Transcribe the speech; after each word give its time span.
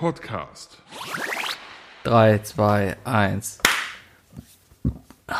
Podcast. 0.00 0.78
3, 2.04 2.38
2, 2.38 2.96
1. 3.04 3.58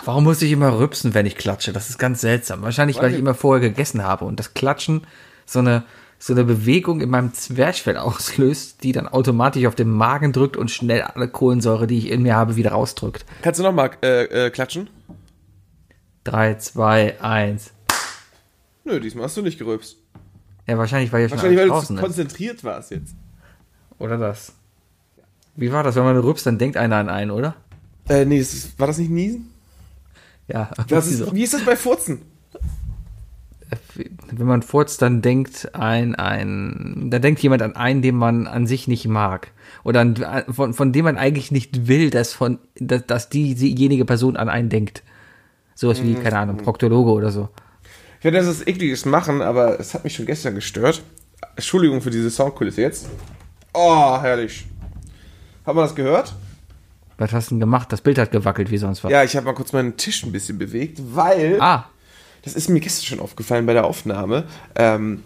Warum 0.05 0.25
muss 0.25 0.43
ich 0.43 0.53
immer 0.53 0.79
rübsen, 0.79 1.15
wenn 1.15 1.25
ich 1.25 1.37
klatsche? 1.37 1.73
Das 1.73 1.89
ist 1.89 1.97
ganz 1.97 2.21
seltsam. 2.21 2.61
Wahrscheinlich, 2.61 2.99
weil 2.99 3.15
ich 3.15 3.19
immer 3.19 3.33
vorher 3.33 3.67
gegessen 3.67 4.05
habe 4.05 4.27
und 4.27 4.39
das 4.39 4.53
Klatschen 4.53 5.07
so 5.47 5.61
eine, 5.61 5.85
so 6.19 6.35
eine 6.35 6.45
Bewegung 6.45 7.01
in 7.01 7.09
meinem 7.09 7.33
Zwerchfell 7.33 7.97
auslöst, 7.97 8.85
die 8.85 8.93
dann 8.93 9.09
automatisch 9.09 9.65
auf 9.65 9.77
den 9.77 9.89
Magen 9.89 10.35
drückt 10.35 10.59
und 10.59 10.71
schnell 10.71 11.01
alle 11.01 11.29
Kohlensäure, 11.29 11.87
die 11.87 11.97
ich 11.97 12.11
in 12.11 12.21
mir 12.21 12.37
habe, 12.37 12.57
wieder 12.57 12.73
rausdrückt. 12.73 13.25
Kannst 13.41 13.61
du 13.61 13.65
nochmal 13.65 13.93
äh, 14.03 14.25
äh, 14.25 14.51
klatschen? 14.51 14.91
3, 16.25 16.57
2, 16.57 17.23
1. 17.23 17.73
Nö, 18.85 19.01
diesmal 19.01 19.25
hast 19.25 19.39
du 19.39 19.43
nicht 19.43 19.59
gerülpst. 19.59 19.97
Ja, 20.67 20.77
wahrscheinlich, 20.77 21.11
weil 21.15 21.25
ich 21.25 21.31
Wahrscheinlich, 21.31 21.59
weil 21.59 21.83
schon 21.83 21.97
du 21.97 22.03
konzentriert 22.03 22.63
warst 22.63 22.91
jetzt. 22.91 23.15
Oder 24.01 24.19
das. 24.19 24.53
Wie 25.55 25.71
war 25.71 25.85
das? 25.85 25.95
Wenn 25.95 26.05
man 26.05 26.17
rübst, 26.17 26.47
dann 26.47 26.59
denkt 26.59 26.77
einer 26.77 26.97
an 26.97 27.09
einen, 27.09 27.31
oder? 27.31 27.55
Äh, 28.09 28.25
nee, 28.25 28.39
ist, 28.39 28.79
war 28.79 28.89
das 28.89 28.99
nicht 28.99 29.11
Niesen? 29.11 29.51
Ja, 30.49 30.71
Das 30.89 31.07
ist, 31.07 31.33
Wie 31.33 31.45
ist 31.45 31.55
das 31.55 31.65
bei 31.65 31.77
Furzen? 31.77 32.23
wenn 34.33 34.47
man 34.47 34.63
furzt, 34.63 35.03
dann 35.03 35.23
denkt 35.23 35.75
ein, 35.75 36.15
ein, 36.15 37.09
da 37.11 37.19
denkt 37.19 37.41
jemand 37.41 37.63
an 37.63 37.77
einen, 37.77 38.03
den 38.03 38.17
man 38.17 38.47
an 38.47 38.67
sich 38.67 38.89
nicht 38.89 39.07
mag. 39.07 39.53
Oder 39.85 40.01
an, 40.01 40.17
von, 40.49 40.75
von 40.75 40.93
dem 40.93 41.05
man 41.05 41.17
eigentlich 41.17 41.51
nicht 41.51 41.87
will, 41.87 42.11
dass 42.11 42.33
von, 42.33 42.59
dass, 42.77 43.07
dass 43.07 43.29
die, 43.29 43.55
diejenige 43.55 44.05
Person 44.05 44.37
an 44.37 44.49
einen 44.49 44.69
denkt. 44.69 45.03
Sowas 45.75 46.03
wie, 46.03 46.15
keine 46.15 46.39
Ahnung, 46.39 46.57
Proktologe 46.59 47.11
oder 47.11 47.31
so. 47.31 47.49
Ich 48.19 48.25
werde 48.25 48.39
das 48.39 48.67
ekliges 48.67 49.05
machen, 49.05 49.41
aber 49.41 49.81
es 49.81 49.95
hat 49.95 50.05
mich 50.05 50.15
schon 50.15 50.27
gestern 50.27 50.55
gestört. 50.55 51.03
Entschuldigung 51.57 52.03
für 52.03 52.11
diese 52.11 52.31
Soundkulisse 52.31 52.83
jetzt. 52.83 53.09
Oh, 53.73 54.21
herrlich. 54.21 54.67
Hat 55.65 55.75
man 55.75 55.85
das 55.85 55.95
gehört? 55.95 56.35
Was 57.19 57.33
hast 57.33 57.51
du 57.51 57.55
denn 57.55 57.61
gemacht? 57.61 57.93
Das 57.93 58.01
Bild 58.01 58.19
hat 58.19 58.33
gewackelt, 58.33 58.71
wie 58.71 58.79
sonst 58.79 59.05
was. 59.05 59.13
Ja, 59.13 59.23
ich 59.23 59.37
habe 59.37 59.47
mal 59.47 59.55
kurz 59.55 59.73
meinen 59.73 59.97
Tisch 59.97 60.23
ein 60.23 60.33
bisschen 60.33 60.59
bewegt, 60.59 61.01
weil 61.15 61.61
Ah, 61.61 61.87
das 62.43 62.55
ist 62.55 62.69
mir 62.69 62.81
gestern 62.81 63.05
schon 63.05 63.21
aufgefallen 63.21 63.67
bei 63.67 63.75
der 63.75 63.85
Aufnahme. 63.85 64.45
Ähm, 64.75 65.23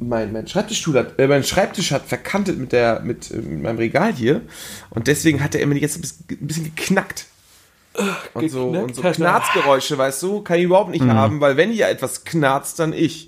mein, 0.00 0.32
mein, 0.32 0.46
Schreibtischstuhl 0.46 0.98
hat, 0.98 1.18
äh, 1.18 1.26
mein 1.26 1.44
Schreibtisch 1.44 1.92
hat 1.92 2.04
verkantet 2.04 2.58
mit, 2.58 2.72
der, 2.72 3.00
mit, 3.00 3.30
äh, 3.30 3.36
mit 3.36 3.62
meinem 3.62 3.78
Regal 3.78 4.12
hier 4.12 4.42
und 4.90 5.06
deswegen 5.06 5.42
hat 5.42 5.54
er 5.54 5.60
immer 5.60 5.74
jetzt 5.76 5.96
ein 5.96 6.38
bisschen, 6.46 6.74
geknackt. 6.74 7.26
Und 8.34 8.48
so, 8.50 8.68
und 8.68 8.94
so 8.94 9.02
er. 9.02 9.12
Knarzgeräusche, 9.12 9.98
weißt 9.98 10.22
du, 10.22 10.42
kann 10.42 10.58
ich 10.58 10.64
überhaupt 10.64 10.90
nicht 10.90 11.04
haben, 11.04 11.40
weil 11.40 11.56
wenn 11.56 11.70
hier 11.70 11.88
etwas 11.88 12.24
knarzt, 12.24 12.78
dann 12.78 12.92
ich. 12.92 13.27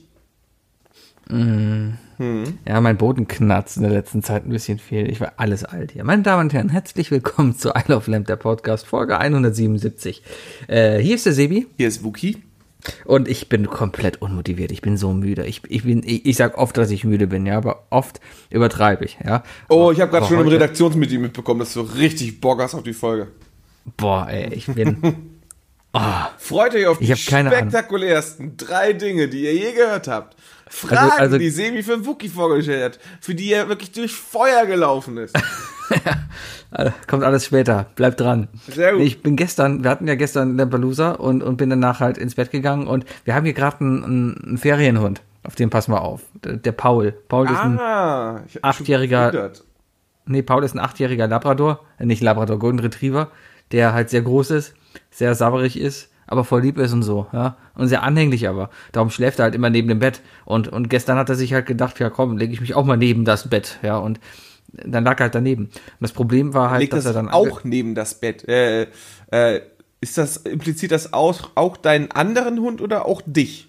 Ja, 1.31 2.81
mein 2.81 2.97
Boden 2.97 3.29
knarzt 3.29 3.77
in 3.77 3.85
der 3.85 3.93
letzten 3.93 4.23
Zeit 4.23 4.45
ein 4.45 4.51
bisschen 4.51 4.79
viel. 4.79 5.09
Ich 5.09 5.21
war 5.21 5.35
alles 5.37 5.65
alt 5.65 5.93
hier. 5.93 6.05
Meine 6.05 6.23
Damen 6.23 6.45
und 6.45 6.53
Herren, 6.53 6.69
herzlich 6.69 7.11
willkommen 7.11 7.57
zu 7.57 7.71
Isle 7.71 7.97
of 7.97 8.09
Lamp, 8.09 8.27
der 8.27 8.37
Podcast, 8.37 8.87
Folge 8.87 9.19
177. 9.19 10.23
Äh, 10.67 10.99
hier 10.99 11.15
ist 11.15 11.27
der 11.27 11.33
Sebi. 11.33 11.67
Hier 11.77 11.89
ist 11.89 12.03
Wookie. 12.03 12.43
Und 13.05 13.29
ich 13.29 13.49
bin 13.49 13.69
komplett 13.69 14.21
unmotiviert. 14.23 14.73
Ich 14.73 14.83
bin 14.83 14.97
so 14.97 15.13
müde. 15.13 15.47
Ich, 15.47 15.63
ich 15.69 15.85
bin, 15.85 16.03
ich, 16.05 16.27
ich 16.27 16.37
sag 16.37 16.59
oft, 16.59 16.77
dass 16.77 16.91
ich 16.91 17.05
müde 17.05 17.27
bin, 17.27 17.47
ja, 17.47 17.59
aber 17.59 17.87
oft 17.91 18.21
übertreibe 18.49 19.05
ich, 19.05 19.19
ja. 19.25 19.45
Oh, 19.69 19.93
ich 19.93 20.01
habe 20.01 20.11
gerade 20.11 20.27
schon 20.27 20.41
im 20.41 20.49
Redaktionsmeeting 20.49 21.21
mitbekommen, 21.21 21.61
dass 21.61 21.75
du 21.75 21.83
richtig 21.83 22.41
Bock 22.41 22.61
hast 22.61 22.75
auf 22.75 22.83
die 22.83 22.95
Folge. 22.95 23.29
Boah, 23.97 24.29
ey, 24.29 24.53
ich 24.55 24.67
bin. 24.67 25.15
Freut 26.39 26.75
euch 26.75 26.87
auf 26.87 26.99
die 26.99 27.15
spektakulärsten 27.15 28.57
drei 28.57 28.93
Dinge, 28.93 29.29
die 29.29 29.43
ihr 29.43 29.55
je 29.55 29.73
gehört 29.73 30.07
habt. 30.09 30.37
Fragen, 30.71 31.11
also- 31.19 31.37
die 31.39 31.51
Semi 31.51 31.83
für 31.83 32.07
Wookie 32.07 32.29
vorgestellt 32.29 32.95
hat, 32.97 33.01
für 33.21 33.35
die 33.35 33.53
er 33.53 33.69
wirklich 33.69 33.93
durch 33.93 34.15
Feuer 34.15 34.65
gelaufen 34.67 35.17
ist. 35.19 35.37
Äh, 36.71 36.91
Kommt 37.09 37.25
alles 37.25 37.45
später. 37.45 37.87
Bleibt 37.97 38.21
dran. 38.21 38.49
Sehr 38.69 38.93
gut. 38.95 39.03
Ich 39.03 39.23
bin 39.23 39.37
gestern, 39.37 39.83
wir 39.83 39.91
hatten 39.91 40.07
ja 40.07 40.15
gestern 40.15 40.57
Lampelusa 40.57 41.13
und, 41.13 41.43
und 41.43 41.57
bin 41.57 41.71
danach 41.71 42.01
halt 42.01 42.17
ins 42.19 42.37
Bett 42.37 42.51
gegangen 42.53 42.87
und 42.87 43.05
wir 43.25 43.35
haben 43.35 43.45
hier 43.45 43.55
gerade 43.55 43.81
einen, 43.81 44.05
einen, 44.05 44.45
einen 44.45 44.59
Ferienhund. 44.59 45.23
Auf 45.43 45.55
den 45.57 45.71
passen 45.71 45.93
wir 45.93 46.03
auf. 46.03 46.21
Der, 46.45 46.57
der 46.57 46.73
Paul. 46.73 47.13
Paul 47.29 47.47
ist 47.47 47.57
ein, 47.59 47.79
Ah, 47.81 48.43
ich 48.47 48.63
Achtjähriger- 48.65 49.51
nee, 50.27 50.43
Paul 50.43 50.63
ist 50.65 50.75
ein 50.75 50.79
achtjähriger 50.79 51.27
Labrador, 51.27 51.81
äh, 51.99 52.05
nicht 52.07 52.23
Labrador, 52.23 52.59
Golden 52.59 52.79
Retriever, 52.79 53.31
der 53.73 53.93
halt 53.95 54.11
sehr 54.11 54.23
groß 54.23 54.51
ist, 54.53 54.75
sehr 55.11 55.35
sabberig 55.35 55.81
ist, 55.81 56.10
aber 56.31 56.45
voll 56.45 56.63
lieb 56.63 56.79
ist 56.79 56.93
und 56.93 57.03
so, 57.03 57.27
ja. 57.33 57.57
Und 57.75 57.89
sehr 57.89 58.03
anhänglich 58.03 58.49
aber. 58.49 58.71
Darum 58.93 59.11
schläft 59.11 59.41
er 59.41 59.45
halt 59.45 59.55
immer 59.55 59.69
neben 59.69 59.89
dem 59.89 59.99
Bett. 59.99 60.21
Und, 60.45 60.69
und 60.69 60.89
gestern 60.89 61.19
hat 61.19 61.29
er 61.29 61.35
sich 61.35 61.53
halt 61.53 61.67
gedacht, 61.67 61.99
ja 61.99 62.09
komm, 62.09 62.39
lege 62.39 62.53
ich 62.53 62.61
mich 62.61 62.75
auch 62.75 62.85
mal 62.85 62.97
neben 62.97 63.25
das 63.25 63.49
Bett, 63.51 63.79
ja. 63.83 63.99
Und 63.99 64.21
dann 64.73 65.03
lag 65.05 65.19
er 65.19 65.25
halt 65.25 65.35
daneben. 65.35 65.65
Und 65.65 65.73
das 66.01 66.13
Problem 66.13 66.55
war 66.55 66.71
halt, 66.71 66.81
Legt 66.81 66.93
dass 66.93 67.05
das 67.05 67.15
er 67.15 67.23
dann 67.23 67.29
auch 67.29 67.65
neben 67.65 67.97
das 67.97 68.15
Bett. 68.15 68.49
Äh, 68.49 68.87
äh, 69.33 69.61
ist 70.01 70.17
das, 70.19 70.37
impliziert 70.39 70.93
das 70.93 71.13
auch, 71.13 71.51
auch 71.57 71.77
deinen 71.77 72.11
anderen 72.13 72.61
Hund 72.61 72.81
oder 72.81 73.07
auch 73.07 73.23
dich? 73.27 73.69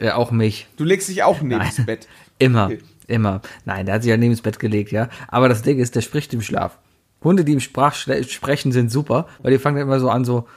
Ja, 0.00 0.16
auch 0.16 0.30
mich. 0.30 0.66
Du 0.78 0.84
legst 0.84 1.08
dich 1.08 1.22
auch 1.22 1.42
neben 1.42 1.60
das 1.60 1.84
Bett. 1.84 2.08
Immer, 2.38 2.66
Okay. 2.66 2.80
immer. 3.06 3.42
Nein, 3.64 3.86
der 3.86 3.96
hat 3.96 4.02
sich 4.02 4.10
ja 4.10 4.16
neben 4.16 4.32
das 4.32 4.40
Bett 4.40 4.58
gelegt, 4.58 4.90
ja. 4.90 5.08
Aber 5.28 5.48
das 5.48 5.62
Ding 5.62 5.78
ist, 5.78 5.94
der 5.94 6.00
spricht 6.00 6.32
im 6.34 6.40
Schlaf. 6.40 6.78
Hunde, 7.22 7.44
die 7.44 7.52
im 7.52 7.60
Sprach 7.60 7.94
sprechen, 7.94 8.72
sind 8.72 8.90
super, 8.90 9.28
weil 9.42 9.52
die 9.52 9.58
fangen 9.58 9.76
dann 9.76 9.86
immer 9.86 10.00
so 10.00 10.08
an, 10.10 10.24
so. 10.24 10.48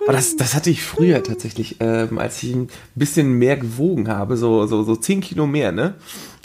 Aber 0.00 0.12
das, 0.12 0.36
das 0.36 0.54
hatte 0.54 0.70
ich 0.70 0.82
früher 0.82 1.22
tatsächlich, 1.22 1.76
ähm, 1.80 2.18
als 2.18 2.42
ich 2.42 2.54
ein 2.54 2.68
bisschen 2.94 3.32
mehr 3.32 3.56
gewogen 3.56 4.08
habe, 4.08 4.36
so, 4.36 4.66
so, 4.66 4.82
so 4.84 4.96
10 4.96 5.20
Kilo 5.20 5.46
mehr, 5.46 5.72
ne? 5.72 5.94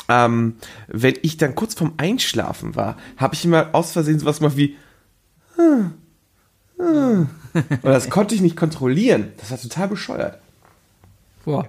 Ähm, 0.09 0.56
wenn 0.88 1.16
ich 1.22 1.38
dann 1.38 1.56
kurz 1.56 1.75
vorm 1.75 1.94
Einschlafen 1.97 2.75
war, 2.75 2.97
habe 3.18 3.35
ich 3.35 3.46
immer 3.46 3.69
aus 3.73 3.94
Versehen 3.94 4.19
sowas 4.19 4.40
gemacht 4.40 4.57
wie. 4.57 4.75
Und 6.78 7.29
das 7.84 8.09
konnte 8.09 8.35
ich 8.35 8.41
nicht 8.41 8.57
kontrollieren. 8.57 9.31
Das 9.38 9.52
war 9.52 9.59
total 9.59 9.88
bescheuert. 9.88 10.40
Boah. 11.46 11.68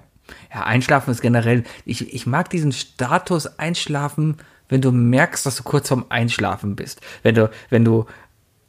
Ja, 0.53 0.65
Einschlafen 0.65 1.11
ist 1.11 1.21
generell. 1.21 1.65
Ich, 1.85 2.13
ich 2.13 2.27
mag 2.27 2.49
diesen 2.51 2.73
Status 2.73 3.59
Einschlafen, 3.59 4.39
wenn 4.69 4.81
du 4.81 4.91
merkst, 4.91 5.45
dass 5.45 5.57
du 5.57 5.63
kurz 5.63 5.89
vorm 5.89 6.07
Einschlafen 6.09 6.75
bist. 6.75 7.01
Wenn 7.23 7.35
du, 7.35 7.51
wenn 7.69 7.85
du 7.85 8.07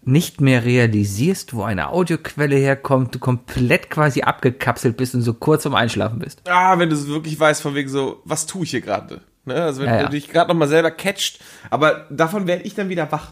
nicht 0.08 0.40
mehr 0.42 0.64
realisierst, 0.66 1.54
wo 1.54 1.64
eine 1.64 1.90
Audioquelle 1.90 2.56
herkommt, 2.56 3.16
du 3.16 3.20
komplett 3.20 3.90
quasi 3.90 4.22
abgekapselt 4.22 4.98
bist 4.98 5.16
und 5.16 5.22
so 5.22 5.34
kurz 5.34 5.64
vorm 5.64 5.76
Einschlafen 5.76 6.20
bist. 6.20 6.42
Ah, 6.48 6.78
wenn 6.78 6.90
du 6.90 6.96
es 6.96 7.08
wirklich 7.08 7.40
weißt, 7.40 7.62
von 7.62 7.76
wegen 7.76 7.90
so, 7.90 8.22
was 8.24 8.46
tue 8.46 8.64
ich 8.64 8.72
hier 8.72 8.82
gerade? 8.82 9.22
Ne? 9.46 9.56
Also 9.56 9.82
wenn 9.82 9.90
Ja, 9.90 9.98
ja. 9.98 10.04
du 10.04 10.10
dich 10.12 10.30
gerade 10.30 10.50
nochmal 10.50 10.68
selber 10.68 10.92
catcht, 10.92 11.40
aber 11.70 12.06
davon 12.10 12.48
werde 12.48 12.64
ich 12.64 12.76
dann 12.76 12.90
wieder 12.90 13.12
wach. 13.12 13.32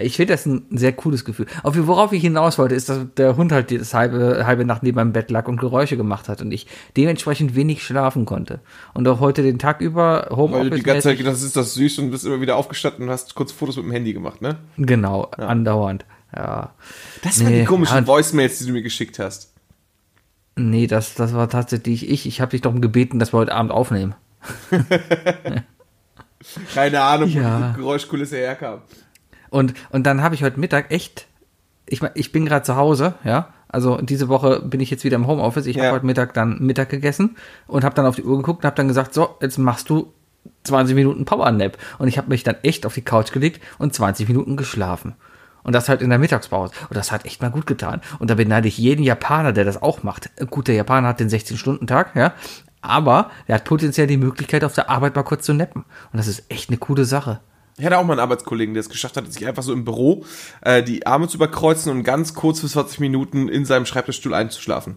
Ich 0.00 0.16
finde 0.16 0.32
das 0.34 0.46
ein 0.46 0.64
sehr 0.70 0.92
cooles 0.92 1.24
Gefühl. 1.24 1.46
Auf 1.62 1.74
worauf 1.76 2.12
ich 2.12 2.22
hinaus 2.22 2.58
wollte, 2.58 2.74
ist, 2.74 2.88
dass 2.88 3.00
der 3.16 3.36
Hund 3.36 3.52
halt 3.52 3.70
das 3.70 3.94
halbe, 3.94 4.44
halbe 4.46 4.64
Nacht 4.64 4.82
neben 4.82 4.96
meinem 4.96 5.12
Bett 5.12 5.30
lag 5.30 5.46
und 5.48 5.58
Geräusche 5.60 5.96
gemacht 5.96 6.28
hat 6.28 6.40
und 6.42 6.50
ich 6.52 6.66
dementsprechend 6.96 7.54
wenig 7.54 7.82
schlafen 7.84 8.24
konnte. 8.26 8.60
Und 8.94 9.06
auch 9.08 9.20
heute 9.20 9.42
den 9.42 9.58
Tag 9.58 9.80
über 9.80 10.26
Weil 10.30 10.70
du 10.70 10.76
die 10.76 10.82
ganze 10.82 11.02
Zeit 11.02 11.12
Homeoffice. 11.12 11.18
gedacht 11.18 11.34
hast, 11.34 11.42
ist 11.42 11.56
das 11.56 11.74
süß 11.74 11.98
und 12.00 12.10
bist 12.10 12.24
immer 12.26 12.40
wieder 12.40 12.56
aufgestanden 12.56 13.04
und 13.04 13.10
hast 13.10 13.34
kurz 13.34 13.52
Fotos 13.52 13.76
mit 13.76 13.84
dem 13.86 13.92
Handy 13.92 14.12
gemacht, 14.12 14.40
ne? 14.42 14.56
Genau, 14.76 15.24
andauernd. 15.36 16.04
Ja. 16.34 16.74
Das 17.22 17.42
waren 17.42 17.52
Nee, 17.52 17.60
die 17.60 17.64
komischen 17.66 17.96
ja. 17.98 18.06
Voicemails, 18.06 18.58
die 18.58 18.66
du 18.66 18.72
mir 18.72 18.82
geschickt 18.82 19.18
hast. 19.18 19.52
Nee, 20.56 20.86
das, 20.86 21.14
das 21.14 21.32
war 21.34 21.48
tatsächlich 21.48 22.08
ich. 22.08 22.26
Ich 22.26 22.40
habe 22.40 22.50
dich 22.50 22.60
darum 22.60 22.80
gebeten, 22.80 23.18
dass 23.18 23.32
wir 23.32 23.38
heute 23.38 23.54
Abend 23.54 23.72
aufnehmen. 23.72 24.14
Keine 26.74 27.00
Ahnung, 27.02 27.32
wo 27.34 27.38
Ja. 27.38 27.70
die 27.72 27.76
Geräuschkulisse 27.80 28.36
herkam. 28.36 28.80
Und, 29.50 29.74
und 29.90 30.06
dann 30.06 30.22
habe 30.22 30.34
ich 30.34 30.42
heute 30.42 30.58
Mittag 30.60 30.90
echt, 30.90 31.26
ich, 31.86 32.00
ich 32.14 32.32
bin 32.32 32.46
gerade 32.46 32.64
zu 32.64 32.76
Hause, 32.76 33.14
ja. 33.24 33.48
Also 33.68 33.98
diese 33.98 34.28
Woche 34.28 34.60
bin 34.62 34.80
ich 34.80 34.90
jetzt 34.90 35.04
wieder 35.04 35.14
im 35.16 35.26
Homeoffice. 35.28 35.66
Ich 35.66 35.76
Ja. 35.76 35.84
habe 35.84 35.94
heute 35.96 36.06
Mittag 36.06 36.34
dann 36.34 36.58
Mittag 36.60 36.88
gegessen 36.88 37.36
und 37.68 37.84
habe 37.84 37.94
dann 37.94 38.06
auf 38.06 38.16
die 38.16 38.24
Uhr 38.24 38.36
geguckt 38.38 38.64
und 38.64 38.66
habe 38.66 38.76
dann 38.76 38.88
gesagt, 38.88 39.14
so, 39.14 39.36
jetzt 39.40 39.58
machst 39.58 39.88
du 39.90 40.12
20 40.64 40.96
Minuten 40.96 41.24
Powernap. 41.24 41.78
Und 41.98 42.08
ich 42.08 42.18
habe 42.18 42.28
mich 42.28 42.42
dann 42.42 42.56
echt 42.62 42.84
auf 42.86 42.94
die 42.94 43.02
Couch 43.02 43.30
gelegt 43.32 43.60
und 43.78 43.94
20 43.94 44.26
Minuten 44.28 44.56
geschlafen. 44.56 45.14
Und 45.62 45.72
das 45.74 45.88
halt 45.88 46.02
in 46.02 46.10
der 46.10 46.18
Mittagspause. 46.18 46.72
Und 46.88 46.96
das 46.96 47.12
hat 47.12 47.26
echt 47.26 47.42
mal 47.42 47.50
gut 47.50 47.66
getan. 47.66 48.00
Und 48.18 48.30
da 48.30 48.34
beneide 48.34 48.66
ich 48.66 48.78
jeden 48.78 49.02
Japaner, 49.04 49.52
der 49.52 49.64
das 49.64 49.80
auch 49.80 50.02
macht. 50.02 50.30
Gut, 50.50 50.66
der 50.68 50.74
Japaner 50.74 51.06
hat 51.08 51.20
den 51.20 51.28
16-Stunden-Tag, 51.28 52.16
ja. 52.16 52.32
Aber 52.80 53.30
er 53.46 53.56
hat 53.56 53.64
potenziell 53.64 54.06
die 54.06 54.16
Möglichkeit, 54.16 54.64
auf 54.64 54.74
der 54.74 54.88
Arbeit 54.88 55.14
mal 55.14 55.22
kurz 55.22 55.44
zu 55.44 55.52
nappen. 55.52 55.84
Und 56.12 56.16
das 56.16 56.26
ist 56.26 56.44
echt 56.48 56.70
eine 56.70 56.78
coole 56.78 57.04
Sache. 57.04 57.40
Ich 57.78 57.84
hatte 57.86 57.98
auch 57.98 58.04
mal 58.04 58.12
einen 58.14 58.20
Arbeitskollegen, 58.20 58.74
der 58.74 58.80
es 58.80 58.88
geschafft 58.88 59.16
hat, 59.16 59.32
sich 59.32 59.46
einfach 59.46 59.62
so 59.62 59.72
im 59.72 59.84
Büro 59.84 60.24
äh, 60.60 60.82
die 60.82 61.06
Arme 61.06 61.28
zu 61.28 61.36
überkreuzen 61.36 61.90
und 61.90 62.04
ganz 62.04 62.34
kurz 62.34 62.60
für 62.60 62.68
40 62.68 63.00
Minuten 63.00 63.48
in 63.48 63.64
seinem 63.64 63.86
Schreibtischstuhl 63.86 64.34
einzuschlafen. 64.34 64.96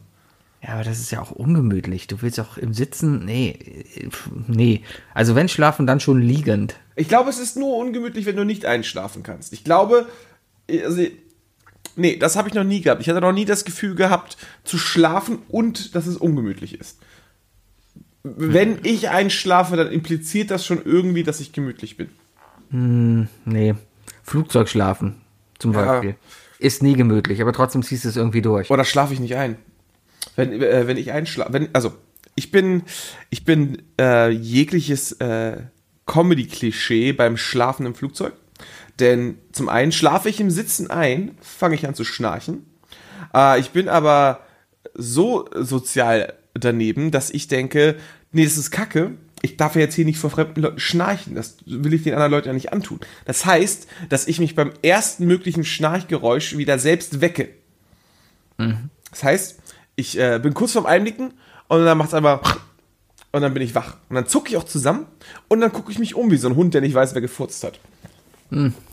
Ja, 0.64 0.76
aber 0.76 0.84
das 0.84 1.00
ist 1.00 1.12
ja 1.12 1.22
auch 1.22 1.32
ungemütlich. 1.32 2.08
Du 2.08 2.22
willst 2.22 2.40
auch 2.40 2.58
im 2.58 2.74
Sitzen, 2.74 3.26
nee, 3.26 3.58
äh, 3.96 4.10
nee. 4.48 4.82
Also 5.14 5.36
wenn 5.36 5.50
schlafen, 5.50 5.86
dann 5.86 6.00
schon 6.00 6.22
liegend. 6.22 6.76
Ich 6.96 7.10
glaube, 7.10 7.30
es 7.30 7.40
ist 7.40 7.58
nur 7.58 7.76
ungemütlich, 7.78 8.26
wenn 8.26 8.38
du 8.38 8.46
nicht 8.46 8.66
einschlafen 8.66 9.24
kannst. 9.24 9.52
Ich 9.52 9.66
glaube, 9.66 10.08
also, 10.70 11.04
nee, 11.98 12.16
das 12.16 12.38
habe 12.38 12.48
ich 12.48 12.54
noch 12.54 12.64
nie 12.64 12.80
gehabt. 12.80 13.02
Ich 13.02 13.10
hatte 13.10 13.20
noch 13.20 13.34
nie 13.34 13.46
das 13.46 13.66
Gefühl 13.66 13.96
gehabt, 13.96 14.38
zu 14.64 14.78
schlafen 14.78 15.40
und 15.50 15.96
dass 15.96 16.08
es 16.08 16.16
ungemütlich 16.16 16.80
ist. 16.80 17.00
wenn 18.24 18.80
ich 18.84 19.10
einschlafe, 19.10 19.76
dann 19.76 19.92
impliziert 19.92 20.50
das 20.50 20.66
schon 20.66 20.82
irgendwie, 20.86 21.24
dass 21.24 21.42
ich 21.42 21.52
gemütlich 21.52 21.98
bin. 21.98 22.10
Nee. 22.74 23.76
Flugzeug 24.24 24.68
schlafen, 24.68 25.22
zum 25.60 25.74
Ja. 25.74 25.86
Beispiel. 25.86 26.16
Ist 26.60 26.82
nie 26.82 26.96
gemütlich, 26.96 27.42
aber 27.42 27.52
trotzdem 27.54 27.84
ziehst 27.84 28.06
du 28.06 28.10
es 28.10 28.16
irgendwie 28.16 28.42
durch. 28.42 28.72
Oder 28.72 28.86
schlafe 28.86 29.14
ich 29.14 29.20
nicht 29.20 29.36
ein? 29.36 29.58
Wenn, 30.36 30.62
äh, 30.62 30.88
wenn 30.88 30.98
ich 30.98 31.12
einschlafe, 31.12 31.54
wenn, 31.54 31.70
also 31.74 31.94
ich 32.36 32.52
bin, 32.52 32.84
ich 33.30 33.44
bin 33.46 33.82
äh, 34.00 34.30
jegliches 34.30 35.12
äh, 35.14 35.58
Comedy-Klischee 36.06 37.12
beim 37.14 37.38
Schlafen 37.38 37.86
im 37.86 37.96
Flugzeug. 37.96 38.34
Denn 39.00 39.38
zum 39.52 39.70
einen 39.70 39.92
schlafe 39.92 40.30
ich 40.30 40.40
im 40.40 40.50
Sitzen 40.50 40.90
ein, 40.90 41.38
fange 41.42 41.76
ich 41.76 41.88
an 41.88 41.96
zu 41.96 42.04
schnarchen. 42.04 42.66
Äh, 43.36 43.60
ich 43.60 43.72
bin 43.72 43.90
aber 43.90 44.40
so 44.94 45.50
sozial 45.54 46.34
daneben, 46.54 47.12
dass 47.12 47.30
ich 47.30 47.48
denke, 47.48 47.98
nee, 48.32 48.44
das 48.44 48.58
ist 48.58 48.72
Kacke. 48.72 49.12
Ich 49.46 49.58
darf 49.58 49.76
ja 49.76 49.82
jetzt 49.82 49.94
hier 49.94 50.06
nicht 50.06 50.18
vor 50.18 50.32
fremden 50.32 50.62
Leuten 50.62 50.80
schnarchen. 50.80 51.36
Das 51.36 51.58
will 51.66 51.94
ich 51.94 52.04
den 52.04 52.14
anderen 52.14 52.32
Leuten 52.32 52.48
ja 52.48 52.54
nicht 52.54 52.74
antun. 52.74 53.00
Das 53.26 53.46
heißt, 53.46 53.88
dass 54.10 54.26
ich 54.26 54.40
mich 54.40 54.56
beim 54.56 54.72
ersten 54.82 55.28
möglichen 55.28 55.66
Schnarchgeräusch 55.66 56.58
wieder 56.58 56.80
selbst 56.80 57.22
wecke. 57.22 57.50
Das 59.12 59.24
heißt, 59.24 59.60
ich 59.96 60.18
äh, 60.18 60.40
bin 60.42 60.54
kurz 60.54 60.72
vorm 60.72 60.86
Einnicken 60.86 61.34
und 61.68 61.86
dann 61.86 61.98
macht 61.98 62.10
es 62.10 62.14
einfach 62.14 62.60
und 63.32 63.42
dann 63.42 63.54
bin 63.54 63.62
ich 63.62 63.76
wach. 63.76 63.98
Und 64.10 64.16
dann 64.16 64.28
zucke 64.28 64.50
ich 64.50 64.58
auch 64.58 64.64
zusammen 64.64 65.08
und 65.50 65.60
dann 65.60 65.74
gucke 65.74 65.92
ich 65.92 66.00
mich 66.00 66.16
um 66.16 66.32
wie 66.32 66.38
so 66.38 66.48
ein 66.48 66.56
Hund, 66.56 66.74
der 66.74 66.82
nicht 66.82 66.94
weiß, 66.94 67.14
wer 67.14 67.22
gefurzt 67.22 67.64
hat. 67.64 67.80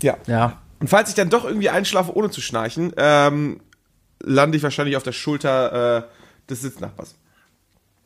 Ja. 0.00 0.17
Ja. 0.26 0.61
Und 0.81 0.88
falls 0.88 1.11
ich 1.11 1.14
dann 1.14 1.31
doch 1.31 1.44
irgendwie 1.44 1.69
einschlafe, 1.69 2.17
ohne 2.17 2.31
zu 2.31 2.41
schnarchen, 2.41 2.93
ähm, 2.97 3.61
lande 4.20 4.56
ich 4.56 4.62
wahrscheinlich 4.62 4.97
auf 4.97 5.02
der 5.02 5.12
Schulter 5.12 5.99
äh, 5.99 6.02
des 6.49 6.62
Sitznachbars. 6.62 7.14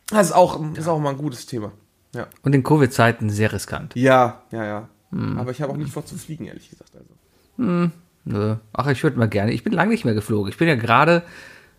Das 0.08 0.26
ist 0.26 0.32
auch, 0.32 0.60
das 0.70 0.84
ist 0.84 0.88
auch 0.88 0.98
mal 0.98 1.10
ein 1.10 1.16
gutes 1.16 1.46
Thema. 1.46 1.72
Ja, 2.14 2.28
Und 2.42 2.54
in 2.54 2.62
Covid-Zeiten 2.62 3.28
sehr 3.30 3.52
riskant. 3.52 3.94
ja, 3.94 4.42
ja. 4.50 4.64
ja. 4.64 4.88
Aber 5.36 5.52
ich 5.52 5.62
habe 5.62 5.70
auch 5.72 5.76
nicht 5.76 5.92
vor 5.92 6.04
zu 6.04 6.16
fliegen, 6.16 6.46
ehrlich 6.46 6.70
gesagt. 6.70 6.90
Also. 6.96 7.90
Nö. 8.24 8.56
Ach, 8.72 8.86
ich 8.88 9.02
würde 9.04 9.16
mal 9.18 9.28
gerne. 9.28 9.52
Ich 9.52 9.62
bin 9.62 9.72
lange 9.72 9.90
nicht 9.90 10.04
mehr 10.04 10.14
geflogen. 10.14 10.50
Ich 10.50 10.56
bin 10.58 10.66
ja 10.66 10.74
gerade 10.74 11.22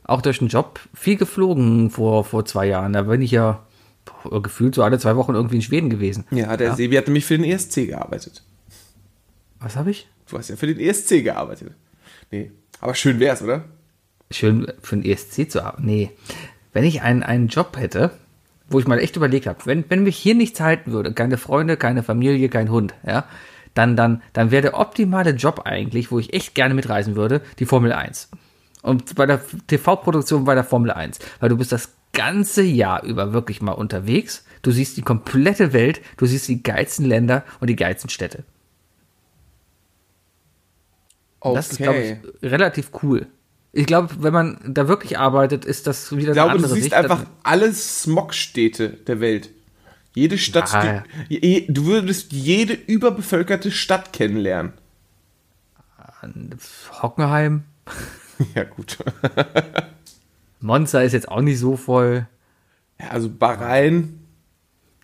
auch 0.04 0.22
durch 0.22 0.40
den 0.40 0.48
Job 0.48 0.80
viel 0.94 1.18
geflogen 1.18 1.90
vor, 1.90 2.24
vor 2.24 2.46
zwei 2.46 2.68
Jahren. 2.68 2.94
Da 2.94 3.02
bin 3.02 3.22
ich 3.22 3.32
ja 3.32 3.66
boah, 4.06 4.42
gefühlt 4.42 4.76
so 4.76 4.84
alle 4.84 5.00
zwei 5.00 5.16
Wochen 5.16 5.34
irgendwie 5.34 5.58
in 5.58 5.62
Schweden 5.62 5.90
gewesen. 5.90 6.26
Ja, 6.32 6.56
der 6.56 6.76
Sebi 6.76 6.96
hat 6.96 7.08
nämlich 7.08 7.26
für 7.26 7.38
den 7.38 7.44
ESC 7.44 7.88
gearbeitet. 7.88 8.44
Was 9.60 9.76
habe 9.76 9.92
ich? 9.92 10.08
Du 10.30 10.38
hast 10.38 10.50
ja 10.50 10.56
für 10.56 10.68
den 10.68 10.80
ESC 10.80 11.24
gearbeitet. 11.24 11.74
Nee, 12.32 12.52
aber 12.80 12.96
schön 12.96 13.20
wär's, 13.20 13.42
oder? 13.42 13.66
Schön 14.32 14.72
für 14.82 14.96
den 14.96 15.06
ESC 15.06 15.50
zu 15.52 15.64
haben. 15.64 15.86
Nee. 15.86 16.12
Wenn 16.74 16.84
ich 16.84 17.02
einen, 17.02 17.24
einen 17.24 17.48
Job 17.48 17.78
hätte, 17.78 18.12
wo 18.70 18.80
ich 18.80 18.88
mal 18.88 19.00
echt 19.00 19.16
überlegt 19.16 19.48
habe, 19.48 19.60
wenn, 19.66 19.84
wenn 19.90 20.04
mich 20.04 20.18
hier 20.18 20.36
nichts 20.36 20.60
halten 20.60 20.92
würde, 20.92 21.14
keine 21.14 21.38
Freunde, 21.38 21.78
keine 21.78 22.04
Familie, 22.04 22.50
kein 22.50 22.70
Hund, 22.70 22.94
ja, 23.06 23.26
dann, 23.74 23.96
dann, 23.96 24.22
dann 24.34 24.52
wäre 24.52 24.64
der 24.64 24.80
optimale 24.80 25.32
Job 25.32 25.62
eigentlich, 25.66 26.12
wo 26.12 26.20
ich 26.20 26.34
echt 26.34 26.56
gerne 26.56 26.74
mitreisen 26.74 27.16
würde, 27.16 27.42
die 27.60 27.66
Formel 27.66 27.92
1. 27.92 28.30
Und 28.82 29.16
bei 29.16 29.26
der 29.26 29.42
TV-Produktion 29.68 30.46
bei 30.46 30.56
der 30.56 30.64
Formel 30.64 30.92
1. 30.92 31.20
Weil 31.40 31.50
du 31.50 31.58
bist 31.58 31.72
das 31.72 31.92
ganze 32.14 32.64
Jahr 32.64 33.04
über 33.04 33.34
wirklich 33.34 33.62
mal 33.62 33.74
unterwegs. 33.74 34.46
Du 34.62 34.72
siehst 34.72 34.96
die 34.98 35.02
komplette 35.02 35.74
Welt, 35.74 36.02
du 36.18 36.26
siehst 36.26 36.48
die 36.48 36.64
geilsten 36.64 37.06
Länder 37.06 37.44
und 37.60 37.68
die 37.68 37.76
geilsten 37.76 38.10
Städte. 38.10 38.44
Okay. 41.40 41.56
Das 41.56 41.72
ist, 41.72 41.78
glaube 41.78 42.00
ich, 42.00 42.52
relativ 42.52 42.92
cool. 43.04 43.28
Ich 43.78 43.86
glaube, 43.88 44.10
wenn 44.24 44.32
man 44.32 44.58
da 44.66 44.88
wirklich 44.88 45.20
arbeitet, 45.20 45.66
ist 45.66 45.86
das 45.86 46.10
wieder 46.16 46.30
Ich 46.30 46.34
glaube, 46.34 46.52
eine 46.52 46.60
du 46.60 46.64
andere 46.66 46.74
siehst 46.76 46.84
Sicht. 46.86 46.94
einfach 46.96 47.26
alle 47.44 47.74
Smogstädte 47.74 48.88
der 48.90 49.20
Welt. 49.20 49.50
Jede 50.14 50.38
Stadt, 50.38 51.04
die, 51.30 51.46
je- 51.46 51.66
du 51.68 51.86
würdest 51.86 52.32
jede 52.32 52.72
überbevölkerte 52.74 53.72
Stadt 53.72 54.14
kennenlernen. 54.14 54.72
Hockenheim, 57.02 57.64
Ja, 58.56 58.64
gut. 58.64 58.98
Monza 60.60 61.02
ist 61.02 61.14
jetzt 61.14 61.28
auch 61.30 61.42
nicht 61.42 61.60
so 61.60 61.78
voll. 61.78 62.28
Ja, 63.00 63.10
also 63.10 63.30
Bahrain. 63.30 64.20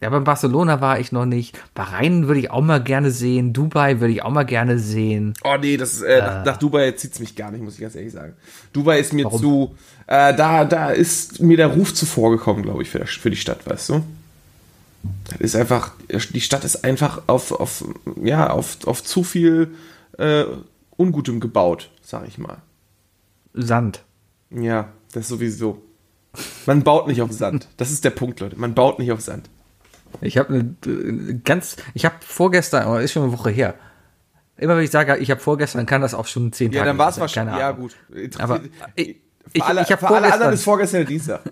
Ja, 0.02 0.10
beim 0.10 0.24
Barcelona 0.24 0.82
war 0.82 1.00
ich 1.00 1.12
noch 1.12 1.28
nicht. 1.28 1.60
Bahrain 1.76 2.28
würde 2.28 2.40
ich 2.40 2.50
auch 2.50 2.62
mal 2.62 2.82
gerne 2.82 3.12
sehen. 3.12 3.54
Dubai 3.54 4.00
würde 4.00 4.12
ich 4.14 4.24
auch 4.24 4.32
mal 4.32 4.46
gerne 4.46 4.80
sehen. 4.80 5.36
Oh 5.44 5.58
nee, 5.62 5.78
das 5.78 5.94
ist, 5.94 6.02
äh, 6.02 6.18
nach, 6.20 6.44
nach 6.44 6.58
Dubai 6.58 6.92
zieht's 6.94 7.20
mich 7.20 7.36
gar 7.36 7.52
nicht, 7.52 7.64
muss 7.64 7.76
ich 7.76 7.82
ganz 7.82 7.94
ehrlich 7.94 8.12
sagen. 8.12 8.34
Dubai 8.74 9.00
ist 9.00 9.14
mir 9.14 9.26
Warum? 9.26 9.40
zu, 9.40 9.76
äh, 10.08 10.36
da, 10.36 10.66
da 10.66 10.90
ist 10.90 11.40
mir 11.40 11.56
der 11.56 11.68
Ruf 11.68 11.94
zuvor 11.94 12.32
gekommen, 12.32 12.64
glaube 12.64 12.82
ich, 12.82 12.90
für, 12.90 12.98
das, 12.98 13.12
für 13.12 13.30
die 13.30 13.36
Stadt, 13.38 13.68
weißt 13.68 13.90
du? 13.90 14.04
Das 15.30 15.40
ist 15.40 15.56
einfach, 15.56 15.92
die 16.10 16.42
Stadt 16.42 16.64
ist 16.64 16.84
einfach 16.84 17.22
auf, 17.28 17.52
auf, 17.52 17.86
ja, 18.24 18.50
auf, 18.50 18.80
auf 18.88 19.04
zu 19.04 19.24
viel 19.24 19.76
äh, 20.18 20.46
Ungutem 20.98 21.40
gebaut, 21.40 21.92
sag 22.02 22.28
ich 22.28 22.40
mal. 22.40 22.58
Sand. 23.54 24.04
Ja, 24.50 24.90
das 25.14 25.28
sowieso. 25.28 25.80
Man 26.66 26.82
baut 26.84 27.08
nicht 27.08 27.22
auf 27.22 27.32
Sand. 27.32 27.68
Das 27.78 27.92
ist 27.92 28.04
der 28.04 28.10
Punkt, 28.10 28.40
Leute. 28.40 28.60
Man 28.60 28.74
baut 28.74 28.98
nicht 28.98 29.12
auf 29.12 29.22
Sand. 29.22 29.50
Ich 30.22 30.38
habe 30.38 30.54
eine 30.84 31.40
ganz, 31.44 31.78
ich 31.94 32.06
habe 32.06 32.16
vorgestern, 32.20 32.84
aber 32.84 33.02
ist 33.02 33.12
schon 33.14 33.24
eine 33.24 33.32
Woche 33.32 33.50
her. 33.50 33.76
Immer 34.58 34.76
wenn 34.78 34.84
ich 34.84 34.92
sage, 34.92 35.18
ich 35.18 35.32
habe 35.32 35.42
vorgestern, 35.42 35.86
kann 35.86 36.02
das 36.02 36.14
auch 36.14 36.28
schon 36.28 36.52
zehn 36.54 36.72
Ja, 36.72 36.80
Tage 36.82 36.90
dann 36.90 36.98
war 36.98 37.10
es 37.10 37.20
wahrscheinlich. 37.20 37.58
Ja, 37.58 37.72
gut. 37.72 37.96
Aber 38.38 38.62
ich- 38.96 39.16
ich- 39.54 39.64
alle, 39.64 39.82
ich 39.82 39.92
hab 39.92 40.00
für 40.00 40.08
alle 40.10 40.18
anderen 40.32 40.32
vorgestern- 40.34 40.54
ist 40.54 40.64
vorgestern 40.64 41.06
Dienstag. 41.06 41.42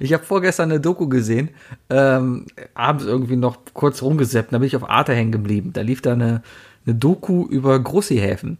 Ich 0.00 0.12
habe 0.12 0.22
vorgestern 0.22 0.70
eine 0.70 0.80
Doku 0.80 1.08
gesehen, 1.08 1.48
ähm, 1.88 2.44
abends 2.74 3.04
irgendwie 3.04 3.36
noch 3.36 3.56
kurz 3.72 4.02
rumgeseppt, 4.02 4.52
da 4.52 4.58
bin 4.58 4.66
ich 4.66 4.76
auf 4.76 4.88
Arte 4.88 5.14
hängen 5.14 5.32
geblieben. 5.32 5.72
Da 5.72 5.80
lief 5.80 6.02
da 6.02 6.12
eine, 6.12 6.42
eine 6.84 6.94
Doku 6.94 7.46
über 7.46 7.78
Großseehäfen. 7.80 8.58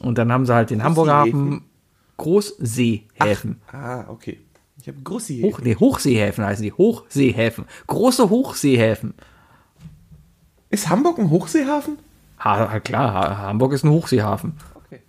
Und 0.00 0.18
dann 0.18 0.30
haben 0.30 0.44
sie 0.44 0.54
halt 0.54 0.68
den 0.68 0.84
Hamburger 0.84 1.14
Hafen 1.14 1.62
Großseehäfen. 2.18 3.60
Ah, 3.72 4.04
okay. 4.08 4.38
Ich 4.84 4.88
habe 4.88 5.00
Grussi. 5.00 5.40
Hoch, 5.40 5.60
nee, 5.62 5.76
Hochseehäfen 5.76 6.44
heißen 6.44 6.62
die. 6.62 6.72
Hochseehäfen. 6.72 7.64
Große 7.86 8.28
Hochseehäfen. 8.28 9.14
Ist 10.68 10.90
Hamburg 10.90 11.18
ein 11.18 11.30
Hochseehafen? 11.30 11.96
Ha, 12.38 12.80
klar, 12.80 13.14
ha, 13.14 13.38
Hamburg 13.38 13.72
ist 13.72 13.84
ein 13.84 13.90
Hochseehafen. 13.90 14.58
Okay. 14.74 15.00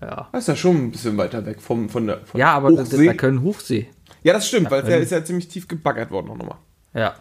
Ja. 0.00 0.30
Das 0.32 0.44
ist 0.44 0.48
ja 0.48 0.56
schon 0.56 0.76
ein 0.76 0.90
bisschen 0.90 1.18
weiter 1.18 1.44
weg 1.44 1.60
vom, 1.60 1.90
von 1.90 2.06
der 2.06 2.24
von 2.24 2.40
Ja, 2.40 2.54
aber 2.54 2.72
da, 2.72 2.80
Hochsee. 2.82 3.04
da 3.04 3.12
können 3.12 3.42
Hochsee. 3.42 3.90
ja, 4.22 4.32
das 4.32 4.48
stimmt, 4.48 4.70
weil 4.70 4.82
der 4.82 5.00
ist 5.00 5.12
ja 5.12 5.22
ziemlich 5.22 5.48
tief 5.48 5.68
gebaggert 5.68 6.10
worden 6.10 6.30
auch 6.30 6.36
nochmal. 6.38 6.56
Ja. 6.94 7.14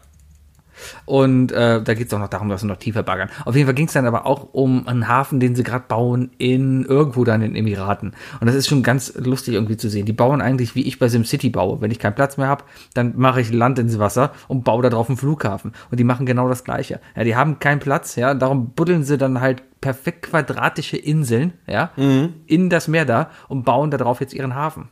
Und 1.05 1.51
äh, 1.51 1.81
da 1.81 1.93
geht 1.93 2.07
es 2.07 2.13
auch 2.13 2.19
noch 2.19 2.27
darum, 2.27 2.49
dass 2.49 2.61
sie 2.61 2.67
noch 2.67 2.77
tiefer 2.77 3.03
baggern. 3.03 3.29
Auf 3.45 3.55
jeden 3.55 3.67
Fall 3.67 3.75
ging 3.75 3.87
es 3.87 3.93
dann 3.93 4.05
aber 4.05 4.25
auch 4.25 4.49
um 4.53 4.87
einen 4.87 5.07
Hafen, 5.07 5.39
den 5.39 5.55
sie 5.55 5.63
gerade 5.63 5.85
bauen 5.87 6.31
in 6.37 6.85
irgendwo 6.85 7.23
dann 7.23 7.41
in 7.41 7.53
den 7.53 7.55
Emiraten. 7.55 8.13
Und 8.39 8.47
das 8.47 8.55
ist 8.55 8.67
schon 8.67 8.83
ganz 8.83 9.13
lustig 9.15 9.55
irgendwie 9.55 9.77
zu 9.77 9.89
sehen. 9.89 10.05
Die 10.05 10.13
bauen 10.13 10.41
eigentlich, 10.41 10.75
wie 10.75 10.83
ich 10.83 10.99
bei 10.99 11.07
SimCity 11.07 11.49
baue. 11.49 11.81
Wenn 11.81 11.91
ich 11.91 11.99
keinen 11.99 12.15
Platz 12.15 12.37
mehr 12.37 12.47
habe, 12.47 12.63
dann 12.93 13.13
mache 13.17 13.41
ich 13.41 13.51
Land 13.51 13.79
ins 13.79 13.99
Wasser 13.99 14.31
und 14.47 14.63
baue 14.63 14.83
da 14.83 14.89
drauf 14.89 15.09
einen 15.09 15.17
Flughafen. 15.17 15.73
Und 15.91 15.99
die 15.99 16.03
machen 16.03 16.25
genau 16.25 16.49
das 16.49 16.63
Gleiche. 16.63 16.99
Ja, 17.15 17.23
die 17.23 17.35
haben 17.35 17.59
keinen 17.59 17.79
Platz, 17.79 18.15
ja, 18.15 18.33
darum 18.33 18.71
buddeln 18.71 19.03
sie 19.03 19.17
dann 19.17 19.41
halt 19.41 19.63
perfekt 19.81 20.23
quadratische 20.23 20.97
Inseln, 20.97 21.53
ja, 21.67 21.91
in 22.47 22.69
das 22.69 22.87
Meer 22.87 23.05
da 23.05 23.29
und 23.47 23.63
bauen 23.63 23.91
da 23.91 23.97
drauf 23.97 24.21
jetzt 24.21 24.33
ihren 24.33 24.55
Hafen. 24.55 24.89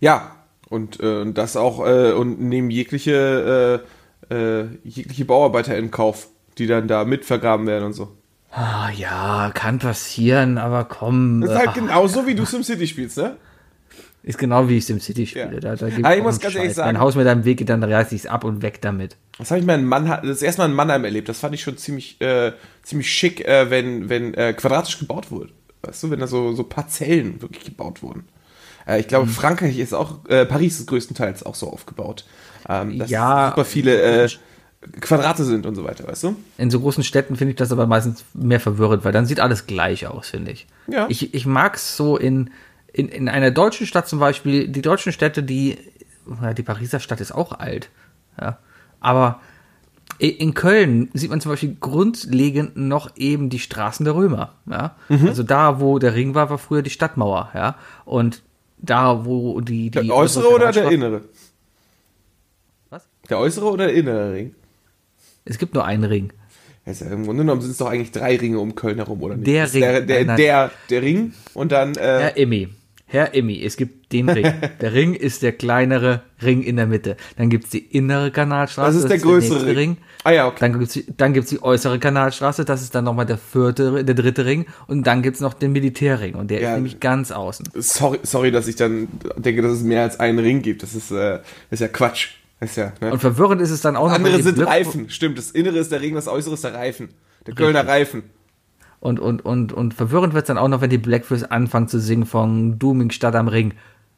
Ja, 0.00 0.32
und 0.68 1.00
äh, 1.00 1.30
das 1.32 1.56
auch 1.56 1.86
äh, 1.86 2.12
und 2.12 2.40
nehmen 2.40 2.70
jegliche 2.70 3.82
äh, 3.84 3.88
äh, 4.30 4.64
jegliche 4.84 5.24
Bauarbeiter 5.24 5.76
in 5.76 5.90
Kauf, 5.90 6.28
die 6.58 6.66
dann 6.66 6.88
da 6.88 7.04
mit 7.04 7.24
vergraben 7.24 7.66
werden 7.66 7.84
und 7.84 7.92
so. 7.92 8.12
Ah, 8.50 8.90
ja, 8.96 9.50
kann 9.54 9.78
passieren, 9.78 10.56
aber 10.58 10.84
komm. 10.84 11.42
Das 11.42 11.50
ist 11.50 11.58
halt 11.58 11.74
genauso 11.74 12.26
wie 12.26 12.34
du 12.34 12.44
SimCity 12.46 12.86
spielst, 12.86 13.18
ne? 13.18 13.36
Ist 14.22 14.38
genau 14.38 14.68
wie 14.68 14.78
ich 14.78 14.86
SimCity 14.86 15.26
spiele. 15.26 15.54
Ja. 15.54 15.60
Da, 15.60 15.76
da 15.76 15.86
Aber 16.02 16.16
ich 16.16 16.22
muss 16.22 16.40
ganz 16.40 16.54
ehrlich 16.54 16.74
sagen- 16.74 16.88
Mein 16.94 17.00
Haus 17.00 17.14
mit 17.14 17.26
einem 17.26 17.44
Weg, 17.44 17.64
dann 17.66 17.82
reiß 17.84 18.12
ich's 18.12 18.26
ab 18.26 18.44
und 18.44 18.62
weg 18.62 18.80
damit. 18.82 19.16
Das 19.38 19.50
habe 19.50 19.60
ich 19.60 19.66
mal 19.66 19.78
in 19.78 19.84
Mannheim, 19.84 20.26
das 20.26 20.42
erste 20.42 20.62
Mal 20.62 20.68
in 20.70 20.74
Mannheim 20.74 21.04
erlebt. 21.04 21.28
Das 21.28 21.38
fand 21.40 21.54
ich 21.54 21.62
schon 21.62 21.76
ziemlich, 21.78 22.20
äh, 22.20 22.52
ziemlich 22.82 23.10
schick, 23.12 23.46
äh, 23.46 23.70
wenn, 23.70 24.08
wenn 24.08 24.34
äh, 24.34 24.52
quadratisch 24.54 24.98
gebaut 24.98 25.30
wurde. 25.30 25.50
Weißt 25.82 26.02
du, 26.02 26.10
wenn 26.10 26.18
da 26.20 26.26
so, 26.26 26.52
so 26.54 26.64
Parzellen 26.64 27.40
wirklich 27.40 27.64
gebaut 27.64 28.02
wurden. 28.02 28.24
Äh, 28.86 28.98
ich 29.00 29.08
glaube, 29.08 29.26
Mhm. 29.26 29.30
Frankreich 29.30 29.78
ist 29.78 29.94
auch, 29.94 30.18
äh, 30.28 30.44
Paris 30.44 30.80
ist 30.80 30.88
größtenteils 30.88 31.44
auch 31.46 31.54
so 31.54 31.70
aufgebaut. 31.72 32.24
Ähm, 32.68 32.98
dass 32.98 33.10
Ja. 33.10 33.50
super 33.50 33.64
viele 33.64 34.00
äh, 34.24 34.28
Quadrate 35.00 35.44
sind 35.44 35.66
und 35.66 35.74
so 35.74 35.84
weiter, 35.84 36.06
weißt 36.06 36.24
du? 36.24 36.36
In 36.56 36.70
so 36.70 36.80
großen 36.80 37.02
Städten 37.02 37.36
finde 37.36 37.50
ich 37.52 37.56
das 37.56 37.72
aber 37.72 37.86
meistens 37.86 38.24
mehr 38.34 38.60
verwirrend, 38.60 39.04
weil 39.04 39.12
dann 39.12 39.26
sieht 39.26 39.40
alles 39.40 39.66
gleich 39.66 40.06
aus, 40.06 40.28
finde 40.30 40.52
ich. 40.52 40.66
Ja. 40.86 41.06
Ich, 41.08 41.34
ich 41.34 41.46
mag 41.46 41.74
es 41.76 41.96
so 41.96 42.16
in, 42.16 42.50
in, 42.92 43.08
in 43.08 43.28
einer 43.28 43.50
deutschen 43.50 43.86
Stadt 43.86 44.08
zum 44.08 44.18
Beispiel, 44.20 44.68
die 44.68 44.82
deutschen 44.82 45.12
Städte, 45.12 45.42
die, 45.42 45.78
die 46.56 46.62
Pariser 46.62 47.00
Stadt 47.00 47.20
ist 47.20 47.32
auch 47.32 47.52
alt, 47.52 47.90
ja. 48.40 48.58
Aber 49.00 49.40
in 50.18 50.54
Köln 50.54 51.10
sieht 51.14 51.30
man 51.30 51.40
zum 51.40 51.52
Beispiel 51.52 51.76
grundlegend 51.78 52.76
noch 52.76 53.16
eben 53.16 53.50
die 53.50 53.60
Straßen 53.60 54.04
der 54.04 54.14
Römer, 54.14 54.54
ja. 54.70 54.96
Mhm. 55.08 55.28
Also 55.28 55.42
da, 55.42 55.80
wo 55.80 55.98
der 55.98 56.14
Ring 56.14 56.34
war, 56.34 56.50
war 56.50 56.58
früher 56.58 56.82
die 56.82 56.90
Stadtmauer, 56.90 57.50
ja. 57.54 57.76
Und 58.04 58.42
da, 58.78 59.24
wo 59.24 59.60
die, 59.60 59.90
die 59.90 60.06
Der 60.06 60.14
äußere 60.14 60.48
oder 60.54 60.70
der 60.70 60.90
innere? 60.90 61.22
Der 63.30 63.38
äußere 63.38 63.66
oder 63.66 63.86
der 63.86 63.94
innere 63.94 64.32
Ring? 64.32 64.54
Es 65.44 65.58
gibt 65.58 65.74
nur 65.74 65.84
einen 65.84 66.04
Ring. 66.04 66.32
Also 66.84 67.04
Im 67.04 67.24
Grunde 67.24 67.42
genommen 67.42 67.60
sind 67.60 67.72
es 67.72 67.76
doch 67.78 67.88
eigentlich 67.90 68.12
drei 68.12 68.36
Ringe 68.36 68.58
um 68.58 68.74
Köln 68.74 68.96
herum, 68.96 69.22
oder 69.22 69.36
nicht? 69.36 69.46
Der 69.46 69.72
Ring. 69.72 69.80
Der, 69.82 70.00
der, 70.00 70.16
Nein, 70.18 70.26
nein. 70.26 70.36
der, 70.38 70.70
der 70.88 71.02
Ring 71.02 71.32
und 71.54 71.72
dann. 71.72 71.94
Äh, 71.96 72.00
Herr 72.00 72.38
Emmy. 72.38 72.68
Herr 73.10 73.34
Emmy, 73.34 73.62
es 73.64 73.76
gibt 73.78 74.12
den 74.12 74.28
Ring. 74.28 74.44
Der 74.82 74.92
Ring 74.92 75.14
ist 75.14 75.42
der 75.42 75.52
kleinere 75.52 76.24
Ring 76.42 76.62
in 76.62 76.76
der 76.76 76.86
Mitte. 76.86 77.16
Dann 77.38 77.48
gibt's 77.48 77.70
die 77.70 77.78
innere 77.78 78.30
Kanalstraße. 78.30 78.86
Das 78.92 79.02
ist 79.02 79.08
der 79.10 79.16
größere 79.18 79.60
nächste 79.60 79.76
Ring. 79.76 79.96
Ah 80.24 80.30
ja, 80.32 80.46
okay. 80.46 80.56
Dann 80.60 80.78
gibt's 80.78 80.92
die, 80.92 81.06
dann 81.16 81.32
gibt's 81.32 81.48
die 81.48 81.62
äußere 81.62 81.98
Kanalstraße, 81.98 82.66
das 82.66 82.82
ist 82.82 82.94
dann 82.94 83.04
nochmal 83.04 83.24
der 83.24 83.38
vierte, 83.38 84.04
der 84.04 84.14
dritte 84.14 84.44
Ring. 84.44 84.66
Und 84.88 85.06
dann 85.06 85.22
gibt's 85.22 85.40
noch 85.40 85.54
den 85.54 85.72
Militärring. 85.72 86.34
Und 86.34 86.50
der 86.50 86.60
Ja. 86.60 86.68
ist 86.70 86.74
nämlich 86.76 87.00
ganz 87.00 87.30
außen. 87.30 87.66
sorry, 87.76 88.18
sorry, 88.24 88.50
dass 88.50 88.68
ich 88.68 88.76
dann 88.76 89.08
denke, 89.38 89.62
dass 89.62 89.72
es 89.72 89.82
mehr 89.82 90.02
als 90.02 90.20
einen 90.20 90.38
Ring 90.40 90.60
gibt. 90.60 90.82
Das 90.82 90.94
ist, 90.94 91.10
äh, 91.10 91.38
das 91.38 91.44
ist 91.70 91.80
ja 91.80 91.88
Quatsch. 91.88 92.28
Ist 92.60 92.76
ja, 92.76 92.92
ne? 93.00 93.12
Und 93.12 93.20
verwirrend 93.20 93.60
ist 93.60 93.70
es 93.70 93.80
dann 93.82 93.94
auch 93.96 94.06
noch. 94.08 94.14
Andere 94.14 94.32
wenn 94.32 94.38
die 94.38 94.42
sind 94.44 94.56
Blöcke- 94.56 94.66
Reifen. 94.68 95.10
Stimmt, 95.10 95.38
das 95.38 95.50
Innere 95.52 95.78
ist 95.78 95.92
der 95.92 96.00
Ring, 96.00 96.14
das 96.14 96.26
Äußere 96.26 96.54
ist 96.54 96.64
der 96.64 96.74
Reifen. 96.74 97.10
Der 97.46 97.54
Kölner 97.54 97.86
Reifen. 97.86 98.24
Und, 99.00 99.20
und, 99.20 99.44
und, 99.44 99.72
und 99.72 99.94
verwirrend 99.94 100.34
wird's 100.34 100.48
dann 100.48 100.58
auch 100.58 100.66
noch, 100.66 100.80
wenn 100.80 100.90
die 100.90 100.98
Blackfish 100.98 101.44
anfangen 101.44 101.86
zu 101.86 102.00
singen 102.00 102.26
von 102.26 102.78
Dooming 102.80 103.10
Stadt 103.12 103.36
am 103.36 103.46
Ring. 103.46 103.74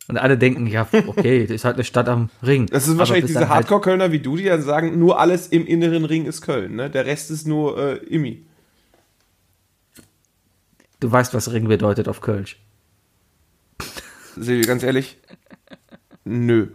Und 0.09 0.17
alle 0.17 0.39
denken, 0.39 0.67
ja, 0.67 0.89
okay, 1.07 1.43
das 1.43 1.55
ist 1.57 1.65
halt 1.67 1.75
eine 1.77 1.85
Stadt 1.85 2.09
am 2.09 2.31
Ring. 2.43 2.67
Das 2.67 2.87
sind 2.87 2.97
wahrscheinlich 2.99 3.27
diese 3.27 3.41
halt- 3.41 3.51
Hardcore-Kölner 3.51 4.11
wie 4.11 4.21
du, 4.21 4.37
die 4.39 4.45
dann 4.45 4.63
sagen, 4.63 4.99
nur 4.99 5.21
alles 5.21 5.47
im 5.49 5.67
inneren 5.67 6.07
Ring 6.07 6.25
ist 6.25 6.41
Köln. 6.41 6.77
Ne? 6.77 6.89
Der 6.91 7.05
Rest 7.05 7.31
ist 7.31 7.47
nur 7.47 7.79
äh, 7.79 7.97
Immi. 8.07 8.45
Du 10.99 11.13
weißt, 11.13 11.33
was 11.35 11.53
Ring 11.53 11.69
bedeutet 11.69 12.09
auf 12.09 12.21
Kölsch. 12.23 12.59
Silvi, 14.37 14.63
ganz 14.63 14.83
ehrlich? 14.83 15.19
Nö. 16.25 16.69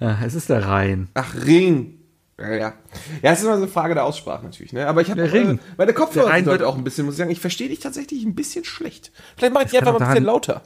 Ja, 0.00 0.18
es 0.24 0.34
ist 0.34 0.48
der 0.50 0.66
Rhein. 0.66 1.08
Ach, 1.14 1.34
Ring. 1.46 1.94
Ja, 2.38 2.54
ja. 2.54 2.74
Ja, 3.22 3.32
es 3.32 3.38
ist 3.38 3.44
immer 3.44 3.56
so 3.56 3.62
eine 3.62 3.70
Frage 3.72 3.94
der 3.94 4.04
Aussprache 4.04 4.44
natürlich, 4.44 4.72
ne? 4.72 4.86
Aber 4.86 5.00
ich 5.00 5.10
habe. 5.10 5.22
Äh, 5.22 5.56
meine 5.78 5.94
Kopfhörer 5.94 6.34
sind 6.34 6.48
heute 6.48 6.68
auch 6.68 6.76
ein 6.76 6.84
bisschen, 6.84 7.06
muss 7.06 7.14
ich 7.14 7.18
sagen, 7.18 7.30
ich 7.30 7.40
verstehe 7.40 7.68
dich 7.70 7.80
tatsächlich 7.80 8.24
ein 8.24 8.34
bisschen 8.34 8.64
schlecht. 8.64 9.10
Vielleicht 9.36 9.54
mache 9.54 9.64
ich 9.64 9.70
die 9.70 9.78
einfach 9.78 9.98
mal 9.98 10.04
ein 10.04 10.10
bisschen 10.10 10.24
lauter. 10.24 10.62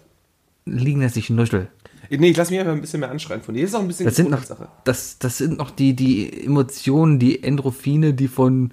Liegen 0.64 1.00
lässt 1.00 1.14
sich 1.14 1.30
Nuschel. 1.30 1.68
Nee, 2.10 2.30
ich 2.30 2.36
lasse 2.36 2.50
mich 2.50 2.58
einfach 2.58 2.72
ein 2.72 2.80
bisschen 2.80 3.00
mehr 3.00 3.10
anschreien 3.10 3.40
von 3.42 3.54
dir. 3.54 3.62
Das 3.62 3.70
ist 3.70 3.76
auch 3.76 3.80
ein 3.82 3.86
bisschen 3.86 4.06
Das 4.06 4.16
sind 4.16 4.30
noch, 4.30 4.42
Sache. 4.42 4.68
das, 4.82 5.18
das 5.20 5.38
sind 5.38 5.58
noch 5.58 5.70
die, 5.70 5.94
die 5.94 6.44
Emotionen, 6.44 7.20
die 7.20 7.42
Endorphine, 7.44 8.14
die 8.14 8.26
von, 8.26 8.72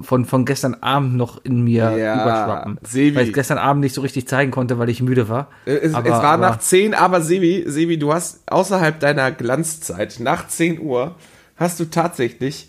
von, 0.00 0.24
von 0.26 0.44
gestern 0.44 0.74
Abend 0.74 1.16
noch 1.16 1.42
in 1.44 1.62
mir 1.64 1.96
Ja, 1.96 2.14
überschwappen. 2.22 2.78
Sebi. 2.82 3.16
Weil 3.16 3.26
ich 3.28 3.32
gestern 3.32 3.58
Abend 3.58 3.80
nicht 3.82 3.94
so 3.94 4.02
richtig 4.02 4.28
zeigen 4.28 4.50
konnte, 4.50 4.78
weil 4.78 4.90
ich 4.90 5.00
müde 5.02 5.28
war. 5.28 5.48
Äh, 5.64 5.76
Es, 5.76 5.94
Aber- 5.94 6.06
es 6.06 6.12
war 6.12 6.22
aber- 6.24 6.42
nach 6.50 6.58
10, 6.58 6.92
aber 6.94 7.20
Sebi, 7.22 7.64
Sebi, 7.66 7.98
du 7.98 8.12
hast 8.12 8.40
außerhalb 8.50 9.00
deiner 9.00 9.32
Glanzzeit, 9.32 10.20
nach 10.20 10.48
10 10.48 10.80
Uhr, 10.80 11.14
hast 11.56 11.80
du 11.80 11.86
tatsächlich 11.86 12.68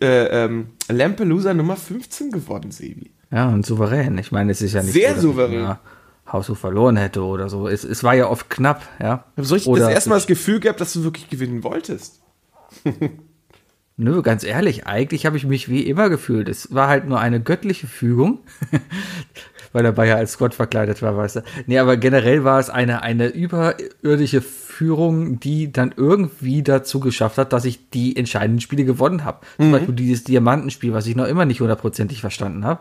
äh, 0.00 0.04
äh, 0.04 0.44
ähm, 0.44 0.68
Lampelusa 0.88 1.54
Nummer 1.54 1.76
15 1.76 2.30
geworden, 2.30 2.70
Sebi. 2.70 3.10
Ja, 3.30 3.48
und 3.48 3.64
souverän. 3.66 4.18
Ich 4.18 4.30
meine, 4.30 4.52
es 4.52 4.60
ist 4.62 4.74
ja 4.74 4.82
nicht 4.82 4.92
Sehr 4.92 5.10
so, 5.10 5.14
dass 5.14 5.22
souverän. 5.22 5.76
Haushof 6.30 6.58
verloren 6.58 6.96
hätte 6.96 7.22
oder 7.24 7.48
so. 7.48 7.66
Es, 7.66 7.82
es 7.82 8.04
war 8.04 8.14
ja 8.14 8.28
oft 8.28 8.48
knapp, 8.48 8.82
ja. 9.00 9.24
Ich 9.32 9.38
habe 9.38 9.46
so 9.46 9.54
richtig 9.54 9.72
oder 9.72 9.84
das 9.86 9.94
erste 9.94 10.10
Mal 10.10 10.16
das 10.16 10.26
Gefühl 10.26 10.60
gehabt, 10.60 10.80
dass 10.80 10.92
du 10.92 11.02
wirklich 11.02 11.28
gewinnen 11.28 11.64
wolltest. 11.64 12.20
Nö, 13.96 14.22
ganz 14.22 14.42
ehrlich, 14.42 14.86
eigentlich 14.86 15.26
habe 15.26 15.36
ich 15.36 15.44
mich 15.44 15.68
wie 15.68 15.82
immer 15.82 16.08
gefühlt. 16.08 16.48
Es 16.48 16.74
war 16.74 16.88
halt 16.88 17.06
nur 17.06 17.20
eine 17.20 17.40
göttliche 17.40 17.86
Fügung, 17.86 18.40
weil 19.72 19.84
er 19.84 20.04
ja 20.04 20.16
als 20.16 20.38
Gott 20.38 20.54
verkleidet 20.54 21.02
war, 21.02 21.16
weißt 21.16 21.36
du. 21.36 21.40
Nee, 21.66 21.78
aber 21.78 21.98
generell 21.98 22.42
war 22.42 22.58
es 22.58 22.70
eine, 22.70 23.02
eine 23.02 23.28
überirdische 23.28 24.40
Führung, 24.40 25.38
die 25.40 25.70
dann 25.70 25.92
irgendwie 25.94 26.62
dazu 26.62 27.00
geschafft 27.00 27.36
hat, 27.36 27.52
dass 27.52 27.66
ich 27.66 27.90
die 27.90 28.16
entscheidenden 28.16 28.60
Spiele 28.60 28.84
gewonnen 28.84 29.24
habe. 29.24 29.46
Zum 29.58 29.70
Beispiel 29.70 29.94
dieses 29.94 30.24
Diamantenspiel, 30.24 30.94
was 30.94 31.06
ich 31.06 31.14
noch 31.14 31.26
immer 31.26 31.44
nicht 31.44 31.60
hundertprozentig 31.60 32.22
verstanden 32.22 32.64
habe. 32.64 32.80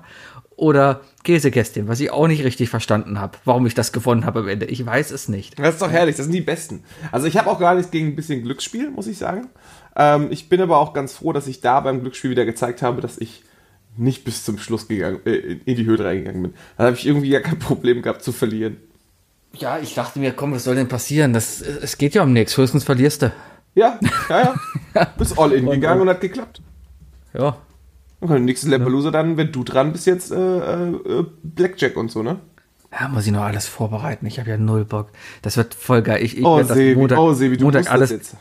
Oder 0.56 1.02
Käsekästchen, 1.24 1.88
was 1.88 2.00
ich 2.00 2.12
auch 2.12 2.28
nicht 2.28 2.44
richtig 2.44 2.70
verstanden 2.70 3.20
habe, 3.20 3.38
warum 3.46 3.66
ich 3.66 3.74
das 3.74 3.92
gewonnen 3.92 4.26
habe 4.26 4.42
am 4.42 4.48
Ende. 4.48 4.68
Ich 4.68 4.86
weiß 4.86 5.12
es 5.12 5.28
nicht. 5.28 5.60
Das 5.60 5.76
ist 5.76 5.82
doch 5.82 5.90
herrlich, 5.92 6.16
das 6.16 6.26
sind 6.26 6.34
die 6.34 6.42
Besten. 6.42 6.84
Also 7.12 7.28
ich 7.28 7.38
habe 7.38 7.50
auch 7.50 7.60
gar 7.60 7.76
nichts 7.76 7.92
gegen 7.92 8.08
ein 8.08 8.16
bisschen 8.16 8.44
Glücksspiel, 8.44 8.90
muss 8.92 9.08
ich 9.08 9.18
sagen. 9.18 9.50
Ähm, 9.96 10.28
ich 10.32 10.50
bin 10.50 10.62
aber 10.62 10.78
auch 10.78 10.94
ganz 10.94 11.14
froh, 11.14 11.34
dass 11.34 11.48
ich 11.48 11.62
da 11.62 11.80
beim 11.80 12.02
Glücksspiel 12.02 12.32
wieder 12.32 12.46
gezeigt 12.46 12.82
habe, 12.82 13.02
dass 13.02 13.18
ich 13.18 13.44
nicht 13.98 14.24
bis 14.24 14.46
zum 14.46 14.58
Schluss 14.58 14.88
gegangen, 14.88 15.20
äh, 15.26 15.58
in 15.66 15.76
die 15.76 15.86
Höhe 15.86 16.04
reingegangen 16.04 16.44
bin. 16.44 16.54
Da 16.78 16.86
habe 16.86 16.96
ich 16.96 17.06
irgendwie 17.06 17.30
ja 17.30 17.42
kein 17.42 17.60
Problem 17.60 18.02
gehabt 18.02 18.24
zu 18.24 18.32
verlieren. 18.32 18.78
Ja, 19.54 19.80
ich 19.80 19.94
dachte 19.96 20.20
mir, 20.20 20.32
komm, 20.32 20.54
was 20.54 20.64
soll 20.64 20.76
denn 20.76 20.88
passieren? 20.88 21.34
Das, 21.34 21.62
es 21.62 21.98
geht 21.98 22.16
ja 22.16 22.24
um 22.24 22.32
nichts. 22.32 22.56
Höchstens 22.58 22.86
verlierst 22.86 23.24
du. 23.24 23.34
Ja, 23.76 24.00
ja, 24.30 24.56
ja. 24.96 25.06
Bist 25.18 25.38
all 25.38 25.52
in 25.54 25.70
gegangen 25.70 26.02
und 26.02 26.10
hat 26.10 26.22
geklappt. 26.22 26.62
Ja, 27.34 27.58
Und 28.20 28.30
den 28.30 28.46
nächsten 28.46 28.70
Lampelusa 28.70 29.12
dann, 29.12 29.38
wenn 29.38 29.52
du 29.52 29.64
dran 29.64 29.94
bist, 29.94 30.06
jetzt 30.06 30.32
äh, 30.32 30.36
äh, 30.38 31.26
Blackjack 31.44 31.96
und 31.96 32.12
so, 32.12 32.24
ne? 32.24 32.40
Ja, 32.92 33.08
muss 33.08 33.26
ich 33.26 33.32
noch 33.32 33.44
alles 33.44 33.68
vorbereiten. 33.68 34.26
Ich 34.26 34.40
habe 34.40 34.50
ja 34.50 34.58
null 34.58 34.84
Bock. 34.84 35.12
Das 35.42 35.56
wird 35.56 35.74
voll 35.74 36.02
geil. 36.02 36.22
Ich, 36.22 36.38
ich 36.38 36.46
Oh, 36.46 36.58
werd 36.58 36.70
das 36.70 36.76
Sebi, 36.76 37.00
Montag, 37.00 37.20
oh, 37.20 37.34
Sebi, 37.34 37.56
du 37.56 37.64
Montag 37.64 37.90
alles, 37.90 38.10
jetzt. 38.10 38.36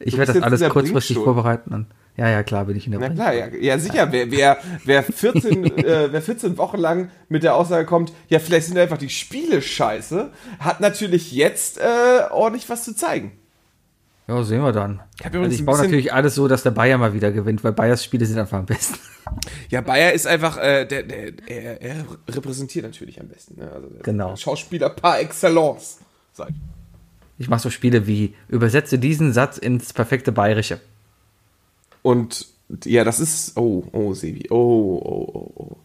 Ich 0.00 0.16
werde 0.16 0.32
das 0.32 0.42
alles 0.42 0.68
kurzfristig 0.68 1.16
vorbereiten. 1.16 1.74
Und, 1.74 1.86
ja, 2.16 2.28
ja, 2.28 2.42
klar 2.42 2.64
bin 2.64 2.76
ich 2.76 2.86
in 2.86 2.92
der 2.92 3.00
Na 3.00 3.10
klar, 3.10 3.32
ja, 3.34 3.46
ja 3.48 3.78
sicher. 3.78 4.10
Wer, 4.10 4.30
wer, 4.30 4.58
wer, 4.84 5.02
14, 5.02 5.64
äh, 5.84 6.08
wer 6.10 6.22
14 6.22 6.58
Wochen 6.58 6.78
lang 6.78 7.10
mit 7.28 7.42
der 7.42 7.54
Aussage 7.54 7.86
kommt, 7.86 8.12
ja, 8.28 8.38
vielleicht 8.38 8.66
sind 8.66 8.78
einfach 8.78 8.98
die 8.98 9.08
Spiele 9.08 9.62
scheiße, 9.62 10.30
hat 10.58 10.80
natürlich 10.80 11.32
jetzt 11.32 11.78
äh, 11.78 12.30
ordentlich 12.30 12.68
was 12.68 12.84
zu 12.84 12.94
zeigen. 12.94 13.32
Ja, 14.28 14.42
sehen 14.42 14.62
wir 14.62 14.72
dann. 14.72 15.00
Ich 15.18 15.24
also 15.24 15.40
ich 15.40 15.64
baue 15.64 15.78
natürlich 15.78 16.12
alles 16.12 16.34
so, 16.34 16.48
dass 16.48 16.62
der 16.62 16.70
Bayer 16.70 16.98
mal 16.98 17.14
wieder 17.14 17.32
gewinnt, 17.32 17.64
weil 17.64 17.72
Bayers 17.72 18.04
Spiele 18.04 18.26
sind 18.26 18.38
einfach 18.38 18.58
am 18.58 18.66
besten. 18.66 18.98
Ja, 19.68 19.82
Bayer 19.82 20.14
ist 20.14 20.26
einfach, 20.26 20.56
äh, 20.56 20.86
der, 20.86 21.02
der, 21.02 21.32
er, 21.46 21.82
er 21.82 22.04
repräsentiert 22.30 22.86
natürlich 22.86 23.20
am 23.20 23.28
besten. 23.28 23.60
Ne? 23.60 23.70
Also 23.70 23.88
Genau. 24.02 24.34
Schauspieler 24.36 24.88
par 24.88 25.20
excellence. 25.20 25.98
Sag 26.32 26.48
ich. 26.48 26.56
Ich 27.38 27.48
mache 27.48 27.60
so 27.60 27.70
Spiele 27.70 28.06
wie 28.06 28.34
übersetze 28.48 28.98
diesen 28.98 29.32
Satz 29.32 29.58
ins 29.58 29.92
perfekte 29.92 30.32
Bayerische. 30.32 30.80
Und 32.02 32.46
ja, 32.84 33.04
das 33.04 33.20
ist. 33.20 33.56
Oh, 33.56 33.84
oh, 33.92 34.12
Sebi. 34.14 34.48
Oh, 34.50 35.00
oh, 35.02 35.30
oh, 35.32 35.52
oh. 35.54 35.76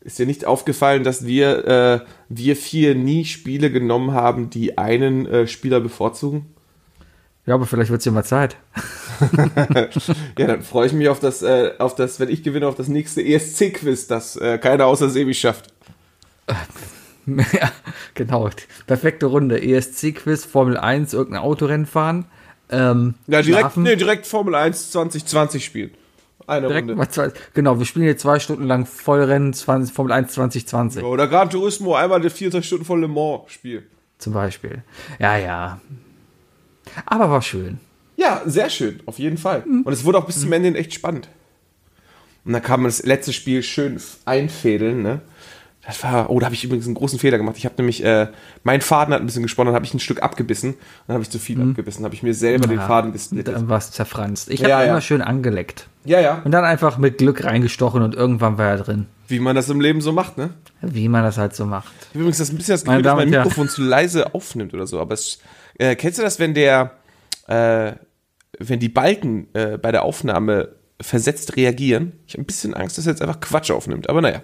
Ist 0.00 0.18
dir 0.18 0.26
nicht 0.26 0.44
aufgefallen, 0.44 1.04
dass 1.04 1.26
wir, 1.26 1.66
äh, 1.66 2.00
wir 2.28 2.56
vier 2.56 2.94
nie 2.94 3.24
Spiele 3.24 3.70
genommen 3.70 4.12
haben, 4.12 4.48
die 4.48 4.78
einen 4.78 5.26
äh, 5.26 5.46
Spieler 5.46 5.80
bevorzugen? 5.80 6.46
Ja, 7.44 7.54
aber 7.54 7.66
vielleicht 7.66 7.90
wird 7.90 8.00
es 8.00 8.04
ja 8.04 8.12
mal 8.12 8.24
Zeit. 8.24 8.56
Ja, 10.38 10.46
dann 10.46 10.62
freue 10.62 10.86
ich 10.86 10.92
mich 10.92 11.08
auf 11.08 11.18
das, 11.18 11.42
äh, 11.42 11.72
auf 11.80 11.96
das, 11.96 12.20
wenn 12.20 12.28
ich 12.28 12.44
gewinne, 12.44 12.68
auf 12.68 12.76
das 12.76 12.86
nächste 12.86 13.20
ESC-Quiz, 13.20 14.06
das 14.06 14.36
äh, 14.36 14.58
keiner 14.58 14.86
außer 14.86 15.10
Sebi 15.10 15.34
schafft. 15.34 15.72
ja, 17.52 17.70
genau. 18.14 18.50
Perfekte 18.86 19.26
Runde. 19.26 19.60
ESC-Quiz, 19.62 20.44
Formel 20.44 20.76
1, 20.76 21.12
irgendein 21.12 21.42
Autorennen 21.42 21.86
fahren. 21.86 22.26
Ähm, 22.70 23.14
Ja, 23.26 23.42
direkt, 23.42 23.76
nee, 23.76 23.96
direkt 23.96 24.26
Formel 24.26 24.54
1 24.54 24.90
2020 24.90 25.64
spielen. 25.64 25.90
Eine 26.46 26.68
Direkt 26.68 26.84
Runde. 26.88 26.96
mal 26.96 27.08
zwei, 27.10 27.30
genau, 27.52 27.78
wir 27.78 27.84
spielen 27.84 28.06
jetzt 28.06 28.22
zwei 28.22 28.38
Stunden 28.40 28.64
lang 28.64 28.86
Vollrennen 28.86 29.52
20, 29.52 29.94
Formel 29.94 30.12
1 30.12 30.32
2020 30.32 31.02
Oder 31.04 31.26
Gran 31.28 31.50
Turismo, 31.50 31.94
einmal 31.94 32.22
die 32.22 32.30
24 32.30 32.66
Stunden 32.66 32.84
von 32.86 33.00
Le 33.02 33.08
Mans 33.08 33.50
Spiel. 33.52 33.86
zum 34.18 34.32
Beispiel. 34.32 34.82
Ja, 35.18 35.36
ja. 35.36 35.80
Aber 37.04 37.30
war 37.30 37.42
schön. 37.42 37.80
Ja, 38.16 38.40
sehr 38.46 38.70
schön, 38.70 39.00
auf 39.04 39.18
jeden 39.18 39.36
Fall. 39.36 39.62
Und 39.62 39.92
es 39.92 40.04
wurde 40.04 40.18
auch 40.18 40.26
bis 40.26 40.40
zum 40.40 40.52
Ende 40.52 40.68
hin 40.68 40.76
echt 40.76 40.94
spannend. 40.94 41.28
Und 42.44 42.54
dann 42.54 42.62
kann 42.62 42.80
man 42.80 42.88
das 42.88 43.04
letzte 43.04 43.34
Spiel 43.34 43.62
schön 43.62 44.00
einfädeln, 44.24 45.02
ne? 45.02 45.20
Das 45.88 46.04
war, 46.04 46.28
oh, 46.28 46.38
da 46.38 46.44
habe 46.44 46.54
ich 46.54 46.62
übrigens 46.64 46.84
einen 46.84 46.96
großen 46.96 47.18
Fehler 47.18 47.38
gemacht. 47.38 47.56
Ich 47.56 47.64
habe 47.64 47.76
nämlich, 47.78 48.04
äh, 48.04 48.26
mein 48.62 48.82
Faden 48.82 49.14
hat 49.14 49.22
ein 49.22 49.26
bisschen 49.26 49.42
gesponnen, 49.42 49.68
dann 49.72 49.74
habe 49.74 49.86
ich 49.86 49.94
ein 49.94 50.00
Stück 50.00 50.22
abgebissen. 50.22 50.74
Dann 51.06 51.14
habe 51.14 51.22
ich 51.22 51.30
zu 51.30 51.38
viel 51.38 51.58
abgebissen, 51.62 52.04
habe 52.04 52.14
ich 52.14 52.22
mir 52.22 52.34
selber 52.34 52.68
den 52.68 52.76
Ja, 52.78 52.86
Faden 52.86 53.12
gesplittet. 53.12 53.54
Dann 53.54 53.70
war 53.70 53.78
es 53.78 53.90
zerfranst. 53.90 54.50
Ich 54.50 54.60
habe 54.60 54.68
Ja, 54.70 54.82
ja. 54.84 54.90
immer 54.90 55.00
schön 55.00 55.22
angeleckt. 55.22 55.88
Ja, 56.04 56.20
ja, 56.20 56.42
Und 56.44 56.50
dann 56.50 56.64
einfach 56.66 56.98
mit 56.98 57.16
Glück 57.16 57.42
reingestochen 57.42 58.02
und 58.02 58.14
irgendwann 58.14 58.58
war 58.58 58.66
er 58.68 58.76
drin. 58.76 59.06
wie 59.28 59.40
man 59.40 59.56
das 59.56 59.70
im 59.70 59.80
Leben 59.80 60.02
so 60.02 60.12
macht, 60.12 60.36
ne? 60.36 60.50
Wie 60.82 61.08
man 61.08 61.22
das 61.22 61.38
halt 61.38 61.56
so 61.56 61.64
macht. 61.64 61.90
Übrigens 62.12 62.36
das 62.36 62.50
ein 62.50 62.58
bisschen 62.58 62.74
das 62.74 62.84
Gefühl, 62.84 63.00
dass 63.00 63.16
mein. 63.16 63.30
Mikrofon 63.30 63.70
zu 63.70 63.82
leise 63.82 64.34
aufnimmt 64.34 64.74
oder 64.74 64.86
so. 64.86 65.00
Aber 65.00 65.14
es, 65.14 65.38
äh, 65.78 65.96
kennst 65.96 66.18
du 66.18 66.22
das, 66.22 66.38
wenn 66.38 66.52
der, 66.52 66.92
äh, 67.46 67.92
wenn 68.58 68.78
die 68.78 68.90
Balken 68.90 69.48
äh, 69.54 69.78
bei 69.78 69.90
der 69.90 70.02
Aufnahme 70.02 70.68
versetzt 71.00 71.56
reagieren? 71.56 72.12
Ich 72.26 72.34
habe 72.34 72.42
ein 72.42 72.46
bisschen 72.46 72.74
Angst, 72.74 72.98
dass 72.98 73.06
er 73.06 73.12
jetzt 73.12 73.22
einfach 73.22 73.40
Quatsch 73.40 73.70
aufnimmt. 73.70 74.10
Aber 74.10 74.20
naja. 74.20 74.42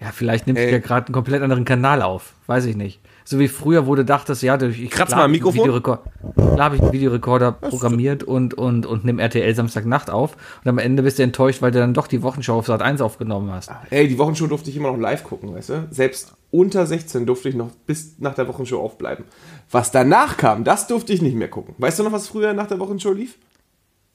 Ja, 0.00 0.12
vielleicht 0.12 0.46
nimmt 0.46 0.58
Ey. 0.58 0.70
er 0.70 0.80
gerade 0.80 1.06
einen 1.06 1.14
komplett 1.14 1.42
anderen 1.42 1.66
Kanal 1.66 2.00
auf. 2.00 2.32
Weiß 2.46 2.64
ich 2.64 2.74
nicht. 2.74 3.00
So 3.24 3.38
wie 3.38 3.48
früher, 3.48 3.86
wo 3.86 3.94
du 3.94 4.04
dachtest, 4.04 4.42
ja, 4.42 4.60
ich 4.60 4.90
Kratz 4.90 5.08
klar 5.08 5.18
mal 5.18 5.24
einen 5.24 5.32
Mikrofon. 5.32 5.82
Klar 5.82 6.58
habe 6.58 6.76
ich 6.76 6.82
einen 6.82 6.92
Videorekorder 6.92 7.52
programmiert 7.52 8.22
und, 8.22 8.54
und, 8.54 8.86
und 8.86 9.04
nimm 9.04 9.18
RTL 9.18 9.54
Samstagnacht 9.54 10.08
auf. 10.08 10.36
Und 10.64 10.68
am 10.70 10.78
Ende 10.78 11.02
bist 11.02 11.18
du 11.18 11.22
enttäuscht, 11.22 11.60
weil 11.60 11.70
du 11.70 11.78
dann 11.78 11.92
doch 11.92 12.06
die 12.06 12.22
Wochenschau 12.22 12.58
auf 12.58 12.66
Sat 12.66 12.80
1 12.80 13.02
aufgenommen 13.02 13.52
hast. 13.52 13.70
Ey, 13.90 14.08
die 14.08 14.18
Wochenshow 14.18 14.46
durfte 14.46 14.70
ich 14.70 14.76
immer 14.76 14.90
noch 14.90 14.98
live 14.98 15.22
gucken, 15.22 15.54
weißt 15.54 15.68
du? 15.68 15.88
Selbst 15.90 16.34
unter 16.50 16.86
16 16.86 17.26
durfte 17.26 17.50
ich 17.50 17.54
noch 17.54 17.70
bis 17.86 18.18
nach 18.18 18.34
der 18.34 18.48
Wochenshow 18.48 18.80
aufbleiben. 18.80 19.26
Was 19.70 19.90
danach 19.90 20.38
kam, 20.38 20.64
das 20.64 20.86
durfte 20.86 21.12
ich 21.12 21.20
nicht 21.20 21.36
mehr 21.36 21.48
gucken. 21.48 21.74
Weißt 21.76 21.98
du 21.98 22.04
noch, 22.04 22.12
was 22.12 22.26
früher 22.26 22.54
nach 22.54 22.66
der 22.66 22.80
Wochenshow 22.80 23.12
lief? 23.12 23.36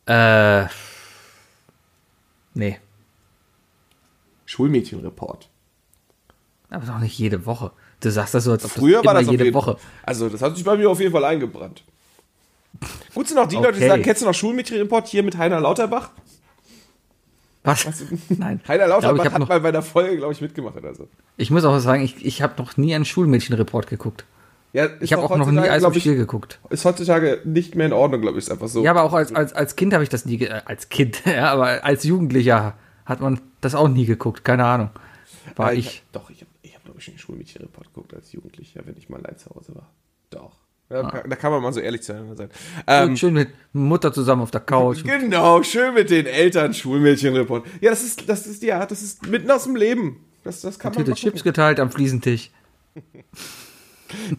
Äh. 0.07 0.65
Nee. 2.55 2.79
Schulmädchenreport. 4.45 5.49
Aber 6.69 6.85
doch 6.85 6.99
nicht 6.99 7.17
jede 7.17 7.45
Woche. 7.45 7.71
Du 7.99 8.09
sagst 8.11 8.33
das 8.33 8.43
so, 8.43 8.51
als 8.51 8.65
ob 8.65 8.71
Früher 8.71 8.97
das 8.97 9.05
war 9.05 9.13
das 9.13 9.25
auf 9.27 9.31
jede 9.31 9.43
jeden 9.45 9.53
Woche. 9.55 9.77
Also, 10.03 10.29
das 10.29 10.41
hat 10.41 10.55
sich 10.55 10.65
bei 10.65 10.75
mir 10.77 10.89
auf 10.89 10.99
jeden 10.99 11.11
Fall 11.11 11.23
eingebrannt. 11.25 11.83
Gut 13.13 13.27
sind 13.27 13.37
auch 13.37 13.47
die 13.47 13.55
Leute, 13.55 13.73
die 13.73 13.77
Okay. 13.79 13.87
sagen, 13.89 14.03
kennst 14.03 14.21
du 14.21 14.25
noch 14.25 14.33
Schulmädchenreport 14.33 15.07
hier 15.07 15.23
mit 15.23 15.37
Heiner 15.37 15.59
Lauterbach? 15.61 16.09
Was? 17.63 17.85
Nein. 18.29 18.61
Heiner 18.67 18.83
Ich, 18.83 18.89
Lauterbach 18.89 19.15
ich, 19.23 19.25
hab 19.25 19.33
hat 19.33 19.39
noch, 19.39 19.49
mal 19.49 19.59
bei 19.61 19.71
der 19.71 19.81
Folge, 19.81 20.17
glaube 20.17 20.33
ich, 20.33 20.41
mitgemacht 20.41 20.75
oder 20.77 20.93
so. 20.93 21.07
ich 21.37 21.49
muss 21.51 21.63
auch 21.65 21.77
sagen, 21.79 22.03
ich, 22.03 22.23
ich 22.25 22.41
habe 22.41 22.53
noch 22.61 22.77
nie 22.77 22.93
einen 22.93 23.05
Schulmädchenreport 23.05 23.87
geguckt. 23.87 24.25
Ja, 24.73 24.89
Ich 24.99 25.13
habe 25.13 25.23
auch 25.23 25.35
noch 25.37 25.49
nie 25.49 25.59
Eis 25.59 25.79
glaub 25.79 25.95
ich, 25.95 26.03
Spiel 26.03 26.17
geguckt. 26.17 26.59
Ist 26.69 26.83
heutzutage 26.83 27.39
nicht 27.45 27.75
mehr 27.75 27.85
in 27.87 27.93
Ordnung, 27.93 28.21
glaube 28.21 28.37
ich, 28.37 28.43
ist 28.45 28.51
einfach 28.51 28.67
so. 28.67 28.83
Ja, 28.83 28.91
aber 28.91 29.03
auch 29.03 29.13
als, 29.13 29.33
als, 29.33 29.53
als 29.53 29.77
Kind 29.77 29.93
habe 29.93 30.03
ich 30.03 30.09
das 30.09 30.25
nie, 30.25 30.41
äh, 30.43 30.61
als 30.65 30.89
Kind, 30.89 31.21
ja, 31.25 31.51
aber 31.51 31.83
als 31.85 32.03
Jugendlicher 32.03 32.73
hat 33.05 33.21
man 33.21 33.39
das 33.61 33.73
auch 33.73 33.87
nie 33.87 34.05
geguckt, 34.05 34.43
keine 34.43 34.65
Ahnung. 34.65 34.89
War 35.55 35.71
Ja, 35.71 35.79
ich. 35.79 36.03
Hab, 36.13 36.23
doch, 36.23 36.29
ich 36.29 36.41
habe, 36.41 36.51
ich 36.97 36.97
glaube 36.97 37.01
ich, 37.01 37.07
einen 37.09 37.17
Schulmädchenreport 37.17 37.93
geguckt 37.93 38.13
als 38.13 38.31
Jugendlicher, 38.31 38.81
wenn 38.85 38.95
ich 38.97 39.09
mal 39.09 39.19
allein 39.19 39.37
zu 39.37 39.49
Hause 39.49 39.75
war. 39.75 39.91
Doch. 40.29 40.59
Ja, 40.89 41.09
kann, 41.09 41.29
da 41.29 41.35
kann 41.35 41.51
man 41.51 41.63
mal 41.63 41.73
so 41.73 41.79
ehrlich 41.79 42.03
zueinander 42.03 42.35
sein. 42.35 42.49
Ähm, 42.85 43.17
schön 43.17 43.33
mit 43.33 43.49
Mutter 43.73 44.13
zusammen 44.13 44.43
auf 44.43 44.51
der 44.51 44.61
Couch. 44.61 45.03
genau, 45.03 45.63
schön 45.63 45.95
mit 45.95 46.11
den 46.11 46.27
Eltern 46.27 46.73
Schulmädchenreport. 46.73 47.65
Ja, 47.81 47.89
das 47.89 48.03
ist, 48.03 48.29
das 48.29 48.45
ist, 48.45 48.61
ja, 48.61 48.85
das 48.85 49.01
ist 49.01 49.25
mitten 49.27 49.49
aus 49.49 49.63
dem 49.63 49.75
Leben. 49.75 50.23
Das, 50.43 50.61
das 50.61 50.77
kann 50.77 50.91
man 50.91 50.99
Tüte 50.99 51.11
mal 51.11 51.15
Chips 51.15 51.43
geteilt 51.43 51.79
am 51.79 51.91
Fliesentisch. 51.91 52.51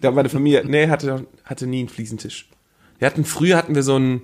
Da 0.00 0.12
meine 0.12 0.28
Familie, 0.28 0.64
nee, 0.64 0.88
hatte, 0.88 1.26
hatte 1.44 1.66
nie 1.66 1.80
einen 1.80 1.88
Fliesentisch. 1.88 2.48
Wir 2.98 3.06
hatten, 3.06 3.24
früher 3.24 3.56
hatten 3.56 3.74
wir 3.74 3.82
so 3.82 3.96
einen, 3.96 4.22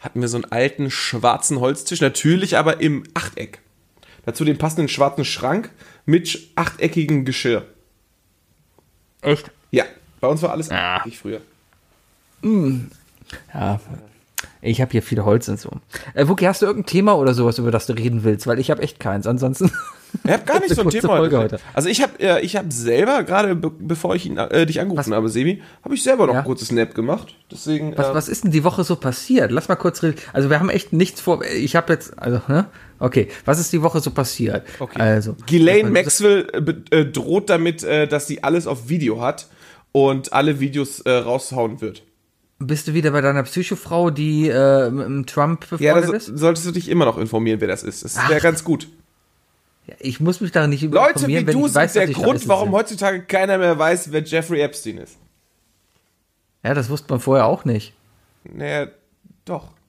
hatten 0.00 0.20
wir 0.20 0.26
so 0.26 0.38
einen 0.38 0.50
alten 0.50 0.90
schwarzen 0.90 1.60
Holztisch, 1.60 2.00
natürlich 2.00 2.56
aber 2.56 2.80
im 2.80 3.04
Achteck. 3.14 3.60
Dazu 4.24 4.44
den 4.44 4.58
passenden 4.58 4.88
schwarzen 4.88 5.24
Schrank 5.24 5.70
mit 6.10 6.38
achteckigem 6.56 7.24
Geschirr. 7.24 7.64
Echt? 9.22 9.50
Ja, 9.70 9.84
bei 10.20 10.28
uns 10.28 10.42
war 10.42 10.50
alles 10.50 10.70
Ah. 10.70 10.96
achteckig 10.96 11.18
früher. 11.18 11.40
Ja. 13.54 13.80
Ich 14.62 14.80
habe 14.80 14.90
hier 14.92 15.02
viel 15.02 15.22
Holz 15.24 15.48
und 15.48 15.60
so. 15.60 15.70
Äh, 16.14 16.26
Wookie, 16.28 16.46
hast 16.48 16.62
du 16.62 16.66
irgendein 16.66 16.90
Thema 16.90 17.16
oder 17.16 17.34
sowas, 17.34 17.58
über 17.58 17.70
das 17.70 17.86
du 17.86 17.92
reden 17.92 18.24
willst? 18.24 18.46
Weil 18.46 18.58
ich 18.58 18.70
habe 18.70 18.82
echt 18.82 18.98
keins. 19.00 19.26
Ansonsten. 19.26 19.70
Ich 20.24 20.30
habe 20.30 20.44
gar 20.44 20.60
nicht 20.60 20.74
so 20.74 20.82
ein 20.82 20.90
Thema 20.90 21.18
heute. 21.18 21.38
heute. 21.38 21.58
Also 21.74 21.88
ich 21.88 22.02
habe 22.02 22.12
äh, 22.20 22.40
ich 22.40 22.56
hab 22.56 22.72
selber, 22.72 23.22
gerade 23.24 23.54
be 23.54 23.70
bevor 23.78 24.14
ich 24.14 24.26
ihn, 24.26 24.36
äh, 24.38 24.66
dich 24.66 24.80
angerufen 24.80 25.10
Was? 25.10 25.16
habe, 25.16 25.28
Sebi, 25.28 25.62
habe 25.84 25.94
ich 25.94 26.02
selber 26.02 26.26
noch 26.26 26.34
Ja. 26.34 26.40
ein 26.40 26.44
kurzes 26.46 26.72
Nap 26.72 26.94
gemacht. 26.94 27.34
Deswegen, 27.50 27.96
Was, 27.96 28.08
äh, 28.08 28.14
was 28.14 28.28
ist 28.28 28.44
denn 28.44 28.50
die 28.50 28.64
Woche 28.64 28.84
so 28.84 28.96
passiert? 28.96 29.50
Lass 29.50 29.68
mal 29.68 29.76
kurz 29.76 30.02
reden. 30.02 30.16
Also 30.32 30.50
wir 30.50 30.58
haben 30.60 30.68
echt 30.70 30.92
nichts 30.92 31.20
vor. 31.20 31.42
Ich 31.44 31.76
habe 31.76 31.92
jetzt, 31.92 32.18
also, 32.18 32.40
ne? 32.48 32.66
Okay, 32.98 33.28
was 33.44 33.58
ist 33.58 33.72
die 33.72 33.82
Woche 33.82 34.00
so 34.00 34.10
passiert? 34.10 34.66
Okay. 34.78 35.00
Also. 35.00 35.34
Ghislaine 35.46 35.90
Maxwell 35.90 36.46
äh, 36.92 36.96
äh, 37.00 37.04
droht 37.06 37.48
damit, 37.50 37.82
äh, 37.82 38.06
dass 38.06 38.26
sie 38.26 38.42
alles 38.44 38.66
auf 38.66 38.88
Video 38.88 39.20
hat 39.22 39.48
und 39.92 40.32
alle 40.32 40.60
Videos 40.60 41.00
äh, 41.00 41.10
raushauen 41.10 41.80
wird. 41.80 42.02
Bist 42.58 42.86
du 42.88 42.92
wieder 42.94 43.10
bei 43.12 43.22
deiner 43.22 43.42
Psychofrau, 43.44 44.10
die 44.10 44.50
mit 44.92 45.30
Trump 45.30 45.64
Ja, 45.78 45.94
befreundet 45.94 46.10
da 46.12 46.16
ist? 46.16 46.26
so- 46.26 46.36
solltest 46.36 46.66
du 46.66 46.72
dich 46.72 46.90
immer 46.90 47.06
noch 47.06 47.16
informieren, 47.16 47.58
wer 47.62 47.68
das 47.68 47.82
ist. 47.82 48.04
Das 48.04 48.16
wäre 48.28 48.38
ganz 48.40 48.64
gut. 48.64 48.86
Ja, 49.90 49.96
Ich 49.98 50.20
muss 50.20 50.40
mich 50.40 50.52
da 50.52 50.66
nicht 50.66 50.82
Leute 50.82 50.96
wie 50.98 51.36
informieren, 51.36 51.46
wenn 51.46 51.60
du 51.60 51.66
ich 51.66 51.74
weiß, 51.74 51.92
sind 51.92 52.06
der 52.08 52.14
Grund, 52.14 52.46
warum 52.48 52.68
sind. 52.68 52.74
heutzutage 52.74 53.22
keiner 53.24 53.58
mehr 53.58 53.78
weiß, 53.78 54.12
wer 54.12 54.22
Jeffrey 54.22 54.60
Epstein 54.60 54.98
ist. 54.98 55.16
Ja, 56.62 56.74
das 56.74 56.88
wusste 56.90 57.10
man 57.12 57.20
vorher 57.20 57.46
auch 57.46 57.64
nicht. 57.64 57.94
Naja, 58.44 58.88
doch. 59.44 59.72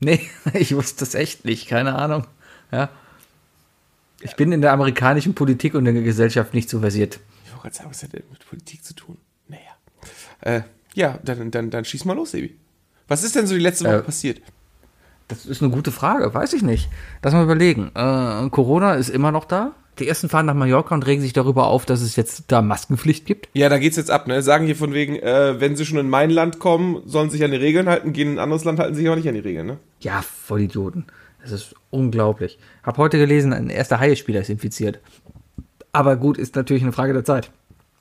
Nee, 0.00 0.20
ich 0.52 0.74
wusste 0.76 1.00
das 1.00 1.14
echt 1.14 1.46
nicht, 1.46 1.66
keine 1.66 1.94
Ahnung. 1.94 2.26
Ja. 2.70 2.90
Ich 4.20 4.36
bin 4.36 4.52
in 4.52 4.60
der 4.60 4.72
amerikanischen 4.72 5.34
Politik 5.34 5.74
und 5.74 5.86
in 5.86 5.94
der 5.94 6.04
Gesellschaft 6.04 6.52
nicht 6.52 6.68
so 6.68 6.80
versiert. 6.80 7.20
Ich 7.46 7.50
wollte 7.52 7.62
gerade 7.62 7.74
sagen, 7.76 7.90
was 7.90 8.02
hat 8.02 8.12
denn 8.12 8.22
mit 8.30 8.46
Politik 8.46 8.84
zu 8.84 8.94
tun? 8.94 9.16
Naja. 9.48 9.62
Äh, 10.42 10.62
ja, 10.94 11.18
dann, 11.22 11.50
dann, 11.50 11.70
dann 11.70 11.84
schieß 11.86 12.04
mal 12.04 12.12
los, 12.14 12.32
Sebi. 12.32 12.58
Was 13.08 13.22
ist 13.22 13.34
denn 13.34 13.46
so 13.46 13.54
die 13.54 13.60
letzte 13.60 13.84
Woche 13.86 13.98
Äh, 13.98 14.02
passiert? 14.02 14.42
Das 15.28 15.46
ist 15.46 15.62
eine 15.62 15.70
gute 15.70 15.90
Frage, 15.90 16.32
weiß 16.32 16.52
ich 16.52 16.62
nicht. 16.62 16.88
Lass 17.22 17.32
mal 17.32 17.44
überlegen. 17.44 17.90
Äh, 17.94 18.48
Corona 18.50 18.94
ist 18.94 19.08
immer 19.08 19.32
noch 19.32 19.46
da. 19.46 19.72
Die 19.98 20.08
ersten 20.08 20.28
fahren 20.28 20.46
nach 20.46 20.54
Mallorca 20.54 20.94
und 20.94 21.06
regen 21.06 21.22
sich 21.22 21.32
darüber 21.32 21.68
auf, 21.68 21.86
dass 21.86 22.00
es 22.00 22.16
jetzt 22.16 22.44
da 22.48 22.62
Maskenpflicht 22.62 23.26
gibt. 23.26 23.48
Ja, 23.52 23.68
da 23.68 23.78
geht's 23.78 23.96
jetzt 23.96 24.10
ab, 24.10 24.26
ne? 24.26 24.42
Sagen 24.42 24.66
hier 24.66 24.74
von 24.74 24.92
wegen, 24.92 25.16
äh, 25.16 25.60
wenn 25.60 25.76
sie 25.76 25.86
schon 25.86 25.98
in 25.98 26.10
mein 26.10 26.30
Land 26.30 26.58
kommen, 26.58 27.02
sollen 27.06 27.30
sie 27.30 27.36
sich 27.36 27.44
an 27.44 27.52
die 27.52 27.56
Regeln 27.58 27.88
halten, 27.88 28.12
gehen 28.12 28.28
in 28.28 28.34
ein 28.34 28.40
anderes 28.40 28.64
Land, 28.64 28.80
halten 28.80 28.96
sich 28.96 29.08
auch 29.08 29.14
nicht 29.14 29.28
an 29.28 29.34
die 29.34 29.40
Regeln, 29.40 29.66
ne? 29.66 29.78
Ja, 30.00 30.22
voll 30.22 30.62
Idioten. 30.62 31.06
Das 31.42 31.52
ist 31.52 31.74
unglaublich. 31.90 32.58
Hab 32.82 32.98
heute 32.98 33.18
gelesen, 33.18 33.52
ein 33.52 33.70
erster 33.70 34.00
Haie-Spieler 34.00 34.40
ist 34.40 34.50
infiziert. 34.50 34.98
Aber 35.92 36.16
gut, 36.16 36.38
ist 36.38 36.56
natürlich 36.56 36.82
eine 36.82 36.92
Frage 36.92 37.12
der 37.12 37.24
Zeit. 37.24 37.50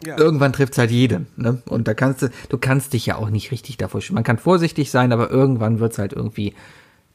Ja. 0.03 0.17
Irgendwann 0.17 0.51
trifft 0.51 0.73
es 0.73 0.79
halt 0.79 0.91
jeden. 0.91 1.27
Ne? 1.35 1.61
Und 1.67 1.87
da 1.87 1.93
kannst 1.93 2.23
du, 2.23 2.29
du 2.49 2.57
kannst 2.57 2.93
dich 2.93 3.05
ja 3.05 3.17
auch 3.17 3.29
nicht 3.29 3.51
richtig 3.51 3.77
davor 3.77 4.01
schützen. 4.01 4.15
Man 4.15 4.23
kann 4.23 4.37
vorsichtig 4.37 4.89
sein, 4.89 5.11
aber 5.11 5.29
irgendwann 5.29 5.79
wird 5.79 5.93
es 5.93 5.99
halt 5.99 6.13
irgendwie 6.13 6.53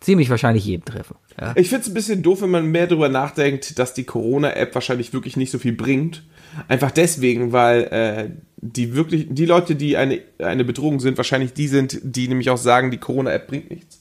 ziemlich 0.00 0.30
wahrscheinlich 0.30 0.64
jeden 0.64 0.84
treffen. 0.84 1.16
Ja? 1.40 1.52
Ich 1.56 1.68
find's 1.68 1.88
ein 1.88 1.94
bisschen 1.94 2.22
doof, 2.22 2.42
wenn 2.42 2.50
man 2.50 2.66
mehr 2.66 2.86
darüber 2.86 3.08
nachdenkt, 3.08 3.78
dass 3.78 3.94
die 3.94 4.04
Corona-App 4.04 4.74
wahrscheinlich 4.74 5.12
wirklich 5.12 5.36
nicht 5.36 5.50
so 5.50 5.58
viel 5.58 5.72
bringt. 5.72 6.22
Einfach 6.68 6.90
deswegen, 6.90 7.52
weil 7.52 7.82
äh, 7.84 8.30
die 8.56 8.94
wirklich, 8.94 9.26
die 9.30 9.44
Leute, 9.46 9.74
die 9.76 9.96
eine, 9.96 10.20
eine 10.38 10.64
Bedrohung 10.64 10.98
sind, 11.00 11.16
wahrscheinlich 11.16 11.52
die 11.52 11.68
sind, 11.68 11.98
die 12.02 12.28
nämlich 12.28 12.50
auch 12.50 12.56
sagen, 12.58 12.90
die 12.90 12.98
Corona-App 12.98 13.46
bringt 13.46 13.70
nichts. 13.70 14.00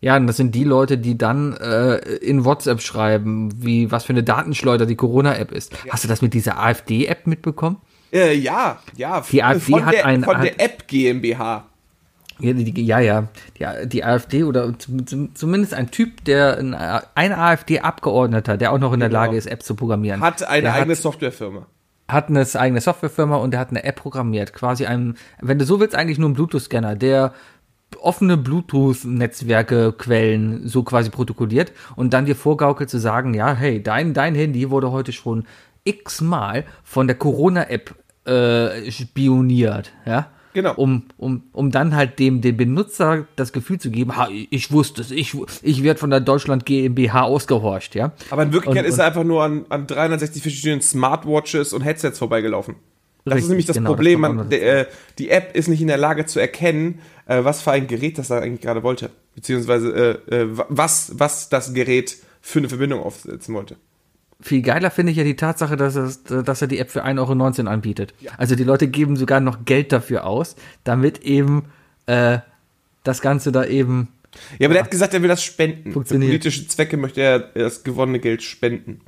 Ja, 0.00 0.16
und 0.16 0.26
das 0.26 0.36
sind 0.36 0.52
die 0.54 0.64
Leute, 0.64 0.98
die 0.98 1.16
dann 1.16 1.56
äh, 1.58 1.98
in 2.16 2.44
WhatsApp 2.44 2.80
schreiben, 2.80 3.50
wie 3.64 3.92
was 3.92 4.04
für 4.04 4.12
eine 4.12 4.24
Datenschleuder 4.24 4.84
die 4.84 4.96
Corona-App 4.96 5.52
ist. 5.52 5.72
Hast 5.90 6.02
du 6.02 6.08
das 6.08 6.22
mit 6.22 6.34
dieser 6.34 6.58
AfD-App 6.58 7.28
mitbekommen? 7.28 7.76
Äh, 8.12 8.34
ja, 8.34 8.80
ja. 8.96 9.24
Die 9.30 9.42
AfD 9.44 9.72
von 9.72 9.84
hat 9.86 9.94
der, 9.94 10.06
ein- 10.06 10.24
von 10.24 10.40
der 10.42 10.60
App 10.60 10.88
GmbH. 10.88 11.68
Ja, 12.42 12.52
die, 12.52 12.84
ja, 12.84 12.98
ja. 12.98 13.28
Die, 13.58 13.88
die 13.88 14.04
AfD 14.04 14.44
oder 14.44 14.78
zum- 14.78 15.06
zum- 15.06 15.34
zumindest 15.34 15.74
ein 15.74 15.90
Typ, 15.90 16.24
der 16.24 16.58
ein, 16.58 16.74
ein 17.14 17.32
AfD-Abgeordneter, 17.32 18.56
der 18.56 18.72
auch 18.72 18.78
noch 18.78 18.92
in 18.92 19.00
der 19.00 19.08
Genau. 19.08 19.20
Lage 19.22 19.36
ist, 19.36 19.46
Apps 19.46 19.66
zu 19.66 19.74
programmieren. 19.74 20.20
Hat 20.20 20.42
eine 20.46 20.62
der 20.62 20.74
eigene 20.74 20.94
hat, 20.94 21.02
Softwarefirma. 21.02 21.66
hat 22.08 22.28
eine 22.28 22.46
eigene 22.54 22.80
Softwarefirma 22.80 23.36
und 23.36 23.52
der 23.52 23.60
hat 23.60 23.70
eine 23.70 23.84
App 23.84 23.96
programmiert. 23.96 24.52
Quasi 24.52 24.86
ein, 24.86 25.16
wenn 25.40 25.58
du 25.58 25.64
so 25.64 25.80
willst, 25.80 25.94
eigentlich 25.94 26.18
nur 26.18 26.28
ein 26.28 26.34
Bluetooth-Scanner, 26.34 26.96
der 26.96 27.32
offene 28.00 28.36
Bluetooth-Netzwerke, 28.38 29.92
Quellen 29.92 30.66
so 30.66 30.82
quasi 30.82 31.10
protokolliert 31.10 31.72
und 31.96 32.12
dann 32.12 32.26
dir 32.26 32.36
vorgaukelt 32.36 32.90
zu 32.90 32.98
sagen, 32.98 33.34
ja, 33.34 33.54
hey, 33.54 33.82
dein, 33.82 34.14
dein 34.14 34.34
Handy 34.34 34.70
wurde 34.70 34.90
heute 34.92 35.12
schon 35.12 35.44
x-mal 35.84 36.64
von 36.84 37.06
der 37.06 37.16
Corona-App 37.16 37.94
äh, 38.26 38.90
spioniert, 38.90 39.92
ja. 40.06 40.28
Genau. 40.54 40.74
Um, 40.74 41.04
um, 41.16 41.44
um 41.52 41.70
dann 41.70 41.96
halt 41.96 42.18
dem, 42.18 42.40
dem 42.42 42.56
Benutzer 42.56 43.26
das 43.36 43.52
Gefühl 43.52 43.78
zu 43.78 43.90
geben, 43.90 44.16
ha, 44.16 44.28
ich 44.50 44.70
wusste 44.70 45.00
es, 45.00 45.10
ich, 45.10 45.34
ich 45.62 45.82
werde 45.82 45.98
von 45.98 46.10
der 46.10 46.20
Deutschland 46.20 46.66
GmbH 46.66 47.22
ausgehorcht, 47.22 47.94
ja. 47.94 48.12
Aber 48.30 48.42
in 48.42 48.52
Wirklichkeit 48.52 48.84
Und- 48.84 48.90
ist 48.90 48.98
er 48.98 49.06
einfach 49.06 49.24
nur 49.24 49.42
an, 49.42 49.64
an 49.70 49.86
360 49.86 50.42
verschiedenen 50.42 50.82
Smartwatches 50.82 51.72
und 51.72 51.82
Headsets 51.82 52.18
vorbeigelaufen. 52.18 52.76
Das 53.24 53.34
Richtig, 53.34 53.44
ist 53.44 53.48
nämlich 53.50 53.66
das 53.66 53.76
genau, 53.76 53.90
das 53.90 53.96
Problem. 53.96 54.24
auch 54.24 54.32
Man, 54.34 54.50
der, 54.50 54.80
äh, 54.80 54.86
die 55.18 55.30
App 55.30 55.54
ist 55.54 55.68
nicht 55.68 55.80
in 55.80 55.86
der 55.86 55.96
Lage 55.96 56.26
zu 56.26 56.40
erkennen, 56.40 56.98
äh, 57.26 57.44
was 57.44 57.62
für 57.62 57.70
ein 57.70 57.86
Gerät 57.86 58.18
das 58.18 58.28
da 58.28 58.40
eigentlich 58.40 58.62
gerade 58.62 58.82
wollte. 58.82 59.10
Beziehungsweise 59.36 60.20
äh, 60.28 60.34
äh, 60.34 60.46
was, 60.50 61.12
was 61.14 61.48
das 61.48 61.72
Gerät 61.72 62.16
für 62.40 62.58
eine 62.58 62.68
Verbindung 62.68 63.00
aufsetzen 63.00 63.54
wollte. 63.54 63.76
Viel 64.42 64.62
geiler 64.62 64.90
finde 64.90 65.12
ich 65.12 65.18
ja 65.18 65.24
die 65.24 65.36
Tatsache, 65.36 65.76
dass, 65.76 65.94
es, 65.94 66.24
dass 66.24 66.60
er 66.60 66.68
die 66.68 66.78
App 66.78 66.90
für 66.90 67.04
1,19 67.04 67.18
Euro 67.60 67.70
anbietet. 67.70 68.12
Also 68.36 68.56
die 68.56 68.64
Leute 68.64 68.88
geben 68.88 69.16
sogar 69.16 69.40
noch 69.40 69.64
Geld 69.64 69.92
dafür 69.92 70.26
aus, 70.26 70.56
damit 70.84 71.22
eben 71.22 71.66
äh, 72.06 72.38
das 73.04 73.20
Ganze 73.20 73.52
da 73.52 73.64
eben. 73.64 74.08
Ja, 74.58 74.66
aber 74.66 74.74
der 74.74 74.84
hat 74.84 74.90
gesagt, 74.90 75.14
er 75.14 75.22
will 75.22 75.28
das 75.28 75.44
spenden. 75.44 75.92
Für 75.92 76.00
politische 76.02 76.66
Zwecke 76.66 76.96
möchte 76.96 77.20
er 77.20 77.38
das 77.38 77.84
gewonnene 77.84 78.18
Geld 78.18 78.42
spenden. 78.42 79.00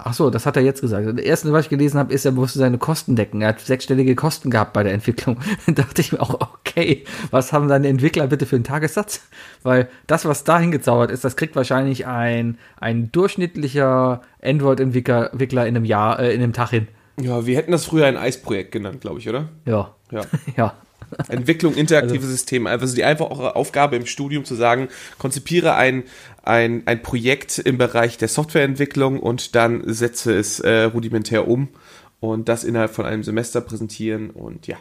Ach 0.00 0.14
so, 0.14 0.30
das 0.30 0.46
hat 0.46 0.56
er 0.56 0.62
jetzt 0.62 0.80
gesagt. 0.80 1.06
Das 1.06 1.24
erste, 1.24 1.52
was 1.52 1.64
ich 1.64 1.70
gelesen 1.70 1.98
habe, 1.98 2.12
ist, 2.14 2.24
er 2.24 2.32
musste 2.32 2.60
seine 2.60 2.78
Kosten 2.78 3.16
decken. 3.16 3.42
Er 3.42 3.48
hat 3.48 3.60
sechsstellige 3.60 4.14
Kosten 4.14 4.48
gehabt 4.48 4.72
bei 4.72 4.82
der 4.82 4.92
Entwicklung. 4.92 5.38
Da 5.66 5.72
dachte 5.82 6.00
ich 6.00 6.12
mir 6.12 6.20
auch, 6.20 6.40
okay, 6.40 7.04
was 7.30 7.52
haben 7.52 7.68
seine 7.68 7.88
Entwickler 7.88 8.26
bitte 8.28 8.46
für 8.46 8.56
einen 8.56 8.64
Tagessatz? 8.64 9.22
Weil 9.62 9.88
das, 10.06 10.24
was 10.24 10.44
da 10.44 10.58
hingezaubert 10.58 11.10
ist, 11.10 11.24
das 11.24 11.36
kriegt 11.36 11.56
wahrscheinlich 11.56 12.06
ein, 12.06 12.58
ein 12.80 13.10
durchschnittlicher 13.12 14.22
Android-Entwickler 14.42 15.32
Entwickler 15.32 15.66
in 15.66 15.76
einem 15.76 15.84
Jahr, 15.84 16.20
äh, 16.20 16.34
in 16.34 16.42
einem 16.42 16.52
Tag 16.52 16.70
hin. 16.70 16.88
Ja, 17.20 17.46
wir 17.46 17.56
hätten 17.56 17.72
das 17.72 17.84
früher 17.84 18.06
ein 18.06 18.16
Eisprojekt 18.16 18.72
genannt, 18.72 19.00
glaube 19.00 19.18
ich, 19.18 19.28
oder? 19.28 19.48
Ja. 19.64 19.94
Ja. 20.10 20.22
ja. 20.56 20.74
Entwicklung 21.28 21.74
interaktive 21.74 22.26
Systeme. 22.26 22.68
Also 22.68 22.94
die 22.94 23.04
einfache 23.04 23.56
Aufgabe 23.56 23.96
im 23.96 24.06
Studium 24.06 24.44
zu 24.44 24.54
sagen, 24.54 24.88
konzipiere 25.18 25.74
ein, 25.74 26.04
ein, 26.48 26.82
ein 26.86 27.02
Projekt 27.02 27.58
im 27.58 27.78
Bereich 27.78 28.16
der 28.16 28.28
Softwareentwicklung 28.28 29.20
und 29.20 29.54
dann 29.54 29.82
setze 29.86 30.34
es 30.34 30.60
äh, 30.60 30.84
rudimentär 30.84 31.46
um 31.46 31.68
und 32.20 32.48
das 32.48 32.64
innerhalb 32.64 32.90
von 32.90 33.04
einem 33.04 33.22
Semester 33.22 33.60
präsentieren 33.60 34.30
und 34.30 34.66
ja. 34.66 34.76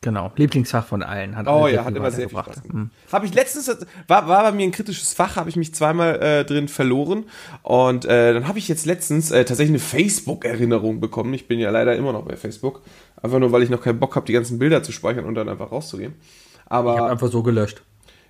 Genau, 0.00 0.32
Lieblingsfach 0.34 0.84
von 0.84 1.04
allen. 1.04 1.36
Hat 1.36 1.46
Oh 1.46 1.68
ja, 1.68 1.84
hat 1.84 1.94
immer 1.94 2.10
sehr 2.10 2.28
viel 2.28 2.36
weitergebracht. 2.36 2.56
Spaß 2.56 2.62
gemacht. 2.64 2.90
Habe 3.12 3.26
ich 3.26 3.34
letztens, 3.34 3.86
war, 4.08 4.26
war 4.26 4.42
bei 4.42 4.50
mir 4.50 4.64
ein 4.64 4.72
kritisches 4.72 5.14
Fach, 5.14 5.36
habe 5.36 5.48
ich 5.48 5.54
mich 5.54 5.72
zweimal 5.74 6.20
äh, 6.20 6.44
drin 6.44 6.66
verloren. 6.66 7.24
Und 7.62 8.04
äh, 8.04 8.34
dann 8.34 8.48
habe 8.48 8.58
ich 8.58 8.66
jetzt 8.66 8.84
letztens 8.84 9.30
äh, 9.30 9.44
tatsächlich 9.44 9.70
eine 9.70 9.78
Facebook-Erinnerung 9.78 10.98
bekommen. 10.98 11.32
Ich 11.34 11.46
bin 11.46 11.60
ja 11.60 11.70
leider 11.70 11.94
immer 11.94 12.12
noch 12.12 12.24
bei 12.24 12.34
Facebook. 12.34 12.82
Einfach 13.22 13.38
nur, 13.38 13.52
weil 13.52 13.62
ich 13.62 13.70
noch 13.70 13.80
keinen 13.80 14.00
Bock 14.00 14.16
habe, 14.16 14.26
die 14.26 14.32
ganzen 14.32 14.58
Bilder 14.58 14.82
zu 14.82 14.90
speichern 14.90 15.24
und 15.24 15.36
dann 15.36 15.48
einfach 15.48 15.70
rauszugehen. 15.70 16.14
Ich 16.18 16.70
habe 16.70 16.90
Aber 16.90 17.10
einfach 17.10 17.30
so 17.30 17.44
gelöscht. 17.44 17.82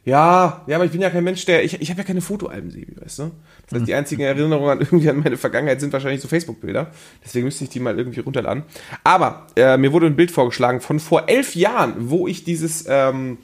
Ja, 0.05 0.63
ja, 0.67 0.77
aber 0.77 0.85
ich 0.85 0.91
bin 0.91 1.01
ja 1.01 1.11
kein 1.11 1.23
Mensch, 1.23 1.45
der. 1.45 1.65
Ich, 1.65 1.81
ich 1.81 1.91
habe 1.91 2.01
ja 2.01 2.05
keine 2.05 2.21
Fotoalben, 2.21 2.71
Sebi, 2.71 3.01
weißt 3.01 3.21
du? 3.21 3.31
Das 3.69 3.79
heißt, 3.79 3.89
die 3.89 3.95
einzigen 3.95 4.23
Erinnerungen 4.23 4.71
an, 4.71 4.81
irgendwie 4.81 5.09
an 5.09 5.21
meine 5.21 5.37
Vergangenheit 5.37 5.81
sind 5.81 5.93
wahrscheinlich 5.93 6.21
so 6.21 6.27
Facebook-Bilder. 6.27 6.91
Deswegen 7.25 7.45
müsste 7.45 7.65
ich 7.65 7.71
die 7.71 7.79
mal 7.79 7.97
irgendwie 7.97 8.21
runterladen. 8.21 8.65
Aber 9.05 9.47
äh, 9.55 9.77
mir 9.77 9.93
wurde 9.93 10.07
ein 10.07 10.17
Bild 10.17 10.33
vorgeschlagen 10.33 10.81
von 10.81 10.99
vor 10.99 11.29
elf 11.29 11.55
Jahren, 11.55 11.95
wo 12.11 12.27
ich 12.27 12.43
dieses. 12.43 12.85
Ähm, 12.89 13.39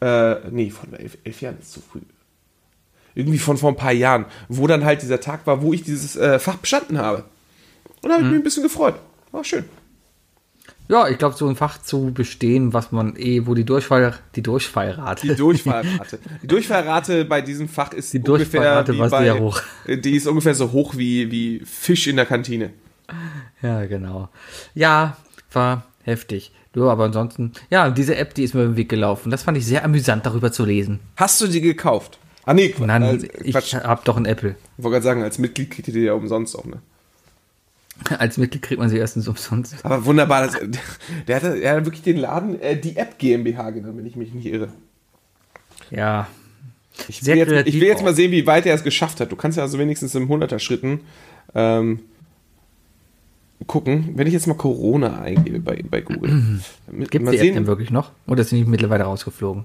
äh, 0.00 0.50
nee, 0.50 0.70
von 0.70 0.94
elf, 0.94 1.16
elf 1.22 1.40
Jahren 1.40 1.58
ist 1.60 1.72
zu 1.72 1.80
früh. 1.80 2.00
Irgendwie 3.14 3.38
von 3.38 3.56
vor 3.56 3.70
ein 3.70 3.76
paar 3.76 3.92
Jahren, 3.92 4.26
wo 4.48 4.66
dann 4.66 4.84
halt 4.84 5.02
dieser 5.02 5.20
Tag 5.20 5.46
war, 5.46 5.62
wo 5.62 5.72
ich 5.72 5.82
dieses 5.82 6.16
äh, 6.16 6.40
Fach 6.40 6.56
bestanden 6.56 6.98
habe. 6.98 7.24
Und 8.02 8.08
da 8.08 8.14
habe 8.14 8.24
ich 8.24 8.30
mich 8.30 8.40
ein 8.40 8.44
bisschen 8.44 8.62
gefreut. 8.64 8.96
War 9.30 9.44
schön. 9.44 9.64
Ja, 10.88 11.06
ich 11.06 11.18
glaube, 11.18 11.36
so 11.36 11.46
ein 11.46 11.56
Fach 11.56 11.82
zu 11.82 12.12
bestehen, 12.12 12.72
was 12.72 12.92
man 12.92 13.14
eh, 13.16 13.46
wo 13.46 13.54
die 13.54 13.64
Durchfall, 13.64 14.14
die 14.34 14.42
Durchfallrate. 14.42 15.26
Die 15.26 15.34
Durchfallrate. 15.34 16.18
Die 16.42 16.46
Durchfallrate 16.46 17.26
bei 17.26 17.42
diesem 17.42 17.68
Fach 17.68 17.92
ist 17.92 18.12
Die 18.12 18.18
ungefähr 18.18 18.60
Durchfallrate 18.60 18.94
wie 18.94 18.98
war 18.98 19.10
bei, 19.10 19.24
sehr 19.24 19.38
hoch. 19.38 19.60
Die 19.86 20.16
ist 20.16 20.26
ungefähr 20.26 20.54
so 20.54 20.72
hoch 20.72 20.96
wie, 20.96 21.30
wie 21.30 21.60
Fisch 21.64 22.06
in 22.06 22.16
der 22.16 22.24
Kantine. 22.24 22.70
Ja, 23.60 23.84
genau. 23.84 24.30
Ja, 24.74 25.18
war 25.52 25.84
heftig. 26.04 26.52
Du, 26.72 26.88
aber 26.88 27.04
ansonsten, 27.04 27.52
ja, 27.70 27.90
diese 27.90 28.16
App, 28.16 28.34
die 28.34 28.44
ist 28.44 28.54
mir 28.54 28.62
den 28.62 28.76
Weg 28.76 28.88
gelaufen. 28.88 29.30
Das 29.30 29.42
fand 29.42 29.58
ich 29.58 29.66
sehr 29.66 29.84
amüsant, 29.84 30.24
darüber 30.24 30.52
zu 30.52 30.64
lesen. 30.64 31.00
Hast 31.16 31.40
du 31.40 31.48
die 31.48 31.60
gekauft? 31.60 32.18
Ah 32.44 32.54
nee, 32.54 32.68
Quatsch. 32.70 32.86
Nein, 32.86 33.02
als, 33.02 33.24
ich 33.42 33.74
habe 33.74 34.00
doch 34.04 34.16
ein 34.16 34.24
Apple. 34.24 34.56
Ich 34.78 34.84
wollte 34.84 34.94
gerade 34.94 35.04
sagen, 35.04 35.22
als 35.22 35.38
Mitglied 35.38 35.70
kriegt 35.70 35.88
ihr 35.88 35.94
die 35.94 36.00
ja 36.00 36.14
umsonst 36.14 36.58
auch, 36.58 36.64
ne? 36.64 36.80
Als 38.18 38.38
Mitglied 38.38 38.62
kriegt 38.62 38.80
man 38.80 38.88
sie 38.88 38.98
erstens 38.98 39.28
umsonst. 39.28 39.84
Aber 39.84 40.04
wunderbar, 40.04 40.46
das, 40.46 40.56
der 41.26 41.36
hatte, 41.36 41.60
er 41.60 41.76
hat 41.76 41.84
wirklich 41.84 42.02
den 42.02 42.16
Laden 42.16 42.60
äh, 42.60 42.76
die 42.78 42.96
App 42.96 43.18
GmbH 43.18 43.70
genannt, 43.70 43.96
wenn 43.96 44.06
ich 44.06 44.16
mich 44.16 44.32
nicht 44.32 44.46
irre. 44.46 44.68
Ja. 45.90 46.28
Ich 47.08 47.24
will, 47.24 47.36
jetzt, 47.36 47.68
ich 47.68 47.74
will 47.74 47.86
jetzt 47.86 48.02
mal 48.02 48.14
sehen, 48.14 48.32
wie 48.32 48.46
weit 48.46 48.66
er 48.66 48.74
es 48.74 48.82
geschafft 48.82 49.20
hat. 49.20 49.30
Du 49.30 49.36
kannst 49.36 49.56
ja 49.56 49.62
also 49.62 49.78
wenigstens 49.78 50.14
im 50.16 50.28
100er 50.28 50.58
Schritten 50.58 51.00
ähm, 51.54 52.00
gucken. 53.66 54.10
Wenn 54.14 54.26
ich 54.26 54.32
jetzt 54.32 54.48
mal 54.48 54.54
Corona 54.54 55.20
eingebe 55.20 55.60
bei, 55.60 55.82
bei 55.88 56.00
Google. 56.00 56.60
Gibt 56.92 57.14
die 57.14 57.18
App 57.18 57.38
sehen, 57.38 57.54
denn 57.54 57.66
wirklich 57.66 57.90
noch? 57.90 58.10
Oder 58.26 58.42
sie 58.42 58.56
nicht 58.56 58.68
mittlerweile 58.68 59.04
rausgeflogen? 59.04 59.64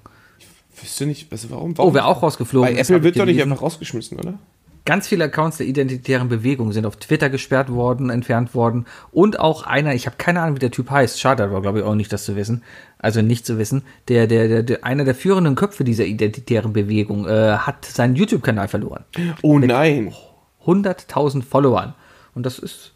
Wüsste 0.80 1.06
nicht, 1.06 1.32
also 1.32 1.50
warum? 1.50 1.72
Oh, 1.74 1.78
warum? 1.78 1.93
wer 1.93 2.08
auch 2.08 2.22
rausgeflogen 2.22 2.74
Bei 2.74 2.80
Apple 2.80 3.04
wird 3.04 3.15
ich 3.15 3.19
doch 3.19 3.26
nicht 3.26 3.41
einfach 3.41 3.62
rausgeschmissen, 3.62 4.19
oder? 4.19 4.39
Ganz 4.86 5.08
viele 5.08 5.26
Accounts 5.26 5.58
der 5.58 5.67
identitären 5.67 6.28
Bewegung 6.28 6.74
sind 6.74 6.86
auf 6.86 6.98
Twitter 6.98 7.30
gesperrt 7.30 7.69
worden, 7.69 8.10
entfernt 8.10 8.54
worden. 8.54 8.86
Und 9.12 9.39
auch 9.39 9.63
einer, 9.65 9.93
ich 9.93 10.08
habe 10.08 10.17
keine 10.17 10.41
Ahnung, 10.41 10.58
wie 10.58 10.60
der 10.60 10.72
Typ 10.72 10.89
heißt. 10.89 11.22
Schade, 11.22 11.43
aber 11.43 11.62
glaube 11.62 11.80
ich 11.80 11.86
auch 11.86 11.96
nicht, 11.96 12.12
das 12.12 12.26
zu 12.26 12.36
wissen. 12.36 12.63
Also 13.00 13.22
nicht 13.22 13.46
zu 13.46 13.58
wissen. 13.58 13.84
Der, 14.10 14.28
der, 14.28 14.50
der, 14.50 14.63
der 14.63 14.84
einer 14.84 15.06
der 15.06 15.15
führenden 15.15 15.56
Köpfe 15.56 15.86
dieser 15.86 16.04
identitären 16.04 16.74
Bewegung 16.74 17.26
äh, 17.28 17.58
hat 17.58 17.86
seinen 17.86 18.15
YouTube-Kanal 18.15 18.67
verloren. 18.67 19.06
Oh 19.41 19.58
nein. 19.58 20.13
100.000 20.65 21.43
Followern. 21.43 21.93
Und 22.36 22.46
das 22.46 22.60
ist. 22.60 22.91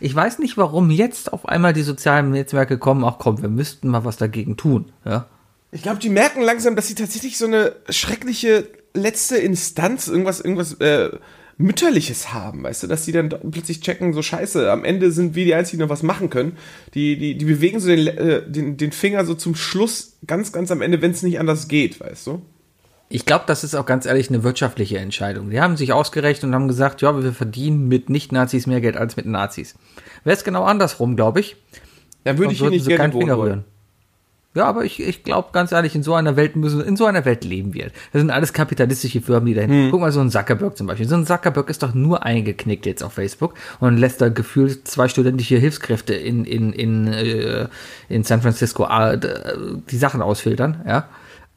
Ich 0.00 0.12
weiß 0.12 0.40
nicht, 0.40 0.56
warum 0.56 0.90
jetzt 0.90 1.32
auf 1.32 1.48
einmal 1.48 1.72
die 1.72 1.82
sozialen 1.82 2.32
Netzwerke 2.32 2.78
kommen. 2.78 3.04
Ach 3.04 3.18
komm, 3.20 3.40
wir 3.40 3.48
müssten 3.48 3.86
mal 3.86 4.04
was 4.04 4.16
dagegen 4.16 4.56
tun. 4.56 4.90
Ja. 5.04 5.26
Ich 5.70 5.82
glaube, 5.82 6.00
die 6.00 6.08
merken 6.08 6.42
langsam, 6.42 6.74
dass 6.74 6.88
sie 6.88 6.96
tatsächlich 6.96 7.38
so 7.38 7.46
eine 7.46 7.76
schreckliche 7.88 8.68
letzte 8.94 9.36
Instanz, 9.36 10.08
irgendwas, 10.08 10.40
irgendwas 10.40 10.74
äh, 10.74 11.10
Mütterliches 11.58 12.32
haben, 12.32 12.62
weißt 12.62 12.82
du, 12.82 12.86
dass 12.86 13.04
die 13.04 13.12
dann 13.12 13.28
plötzlich 13.28 13.80
checken, 13.80 14.12
so 14.12 14.22
scheiße, 14.22 14.70
am 14.70 14.84
Ende 14.84 15.12
sind 15.12 15.34
wir 15.34 15.44
die 15.44 15.54
Einzigen, 15.54 15.78
die 15.78 15.84
noch 15.84 15.90
was 15.90 16.02
machen 16.02 16.30
können. 16.30 16.56
Die, 16.94 17.16
die, 17.16 17.36
die 17.36 17.44
bewegen 17.44 17.78
so 17.78 17.88
den, 17.88 18.06
äh, 18.06 18.42
den, 18.48 18.76
den 18.76 18.92
Finger 18.92 19.24
so 19.24 19.34
zum 19.34 19.54
Schluss, 19.54 20.16
ganz, 20.26 20.52
ganz 20.52 20.70
am 20.70 20.82
Ende, 20.82 21.02
wenn 21.02 21.12
es 21.12 21.22
nicht 21.22 21.38
anders 21.38 21.68
geht, 21.68 22.00
weißt 22.00 22.26
du? 22.26 22.42
Ich 23.08 23.26
glaube, 23.26 23.44
das 23.46 23.62
ist 23.62 23.74
auch 23.74 23.84
ganz 23.84 24.06
ehrlich 24.06 24.30
eine 24.30 24.42
wirtschaftliche 24.42 24.98
Entscheidung. 24.98 25.50
Die 25.50 25.60
haben 25.60 25.76
sich 25.76 25.92
ausgerechnet 25.92 26.44
und 26.44 26.54
haben 26.54 26.68
gesagt, 26.68 27.02
ja, 27.02 27.22
wir 27.22 27.32
verdienen 27.34 27.86
mit 27.86 28.08
Nicht-Nazis 28.08 28.66
mehr 28.66 28.80
Geld 28.80 28.96
als 28.96 29.16
mit 29.16 29.26
Nazis. 29.26 29.74
Wäre 30.24 30.34
es 30.34 30.44
genau 30.44 30.64
andersrum, 30.64 31.14
glaube 31.14 31.40
ich. 31.40 31.56
Dann 32.24 32.38
würde 32.38 32.54
ich 32.54 32.60
hier 32.60 32.70
nicht 32.70 32.86
gerne 32.86 33.10
keinen 33.10 33.12
Finger 33.12 33.36
rühren. 33.36 33.64
Ja, 34.54 34.66
aber 34.66 34.84
ich, 34.84 35.00
ich 35.00 35.22
glaube 35.22 35.48
ganz 35.52 35.72
ehrlich, 35.72 35.94
in 35.94 36.02
so 36.02 36.14
einer 36.14 36.36
Welt 36.36 36.56
müssen, 36.56 36.82
in 36.82 36.96
so 36.96 37.06
einer 37.06 37.24
Welt 37.24 37.42
leben 37.44 37.72
wir. 37.72 37.86
Das 38.12 38.20
sind 38.20 38.30
alles 38.30 38.52
kapitalistische 38.52 39.22
Firmen, 39.22 39.46
die 39.46 39.54
dahin. 39.54 39.70
Hm. 39.70 39.90
Guck 39.90 40.00
mal, 40.00 40.12
so 40.12 40.20
ein 40.20 40.30
Zuckerberg 40.30 40.76
zum 40.76 40.86
Beispiel. 40.86 41.08
So 41.08 41.14
ein 41.14 41.26
Zuckerberg 41.26 41.70
ist 41.70 41.82
doch 41.82 41.94
nur 41.94 42.22
eingeknickt 42.24 42.84
jetzt 42.84 43.02
auf 43.02 43.14
Facebook 43.14 43.54
und 43.80 43.96
lässt 43.96 44.20
da 44.20 44.28
gefühlt 44.28 44.86
zwei 44.86 45.08
studentische 45.08 45.56
Hilfskräfte 45.56 46.14
in, 46.14 46.44
in, 46.44 46.72
in, 46.72 47.06
äh, 47.06 47.68
in 48.10 48.24
San 48.24 48.42
Francisco 48.42 48.86
äh, 48.86 49.18
die 49.90 49.96
Sachen 49.96 50.20
ausfiltern, 50.20 50.82
ja. 50.86 51.08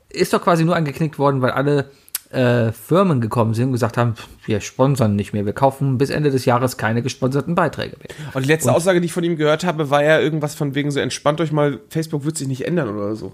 Ist 0.09 0.31
doch 0.31 0.41
quasi 0.41 0.63
nur 0.63 0.77
eingeknickt 0.77 1.19
worden, 1.19 1.41
weil 1.41 1.51
alle 1.51 1.89
äh, 2.35 2.71
Firmen 2.71 3.21
gekommen 3.21 3.53
sind 3.53 3.67
und 3.67 3.71
gesagt 3.71 3.97
haben, 3.97 4.13
wir 4.45 4.59
sponsern 4.61 5.15
nicht 5.15 5.33
mehr, 5.33 5.45
wir 5.45 5.53
kaufen 5.53 5.97
bis 5.97 6.09
Ende 6.09 6.29
des 6.31 6.45
Jahres 6.45 6.77
keine 6.77 7.01
gesponserten 7.01 7.55
Beiträge 7.55 7.97
mehr. 7.97 8.09
Und 8.33 8.43
die 8.43 8.47
letzte 8.49 8.73
Aussage, 8.73 8.99
die 9.01 9.05
ich 9.05 9.13
von 9.13 9.23
ihm 9.23 9.37
gehört 9.37 9.63
habe, 9.63 9.89
war 9.89 10.03
ja 10.03 10.19
irgendwas 10.19 10.53
von 10.55 10.75
wegen 10.75 10.91
so, 10.91 10.99
entspannt 10.99 11.41
euch 11.41 11.51
mal, 11.51 11.79
Facebook 11.89 12.25
wird 12.25 12.37
sich 12.37 12.47
nicht 12.47 12.67
ändern 12.67 12.89
oder 12.89 13.15
so. 13.15 13.33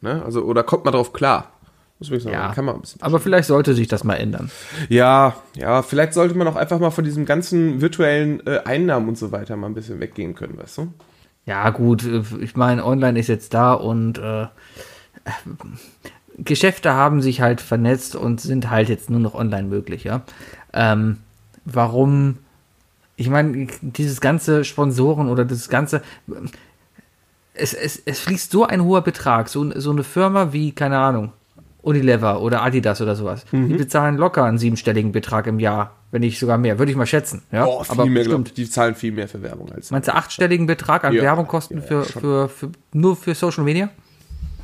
Ne? 0.00 0.22
Also, 0.24 0.42
oder 0.42 0.62
kommt 0.62 0.84
mal 0.84 0.90
drauf 0.90 1.12
klar. 1.12 1.52
Muss 1.98 2.10
ich 2.10 2.22
sagen, 2.22 2.34
Ja, 2.34 2.52
kann 2.54 2.64
man 2.64 2.76
ein 2.76 2.80
bisschen. 2.80 3.02
aber 3.02 3.20
vielleicht 3.20 3.46
sollte 3.46 3.74
sich 3.74 3.86
das 3.86 4.04
mal 4.04 4.14
ändern. 4.14 4.50
Ja, 4.88 5.36
ja, 5.54 5.82
vielleicht 5.82 6.14
sollte 6.14 6.34
man 6.34 6.48
auch 6.48 6.56
einfach 6.56 6.78
mal 6.78 6.90
von 6.90 7.04
diesem 7.04 7.26
ganzen 7.26 7.82
virtuellen 7.82 8.44
äh, 8.46 8.60
Einnahmen 8.64 9.06
und 9.08 9.18
so 9.18 9.32
weiter 9.32 9.54
mal 9.56 9.66
ein 9.66 9.74
bisschen 9.74 10.00
weggehen 10.00 10.34
können, 10.34 10.56
weißt 10.56 10.78
du? 10.78 10.94
Ja, 11.44 11.68
gut, 11.68 12.04
äh, 12.06 12.22
ich 12.40 12.56
meine, 12.56 12.86
online 12.86 13.20
ist 13.20 13.26
jetzt 13.28 13.52
da 13.52 13.74
und 13.74 14.16
äh, 14.18 14.46
Geschäfte 16.44 16.94
haben 16.94 17.20
sich 17.22 17.40
halt 17.40 17.60
vernetzt 17.60 18.16
und 18.16 18.40
sind 18.40 18.70
halt 18.70 18.88
jetzt 18.88 19.10
nur 19.10 19.20
noch 19.20 19.34
online 19.34 19.68
möglich, 19.68 20.04
ja. 20.04 20.22
Ähm, 20.72 21.18
warum, 21.64 22.38
ich 23.16 23.28
meine, 23.28 23.66
dieses 23.82 24.20
ganze 24.20 24.64
Sponsoren 24.64 25.28
oder 25.28 25.44
das 25.44 25.68
ganze, 25.68 26.02
es, 27.54 27.74
es, 27.74 28.00
es 28.04 28.20
fließt 28.20 28.50
so 28.52 28.64
ein 28.64 28.82
hoher 28.84 29.02
Betrag, 29.02 29.48
so, 29.48 29.70
so 29.78 29.90
eine 29.90 30.04
Firma 30.04 30.52
wie, 30.52 30.72
keine 30.72 30.98
Ahnung, 30.98 31.32
Unilever 31.82 32.40
oder 32.42 32.62
Adidas 32.62 33.00
oder 33.00 33.16
sowas, 33.16 33.44
Mhm. 33.52 33.68
die 33.68 33.74
bezahlen 33.74 34.16
locker 34.16 34.44
einen 34.44 34.58
siebenstelligen 34.58 35.12
Betrag 35.12 35.46
im 35.46 35.58
Jahr, 35.58 35.92
wenn 36.10 36.20
nicht 36.20 36.38
sogar 36.38 36.58
mehr, 36.58 36.78
würde 36.78 36.92
ich 36.92 36.96
mal 36.96 37.06
schätzen, 37.06 37.42
ja. 37.52 37.64
Boah, 37.64 37.84
viel 37.84 37.92
Aber 37.92 38.06
mehr, 38.06 38.26
ich. 38.26 38.54
Die 38.54 38.68
zahlen 38.68 38.94
viel 38.94 39.12
mehr 39.12 39.28
für 39.28 39.42
Werbung 39.42 39.70
als. 39.72 39.90
Meinst 39.90 40.08
du 40.08 40.14
achtstelligen 40.14 40.66
Betrag 40.66 41.04
an 41.04 41.12
Ja, 41.14 41.22
Werbungkosten 41.22 41.78
ja, 41.78 41.82
für, 41.82 42.04
schon. 42.04 42.20
für, 42.22 42.48
für, 42.48 42.70
nur 42.92 43.16
für 43.16 43.34
Social 43.34 43.64
Media? 43.64 43.90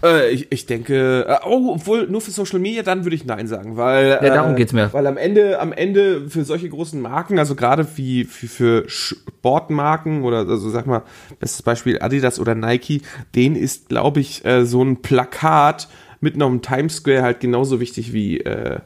Äh, 0.07 0.31
ich, 0.31 0.51
ich 0.51 0.66
denke, 0.66 1.27
äh, 1.29 1.47
oh, 1.47 1.73
obwohl 1.75 2.07
nur 2.09 2.21
für 2.21 2.31
Social 2.31 2.59
Media, 2.59 2.83
dann 2.83 3.05
würde 3.05 3.16
ich 3.16 3.25
Nein 3.25 3.47
sagen, 3.47 3.77
weil. 3.77 4.19
Ja, 4.23 4.35
darum 4.35 4.53
äh, 4.53 4.57
geht's 4.57 4.73
mir. 4.73 4.92
Weil 4.92 5.07
am 5.07 5.16
Ende, 5.16 5.59
am 5.61 5.73
Ende 5.73 6.29
für 6.29 6.45
solche 6.45 6.69
großen 6.69 7.01
Marken, 7.01 7.38
also 7.38 7.55
gerade 7.55 7.87
wie 7.97 8.25
für, 8.25 8.47
für 8.47 8.88
Sportmarken 8.88 10.23
oder 10.23 10.38
also 10.38 10.71
sag 10.71 10.87
mal, 10.87 11.03
bestes 11.38 11.62
Beispiel 11.62 12.01
Adidas 12.01 12.38
oder 12.38 12.55
Nike, 12.55 13.03
denen 13.35 13.57
ist, 13.57 13.88
glaube 13.88 14.21
ich, 14.21 14.45
äh, 14.45 14.64
so 14.64 14.83
ein 14.83 15.03
Plakat 15.03 15.88
mitten 16.21 16.42
auf 16.42 16.51
dem 16.51 16.62
Times 16.62 16.97
Square 16.97 17.23
halt 17.23 17.40
genauso 17.40 17.81
wichtig 17.81 18.12
wie, 18.12 18.40
äh, 18.40 18.79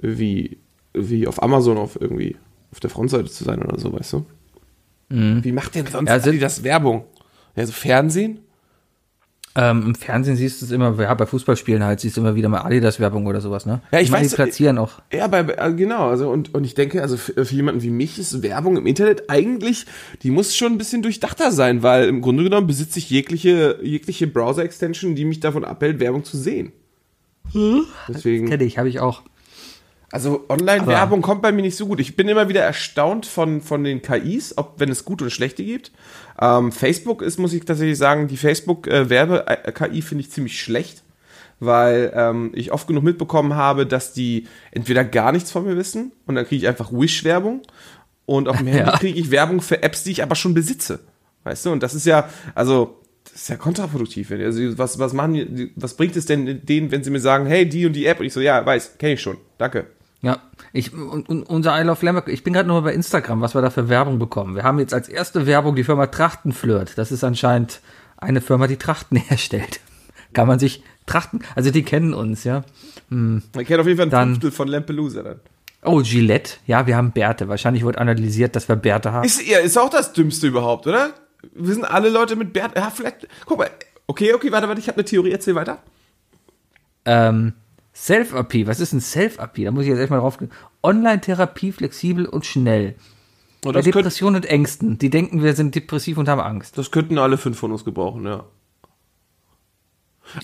wie, 0.00 0.58
wie 0.94 1.26
auf 1.26 1.42
Amazon 1.42 1.76
auf 1.78 2.00
irgendwie 2.00 2.36
auf 2.70 2.80
der 2.80 2.90
Frontseite 2.90 3.30
zu 3.30 3.44
sein 3.44 3.62
oder 3.62 3.78
so, 3.78 3.92
weißt 3.92 4.12
du? 4.12 4.26
Wie 5.10 5.52
macht 5.52 5.74
denn 5.74 5.86
sonst 5.86 6.02
Mhm. 6.02 6.06
Ja, 6.06 6.22
Adidas 6.22 6.62
Werbung? 6.62 7.04
Ja, 7.56 7.64
so 7.66 7.72
Fernsehen? 7.72 8.40
Ähm, 9.54 9.82
Im 9.86 9.94
Fernsehen 9.94 10.36
siehst 10.36 10.60
du 10.60 10.66
es 10.66 10.70
immer, 10.70 10.94
ja, 11.00 11.12
bei 11.14 11.26
Fußballspielen 11.26 11.82
halt, 11.82 12.00
siehst 12.00 12.16
du 12.16 12.20
immer 12.20 12.34
wieder 12.34 12.48
mal 12.48 12.60
Adidas-Werbung 12.60 13.26
oder 13.26 13.40
sowas, 13.40 13.66
ne? 13.66 13.80
Ja, 13.90 14.00
ich 14.00 14.10
meine, 14.10 14.24
weiß, 14.24 14.30
Die 14.30 14.36
platzieren 14.36 14.78
auch. 14.78 15.00
Ja, 15.12 15.26
bei, 15.26 15.40
äh, 15.40 15.72
genau, 15.74 16.08
also 16.08 16.30
und, 16.30 16.54
und 16.54 16.64
ich 16.64 16.74
denke, 16.74 17.02
also 17.02 17.16
für, 17.16 17.44
für 17.44 17.54
jemanden 17.54 17.82
wie 17.82 17.90
mich 17.90 18.18
ist 18.18 18.42
Werbung 18.42 18.76
im 18.76 18.86
Internet 18.86 19.30
eigentlich, 19.30 19.86
die 20.22 20.30
muss 20.30 20.56
schon 20.56 20.72
ein 20.72 20.78
bisschen 20.78 21.02
durchdachter 21.02 21.50
sein, 21.50 21.82
weil 21.82 22.08
im 22.08 22.20
Grunde 22.20 22.44
genommen 22.44 22.66
besitze 22.66 22.98
ich 22.98 23.10
jegliche, 23.10 23.80
jegliche 23.82 24.26
Browser-Extension, 24.26 25.14
die 25.14 25.24
mich 25.24 25.40
davon 25.40 25.64
abhält, 25.64 25.98
Werbung 25.98 26.24
zu 26.24 26.36
sehen. 26.36 26.72
Deswegen, 28.08 28.48
Kenne 28.48 28.64
ich, 28.64 28.78
habe 28.78 28.88
ich 28.88 29.00
auch. 29.00 29.22
Also 30.10 30.46
Online-Werbung 30.48 31.20
kommt 31.22 31.42
bei 31.42 31.52
mir 31.52 31.62
nicht 31.62 31.76
so 31.76 31.86
gut. 31.86 32.00
Ich 32.00 32.16
bin 32.16 32.28
immer 32.28 32.48
wieder 32.48 32.62
erstaunt 32.62 33.26
von, 33.26 33.60
von 33.60 33.84
den 33.84 34.00
KIs, 34.02 34.56
ob 34.56 34.74
wenn 34.80 34.88
es 34.90 35.04
gute 35.04 35.24
und 35.24 35.30
schlechte 35.30 35.62
gibt. 35.64 35.92
Ähm, 36.40 36.72
Facebook 36.72 37.20
ist, 37.22 37.38
muss 37.38 37.52
ich 37.52 37.64
tatsächlich 37.64 37.98
sagen, 37.98 38.26
die 38.28 38.36
Facebook-Werbe-KI 38.38 40.02
finde 40.02 40.22
ich 40.22 40.30
ziemlich 40.30 40.60
schlecht, 40.60 41.02
weil 41.60 42.12
ähm, 42.14 42.52
ich 42.54 42.72
oft 42.72 42.86
genug 42.86 43.04
mitbekommen 43.04 43.54
habe, 43.54 43.86
dass 43.86 44.12
die 44.12 44.46
entweder 44.70 45.04
gar 45.04 45.32
nichts 45.32 45.50
von 45.50 45.64
mir 45.64 45.76
wissen 45.76 46.12
und 46.26 46.34
dann 46.36 46.46
kriege 46.46 46.62
ich 46.62 46.68
einfach 46.68 46.90
Wish-Werbung 46.92 47.62
und 48.26 48.48
auf 48.48 48.58
dem 48.58 48.66
Handy 48.68 48.78
Ja. 48.90 48.96
kriege 48.96 49.18
ich 49.18 49.30
Werbung 49.30 49.60
für 49.60 49.82
Apps, 49.82 50.04
die 50.04 50.12
ich 50.12 50.22
aber 50.22 50.36
schon 50.36 50.54
besitze. 50.54 51.00
Weißt 51.44 51.66
du? 51.66 51.72
Und 51.72 51.82
das 51.82 51.94
ist 51.94 52.06
ja, 52.06 52.28
also 52.54 52.96
Das 53.24 53.34
ist 53.42 53.48
ja 53.48 53.56
kontraproduktiv. 53.56 54.30
Also 54.30 54.78
was, 54.78 54.98
was 54.98 55.12
machen 55.12 55.34
die, 55.34 55.72
was 55.76 55.94
bringt 55.94 56.16
es 56.16 56.26
denn 56.26 56.64
denen, 56.64 56.90
wenn 56.90 57.04
sie 57.04 57.10
mir 57.10 57.20
sagen, 57.20 57.46
hey, 57.46 57.68
die 57.68 57.84
und 57.86 57.92
die 57.92 58.06
App? 58.06 58.20
Und 58.20 58.26
ich 58.26 58.32
so, 58.32 58.40
ja, 58.40 58.64
weiß, 58.64 58.96
kenne 58.98 59.14
ich 59.14 59.20
schon. 59.22 59.36
Danke. 59.58 59.86
Ja, 60.20 60.38
ich, 60.72 60.92
und, 60.92 61.28
und 61.28 61.42
unser 61.44 61.80
I 61.80 61.84
Love 61.84 62.04
Lamberg, 62.04 62.28
ich 62.28 62.42
bin 62.42 62.52
gerade 62.52 62.68
nur 62.68 62.82
bei 62.82 62.92
Instagram, 62.92 63.40
was 63.40 63.54
wir 63.54 63.62
da 63.62 63.70
für 63.70 63.88
Werbung 63.88 64.18
bekommen. 64.18 64.56
Wir 64.56 64.64
haben 64.64 64.78
jetzt 64.80 64.92
als 64.92 65.08
erste 65.08 65.46
Werbung 65.46 65.76
die 65.76 65.84
Firma 65.84 66.06
Trachtenflirt. 66.08 66.98
Das 66.98 67.12
ist 67.12 67.22
anscheinend 67.22 67.80
eine 68.16 68.40
Firma, 68.40 68.66
die 68.66 68.76
Trachten 68.76 69.16
herstellt. 69.28 69.80
Kann 70.32 70.48
man 70.48 70.58
sich 70.58 70.82
Trachten, 71.06 71.42
also 71.54 71.70
die 71.70 71.84
kennen 71.84 72.14
uns, 72.14 72.44
ja. 72.44 72.64
Man 73.08 73.42
kennt 73.52 73.80
auf 73.80 73.86
jeden 73.86 73.96
Fall 73.96 74.06
ein 74.06 74.10
Dann- 74.10 74.28
Fünftel 74.32 74.50
von 74.50 74.68
Lampelusa 74.68 75.22
dann. 75.22 75.40
Oh, 75.84 76.02
Gillette, 76.02 76.54
ja, 76.66 76.86
wir 76.88 76.96
haben 76.96 77.12
Bärte. 77.12 77.46
Wahrscheinlich 77.48 77.84
wird 77.84 77.98
analysiert, 77.98 78.56
dass 78.56 78.68
wir 78.68 78.74
Bärte 78.74 79.12
haben. 79.12 79.24
Ist, 79.24 79.46
ja, 79.46 79.58
ist 79.60 79.78
auch 79.78 79.88
das 79.88 80.12
Dümmste 80.12 80.48
überhaupt, 80.48 80.88
oder? 80.88 81.10
Wir 81.54 81.72
sind 81.72 81.84
alle 81.84 82.08
Leute 82.08 82.34
mit 82.34 82.52
Bert. 82.52 82.76
Ja, 82.76 82.90
vielleicht. 82.90 83.28
Guck 83.46 83.58
mal. 83.58 83.70
Okay, 84.08 84.34
okay, 84.34 84.50
warte, 84.50 84.66
warte, 84.66 84.80
ich 84.80 84.88
habe 84.88 84.96
eine 84.98 85.04
Theorie, 85.04 85.30
erzähl 85.30 85.54
weiter. 85.54 85.78
Ähm, 87.04 87.52
Self-AP, 88.00 88.66
was 88.66 88.78
ist 88.78 88.92
ein 88.92 89.00
Self-AP? 89.00 89.64
Da 89.64 89.70
muss 89.72 89.82
ich 89.82 89.88
jetzt 89.88 89.98
erstmal 89.98 90.20
drauf 90.20 90.38
gehen. 90.38 90.50
Online-Therapie, 90.84 91.72
flexibel 91.72 92.26
und 92.26 92.46
schnell. 92.46 92.94
Und 93.64 93.72
Bei 93.72 93.82
Depressionen 93.82 94.36
und 94.36 94.46
Ängsten. 94.46 94.98
Die 94.98 95.10
denken, 95.10 95.42
wir 95.42 95.54
sind 95.54 95.74
depressiv 95.74 96.16
und 96.16 96.28
haben 96.28 96.40
Angst. 96.40 96.78
das 96.78 96.92
könnten 96.92 97.18
alle 97.18 97.36
fünf 97.38 97.58
von 97.58 97.72
uns 97.72 97.84
gebrauchen, 97.84 98.24
ja. 98.24 98.44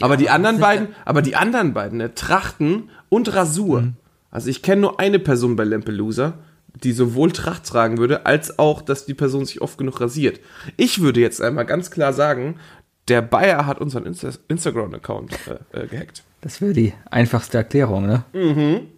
Aber 0.01 0.17
die 0.17 0.31
anderen 0.31 0.59
beiden, 0.59 0.88
aber 1.05 1.23
die 1.23 1.37
anderen 1.37 1.75
beiden, 1.75 1.99
ne, 1.99 2.14
Trachten 2.14 2.90
und 3.09 3.33
Rasur. 3.35 3.93
Also 4.31 4.49
ich 4.49 4.62
kenne 4.62 4.81
nur 4.81 4.99
eine 4.99 5.19
Person 5.19 5.57
bei 5.57 5.64
Lampelusa, 5.64 6.38
die 6.83 6.93
sowohl 6.93 7.31
Tracht 7.31 7.67
tragen 7.67 7.99
würde, 7.99 8.27
als 8.27 8.59
auch, 8.59 8.83
dass 8.83 9.07
die 9.07 9.14
Person 9.14 9.45
sich 9.45 9.61
oft 9.61 9.79
genug 9.79 10.01
rasiert. 10.01 10.40
Ich 10.77 11.03
würde 11.03 11.21
jetzt 11.21 11.40
einmal 11.40 11.67
ganz 11.67 11.90
klar 11.90 12.12
sagen, 12.12 12.57
der 13.09 13.23
Bayer 13.23 13.67
hat 13.67 13.81
unseren 13.81 14.07
Insta 14.07 14.31
Instagram-Account 14.49 15.33
äh, 15.73 15.83
äh, 15.83 15.87
gehackt. 15.87 16.25
Das 16.45 16.61
wäre 16.61 16.75
die 16.75 16.93
einfachste 17.11 17.57
Erklärung, 17.57 18.05
ne? 18.07 18.25
Mhm. 18.35 18.89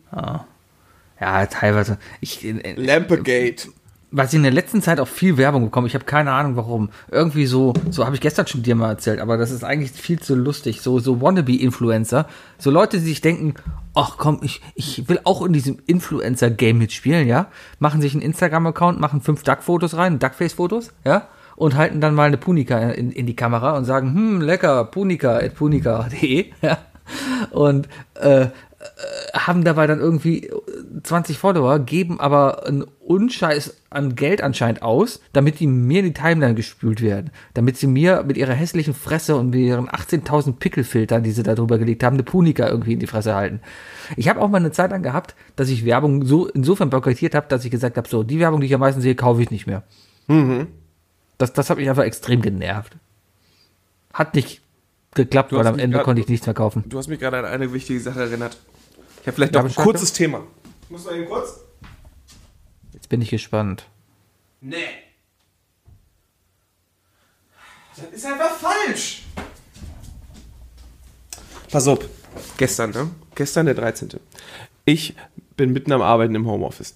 Ja, 1.21 1.47
teilweise. 1.47 1.97
Ich, 2.21 2.45
äh, 2.45 2.75
Lampegate. 2.75 3.69
was 4.11 4.33
ich 4.33 4.35
in 4.35 4.43
der 4.43 4.53
letzten 4.53 4.83
Zeit 4.83 4.99
auch 4.99 5.07
viel 5.07 5.37
Werbung 5.37 5.67
bekomme, 5.67 5.87
ich 5.87 5.95
habe 5.95 6.05
keine 6.05 6.33
Ahnung 6.33 6.57
warum. 6.57 6.91
Irgendwie 7.09 7.47
so, 7.47 7.73
so 7.89 8.05
habe 8.05 8.17
ich 8.17 8.21
gestern 8.21 8.49
schon 8.49 8.65
dir 8.65 8.75
mal 8.75 8.91
erzählt, 8.91 9.21
aber 9.21 9.37
das 9.37 9.53
ist 9.53 9.63
eigentlich 9.63 9.93
viel 9.93 10.19
zu 10.19 10.35
lustig. 10.35 10.81
So, 10.81 10.99
so 10.99 11.23
Wannabe-Influencer, 11.23 12.27
so 12.59 12.73
Leute, 12.73 12.99
die 12.99 13.05
sich 13.05 13.21
denken, 13.21 13.55
ach 13.95 14.17
komm, 14.19 14.41
ich, 14.43 14.61
ich 14.75 15.09
will 15.09 15.21
auch 15.23 15.47
in 15.47 15.53
diesem 15.53 15.79
Influencer-Game 15.87 16.79
mitspielen, 16.79 17.29
ja? 17.29 17.47
Machen 17.79 18.01
sich 18.01 18.13
einen 18.13 18.23
Instagram-Account, 18.23 18.99
machen 18.99 19.21
fünf 19.21 19.45
Duck-Fotos 19.45 19.97
rein, 19.97 20.19
Duckface-Fotos, 20.19 20.93
ja? 21.05 21.29
Und 21.55 21.77
halten 21.77 22.01
dann 22.01 22.17
mal 22.17 22.27
eine 22.27 22.39
Punika 22.39 22.91
in, 22.91 23.13
in 23.13 23.27
die 23.27 23.37
Kamera 23.37 23.77
und 23.79 23.85
sagen, 23.85 24.13
hm, 24.15 24.41
lecker, 24.41 24.85
Punika, 24.87 25.37
at 25.37 25.55
punika.de, 25.55 26.47
ja? 26.61 26.79
Und, 27.51 27.89
äh, 28.15 28.49
haben 29.35 29.65
dabei 29.65 29.87
dann 29.87 30.01
irgendwie 30.01 30.51
20 31.03 31.39
Follower, 31.39 31.79
geben 31.79 32.21
aber 32.21 32.67
einen 32.67 32.85
Unscheiß 33.01 33.77
an 33.91 34.15
Geld 34.15 34.43
anscheinend 34.43 34.83
aus, 34.83 35.21
damit 35.33 35.61
die 35.61 35.67
mir 35.67 36.01
in 36.01 36.07
die 36.07 36.13
Timeline 36.13 36.55
gespült 36.55 37.03
werden. 37.03 37.31
Damit 37.55 37.77
sie 37.77 37.87
mir 37.87 38.25
mit 38.27 38.37
ihrer 38.37 38.53
hässlichen 38.53 38.95
Fresse 38.95 39.37
und 39.37 39.51
mit 39.51 39.61
ihren 39.61 39.89
18.000 39.89 40.59
Pickelfiltern, 40.59 41.23
die 41.23 41.33
sie 41.33 41.43
da 41.43 41.55
drüber 41.55 41.79
gelegt 41.79 42.03
haben, 42.03 42.15
eine 42.15 42.23
Punika 42.23 42.69
irgendwie 42.69 42.95
in 42.95 43.01
die 43.01 43.07
Fresse 43.07 43.35
halten. 43.35 43.61
Ich 44.17 44.29
habe 44.29 44.41
auch 44.41 44.49
mal 44.49 44.59
eine 44.59 44.73
Zeit 44.73 44.91
lang 44.91 45.03
gehabt, 45.03 45.35
dass 45.57 45.69
ich 45.69 45.85
Werbung 45.85 46.25
so 46.25 46.47
insofern 46.49 46.91
boykottiert 46.91 47.35
habe, 47.35 47.47
dass 47.49 47.65
ich 47.65 47.71
gesagt 47.71 47.97
habe, 47.97 48.09
so, 48.09 48.23
die 48.23 48.41
Werbung, 48.41 48.61
die 48.61 48.67
ich 48.67 48.75
am 48.75 48.81
meisten 48.81 49.01
sehe, 49.01 49.15
kaufe 49.15 49.43
ich 49.43 49.51
nicht 49.51 49.67
mehr. 49.67 49.83
Das, 51.39 51.53
das 51.53 51.71
hat 51.71 51.79
mich 51.79 51.89
einfach 51.89 52.05
extrem 52.05 52.43
genervt. 52.43 52.97
Hat 54.13 54.35
nicht 54.35 54.63
geklappt, 55.17 55.53
weil 55.53 55.67
am 55.67 55.79
Ende 55.79 55.97
grad- 55.97 56.05
konnte 56.05 56.23
ich 56.23 56.29
nichts 56.29 56.47
mehr 56.47 56.55
kaufen. 56.55 56.85
Du 56.87 56.97
hast 56.99 57.09
mich 57.09 57.19
gerade 57.19 57.39
an 57.39 57.45
eine 57.47 57.73
wichtige 57.73 57.99
Sache 58.01 58.21
erinnert. 58.21 58.57
Ich 59.21 59.27
habe 59.27 59.35
vielleicht 59.35 59.55
noch 59.55 59.65
ein 59.65 59.75
kurzes 59.75 60.13
Thema. 60.13 60.45
Muss 60.89 61.05
noch 61.05 61.13
eben 61.13 61.27
kurz? 61.27 61.59
Jetzt 62.93 63.09
bin 63.09 63.21
ich 63.21 63.31
gespannt. 63.31 63.87
Nee. 64.61 64.77
Das 67.97 68.05
ist 68.13 68.27
einfach 68.27 68.51
falsch. 68.53 69.23
Pass 71.71 71.89
auf. 71.89 71.99
Gestern, 72.59 72.91
ne? 72.91 73.11
Gestern 73.35 73.67
der 73.67 73.75
13. 73.75 74.11
Ich 74.85 75.15
bin 75.57 75.73
mitten 75.73 75.93
am 75.93 76.03
Arbeiten 76.03 76.35
im 76.35 76.47
Homeoffice. 76.47 76.95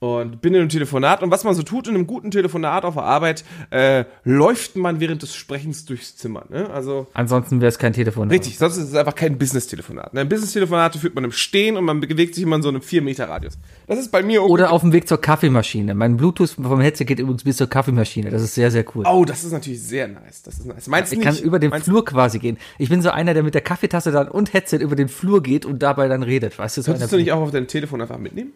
Und 0.00 0.40
bin 0.40 0.54
in 0.54 0.60
einem 0.60 0.68
Telefonat. 0.68 1.24
Und 1.24 1.32
was 1.32 1.42
man 1.42 1.54
so 1.54 1.62
tut 1.62 1.88
in 1.88 1.96
einem 1.96 2.06
guten 2.06 2.30
Telefonat 2.30 2.84
auf 2.84 2.94
der 2.94 3.02
Arbeit, 3.02 3.44
äh, 3.70 4.04
läuft 4.22 4.76
man 4.76 5.00
während 5.00 5.22
des 5.22 5.34
Sprechens 5.34 5.86
durchs 5.86 6.16
Zimmer. 6.16 6.44
Ne? 6.48 6.70
Also 6.70 7.08
Ansonsten 7.14 7.60
wäre 7.60 7.68
es 7.68 7.78
kein 7.78 7.92
Telefon. 7.92 8.30
Richtig, 8.30 8.58
sonst 8.58 8.76
ist 8.76 8.90
es 8.90 8.94
einfach 8.94 9.16
kein 9.16 9.38
Business-Telefonat. 9.38 10.14
Ne? 10.14 10.24
Business-Telefonate 10.24 11.00
führt 11.00 11.16
man 11.16 11.24
im 11.24 11.32
Stehen 11.32 11.76
und 11.76 11.84
man 11.84 12.00
bewegt 12.00 12.36
sich 12.36 12.44
immer 12.44 12.56
in 12.56 12.62
so 12.62 12.68
einem 12.68 12.80
4-Meter-Radius. 12.80 13.58
Das 13.88 13.98
ist 13.98 14.12
bei 14.12 14.22
mir 14.22 14.44
Oder 14.44 14.70
auf 14.70 14.82
dem 14.82 14.92
Weg 14.92 15.08
zur 15.08 15.20
Kaffeemaschine. 15.20 15.94
Mein 15.94 16.16
Bluetooth 16.16 16.50
vom 16.50 16.80
Headset 16.80 17.04
geht 17.04 17.18
übrigens 17.18 17.42
bis 17.42 17.56
zur 17.56 17.66
Kaffeemaschine. 17.66 18.30
Das 18.30 18.42
ist 18.42 18.54
sehr, 18.54 18.70
sehr 18.70 18.84
cool. 18.94 19.04
Oh, 19.04 19.24
das 19.24 19.42
ist 19.42 19.50
natürlich 19.50 19.82
sehr 19.82 20.06
nice. 20.06 20.42
Das 20.42 20.58
ist 20.58 20.66
nice. 20.66 20.86
Meinst 20.86 21.10
du 21.10 21.16
ich 21.16 21.24
nicht? 21.24 21.38
kann 21.38 21.44
über 21.44 21.58
den 21.58 21.70
meinst, 21.70 21.86
Flur 21.86 22.04
quasi 22.04 22.38
gehen. 22.38 22.56
Ich 22.78 22.88
bin 22.88 23.02
so 23.02 23.10
einer, 23.10 23.34
der 23.34 23.42
mit 23.42 23.54
der 23.54 23.62
Kaffeetasse 23.62 24.12
dann 24.12 24.28
und 24.28 24.52
Headset 24.52 24.76
über 24.76 24.94
den 24.94 25.08
Flur 25.08 25.42
geht 25.42 25.64
und 25.66 25.82
dabei 25.82 26.06
dann 26.06 26.22
redet. 26.22 26.56
Weißt 26.56 26.76
du, 26.76 26.82
so 26.82 26.92
Könntest 26.92 27.12
du 27.12 27.16
nicht 27.16 27.32
auch 27.32 27.40
auf 27.40 27.50
dein 27.50 27.66
Telefon 27.66 28.00
einfach 28.00 28.18
mitnehmen? 28.18 28.52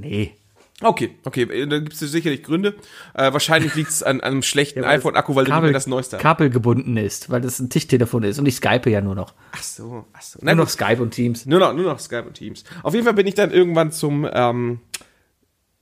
Nee. 0.00 0.34
Okay, 0.82 1.16
okay, 1.24 1.42
äh, 1.44 1.66
da 1.66 1.78
gibt 1.78 1.94
es 1.94 2.00
sicherlich 2.00 2.42
Gründe. 2.42 2.74
Äh, 3.14 3.32
wahrscheinlich 3.32 3.74
liegt 3.74 3.88
es 3.88 4.02
an, 4.02 4.20
an 4.20 4.32
einem 4.32 4.42
schlechten 4.42 4.84
iPhone-Akku, 4.84 5.34
weil 5.34 5.44
mehr 5.44 5.72
das 5.72 5.86
Neueste 5.86 6.16
hast. 6.16 6.22
kabelgebunden 6.22 6.98
ist, 6.98 7.30
weil 7.30 7.40
das 7.40 7.58
ein 7.60 7.70
Tischtelefon 7.70 8.24
ist. 8.24 8.38
Und 8.38 8.44
ich 8.46 8.56
skype 8.56 8.90
ja 8.90 9.00
nur 9.00 9.14
noch. 9.14 9.32
Ach 9.52 9.62
so, 9.62 10.04
ach 10.12 10.20
so. 10.20 10.38
Nur 10.38 10.44
Nein, 10.46 10.58
noch 10.58 10.68
Skype 10.68 11.00
und 11.00 11.12
Teams. 11.12 11.46
nur 11.46 11.60
noch, 11.60 11.72
nur 11.72 11.84
noch 11.86 11.98
Skype 11.98 12.24
und 12.24 12.34
Teams. 12.34 12.64
Auf 12.82 12.92
jeden 12.92 13.06
Fall 13.06 13.14
bin 13.14 13.26
ich 13.26 13.34
dann 13.34 13.52
irgendwann 13.52 13.90
zum, 13.90 14.28
ähm, 14.30 14.80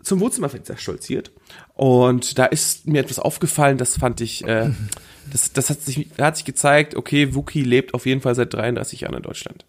zum 0.01 0.21
Wohnzimmerfenster 0.21 0.77
stolziert. 0.77 1.33
Und 1.75 2.39
da 2.39 2.45
ist 2.45 2.87
mir 2.87 3.01
etwas 3.01 3.19
aufgefallen, 3.19 3.79
das 3.79 3.99
fand 3.99 4.21
ich, 4.21 4.47
äh, 4.47 4.71
das, 5.33 5.53
das 5.53 5.71
hat 5.71 5.81
sich, 5.81 6.09
hat 6.19 6.37
sich 6.37 6.45
gezeigt, 6.45 6.95
okay, 6.95 7.35
Wookie 7.35 7.63
lebt 7.63 7.95
auf 7.95 8.07
jeden 8.07 8.21
Fall 8.21 8.35
seit 8.35 8.53
33 8.55 9.01
Jahren 9.01 9.17
in 9.17 9.23
Deutschland. 9.23 9.65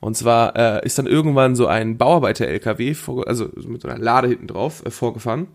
Und 0.00 0.16
zwar 0.16 0.56
äh, 0.56 0.86
ist 0.86 0.98
dann 0.98 1.06
irgendwann 1.06 1.56
so 1.56 1.66
ein 1.66 1.96
Bauarbeiter-LKW, 1.96 2.94
also 3.26 3.50
mit 3.66 3.82
so 3.82 3.88
einer 3.88 3.98
Lade 3.98 4.28
hinten 4.28 4.46
drauf, 4.46 4.84
äh, 4.84 4.90
vorgefahren. 4.90 5.48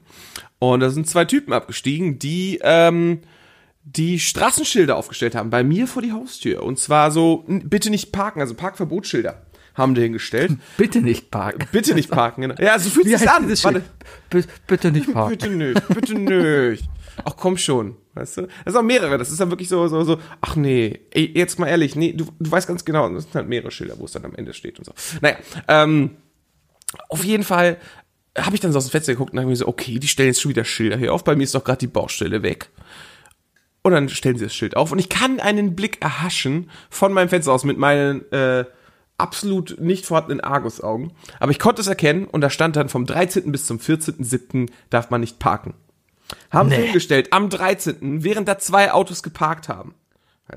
Und 0.59 0.79
da 0.79 0.89
sind 0.89 1.07
zwei 1.07 1.25
Typen 1.25 1.53
abgestiegen, 1.53 2.19
die, 2.19 2.59
ähm, 2.63 3.21
die 3.83 4.19
Straßenschilder 4.19 4.95
aufgestellt 4.95 5.35
haben, 5.35 5.49
bei 5.49 5.63
mir 5.63 5.87
vor 5.87 6.01
die 6.01 6.11
Haustür. 6.11 6.63
Und 6.63 6.79
zwar 6.79 7.11
so, 7.11 7.43
bitte 7.47 7.89
nicht 7.89 8.11
parken, 8.11 8.41
also 8.41 8.53
Parkverbotsschilder 8.53 9.41
haben 9.73 9.95
die 9.95 10.01
hingestellt. 10.01 10.51
Bitte 10.77 11.01
nicht 11.01 11.31
parken. 11.31 11.65
Bitte 11.71 11.95
nicht 11.95 12.11
parken, 12.11 12.41
genau. 12.41 12.55
Ja, 12.59 12.77
so 12.77 12.89
fühlt 12.89 13.05
Wie 13.05 13.13
heißt 13.15 13.27
an. 13.27 13.47
bitte 14.67 14.91
nicht 14.91 15.13
parken. 15.13 15.29
Bitte 15.37 15.49
nicht, 15.49 15.87
bitte 15.87 16.13
nicht. 16.19 16.89
Ach 17.23 17.35
komm 17.37 17.57
schon, 17.57 17.95
weißt 18.13 18.37
du? 18.37 18.41
Das 18.65 18.73
sind 18.73 18.77
auch 18.77 18.83
mehrere, 18.83 19.17
das 19.17 19.31
ist 19.31 19.39
dann 19.39 19.49
wirklich 19.49 19.69
so, 19.69 19.87
so, 19.87 20.03
so, 20.03 20.17
ach 20.41 20.55
nee, 20.55 21.01
ey, 21.11 21.31
jetzt 21.35 21.59
mal 21.59 21.67
ehrlich, 21.67 21.95
nee, 21.95 22.13
du, 22.13 22.25
du 22.39 22.51
weißt 22.51 22.67
ganz 22.67 22.85
genau, 22.85 23.09
das 23.09 23.23
sind 23.23 23.35
halt 23.35 23.47
mehrere 23.47 23.71
Schilder, 23.71 23.95
wo 23.97 24.05
es 24.05 24.11
dann 24.11 24.25
am 24.25 24.35
Ende 24.35 24.53
steht 24.53 24.79
und 24.79 24.85
so. 24.85 24.93
Naja, 25.21 25.37
ähm, 25.67 26.11
auf 27.09 27.23
jeden 27.23 27.43
Fall 27.43 27.77
habe 28.37 28.55
ich 28.55 28.61
dann 28.61 28.71
so 28.71 28.77
aus 28.77 28.85
dem 28.85 28.91
Fenster 28.91 29.13
geguckt 29.13 29.33
und 29.33 29.39
habe 29.39 29.49
mir 29.49 29.55
so, 29.55 29.67
okay, 29.67 29.99
die 29.99 30.07
stellen 30.07 30.27
jetzt 30.27 30.41
schon 30.41 30.49
wieder 30.49 30.63
Schilder 30.63 30.97
hier 30.97 31.13
auf, 31.13 31.23
bei 31.23 31.35
mir 31.35 31.43
ist 31.43 31.55
doch 31.55 31.63
gerade 31.63 31.79
die 31.79 31.87
Baustelle 31.87 32.43
weg. 32.43 32.69
Und 33.83 33.93
dann 33.93 34.09
stellen 34.09 34.37
sie 34.37 34.45
das 34.45 34.53
Schild 34.53 34.77
auf 34.77 34.91
und 34.91 34.99
ich 34.99 35.09
kann 35.09 35.39
einen 35.39 35.75
Blick 35.75 36.01
erhaschen 36.01 36.69
von 36.89 37.13
meinem 37.13 37.29
Fenster 37.29 37.51
aus 37.51 37.63
mit 37.63 37.77
meinen 37.77 38.31
äh, 38.31 38.65
absolut 39.17 39.79
nicht 39.79 40.05
vorhandenen 40.05 40.41
Argusaugen. 40.41 41.13
Aber 41.39 41.51
ich 41.51 41.59
konnte 41.59 41.81
es 41.81 41.87
erkennen 41.87 42.25
und 42.25 42.41
da 42.41 42.49
stand 42.49 42.75
dann 42.75 42.89
vom 42.89 43.05
13. 43.05 43.51
bis 43.51 43.65
zum 43.65 43.77
14.07. 43.77 44.69
darf 44.89 45.09
man 45.09 45.21
nicht 45.21 45.39
parken. 45.39 45.73
Haben 46.49 46.69
Nee. 46.69 46.91
gestellt 46.91 47.31
am 47.33 47.49
13., 47.49 48.23
während 48.23 48.47
da 48.47 48.57
zwei 48.57 48.91
Autos 48.91 49.23
geparkt 49.23 49.69
haben. 49.69 49.95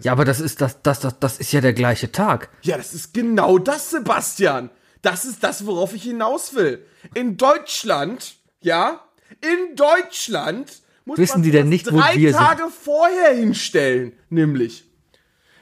Ja, 0.03 0.13
aber 0.13 0.25
das 0.25 0.41
ist, 0.41 0.61
das, 0.61 0.83
das, 0.83 0.99
das, 1.01 1.19
das 1.21 1.39
ist 1.39 1.53
ja 1.53 1.61
der 1.61 1.73
gleiche 1.73 2.11
Tag. 2.11 2.49
Ja, 2.63 2.77
das 2.77 2.95
ist 2.95 3.15
genau 3.15 3.59
das, 3.59 3.91
Sebastian. 3.91 4.71
Das 5.03 5.25
ist 5.25 5.45
das, 5.45 5.67
worauf 5.67 5.95
ich 5.95 6.03
hinaus 6.03 6.55
will. 6.55 6.85
In 7.15 7.37
Deutschland, 7.37 8.37
ja, 8.61 9.01
in 9.41 9.77
Deutschland 9.77 10.73
muss 11.05 11.19
Wissen 11.19 11.35
man 11.35 11.43
die 11.43 11.51
denn 11.51 11.69
nicht, 11.69 11.87
drei 11.91 12.17
wir 12.17 12.33
sind? 12.33 12.41
Tage 12.43 12.65
vorher 12.71 13.35
hinstellen, 13.35 14.15
nämlich. 14.31 14.85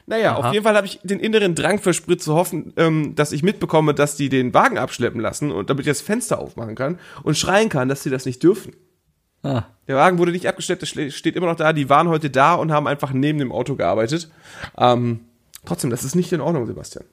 Naja, 0.05 0.35
auf 0.35 0.51
jeden 0.51 0.63
Fall 0.65 0.75
habe 0.75 0.87
ich 0.87 0.99
den 1.03 1.19
inneren 1.19 1.55
Drang 1.55 1.79
verspürt 1.79 2.21
zu 2.21 2.33
hoffen, 2.33 2.73
ähm, 2.75 3.15
dass 3.15 3.31
ich 3.31 3.43
mitbekomme, 3.43 3.93
dass 3.93 4.15
die 4.17 4.29
den 4.29 4.53
Wagen 4.53 4.77
abschleppen 4.77 5.21
lassen 5.21 5.51
und 5.51 5.69
damit 5.69 5.85
ich 5.85 5.91
das 5.91 6.01
Fenster 6.01 6.39
aufmachen 6.39 6.75
kann 6.75 6.99
und 7.23 7.37
schreien 7.37 7.69
kann, 7.69 7.87
dass 7.87 8.03
sie 8.03 8.09
das 8.09 8.25
nicht 8.25 8.41
dürfen. 8.43 8.75
Ah. 9.43 9.63
Der 9.87 9.97
Wagen 9.97 10.17
wurde 10.17 10.31
nicht 10.31 10.47
abgestellt, 10.47 10.81
das 10.81 10.89
schle- 10.89 11.11
steht 11.11 11.35
immer 11.35 11.47
noch 11.47 11.57
da. 11.57 11.73
Die 11.73 11.89
waren 11.89 12.07
heute 12.07 12.29
da 12.29 12.53
und 12.55 12.71
haben 12.71 12.87
einfach 12.87 13.11
neben 13.11 13.39
dem 13.39 13.51
Auto 13.51 13.75
gearbeitet. 13.75 14.29
Ähm, 14.77 15.19
trotzdem, 15.65 15.89
das 15.89 16.03
ist 16.05 16.15
nicht 16.15 16.31
in 16.31 16.39
Ordnung, 16.41 16.65
Sebastian. 16.65 17.05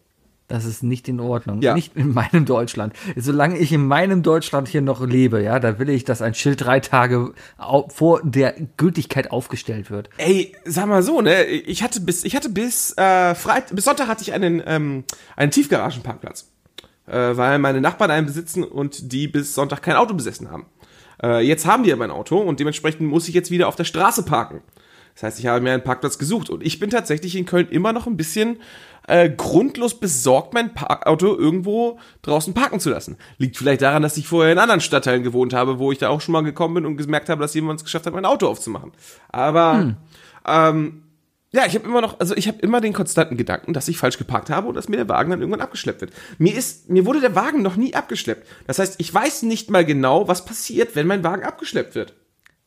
Das 0.47 0.65
ist 0.65 0.83
nicht 0.83 1.09
in 1.09 1.21
Ordnung. 1.21 1.63
Ja. 1.63 1.75
Nicht 1.75 1.95
in 1.97 2.13
meinem 2.13 2.45
Deutschland. 2.45 2.93
Solange 3.17 3.57
ich 3.59 3.73
in 3.73 3.87
meinem 3.87 4.25
Deutschland 4.25 4.67
hier 4.67 4.81
noch 4.81 5.05
lebe, 5.07 5.41
ja, 5.43 5.61
da 5.61 5.79
will 5.79 5.89
ich, 5.89 6.05
dass 6.05 6.23
ein 6.23 6.35
Schild 6.35 6.65
drei 6.65 6.81
Tage 6.81 7.35
vor 7.89 8.21
der 8.25 8.55
Gültigkeit 8.77 9.31
aufgestellt 9.31 9.93
wird. 9.93 10.11
Ey, 10.17 10.57
sag 10.65 10.87
mal 10.87 11.05
so, 11.05 11.21
ne? 11.21 11.45
Ich 11.45 11.85
hatte 11.85 12.01
bis, 12.01 12.25
ich 12.25 12.35
hatte 12.35 12.49
bis 12.51 12.97
äh, 12.99 13.37
Freit 13.37 13.73
bis 13.75 13.85
Sonntag 13.85 14.09
hatte 14.09 14.23
ich 14.23 14.33
einen, 14.33 14.61
ähm, 14.67 15.05
einen 15.37 15.53
Tiefgaragenparkplatz. 15.53 16.49
Äh, 17.07 17.37
weil 17.37 17.59
meine 17.61 17.81
Nachbarn 17.81 18.11
einen 18.11 18.27
besitzen 18.27 18.65
und 18.65 19.13
die 19.13 19.29
bis 19.29 19.55
Sonntag 19.55 19.83
kein 19.83 19.97
Auto 19.97 20.15
besessen 20.15 20.51
haben. 20.51 20.67
Äh, 21.23 21.47
jetzt 21.47 21.67
haben 21.67 21.83
die 21.83 21.91
ja 21.91 21.97
mein 21.97 22.11
Auto 22.11 22.39
und 22.39 22.61
dementsprechend 22.61 23.09
muss 23.09 23.29
ich 23.29 23.35
jetzt 23.35 23.51
wieder 23.51 23.69
auf 23.69 23.77
der 23.77 23.85
Straße 23.85 24.25
parken. 24.25 24.63
Das 25.15 25.25
heißt, 25.25 25.41
ich 25.41 25.47
habe 25.47 25.61
mir 25.61 25.73
einen 25.73 25.85
Parkplatz 25.85 26.19
gesucht 26.19 26.51
und 26.51 26.65
ich 26.65 26.79
bin 26.79 26.89
tatsächlich 26.89 27.37
in 27.37 27.45
Köln 27.45 27.69
immer 27.69 27.93
noch 27.93 28.07
ein 28.07 28.17
bisschen 28.17 28.59
äh, 29.07 29.29
grundlos 29.29 29.99
besorgt, 29.99 30.55
mein 30.55 30.73
Parkauto 30.73 31.37
irgendwo 31.37 31.99
draußen 32.23 32.55
parken 32.55 32.81
zu 32.81 32.91
lassen. 32.91 33.17
Liegt 33.39 33.57
vielleicht 33.57 33.83
daran, 33.83 34.03
dass 34.03 34.17
ich 34.17 34.27
vorher 34.29 34.53
in 34.53 34.59
anderen 34.59 34.81
Stadtteilen 34.81 35.23
gewohnt 35.23 35.53
habe, 35.53 35.79
wo 35.79 35.93
ich 35.93 35.99
da 35.99 36.09
auch 36.09 36.21
schon 36.21 36.33
mal 36.33 36.43
gekommen 36.43 36.75
bin 36.75 36.87
und 36.87 36.97
gemerkt 36.97 37.29
habe, 37.29 37.43
dass 37.43 37.55
jemand 37.55 37.81
es 37.81 37.85
geschafft 37.85 38.07
hat, 38.07 38.15
mein 38.15 38.25
Auto 38.25 38.47
aufzumachen. 38.47 38.93
Aber 39.31 39.97
ähm, 40.47 41.03
ja, 41.53 41.67
ich 41.67 41.75
habe 41.75 41.85
immer 41.85 42.01
noch, 42.01 42.21
also 42.21 42.37
ich 42.37 42.47
habe 42.47 42.59
immer 42.61 42.81
den 42.81 42.93
konstanten 42.93 43.37
Gedanken, 43.37 43.73
dass 43.73 43.89
ich 43.89 43.99
falsch 43.99 44.19
geparkt 44.19 44.51
habe 44.51 44.69
und 44.69 44.75
dass 44.75 44.89
mir 44.89 44.97
der 44.97 45.09
Wagen 45.09 45.31
dann 45.31 45.41
irgendwann 45.41 45.61
abgeschleppt 45.61 46.01
wird. 46.01 46.13
Mir 46.39 46.55
ist, 46.55 46.89
mir 46.89 47.07
wurde 47.07 47.21
der 47.21 47.35
Wagen 47.35 47.63
noch 47.63 47.77
nie 47.77 47.95
abgeschleppt. 47.95 48.47
Das 48.69 48.79
heißt, 48.79 48.97
ich 48.99 49.13
weiß 49.13 49.43
nicht 49.43 49.69
mal 49.69 49.85
genau, 49.85 50.29
was 50.29 50.45
passiert, 50.45 50.95
wenn 50.95 51.09
mein 51.09 51.25
Wagen 51.25 51.43
abgeschleppt 51.43 51.97
wird. 51.97 52.15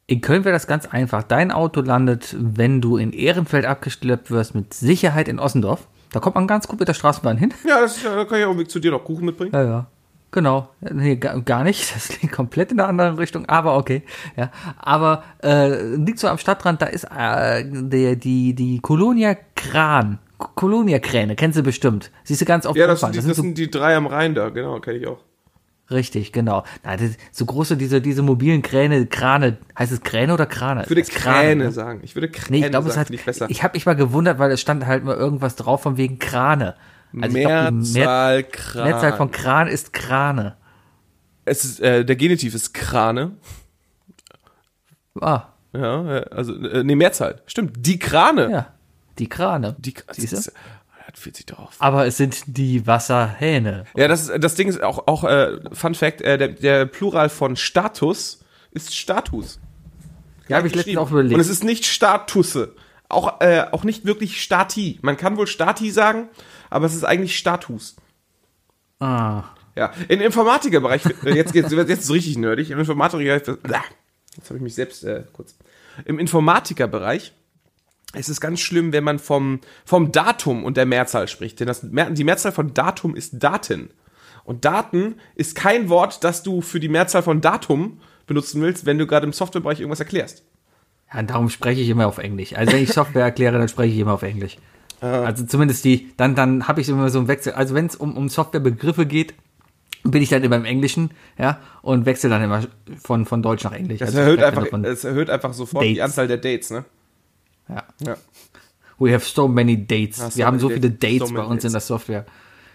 In 0.05 0.19
Köln 0.19 0.43
wäre 0.43 0.53
das 0.53 0.67
ganz 0.67 0.85
einfach. 0.85 1.23
Dein 1.23 1.51
Auto 1.51 1.79
landet, 1.79 2.35
wenn 2.37 2.81
du 2.81 2.97
in 2.97 3.13
Ehrenfeld 3.13 3.65
abgeschleppt 3.65 4.31
wirst, 4.31 4.53
mit 4.53 4.73
Sicherheit 4.73 5.29
in 5.29 5.39
Ossendorf. 5.39 5.87
Da 6.11 6.19
kommt 6.19 6.35
man 6.35 6.45
ganz 6.45 6.67
gut 6.67 6.79
mit 6.79 6.89
der 6.89 6.93
Straßenbahn 6.93 7.37
hin. 7.37 7.53
Ja, 7.65 7.79
das 7.79 7.97
ist, 7.97 8.05
da 8.05 8.25
kann 8.25 8.39
ich 8.39 8.45
auch 8.45 8.53
mit 8.53 8.69
zu 8.69 8.79
dir 8.79 8.91
noch 8.91 9.05
Kuchen 9.05 9.25
mitbringen. 9.25 9.53
Ja, 9.53 9.63
ja. 9.63 9.87
Genau. 10.33 10.69
Nee, 10.81 11.15
gar, 11.15 11.63
nicht. 11.63 11.83
Das 11.93 12.21
liegt 12.21 12.33
komplett 12.33 12.71
in 12.71 12.77
der 12.77 12.87
anderen 12.87 13.15
Richtung, 13.15 13.45
aber 13.45 13.77
okay. 13.77 14.01
Ja. 14.35 14.51
Aber 14.77 15.23
äh, 15.43 15.95
liegt 15.95 16.17
so 16.19 16.27
am 16.27 16.39
Stadtrand, 16.39 16.81
da 16.81 16.87
ist 16.87 17.05
äh, 17.05 17.63
der, 17.65 18.15
die, 18.15 18.55
die 18.55 18.79
Colonia 18.79 19.37
Kran. 19.55 20.17
Colonia 20.55 20.99
Kräne, 20.99 21.35
kennst 21.35 21.57
du 21.57 21.63
bestimmt. 21.63 22.11
Siehst 22.23 22.41
du 22.41 22.45
ganz 22.45 22.65
oft 22.65 22.75
Ja, 22.75 22.87
das, 22.87 22.99
sind 22.99 23.13
die, 23.13 23.21
das 23.21 23.37
sind 23.37 23.57
die 23.57 23.69
drei 23.69 23.95
am 23.95 24.07
Rhein 24.07 24.33
da, 24.33 24.49
genau, 24.49 24.79
kenne 24.79 24.97
ich 24.97 25.07
auch. 25.07 25.19
so, 25.87 25.95
richtig, 25.95 26.33
genau. 26.33 26.63
Na, 26.83 26.97
das, 26.97 27.11
so 27.31 27.45
große, 27.45 27.77
diese, 27.77 28.01
diese 28.01 28.23
mobilen 28.23 28.63
Kräne, 28.63 29.05
Krane, 29.05 29.57
heißt 29.77 29.91
es 29.91 30.01
Kräne 30.01 30.33
oder 30.33 30.47
Krane? 30.47 30.81
Ich 30.83 30.89
würde 30.89 31.01
Das 31.03 31.11
Kräne 31.11 31.65
ne? 31.65 31.71
sagen. 31.71 32.01
Ich 32.03 32.15
würde 32.15 32.29
Kräne 32.29 32.59
Nee, 32.59 32.65
ich 32.65 32.71
glaube, 32.71 32.87
es 32.87 32.95
sagen, 32.95 33.01
hat, 33.01 33.07
finde 33.07 33.19
ich 33.19 33.25
besser. 33.25 33.45
ich 33.49 33.63
habe 33.63 33.75
mich 33.75 33.85
mal 33.85 33.95
gewundert, 33.95 34.39
weil 34.39 34.51
es 34.51 34.59
stand 34.59 34.85
halt 34.87 35.03
mal 35.03 35.15
irgendwas 35.15 35.55
drauf 35.55 35.83
von 35.83 35.95
wegen 35.95 36.17
Krane. 36.17 36.75
Also 37.21 37.37
ich 37.37 37.43
glaub, 37.45 37.71
Mehrzahl 37.73 38.43
Kran. 38.43 38.83
Mehrzahl 38.89 39.13
von 39.17 39.31
Kran 39.31 39.67
ist 39.67 39.93
Krane. 39.93 40.55
es 41.45 41.63
ist, 41.65 41.79
äh, 41.81 42.03
der 42.05 42.15
Genitiv 42.15 42.55
ist 42.55 42.73
Krane. 42.73 43.31
Ah, 45.21 45.43
Ja, 45.73 46.17
äh, 46.17 46.25
also, 46.31 46.53
äh, 46.55 46.83
nee, 46.83 46.95
Mehrzahl. 46.95 47.41
Stimmt, 47.47 47.85
die 47.85 47.97
Krane. 47.99 48.49
ja. 48.51 48.67
Die 49.19 49.27
Krane. 49.29 49.75
Die, 49.79 49.93
das 50.07 50.17
ist- 50.17 50.51
hat 51.05 51.17
40 51.17 51.45
drauf. 51.45 51.75
Aber 51.79 52.05
es 52.07 52.17
sind 52.17 52.43
die 52.47 52.87
Wasserhähne. 52.87 53.85
Ja, 53.95 54.07
das, 54.07 54.29
ist- 54.29 54.43
das 54.43 54.55
Ding 54.55 54.67
ist 54.67 54.81
auch, 54.81 55.07
auch 55.07 55.23
äh, 55.23 55.59
Fun 55.71 55.93
Fact, 55.95 56.21
äh, 56.21 56.37
der, 56.37 56.47
der 56.49 56.85
Plural 56.87 57.29
von 57.29 57.55
Status 57.55 58.43
ist 58.71 58.95
Status. 58.95 59.59
Ja, 60.47 60.57
habe 60.57 60.67
ich 60.67 60.75
letztens 60.75 60.97
auch 60.97 61.11
überlegt. 61.11 61.35
Und 61.35 61.39
es 61.39 61.49
ist 61.49 61.63
nicht 61.63 61.85
Statusse. 61.85 62.73
Auch, 63.09 63.41
äh, 63.41 63.65
auch 63.71 63.83
nicht 63.83 64.05
wirklich 64.05 64.41
Stati. 64.41 64.97
Man 65.03 65.15
kann 65.17 65.37
wohl 65.37 65.45
Stati 65.47 65.91
sagen, 65.91 66.29
aber 66.73 66.85
es 66.85 66.95
ist 66.95 67.03
eigentlich 67.03 67.37
Status. 67.37 67.95
ah. 68.99 69.43
Ja, 69.75 69.91
im 70.07 70.21
Informatikerbereich, 70.21 71.03
äh, 71.25 71.33
jetzt 71.35 71.51
geht's 71.51 71.71
jetzt 71.71 71.89
ist 71.89 72.03
es 72.03 72.11
richtig 72.11 72.37
nerdig, 72.37 72.69
im 72.69 72.77
Informatikerbereich, 72.77 73.47
jetzt 73.47 74.49
habe 74.49 74.57
ich 74.57 74.61
mich 74.61 74.75
selbst 74.75 75.03
äh, 75.03 75.23
kurz. 75.33 75.55
Im 76.05 76.19
Informatikerbereich 76.19 77.33
ist 78.13 78.29
es 78.29 78.39
ganz 78.39 78.59
schlimm, 78.59 78.93
wenn 78.93 79.03
man 79.03 79.17
vom, 79.17 79.61
vom 79.83 80.11
Datum 80.11 80.63
und 80.63 80.77
der 80.77 80.85
Mehrzahl 80.85 81.27
spricht, 81.27 81.59
denn 81.59 81.67
das, 81.67 81.81
die 81.83 82.23
Mehrzahl 82.23 82.51
von 82.51 82.75
Datum 82.75 83.15
ist 83.15 83.43
Daten. 83.43 83.89
Und 84.43 84.65
Daten 84.65 85.15
ist 85.35 85.55
kein 85.55 85.89
Wort, 85.89 86.23
das 86.23 86.43
du 86.43 86.61
für 86.61 86.79
die 86.79 86.89
Mehrzahl 86.89 87.23
von 87.23 87.41
Datum 87.41 87.99
benutzen 88.27 88.61
willst, 88.61 88.85
wenn 88.85 88.99
du 88.99 89.07
gerade 89.07 89.25
im 89.25 89.33
Softwarebereich 89.33 89.79
irgendwas 89.79 90.01
erklärst. 90.01 90.43
Ja, 91.11 91.23
darum 91.23 91.49
spreche 91.49 91.81
ich 91.81 91.89
immer 91.89 92.07
auf 92.07 92.17
Englisch. 92.19 92.53
Also 92.53 92.73
wenn 92.73 92.83
ich 92.83 92.91
Software 92.93 93.23
erkläre, 93.23 93.57
dann 93.57 93.69
spreche 93.69 93.93
ich 93.93 93.99
immer 93.99 94.13
auf 94.13 94.23
Englisch. 94.23 94.57
Also 95.03 95.45
zumindest 95.45 95.83
die, 95.85 96.11
dann, 96.17 96.35
dann 96.35 96.67
habe 96.67 96.81
ich 96.81 96.89
immer 96.89 97.09
so 97.09 97.19
einen 97.19 97.27
Wechsel. 97.27 97.53
Also 97.53 97.75
wenn 97.75 97.87
es 97.87 97.95
um, 97.95 98.15
um 98.15 98.29
Softwarebegriffe 98.29 99.05
geht, 99.05 99.33
bin 100.03 100.21
ich 100.21 100.29
dann 100.29 100.43
immer 100.43 100.55
im 100.57 100.65
Englischen, 100.65 101.11
ja, 101.37 101.59
und 101.81 102.05
wechsle 102.05 102.29
dann 102.29 102.43
immer 102.43 102.63
von, 103.01 103.25
von 103.25 103.41
Deutsch 103.41 103.63
nach 103.63 103.71
Englisch. 103.71 103.99
Das 103.99 104.09
Also 104.09 104.19
erhöht 104.19 104.43
einfach, 104.43 104.67
erhöht 104.71 105.29
einfach 105.29 105.53
sofort 105.53 105.83
die 105.83 105.95
Dates. 105.95 106.11
Anzahl 106.11 106.27
der 106.27 106.37
Dates, 106.37 106.71
ne? 106.71 106.85
ja. 107.69 107.83
Ja. 108.05 108.17
We 108.99 109.13
have 109.13 109.25
so 109.25 109.47
many 109.47 109.85
dates. 109.87 110.21
Ah, 110.21 110.29
so 110.29 110.37
Wir 110.37 110.45
haben 110.45 110.59
so 110.59 110.69
viele 110.69 110.91
dates. 110.91 110.99
Dates 111.19 111.29
So 111.29 111.35
bei 111.35 111.41
uns 111.43 111.63
in 111.63 111.71
der 111.71 111.79
dates. 111.79 111.87
Software. 111.87 112.25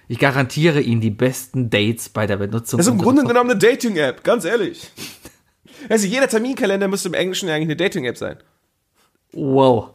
Ich 0.09 0.19
garantiere 0.19 0.81
Ihnen 0.81 1.01
die 1.01 1.11
besten 1.11 1.71
Dates 1.71 2.09
bei 2.09 2.27
der 2.27 2.39
Benutzung. 2.39 2.79
Das 2.79 2.87
ist 2.87 2.93
im 2.93 2.99
Grunde 2.99 3.25
genommen 3.25 3.51
eine 3.51 3.59
Dating-App, 3.59 4.25
ganz 4.25 4.45
ehrlich. 4.45 4.91
Also 5.89 6.09
jeder 6.09 6.27
Terminkalender 6.27 6.89
müsste 6.89 7.09
im 7.09 7.15
Englischen 7.15 7.49
eigentlich 7.49 7.69
eine 7.69 7.77
Dating-App 7.77 8.19
sein. 8.19 8.39
Wow. 9.33 9.91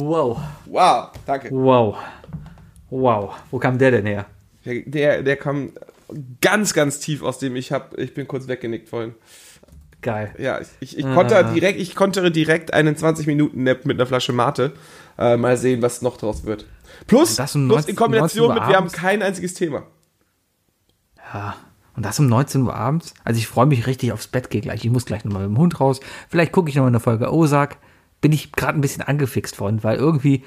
Wow. 0.00 0.38
Wow, 0.66 1.10
danke. 1.26 1.50
Wow. 1.50 1.96
Wow. 2.90 3.34
Wo 3.50 3.58
kam 3.58 3.78
der 3.78 3.90
denn 3.90 4.06
her? 4.06 4.26
Der, 4.64 4.80
der, 4.86 5.22
der 5.22 5.36
kam 5.36 5.72
ganz, 6.40 6.74
ganz 6.74 7.00
tief 7.00 7.22
aus 7.22 7.38
dem 7.38 7.56
ich 7.56 7.72
hab, 7.72 7.98
ich 7.98 8.14
bin 8.14 8.28
kurz 8.28 8.48
weggenickt 8.48 8.88
vorhin. 8.88 9.14
Geil. 10.02 10.34
Ja, 10.38 10.60
ich, 10.60 10.68
ich, 10.80 10.98
ich 10.98 11.04
konnte 11.04 11.44
direkt, 11.54 11.80
ich 11.80 11.94
konnte 11.94 12.30
direkt 12.30 12.74
einen 12.74 12.96
20 12.96 13.26
Minuten 13.26 13.62
Nap 13.62 13.86
mit 13.86 13.98
einer 13.98 14.06
Flasche 14.06 14.32
Mate. 14.32 14.72
Äh, 15.16 15.36
mal 15.36 15.56
sehen, 15.56 15.80
was 15.80 16.02
noch 16.02 16.16
draus 16.16 16.44
wird. 16.44 16.66
Plus, 17.06 17.36
Das 17.36 17.52
plus 17.52 17.62
19 17.62 17.90
in 17.90 17.96
Kombination 17.96 18.48
19 18.48 18.62
mit, 18.62 18.68
wir 18.68 18.76
haben 18.76 18.90
kein 18.90 19.22
einziges 19.22 19.54
Thema. 19.54 19.84
Ja. 21.32 21.54
Und 21.94 22.04
das 22.04 22.18
um 22.18 22.26
19 22.26 22.62
Uhr 22.62 22.74
abends? 22.74 23.14
Also 23.22 23.38
ich 23.38 23.46
freue 23.46 23.66
mich 23.66 23.86
richtig 23.86 24.12
aufs 24.12 24.26
Bett, 24.26 24.50
gehe 24.50 24.62
gleich. 24.62 24.84
Ich 24.84 24.90
muss 24.90 25.04
gleich 25.04 25.24
nochmal 25.24 25.42
mit 25.46 25.56
dem 25.56 25.60
Hund 25.60 25.78
raus. 25.78 26.00
Vielleicht 26.28 26.52
gucke 26.52 26.70
ich 26.70 26.74
nochmal 26.74 26.90
eine 26.90 27.00
Folge 27.00 27.32
Ozark. 27.32 27.76
Bin 28.22 28.32
ich 28.32 28.52
gerade 28.52 28.78
ein 28.78 28.80
bisschen 28.80 29.02
angefixt 29.02 29.56
von, 29.56 29.84
weil 29.84 29.98
irgendwie 29.98 30.42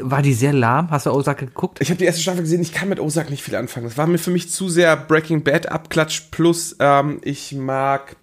war 0.00 0.22
die 0.22 0.34
sehr 0.34 0.52
lahm. 0.52 0.90
Hast 0.90 1.06
du 1.06 1.12
Ozark 1.12 1.38
geguckt? 1.38 1.78
Ich 1.80 1.90
habe 1.90 1.98
die 1.98 2.04
erste 2.04 2.20
Staffel 2.20 2.40
gesehen, 2.42 2.60
ich 2.60 2.72
kann 2.72 2.88
mit 2.88 2.98
Ozark 2.98 3.30
nicht 3.30 3.42
viel 3.42 3.54
anfangen. 3.54 3.86
Das 3.86 3.96
war 3.96 4.06
mir 4.06 4.18
für 4.18 4.30
mich 4.30 4.50
zu 4.50 4.68
sehr 4.68 4.96
Breaking 4.96 5.44
Bad 5.44 5.70
Abklatsch 5.70 6.30
plus 6.30 6.74
ähm, 6.80 7.20
ich 7.22 7.54
mag 7.54 8.16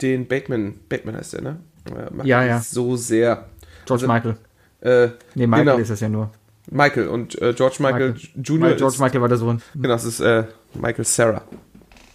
den 0.00 0.26
Bateman, 0.26 0.74
Bateman 0.88 1.16
heißt 1.16 1.34
der, 1.34 1.42
ne? 1.42 1.60
Äh, 1.86 2.12
mag 2.12 2.26
Ja, 2.26 2.44
ja. 2.44 2.60
So 2.60 2.96
sehr. 2.96 3.46
George 3.86 4.06
Michael. 4.06 4.36
Äh, 4.80 5.08
Nee, 5.34 5.46
Michael 5.46 5.66
genau, 5.66 5.78
ist 5.78 5.90
das 5.90 6.00
ja 6.00 6.08
nur. 6.08 6.30
Michael 6.70 7.08
und 7.08 7.40
äh, 7.40 7.52
George 7.54 7.76
Michael, 7.80 8.14
Jr. 8.36 8.58
Michael, 8.58 8.76
George 8.76 8.94
ist, 8.94 9.00
Michael 9.00 9.20
war 9.20 9.28
der 9.28 9.38
Sohn. 9.38 9.62
Genau, 9.74 9.88
das 9.88 10.04
ist 10.04 10.20
äh, 10.20 10.44
Michael 10.74 11.04
Sarah. 11.04 11.42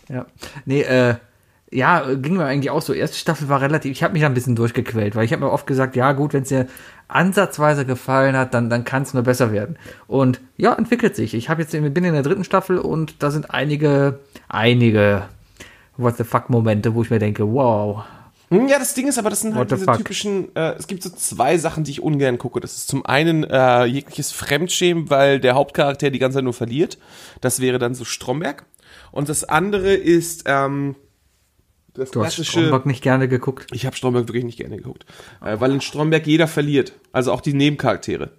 Ja. 0.10 0.26
Nee, 0.66 0.82
äh, 0.82 1.16
ja, 1.72 2.14
ging 2.14 2.38
mir 2.38 2.46
eigentlich 2.46 2.72
auch 2.72 2.82
so. 2.82 2.94
Erste 2.94 3.18
Staffel 3.18 3.50
war 3.50 3.62
relativ, 3.62 3.92
ich 3.92 4.04
habe 4.04 4.14
mich 4.14 4.22
da 4.22 4.28
ein 4.28 4.34
bisschen 4.34 4.56
durchgequält, 4.56 5.16
weil 5.16 5.26
ich 5.26 5.34
habe 5.34 5.44
mir 5.44 5.52
oft 5.52 5.68
gesagt, 5.68 5.96
ja 5.96 6.14
gut, 6.14 6.34
wenn 6.34 6.44
es 6.44 6.50
dir 6.50 6.68
ansatzweise 7.08 7.86
gefallen 7.86 8.36
hat, 8.36 8.54
dann, 8.54 8.70
dann 8.70 8.84
kann 8.84 9.04
es 9.04 9.14
nur 9.14 9.24
besser 9.24 9.52
werden. 9.52 9.78
Und 10.08 10.42
ja, 10.56 10.74
entwickelt 10.74 11.16
sich. 11.16 11.34
Ich 11.34 11.50
habe 11.50 11.62
jetzt, 11.62 11.72
bin 11.72 12.04
in 12.04 12.14
der 12.14 12.24
dritten 12.24 12.44
Staffel 12.44 12.78
und 12.78 13.22
da 13.22 13.32
sind 13.32 13.52
einige, 13.52 14.20
einige 14.50 15.24
What 15.98 16.18
the 16.18 16.24
fuck 16.24 16.50
Momente, 16.50 16.94
wo 16.94 17.02
ich 17.02 17.10
mir 17.10 17.20
denke, 17.20 17.52
wow. 17.52 18.04
Hm, 18.50 18.68
Ja, 18.68 18.78
das 18.80 18.94
Ding 18.94 19.08
ist 19.08 19.18
aber, 19.18 19.30
das 19.30 19.42
sind 19.42 19.56
halt 19.56 19.72
diese 19.72 19.84
fuck? 19.84 19.98
typischen, 19.98 20.56
äh, 20.56 20.74
es 20.78 20.88
gibt 20.88 21.02
so 21.04 21.10
zwei 21.10 21.58
Sachen, 21.58 21.84
die 21.84 21.92
ich 21.92 22.04
ungern 22.04 22.38
gucke. 22.38 22.60
Das 22.60 22.78
ist 22.78 22.88
zum 22.88 23.06
einen 23.06 23.44
äh, 23.44 23.86
jegliches 23.86 24.32
Fremdschämen, 24.32 25.10
weil 25.10 25.40
der 25.40 25.56
Hauptcharakter 25.56 26.12
die 26.12 26.20
ganze 26.20 26.38
Zeit 26.38 26.44
nur 26.44 26.54
verliert. 26.54 26.98
Das 27.42 27.60
wäre 27.60 27.80
dann 27.80 27.96
so 27.96 28.06
Stromberg. 28.06 28.66
Und 29.12 29.28
das 29.28 29.44
andere 29.44 29.94
ist 29.94 30.44
ähm, 30.46 30.96
das 31.98 32.12
Du 32.12 32.24
hast 32.24 32.36
klassische... 32.36 32.60
Stromberg 32.60 32.86
nicht 32.86 33.04
gerne 33.04 33.28
geguckt. 33.28 33.68
Ich 33.72 33.86
habe 33.86 33.96
Stromberg 33.96 34.28
wirklich 34.28 34.46
nicht 34.46 34.58
gerne 34.58 34.78
geguckt. 34.78 35.06
Äh, 35.44 35.60
weil 35.60 35.72
in 35.72 35.82
Stromberg 35.82 36.26
jeder 36.28 36.48
verliert. 36.48 36.94
Also 37.12 37.32
auch 37.32 37.42
die 37.42 37.54
Nebencharaktere. 37.54 38.32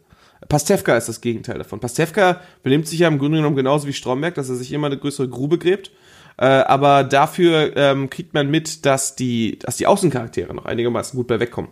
Pastewka 0.49 0.97
ist 0.97 1.09
das 1.09 1.21
Gegenteil 1.21 1.59
davon. 1.59 1.81
Pastewka 1.81 2.41
benimmt 2.63 2.87
sich 2.87 3.01
ja 3.01 3.09
im 3.09 3.19
Grunde 3.19 3.39
genommen 3.39 3.57
genauso 3.57 3.89
wie 3.89 3.93
Stromberg, 3.93 4.35
dass 4.37 4.49
er 4.49 4.55
sich 4.55 4.73
immer 4.73 4.87
eine 4.87 4.99
größere 4.99 5.29
Grube 5.29 5.59
gräbt. 5.59 5.91
Äh, 6.37 6.47
aber 6.47 7.03
dafür 7.03 7.77
ähm, 7.77 8.09
kriegt 8.09 8.33
man 8.35 8.49
mit, 8.49 8.87
dass 8.87 9.17
die, 9.17 9.59
dass 9.59 9.77
die 9.77 9.89
Außencharaktere 9.89 10.55
noch 10.55 10.67
einigermaßen 10.67 11.17
gut 11.17 11.27
bei 11.27 11.41
wegkommen. 11.41 11.71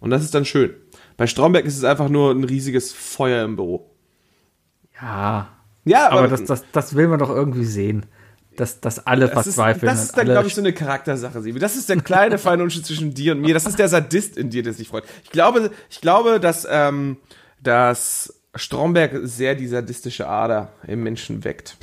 Und 0.00 0.10
das 0.10 0.22
ist 0.22 0.34
dann 0.34 0.44
schön. 0.44 0.74
Bei 1.16 1.28
Stromberg 1.28 1.64
ist 1.64 1.76
es 1.76 1.84
einfach 1.84 2.08
nur 2.08 2.32
ein 2.32 2.44
riesiges 2.44 2.92
Feuer 2.92 3.44
im 3.44 3.56
Büro. 3.56 3.88
Ja. 5.00 5.48
Ja, 5.84 6.10
Aber 6.10 6.28
das, 6.28 6.44
das, 6.44 6.64
das 6.72 6.96
will 6.96 7.08
man 7.08 7.18
doch 7.18 7.30
irgendwie 7.30 7.64
sehen. 7.64 8.06
Dass, 8.56 8.80
dass 8.80 9.06
alle 9.06 9.28
Das 9.28 9.46
ist, 9.46 9.56
verzweifeln. 9.56 9.92
das 9.92 10.04
ist 10.04 10.16
dann, 10.16 10.26
glaube 10.26 10.46
ich, 10.46 10.54
so 10.54 10.60
eine 10.60 10.72
Charaktersache, 10.72 11.42
Sibi. 11.42 11.58
Das 11.58 11.76
ist 11.76 11.88
der 11.88 12.00
kleine 12.00 12.38
feine 12.38 12.62
Unterschied 12.62 12.86
zwischen 12.86 13.12
dir 13.14 13.32
und 13.32 13.40
mir. 13.40 13.54
Das 13.54 13.66
ist 13.66 13.78
der 13.78 13.88
Sadist 13.88 14.36
in 14.36 14.50
dir, 14.50 14.62
der 14.62 14.72
sich 14.72 14.88
freut. 14.88 15.04
Ich 15.24 15.30
glaube, 15.30 15.70
ich 15.90 16.00
glaube, 16.00 16.40
dass, 16.40 16.66
ähm, 16.70 17.16
dass 17.62 18.34
Stromberg 18.54 19.12
sehr 19.24 19.54
die 19.54 19.66
sadistische 19.66 20.28
Ader 20.28 20.72
im 20.86 21.02
Menschen 21.02 21.44
weckt. 21.44 21.76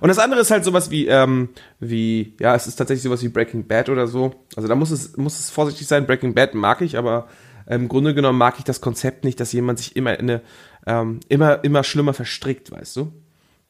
Und 0.00 0.08
das 0.08 0.18
andere 0.18 0.40
ist 0.40 0.50
halt 0.50 0.64
sowas 0.64 0.90
wie, 0.90 1.06
ähm, 1.06 1.48
wie, 1.80 2.34
ja, 2.38 2.54
es 2.54 2.66
ist 2.66 2.76
tatsächlich 2.76 3.02
sowas 3.02 3.22
wie 3.22 3.28
Breaking 3.28 3.66
Bad 3.66 3.88
oder 3.88 4.06
so. 4.06 4.32
Also 4.54 4.68
da 4.68 4.74
muss 4.74 4.90
es, 4.90 5.16
muss 5.16 5.38
es 5.40 5.50
vorsichtig 5.50 5.86
sein. 5.86 6.06
Breaking 6.06 6.34
Bad 6.34 6.54
mag 6.54 6.80
ich, 6.80 6.96
aber 6.96 7.28
im 7.66 7.88
Grunde 7.88 8.14
genommen 8.14 8.38
mag 8.38 8.54
ich 8.58 8.64
das 8.64 8.80
Konzept 8.80 9.24
nicht, 9.24 9.40
dass 9.40 9.52
jemand 9.52 9.78
sich 9.78 9.96
immer 9.96 10.18
in 10.18 10.30
eine, 10.30 10.40
ähm, 10.86 11.20
immer, 11.28 11.62
immer 11.64 11.84
schlimmer 11.84 12.14
verstrickt, 12.14 12.70
weißt 12.70 12.96
du? 12.96 13.12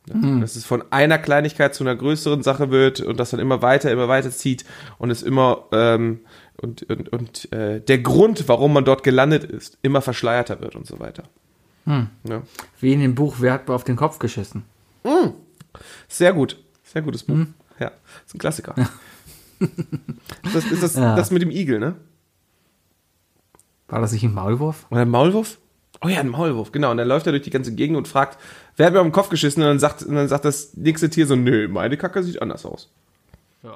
Ja, 0.08 0.40
Dass 0.40 0.56
es 0.56 0.64
von 0.64 0.82
einer 0.90 1.16
Kleinigkeit 1.18 1.74
zu 1.76 1.84
einer 1.84 1.94
größeren 1.94 2.42
Sache 2.42 2.70
wird 2.70 3.00
und 3.00 3.20
das 3.20 3.30
dann 3.30 3.38
immer 3.40 3.62
weiter, 3.62 3.90
immer 3.92 4.08
weiter 4.08 4.30
zieht 4.32 4.64
und 4.98 5.10
es 5.10 5.22
immer 5.22 5.66
ähm, 5.70 6.20
und, 6.60 6.82
und, 6.90 7.08
und 7.12 7.52
äh, 7.52 7.80
der 7.80 7.98
Grund, 7.98 8.48
warum 8.48 8.72
man 8.72 8.84
dort 8.84 9.04
gelandet 9.04 9.44
ist, 9.44 9.78
immer 9.82 10.00
verschleierter 10.02 10.60
wird 10.60 10.74
und 10.74 10.86
so 10.88 10.98
weiter. 10.98 11.22
Ja. 11.86 12.42
Wie 12.80 12.92
in 12.92 13.00
dem 13.00 13.14
Buch 13.14 13.36
Wer 13.40 13.52
hat 13.52 13.68
mir 13.68 13.74
auf 13.74 13.84
den 13.84 13.96
Kopf 13.96 14.18
geschissen? 14.18 14.64
Sehr 16.08 16.32
gut. 16.32 16.56
Sehr 16.84 17.02
gutes 17.02 17.22
Buch. 17.24 17.38
Ja, 17.78 17.90
ist 18.26 18.34
ein 18.34 18.38
Klassiker. 18.38 18.74
Das 20.52 20.64
ist 20.64 20.82
das, 20.82 20.96
Ja. 20.96 21.14
das 21.14 21.30
mit 21.30 21.40
dem 21.42 21.50
Igel, 21.52 21.78
ne? 21.78 21.94
War 23.86 24.00
das 24.00 24.10
nicht 24.12 24.24
ein 24.24 24.34
Maulwurf? 24.34 24.86
Oder 24.90 25.02
ein 25.02 25.08
Maulwurf? 25.08 25.58
Oh 26.04 26.08
ja, 26.08 26.18
ein 26.18 26.28
Maulwurf, 26.28 26.72
genau. 26.72 26.90
Und 26.90 26.96
dann 26.96 27.06
läuft 27.06 27.26
er 27.26 27.32
durch 27.32 27.44
die 27.44 27.50
ganze 27.50 27.72
Gegend 27.74 27.96
und 27.96 28.08
fragt, 28.08 28.38
wer 28.76 28.86
hat 28.86 28.92
mir 28.92 29.00
auf 29.00 29.06
den 29.06 29.12
Kopf 29.12 29.28
geschissen? 29.28 29.62
Und 29.62 29.68
dann 29.68 29.78
sagt, 29.78 30.02
und 30.02 30.14
dann 30.14 30.28
sagt 30.28 30.44
das 30.44 30.74
nächste 30.76 31.10
Tier 31.10 31.26
so, 31.26 31.36
nö, 31.36 31.68
meine 31.68 31.96
Kacke 31.96 32.22
sieht 32.22 32.40
anders 32.42 32.64
aus. 32.66 32.88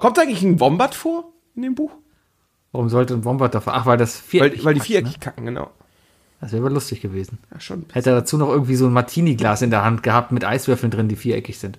Kommt 0.01 0.19
eigentlich 0.19 0.43
ein 0.43 0.59
Wombat 0.59 0.95
vor 0.95 1.33
in 1.55 1.63
dem 1.63 1.75
Buch? 1.75 1.93
Warum 2.73 2.89
sollte 2.89 3.15
ein 3.15 3.25
Wombat 3.25 3.55
davon? 3.55 3.73
Ach, 3.75 3.87
weil 3.87 3.97
das 3.99 4.19
viereckig 4.19 4.59
Weil, 4.61 4.65
weil 4.67 4.75
die 4.75 4.81
viereckig 4.81 5.13
Ne? 5.15 5.19
kacken, 5.21 5.47
genau. 5.47 5.71
Das 6.41 6.53
wäre 6.53 6.63
aber 6.63 6.71
lustig 6.75 7.01
gewesen. 7.01 7.39
Ja, 7.53 7.61
schon. 7.61 7.87
Hätte 7.93 8.11
er 8.11 8.17
dazu 8.17 8.37
noch 8.37 8.51
irgendwie 8.51 8.77
so 8.77 8.87
ein 8.87 8.93
Martini-Glas 8.93 9.63
in 9.63 9.71
der 9.71 9.85
Hand 9.85 10.03
gehabt 10.03 10.33
mit 10.33 10.45
Eiswürfeln 10.45 10.91
drin, 10.91 11.09
die 11.09 11.17
viereckig 11.17 11.59
sind. 11.59 11.79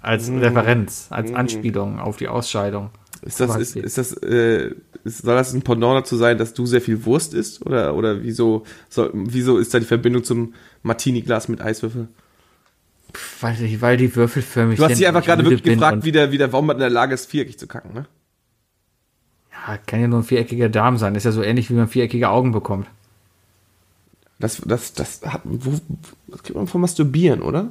Als 0.00 0.28
Mm. 0.28 0.38
Referenz, 0.38 1.06
als 1.10 1.32
Anspielung 1.32 2.00
auf 2.00 2.16
die 2.16 2.28
Ausscheidung. 2.28 2.90
Ist 3.24 3.40
das, 3.40 3.56
ist, 3.56 3.76
ist 3.76 3.96
das, 3.96 4.12
äh, 4.22 4.72
ist, 5.04 5.22
soll 5.22 5.34
das 5.34 5.54
ein 5.54 5.62
Pendant 5.62 6.04
dazu 6.04 6.16
sein, 6.16 6.36
dass 6.36 6.52
du 6.52 6.66
sehr 6.66 6.82
viel 6.82 7.06
Wurst 7.06 7.32
isst? 7.32 7.64
Oder, 7.64 7.94
oder 7.94 8.22
wieso, 8.22 8.64
soll, 8.90 9.10
wieso 9.14 9.56
ist 9.58 9.72
da 9.72 9.78
die 9.78 9.86
Verbindung 9.86 10.24
zum 10.24 10.52
Martini-Glas 10.82 11.48
mit 11.48 11.62
Eiswürfel? 11.62 12.08
Weil 13.40 13.56
die, 13.56 13.80
weil 13.80 13.96
die 13.96 14.14
würfelförmig 14.14 14.76
Du 14.76 14.82
hast 14.82 14.90
sind 14.90 14.98
dich 14.98 15.08
einfach 15.08 15.24
gerade 15.24 15.44
wirklich 15.44 15.62
gefragt, 15.62 16.04
wie 16.04 16.12
der, 16.12 16.32
wie 16.32 16.38
der 16.38 16.52
Wombat 16.52 16.76
in 16.76 16.80
der 16.80 16.90
Lage 16.90 17.14
ist, 17.14 17.30
viereckig 17.30 17.58
zu 17.58 17.66
kacken, 17.66 17.94
ne? 17.94 18.06
Ja, 19.52 19.78
kann 19.78 20.00
ja 20.00 20.08
nur 20.08 20.20
ein 20.20 20.24
viereckiger 20.24 20.68
Darm 20.68 20.98
sein. 20.98 21.14
Ist 21.14 21.24
ja 21.24 21.32
so 21.32 21.42
ähnlich, 21.42 21.70
wie 21.70 21.74
man 21.74 21.88
viereckige 21.88 22.28
Augen 22.28 22.52
bekommt. 22.52 22.88
Das, 24.38 24.60
das, 24.66 24.92
das 24.92 25.22
hat, 25.24 25.42
wo, 25.44 25.78
das 26.26 26.42
kriegt 26.42 26.56
man 26.56 26.66
vom 26.66 26.82
Masturbieren, 26.82 27.40
oder? 27.40 27.70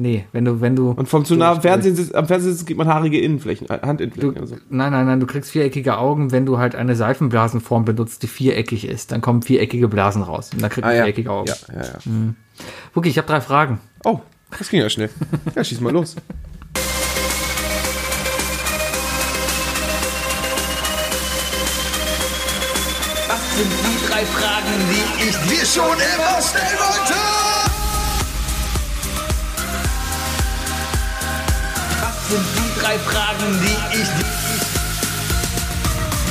Nee, 0.00 0.26
wenn 0.30 0.44
du, 0.44 0.60
wenn 0.60 0.76
du. 0.76 0.92
Und 0.92 1.08
vom 1.08 1.24
zu 1.24 1.34
nah 1.34 1.50
am 1.50 1.60
Fernsehen 1.60 1.96
sitzt, 1.96 2.14
am 2.14 2.28
Fernsehen 2.28 2.52
sitzt, 2.52 2.66
kriegt 2.66 2.78
man 2.78 2.86
haarige 2.86 3.18
Innenflächen, 3.20 3.68
äh, 3.68 3.78
Du, 3.80 3.86
Handinnenflächen. 3.88 4.36
Also. 4.38 4.54
nein, 4.70 4.92
nein, 4.92 5.06
nein, 5.06 5.18
du 5.18 5.26
kriegst 5.26 5.50
viereckige 5.50 5.98
Augen, 5.98 6.30
wenn 6.30 6.46
du 6.46 6.58
halt 6.58 6.76
eine 6.76 6.94
Seifenblasenform 6.94 7.84
benutzt, 7.84 8.22
die 8.22 8.28
viereckig 8.28 8.86
ist. 8.86 9.10
Dann 9.10 9.20
kommen 9.22 9.42
viereckige 9.42 9.88
Blasen 9.88 10.22
raus. 10.22 10.50
Und 10.52 10.62
dann 10.62 10.70
kriegt 10.70 10.84
man 10.84 10.92
Ah, 10.94 10.98
ja. 10.98 11.02
viereckige 11.02 11.30
Augen. 11.32 11.48
Ja, 11.48 11.54
ja, 11.74 11.82
ja. 11.84 11.98
Okay, 12.94 13.08
ich 13.08 13.18
habe 13.18 13.26
drei 13.26 13.40
Fragen. 13.40 13.80
Oh, 14.04 14.20
das 14.56 14.68
ging 14.70 14.80
ja 14.80 14.88
schnell. 14.88 15.10
Ja, 15.56 15.64
schieß 15.64 15.80
mal 15.80 15.92
los. 15.92 16.14
Was 23.28 23.56
sind 23.56 23.70
die 23.70 24.06
drei 24.06 24.24
Fragen, 24.24 24.74
die 24.90 25.28
ich 25.28 25.36
dir 25.50 25.66
schon 25.66 25.84
immer 25.84 26.40
stellen 26.40 26.78
wollte? 26.78 27.27
Was 32.28 32.36
sind 32.36 32.46
die 32.56 32.80
drei 32.80 32.98
Fragen, 32.98 33.60
die 33.62 34.00
ich 34.02 34.08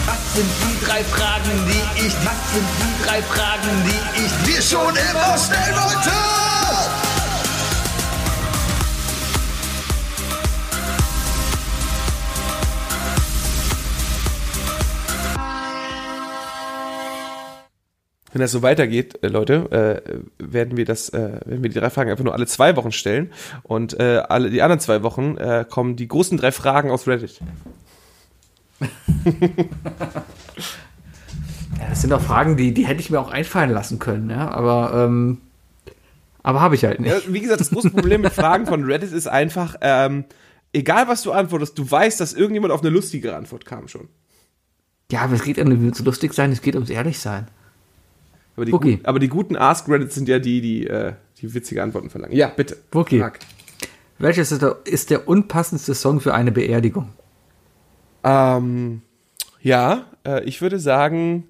Was 0.05 0.35
sind 0.35 0.51
die 0.61 0.85
drei 0.85 1.03
Fragen, 1.03 1.65
die 1.65 2.05
ich 2.05 2.13
Was 2.23 2.53
sind 2.53 2.67
die 2.79 3.03
drei 3.03 3.23
Fragen, 3.23 3.83
die 3.83 4.21
ich 4.21 4.31
dir 4.45 4.61
schon 4.61 4.95
immer 4.95 5.37
stellen 5.39 5.75
wollte? 5.75 6.36
Wenn 18.37 18.43
das 18.43 18.51
so 18.51 18.61
weitergeht, 18.61 19.17
äh, 19.23 19.29
Leute, 19.29 20.03
äh, 20.07 20.19
werden 20.37 20.77
wir 20.77 20.85
das, 20.85 21.09
äh, 21.09 21.39
werden 21.43 21.63
wir 21.63 21.71
die 21.71 21.79
drei 21.79 21.89
Fragen 21.89 22.11
einfach 22.11 22.23
nur 22.23 22.35
alle 22.35 22.45
zwei 22.45 22.75
Wochen 22.75 22.91
stellen. 22.91 23.31
Und 23.63 23.99
äh, 23.99 24.21
alle 24.29 24.51
die 24.51 24.61
anderen 24.61 24.79
zwei 24.79 25.01
Wochen 25.01 25.37
äh, 25.37 25.65
kommen 25.67 25.95
die 25.95 26.07
großen 26.07 26.37
drei 26.37 26.51
Fragen 26.51 26.91
aus 26.91 27.07
Reddit. 27.07 27.39
Ja, 31.79 31.89
das 31.89 32.01
sind 32.01 32.13
auch 32.13 32.21
Fragen, 32.21 32.57
die, 32.57 32.73
die 32.73 32.87
hätte 32.87 33.01
ich 33.01 33.09
mir 33.11 33.19
auch 33.19 33.29
einfallen 33.29 33.69
lassen 33.69 33.99
können, 33.99 34.29
ja. 34.31 34.49
Aber, 34.49 35.05
ähm, 35.05 35.39
aber 36.41 36.59
habe 36.59 36.73
ich 36.75 36.83
halt 36.83 36.99
nicht. 36.99 37.11
Ja, 37.11 37.19
wie 37.27 37.41
gesagt, 37.41 37.59
das 37.59 37.69
große 37.69 37.91
Problem 37.91 38.21
mit 38.21 38.33
Fragen 38.33 38.65
von 38.65 38.83
Reddit 38.83 39.11
ist 39.11 39.27
einfach, 39.27 39.75
ähm, 39.81 40.25
egal 40.73 41.07
was 41.07 41.21
du 41.21 41.33
antwortest, 41.33 41.77
du 41.77 41.89
weißt, 41.89 42.19
dass 42.19 42.33
irgendjemand 42.33 42.73
auf 42.73 42.81
eine 42.81 42.89
lustigere 42.89 43.35
Antwort 43.35 43.65
kam 43.65 43.87
schon. 43.87 44.07
Ja, 45.11 45.21
aber 45.21 45.35
es 45.35 45.43
geht 45.43 45.57
ja 45.57 45.65
nicht 45.65 45.79
ums 45.79 45.99
lustig 45.99 46.33
sein, 46.33 46.51
es 46.51 46.61
geht 46.61 46.75
ums 46.75 46.89
ehrlich 46.89 47.19
sein. 47.19 47.47
Aber 48.57 48.65
die, 48.65 48.73
Okay. 48.73 48.99
aber 49.03 49.19
die 49.19 49.27
guten 49.29 49.55
Ask 49.55 49.87
Reddits 49.87 50.15
sind 50.15 50.27
ja 50.27 50.39
die, 50.39 50.61
die, 50.61 50.87
äh, 50.87 51.13
die 51.39 51.53
witzige 51.53 51.83
Antworten 51.83 52.09
verlangen. 52.09 52.35
Ja, 52.35 52.47
bitte. 52.47 52.75
Okay. 52.91 53.19
Frag. 53.19 53.39
Welches 54.17 54.51
ist 54.51 54.63
der, 54.63 54.77
ist 54.85 55.11
der 55.11 55.27
unpassendste 55.27 55.93
Song 55.93 56.19
für 56.19 56.33
eine 56.33 56.51
Beerdigung? 56.51 57.13
Ähm, 58.23 59.03
ja, 59.61 60.05
äh, 60.25 60.43
ich 60.43 60.59
würde 60.61 60.79
sagen, 60.79 61.47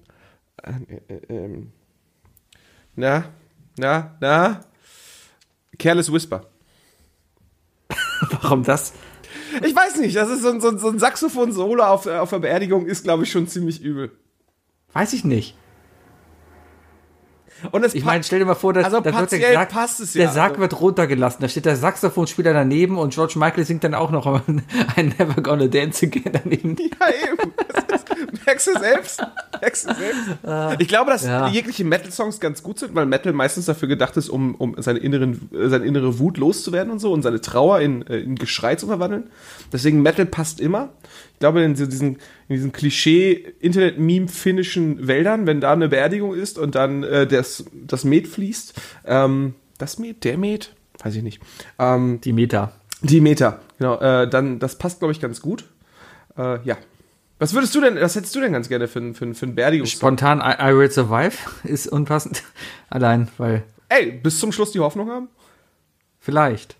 äh, 0.62 0.72
äh, 1.08 1.34
ähm, 1.34 1.72
na, 2.94 3.24
na, 3.78 4.16
na, 4.20 4.60
Careless 5.78 6.12
Whisper. 6.12 6.44
Warum 8.42 8.64
das? 8.64 8.92
Ich 9.64 9.74
weiß 9.74 9.96
nicht, 9.96 10.14
das 10.14 10.28
ist 10.28 10.42
so 10.42 10.50
ein, 10.50 10.60
so 10.60 10.68
ein, 10.68 10.78
so 10.78 10.88
ein 10.88 10.98
Saxophon-Solo 10.98 11.82
auf, 11.84 12.04
äh, 12.04 12.18
auf 12.18 12.28
der 12.28 12.40
Beerdigung 12.40 12.84
ist, 12.84 13.02
glaube 13.04 13.22
ich, 13.22 13.30
schon 13.30 13.48
ziemlich 13.48 13.80
übel. 13.80 14.10
Weiß 14.92 15.14
ich 15.14 15.24
nicht. 15.24 15.56
Und 17.72 17.84
es 17.84 17.94
Ich 17.94 18.04
meine, 18.04 18.22
stell 18.24 18.38
dir 18.38 18.44
mal 18.44 18.54
vor, 18.54 18.72
dass 18.72 18.84
Also 18.84 19.00
da 19.00 19.18
wird 19.18 19.32
der 19.32 19.52
Sarg, 19.52 19.68
passt 19.70 20.00
es 20.00 20.12
der 20.12 20.24
ja, 20.26 20.30
Sarg 20.32 20.50
also- 20.52 20.60
wird 20.62 20.80
runtergelassen. 20.80 21.38
Da 21.40 21.48
steht 21.48 21.64
der 21.66 21.76
Saxophonspieler 21.76 22.52
daneben 22.52 22.98
und 22.98 23.12
George 23.14 23.34
Michael 23.36 23.64
singt 23.64 23.84
dann 23.84 23.94
auch 23.94 24.10
noch 24.10 24.26
ein 24.96 25.14
Never 25.18 25.40
Gonna 25.42 25.66
Dance 25.66 26.06
Again 26.06 26.32
daneben. 26.32 26.76
Ja, 26.78 27.06
eben. 27.32 27.47
Merkst 28.46 28.66
du 28.66 28.78
selbst? 28.78 29.22
Merkst 29.60 29.88
du 29.90 29.94
selbst? 29.94 30.80
Ich 30.80 30.88
glaube, 30.88 31.10
dass 31.10 31.24
Ja. 31.24 31.48
jegliche 31.48 31.84
Metal-Songs 31.84 32.40
ganz 32.40 32.62
gut 32.62 32.78
sind, 32.78 32.94
weil 32.94 33.06
Metal 33.06 33.32
meistens 33.32 33.66
dafür 33.66 33.88
gedacht 33.88 34.16
ist, 34.16 34.28
um, 34.28 34.54
um 34.56 34.74
seine, 34.78 34.98
inneren, 34.98 35.48
seine 35.52 35.84
innere 35.86 36.18
Wut 36.18 36.36
loszuwerden 36.38 36.92
und 36.92 36.98
so 36.98 37.12
und 37.12 37.22
seine 37.22 37.40
Trauer 37.40 37.80
in, 37.80 38.06
äh, 38.06 38.18
in 38.18 38.34
Geschrei 38.36 38.74
zu 38.76 38.86
verwandeln. 38.86 39.30
Deswegen 39.72 40.02
Metal 40.02 40.26
passt 40.26 40.60
immer. 40.60 40.90
Ich 41.34 41.38
glaube, 41.40 41.62
in 41.62 41.74
diesen, 41.74 42.16
in 42.48 42.56
diesen 42.56 42.72
Klischee-Internet-Meme-finnischen 42.72 45.06
Wäldern, 45.06 45.46
wenn 45.46 45.60
da 45.60 45.72
eine 45.72 45.88
Beerdigung 45.88 46.34
ist 46.34 46.58
und 46.58 46.74
dann 46.74 47.02
äh, 47.04 47.26
das, 47.26 47.64
das 47.72 48.04
Met 48.04 48.26
fließt, 48.28 48.74
ähm, 49.06 49.54
das 49.78 49.98
Met, 49.98 50.24
der 50.24 50.36
Met, 50.38 50.74
weiß 51.02 51.14
ich 51.14 51.22
nicht, 51.22 51.40
ähm, 51.78 52.20
Die 52.22 52.32
Meta. 52.32 52.72
die 53.02 53.20
Meter, 53.20 53.60
genau. 53.78 53.98
Äh, 54.00 54.28
dann, 54.28 54.58
das 54.58 54.76
passt, 54.76 54.98
glaube 54.98 55.12
ich, 55.12 55.20
ganz 55.20 55.40
gut. 55.40 55.64
Äh, 56.36 56.58
ja. 56.64 56.76
Was 57.38 57.54
würdest 57.54 57.74
du 57.74 57.80
denn, 57.80 57.96
was 58.00 58.16
hättest 58.16 58.34
du 58.34 58.40
denn 58.40 58.52
ganz 58.52 58.68
gerne 58.68 58.88
für, 58.88 58.98
ein- 58.98 59.14
für, 59.14 59.32
für 59.34 59.46
ein 59.46 59.54
Beerdigungs... 59.54 59.90
Spontan 59.92 60.40
I, 60.40 60.70
I 60.70 60.76
Will 60.76 60.90
Survive 60.90 61.36
ist 61.64 61.86
unpassend. 61.86 62.42
Allein, 62.90 63.28
weil 63.38 63.62
Ey, 63.88 64.12
bis 64.12 64.38
zum 64.40 64.52
Schluss 64.52 64.72
die 64.72 64.80
Hoffnung 64.80 65.08
haben? 65.10 65.28
vielleicht. 66.20 66.76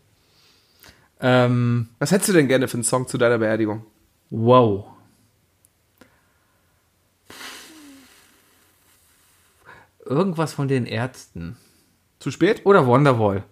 Ähm, 1.21 1.89
Was 1.99 2.11
hättest 2.13 2.29
du 2.29 2.33
denn 2.33 2.49
gerne 2.49 2.69
für 2.69 2.75
einen 2.75 2.85
Song 2.85 3.07
zu 3.09 3.19
deiner 3.19 3.39
Beerdigung? 3.39 3.85
wow. 4.31 4.85
Irgendwas 10.05 10.53
von 10.55 10.69
den 10.69 10.87
Ärzten. 10.87 11.57
Zu 12.19 12.31
spät? 12.31 12.65
Oder 12.65 12.87
Wonderwall. 12.87 13.45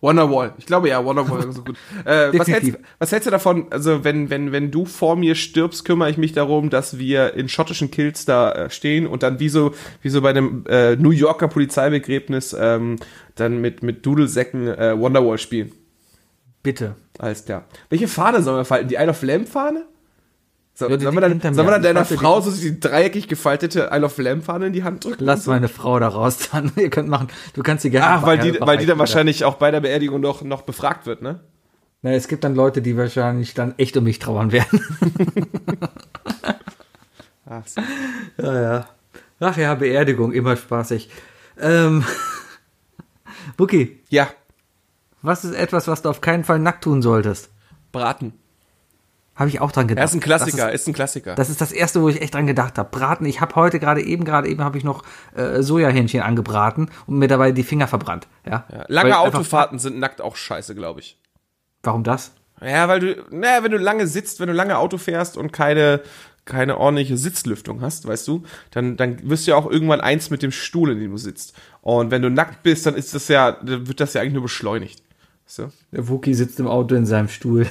Wonderwall. 0.00 0.54
Ich 0.58 0.66
glaube 0.66 0.88
ja, 0.88 1.04
Wonderwall 1.04 1.48
ist 1.48 1.56
so 1.56 1.64
gut. 1.64 1.76
Äh, 2.04 2.38
was, 2.38 2.46
hältst, 2.48 2.78
was 2.98 3.12
hältst 3.12 3.26
du 3.26 3.30
davon, 3.30 3.66
also 3.70 4.04
wenn, 4.04 4.30
wenn, 4.30 4.52
wenn 4.52 4.70
du 4.70 4.84
vor 4.84 5.16
mir 5.16 5.34
stirbst, 5.34 5.84
kümmere 5.84 6.10
ich 6.10 6.16
mich 6.16 6.32
darum, 6.32 6.70
dass 6.70 6.98
wir 6.98 7.34
in 7.34 7.48
schottischen 7.48 7.90
Kills 7.90 8.24
da 8.24 8.52
äh, 8.52 8.70
stehen 8.70 9.06
und 9.06 9.22
dann 9.22 9.40
wie 9.40 9.48
so, 9.48 9.74
wie 10.02 10.08
so 10.08 10.22
bei 10.22 10.30
einem 10.30 10.64
äh, 10.68 10.96
New 10.96 11.10
Yorker 11.10 11.48
Polizeibegräbnis 11.48 12.56
ähm, 12.58 12.96
dann 13.34 13.60
mit, 13.60 13.82
mit 13.82 14.06
Dudelsäcken 14.06 14.68
äh, 14.68 14.98
Wonderwall 14.98 15.38
spielen. 15.38 15.72
Bitte. 16.62 16.94
Alles 17.18 17.44
klar. 17.44 17.64
Welche 17.88 18.08
Fahne 18.08 18.42
sollen 18.42 18.58
wir 18.58 18.64
falten? 18.64 18.88
Die 18.88 18.94
Isle 18.94 19.10
of 19.10 19.22
Lamb 19.22 19.48
Fahne? 19.48 19.84
So, 20.78 20.86
die 20.86 21.02
sollen 21.02 21.16
wir 21.16 21.20
dann, 21.22 21.40
sollen 21.40 21.66
wir 21.66 21.72
dann 21.72 21.82
deiner 21.82 22.04
Frau 22.04 22.40
so 22.40 22.52
die 22.52 22.78
dreieckig 22.78 23.26
gefaltete 23.26 23.90
Isle 23.92 24.06
of 24.06 24.16
Lamb 24.18 24.44
Fahne 24.44 24.68
in 24.68 24.72
die 24.72 24.84
Hand 24.84 25.04
drücken? 25.04 25.24
Lass 25.24 25.46
meine 25.46 25.66
Frau 25.66 25.98
da 25.98 26.06
raus 26.06 26.50
dann. 26.52 26.70
Ihr 26.76 26.88
könnt 26.88 27.08
machen. 27.08 27.26
Du 27.54 27.64
kannst 27.64 27.82
sie 27.82 27.90
gerne. 27.90 28.06
Ach, 28.06 28.22
weil 28.22 28.38
die, 28.38 28.60
weil 28.60 28.78
die 28.78 28.86
dann 28.86 28.96
wahrscheinlich 28.96 29.44
auch 29.44 29.56
bei 29.56 29.72
der 29.72 29.80
Beerdigung 29.80 30.20
noch, 30.20 30.42
noch 30.42 30.62
befragt 30.62 31.04
wird, 31.04 31.20
ne? 31.20 31.40
Na, 32.02 32.12
es 32.12 32.28
gibt 32.28 32.44
dann 32.44 32.54
Leute, 32.54 32.80
die 32.80 32.96
wahrscheinlich 32.96 33.54
dann 33.54 33.74
echt 33.76 33.96
um 33.96 34.04
mich 34.04 34.20
trauern 34.20 34.52
werden. 34.52 34.80
Ach, 37.50 37.66
so. 37.66 37.80
Ja, 38.40 38.62
ja. 38.62 38.88
Ach 39.40 39.56
ja, 39.56 39.74
Beerdigung, 39.74 40.30
immer 40.30 40.56
spaßig. 40.56 41.10
Ähm, 41.60 42.04
Buki, 43.56 43.98
Ja, 44.10 44.28
was 45.22 45.44
ist 45.44 45.54
etwas, 45.56 45.88
was 45.88 46.02
du 46.02 46.08
auf 46.08 46.20
keinen 46.20 46.44
Fall 46.44 46.60
nackt 46.60 46.84
tun 46.84 47.02
solltest? 47.02 47.50
Braten. 47.90 48.34
Habe 49.38 49.48
ich 49.50 49.60
auch 49.60 49.70
dran 49.70 49.86
gedacht. 49.86 50.02
Er 50.02 50.04
ist 50.06 50.14
ein 50.14 50.20
Klassiker, 50.20 50.66
Das 50.66 50.74
ist, 50.74 50.80
ist 50.82 50.88
ein 50.88 50.92
Klassiker. 50.94 51.34
das 51.36 51.48
ist 51.48 51.60
das 51.60 51.70
erste, 51.70 52.02
wo 52.02 52.08
ich 52.08 52.20
echt 52.20 52.34
dran 52.34 52.46
gedacht 52.48 52.76
habe. 52.76 52.88
Braten. 52.90 53.24
Ich 53.24 53.40
habe 53.40 53.54
heute 53.54 53.78
gerade 53.78 54.02
eben, 54.02 54.24
gerade 54.24 54.48
eben 54.48 54.64
habe 54.64 54.76
ich 54.76 54.82
noch 54.84 55.04
äh, 55.36 55.62
Sojahähnchen 55.62 56.22
angebraten 56.22 56.90
und 57.06 57.18
mir 57.18 57.28
dabei 57.28 57.52
die 57.52 57.62
Finger 57.62 57.86
verbrannt. 57.86 58.26
Ja. 58.44 58.64
ja, 58.72 58.84
lange 58.88 59.10
Weil 59.10 59.16
einfach- 59.24 59.38
Autofahrten 59.38 59.78
sind 59.78 59.98
nackt 59.98 60.20
auch 60.20 60.34
scheiße, 60.34 60.74
glaube 60.74 61.00
ich. 61.00 61.18
Warum 61.84 62.02
das? 62.02 62.32
Ja, 62.60 62.88
weil 62.88 62.98
du, 62.98 63.24
naja, 63.30 63.62
wenn 63.62 63.70
du 63.70 63.78
lange 63.78 64.08
sitzt, 64.08 64.40
wenn 64.40 64.48
du 64.48 64.52
lange 64.54 64.76
Auto 64.78 64.98
fährst 64.98 65.36
und 65.36 65.52
keine, 65.52 66.00
keine 66.44 66.76
ordentliche 66.78 67.16
Sitzlüftung 67.16 67.80
hast, 67.82 68.08
weißt 68.08 68.26
du, 68.26 68.42
dann, 68.72 68.96
dann 68.96 69.30
wirst 69.30 69.46
du 69.46 69.52
ja 69.52 69.56
auch 69.56 69.70
irgendwann 69.70 70.00
eins 70.00 70.30
mit 70.30 70.42
dem 70.42 70.50
Stuhl, 70.50 70.90
in 70.90 70.98
dem 70.98 71.12
du 71.12 71.16
sitzt. 71.18 71.54
Und 71.82 72.10
wenn 72.10 72.22
du 72.22 72.30
nackt 72.30 72.64
bist, 72.64 72.84
dann 72.86 72.96
ist 72.96 73.14
das 73.14 73.28
ja, 73.28 73.52
dann 73.52 73.86
wird 73.86 74.00
das 74.00 74.14
ja 74.14 74.20
eigentlich 74.22 74.32
nur 74.32 74.42
beschleunigt. 74.42 75.00
Du? 75.56 75.70
Der 75.92 76.08
Wookie 76.08 76.34
sitzt 76.34 76.58
im 76.58 76.66
Auto 76.66 76.96
in 76.96 77.06
seinem 77.06 77.28
Stuhl. 77.28 77.68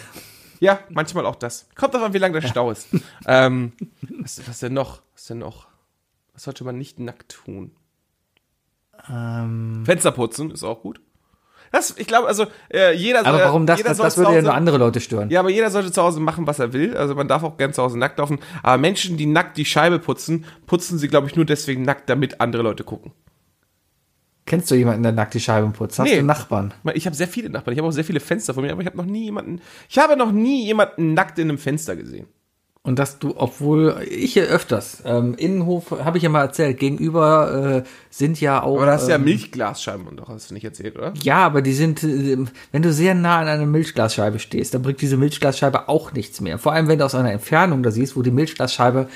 Ja, 0.59 0.79
manchmal 0.89 1.25
auch 1.25 1.35
das. 1.35 1.67
Kommt 1.75 1.93
davon, 1.93 2.13
wie 2.13 2.17
lang 2.17 2.33
der 2.33 2.41
Stau 2.41 2.71
ist. 2.71 2.87
ähm, 3.27 3.73
was, 4.19 4.47
was 4.47 4.59
denn 4.59 4.73
noch? 4.73 5.01
Was 5.13 5.25
denn 5.25 5.39
noch? 5.39 5.67
Was 6.33 6.43
sollte 6.43 6.63
man 6.63 6.77
nicht 6.77 6.99
nackt 6.99 7.29
tun? 7.29 7.71
Ähm, 9.09 9.83
Fenster 9.85 10.11
putzen 10.11 10.51
ist 10.51 10.63
auch 10.63 10.81
gut. 10.81 10.99
Das, 11.71 11.95
ich 11.97 12.07
glaube, 12.07 12.27
also 12.27 12.47
äh, 12.73 12.93
jeder 12.93 13.25
aber 13.25 13.39
warum 13.39 13.65
das? 13.65 13.79
jeder 13.79 13.89
Das, 13.89 13.97
das 13.97 14.17
würde 14.17 14.35
ja 14.35 14.41
nur 14.41 14.53
andere 14.53 14.77
Leute 14.77 15.01
stören. 15.01 15.29
Ja, 15.29 15.41
aber 15.41 15.49
jeder 15.49 15.69
sollte 15.69 15.91
zu 15.91 16.01
Hause 16.01 16.19
machen, 16.19 16.47
was 16.47 16.59
er 16.59 16.71
will. 16.71 16.95
Also 16.95 17.13
man 17.13 17.27
darf 17.27 17.43
auch 17.43 17.57
gern 17.57 17.73
zu 17.73 17.83
Hause 17.83 17.99
nackt 17.99 18.19
laufen. 18.19 18.39
Aber 18.63 18.77
Menschen, 18.77 19.17
die 19.17 19.25
nackt 19.25 19.57
die 19.57 19.65
Scheibe 19.65 19.99
putzen, 19.99 20.45
putzen 20.65 20.97
sie, 20.97 21.07
glaube 21.07 21.27
ich, 21.27 21.35
nur 21.35 21.45
deswegen 21.45 21.83
nackt, 21.83 22.09
damit 22.09 22.39
andere 22.39 22.63
Leute 22.63 22.83
gucken. 22.83 23.11
Kennst 24.47 24.71
du 24.71 24.75
jemanden, 24.75 25.03
der 25.03 25.11
nackt 25.11 25.33
die 25.33 25.39
Scheiben 25.39 25.73
putzt? 25.73 25.99
Hast 25.99 26.09
Nee. 26.09 26.17
du 26.17 26.23
Nachbarn? 26.23 26.73
Ich 26.93 27.05
habe 27.05 27.15
sehr 27.15 27.27
viele 27.27 27.49
Nachbarn. 27.49 27.73
Ich 27.73 27.79
habe 27.79 27.87
auch 27.87 27.91
sehr 27.91 28.05
viele 28.05 28.21
Fenster 28.21 28.53
von 28.53 28.63
mir, 28.63 28.71
aber 28.71 28.81
ich 28.81 28.87
habe 28.87 28.97
noch 28.97 29.05
nie 29.05 29.25
jemanden. 29.25 29.61
Ich 29.89 29.97
habe 29.99 30.15
noch 30.15 30.31
nie 30.31 30.65
jemanden 30.65 31.13
nackt 31.13 31.37
in 31.37 31.49
einem 31.49 31.57
Fenster 31.57 31.95
gesehen. 31.97 32.27
Und 32.81 32.97
dass 32.97 33.19
du, 33.19 33.33
obwohl 33.35 33.97
ich 34.09 34.31
hier 34.31 34.45
öfters, 34.45 35.03
ähm, 35.05 35.35
Innenhof, 35.37 35.91
habe 35.91 36.15
ich 36.15 36.23
ja 36.23 36.29
mal 36.29 36.43
erzählt, 36.43 36.79
gegenüber 36.79 37.83
äh, 37.83 37.89
sind 38.09 38.39
ja 38.39 38.63
auch. 38.63 38.77
Aber 38.77 38.85
da 38.85 38.93
hast 38.93 39.07
du 39.07 39.11
ja 39.11 39.17
ähm, 39.17 39.25
Milchglasscheiben 39.25 40.07
und 40.07 40.15
doch, 40.15 40.29
hast 40.29 40.49
du 40.49 40.53
nicht 40.53 40.63
erzählt, 40.63 40.95
oder? 40.95 41.13
Ja, 41.21 41.39
aber 41.45 41.61
die 41.61 41.73
sind, 41.73 42.01
äh, 42.05 42.37
wenn 42.71 42.81
du 42.81 42.93
sehr 42.93 43.13
nah 43.13 43.39
an 43.39 43.49
einer 43.49 43.65
Milchglasscheibe 43.65 44.39
stehst, 44.39 44.73
dann 44.73 44.83
bringt 44.83 45.01
diese 45.01 45.17
Milchglasscheibe 45.17 45.89
auch 45.89 46.13
nichts 46.13 46.39
mehr. 46.39 46.57
Vor 46.57 46.71
allem, 46.71 46.87
wenn 46.87 46.97
du 46.99 47.03
aus 47.03 47.13
einer 47.13 47.33
Entfernung 47.33 47.83
da 47.83 47.91
siehst, 47.91 48.15
wo 48.15 48.21
die 48.21 48.31
Milchglasscheibe 48.31 49.09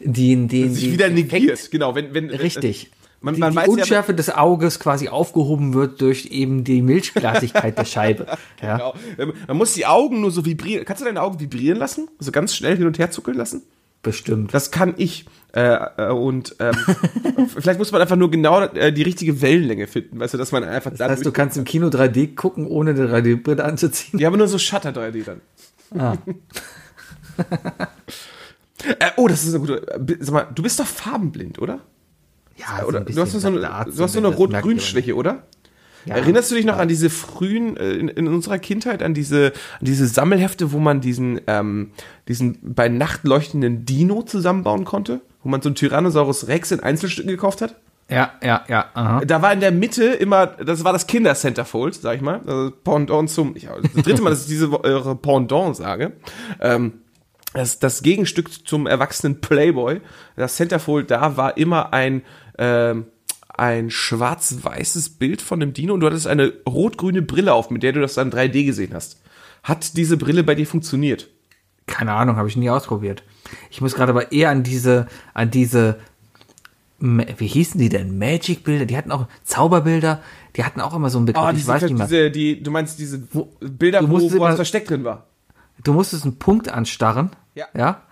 den, 0.00 0.48
den, 0.48 0.74
Sich 0.74 0.84
den 0.84 0.92
wieder 0.92 1.08
negiert. 1.08 1.70
Genau, 1.70 1.94
wenn, 1.94 2.12
wenn 2.12 2.28
Richtig. 2.28 2.90
Man, 3.26 3.34
die 3.34 3.40
man 3.40 3.50
die 3.50 3.56
weiß 3.56 3.66
ja, 3.66 3.72
Unschärfe 3.72 4.14
des 4.14 4.30
Auges 4.30 4.78
quasi 4.78 5.08
aufgehoben 5.08 5.74
wird 5.74 6.00
durch 6.00 6.26
eben 6.26 6.62
die 6.64 6.80
Milchglasigkeit 6.80 7.76
der 7.76 7.84
Scheibe. 7.84 8.26
Ja. 8.62 8.76
Genau. 8.76 8.94
Ähm, 9.18 9.32
Man 9.48 9.56
muss 9.58 9.74
die 9.74 9.84
Augen 9.84 10.20
nur 10.20 10.30
so 10.30 10.44
vibrieren. 10.44 10.84
Kannst 10.84 11.02
du 11.02 11.04
deine 11.06 11.20
Augen 11.20 11.40
vibrieren 11.40 11.78
lassen? 11.78 12.08
Also 12.18 12.32
ganz 12.32 12.54
schnell 12.54 12.76
hin 12.76 12.86
und 12.86 12.98
her 12.98 13.10
zuckeln 13.10 13.36
lassen? 13.36 13.62
Bestimmt. 14.02 14.54
Das 14.54 14.70
kann 14.70 14.94
ich. 14.96 15.26
Äh, 15.52 15.76
äh, 15.96 16.10
und 16.12 16.54
ähm, 16.60 16.76
vielleicht 17.48 17.78
muss 17.78 17.90
man 17.92 18.00
einfach 18.00 18.16
nur 18.16 18.30
genau 18.30 18.60
äh, 18.60 18.92
die 18.92 19.02
richtige 19.02 19.42
Wellenlänge 19.42 19.88
finden. 19.88 20.20
Weißt 20.20 20.34
du, 20.34 20.38
dass 20.38 20.52
man 20.52 20.62
einfach 20.62 20.92
Das 20.92 21.00
heißt, 21.00 21.26
du 21.26 21.32
kannst 21.32 21.56
im 21.56 21.64
Kino 21.64 21.88
3D 21.88 22.34
gucken, 22.36 22.66
ohne 22.66 22.90
eine 22.90 23.06
3D-Brille 23.06 23.64
anzuziehen. 23.64 24.18
Die 24.18 24.26
haben 24.26 24.38
nur 24.38 24.48
so 24.48 24.58
Shutter 24.58 24.90
3D 24.90 25.24
dann. 25.24 25.40
Ah. 25.98 26.16
äh, 28.84 29.10
oh, 29.16 29.26
das 29.28 29.42
ist 29.44 29.54
eine 29.54 29.60
gute. 29.60 29.86
äh, 29.88 30.16
Sag 30.20 30.32
mal, 30.32 30.46
du 30.54 30.62
bist 30.62 30.78
doch 30.78 30.86
farbenblind, 30.86 31.58
oder? 31.58 31.80
Ja, 32.56 32.84
oder 32.84 33.00
du 33.00 33.20
hast 33.20 33.32
so 33.32 33.46
eine, 33.46 33.60
du 33.60 34.02
hast 34.02 34.12
so 34.12 34.18
eine 34.18 34.28
Rot-Grün-Schwäche, 34.28 35.14
oder? 35.14 35.44
Ja. 36.06 36.14
Erinnerst 36.14 36.50
du 36.50 36.54
dich 36.54 36.64
noch 36.64 36.78
an 36.78 36.88
diese 36.88 37.10
frühen, 37.10 37.76
äh, 37.76 37.92
in, 37.92 38.08
in 38.08 38.28
unserer 38.28 38.58
Kindheit, 38.58 39.02
an 39.02 39.12
diese, 39.12 39.52
an 39.80 39.86
diese 39.86 40.06
Sammelhefte, 40.06 40.70
wo 40.72 40.78
man 40.78 41.00
diesen, 41.00 41.40
ähm, 41.48 41.90
diesen 42.28 42.58
bei 42.62 42.88
Nacht 42.88 43.24
leuchtenden 43.24 43.84
Dino 43.84 44.22
zusammenbauen 44.22 44.84
konnte? 44.84 45.20
Wo 45.42 45.48
man 45.48 45.62
so 45.62 45.68
einen 45.68 45.74
Tyrannosaurus 45.74 46.46
Rex 46.46 46.70
in 46.70 46.80
Einzelstücken 46.80 47.30
gekauft 47.30 47.60
hat? 47.60 47.74
Ja, 48.08 48.32
ja, 48.40 48.64
ja. 48.68 48.86
Aha. 48.94 49.24
Da 49.24 49.42
war 49.42 49.52
in 49.52 49.58
der 49.58 49.72
Mitte 49.72 50.04
immer, 50.04 50.46
das 50.46 50.84
war 50.84 50.92
das 50.92 51.08
Kinder-Centerfold, 51.08 51.96
sag 51.96 52.14
ich 52.14 52.22
mal. 52.22 52.40
Also 52.46 52.70
Pendant 52.84 53.28
zum, 53.28 53.56
ich, 53.56 53.66
das 53.66 54.04
dritte 54.04 54.22
Mal, 54.22 54.30
dass 54.30 54.42
ich 54.42 54.48
diese 54.48 54.66
äh, 54.66 55.14
Pendant 55.16 55.74
sage. 55.74 56.12
Ähm, 56.60 57.00
das, 57.56 57.78
das 57.78 58.02
Gegenstück 58.02 58.66
zum 58.68 58.86
erwachsenen 58.86 59.40
Playboy, 59.40 60.00
das 60.36 60.56
Centerfold, 60.56 61.10
da 61.10 61.36
war 61.36 61.56
immer 61.56 61.92
ein, 61.92 62.22
ähm, 62.58 63.06
ein 63.48 63.90
schwarz-weißes 63.90 65.10
Bild 65.18 65.40
von 65.42 65.60
dem 65.60 65.72
Dino 65.72 65.94
und 65.94 66.00
du 66.00 66.06
hattest 66.06 66.26
eine 66.26 66.52
rot-grüne 66.68 67.22
Brille 67.22 67.54
auf, 67.54 67.70
mit 67.70 67.82
der 67.82 67.92
du 67.92 68.00
das 68.00 68.14
dann 68.14 68.30
3D 68.30 68.64
gesehen 68.66 68.92
hast. 68.94 69.20
Hat 69.62 69.96
diese 69.96 70.16
Brille 70.16 70.44
bei 70.44 70.54
dir 70.54 70.66
funktioniert? 70.66 71.28
Keine 71.86 72.12
Ahnung, 72.12 72.36
habe 72.36 72.48
ich 72.48 72.56
nie 72.56 72.68
ausprobiert. 72.70 73.22
Ich 73.70 73.80
muss 73.80 73.94
gerade 73.94 74.10
aber 74.10 74.32
eher 74.32 74.50
an 74.50 74.62
diese, 74.62 75.06
an 75.34 75.50
diese, 75.50 75.98
wie 76.98 77.46
hießen 77.46 77.78
die 77.80 77.88
denn? 77.88 78.18
Magic-Bilder, 78.18 78.86
die 78.86 78.96
hatten 78.96 79.12
auch 79.12 79.26
Zauberbilder, 79.44 80.22
die 80.56 80.64
hatten 80.64 80.80
auch 80.80 80.94
immer 80.94 81.10
so 81.10 81.18
einen 81.18 81.26
Begriff, 81.26 81.44
Oh, 81.46 81.50
ich 81.54 81.66
weiß 81.66 81.82
nicht 81.82 81.96
mehr. 81.96 82.06
diese, 82.06 82.30
die, 82.30 82.62
du 82.62 82.70
meinst 82.70 82.98
diese 82.98 83.18
Bilder, 83.60 84.02
wo, 84.02 84.06
musstest 84.08 84.34
wo 84.36 84.40
was 84.40 84.48
immer- 84.50 84.56
versteckt 84.56 84.90
drin 84.90 85.04
war? 85.04 85.26
Du 85.82 85.92
musstest 85.92 86.24
einen 86.24 86.38
Punkt 86.38 86.68
anstarren, 86.68 87.30
Ja. 87.54 87.66
ja, 87.76 88.02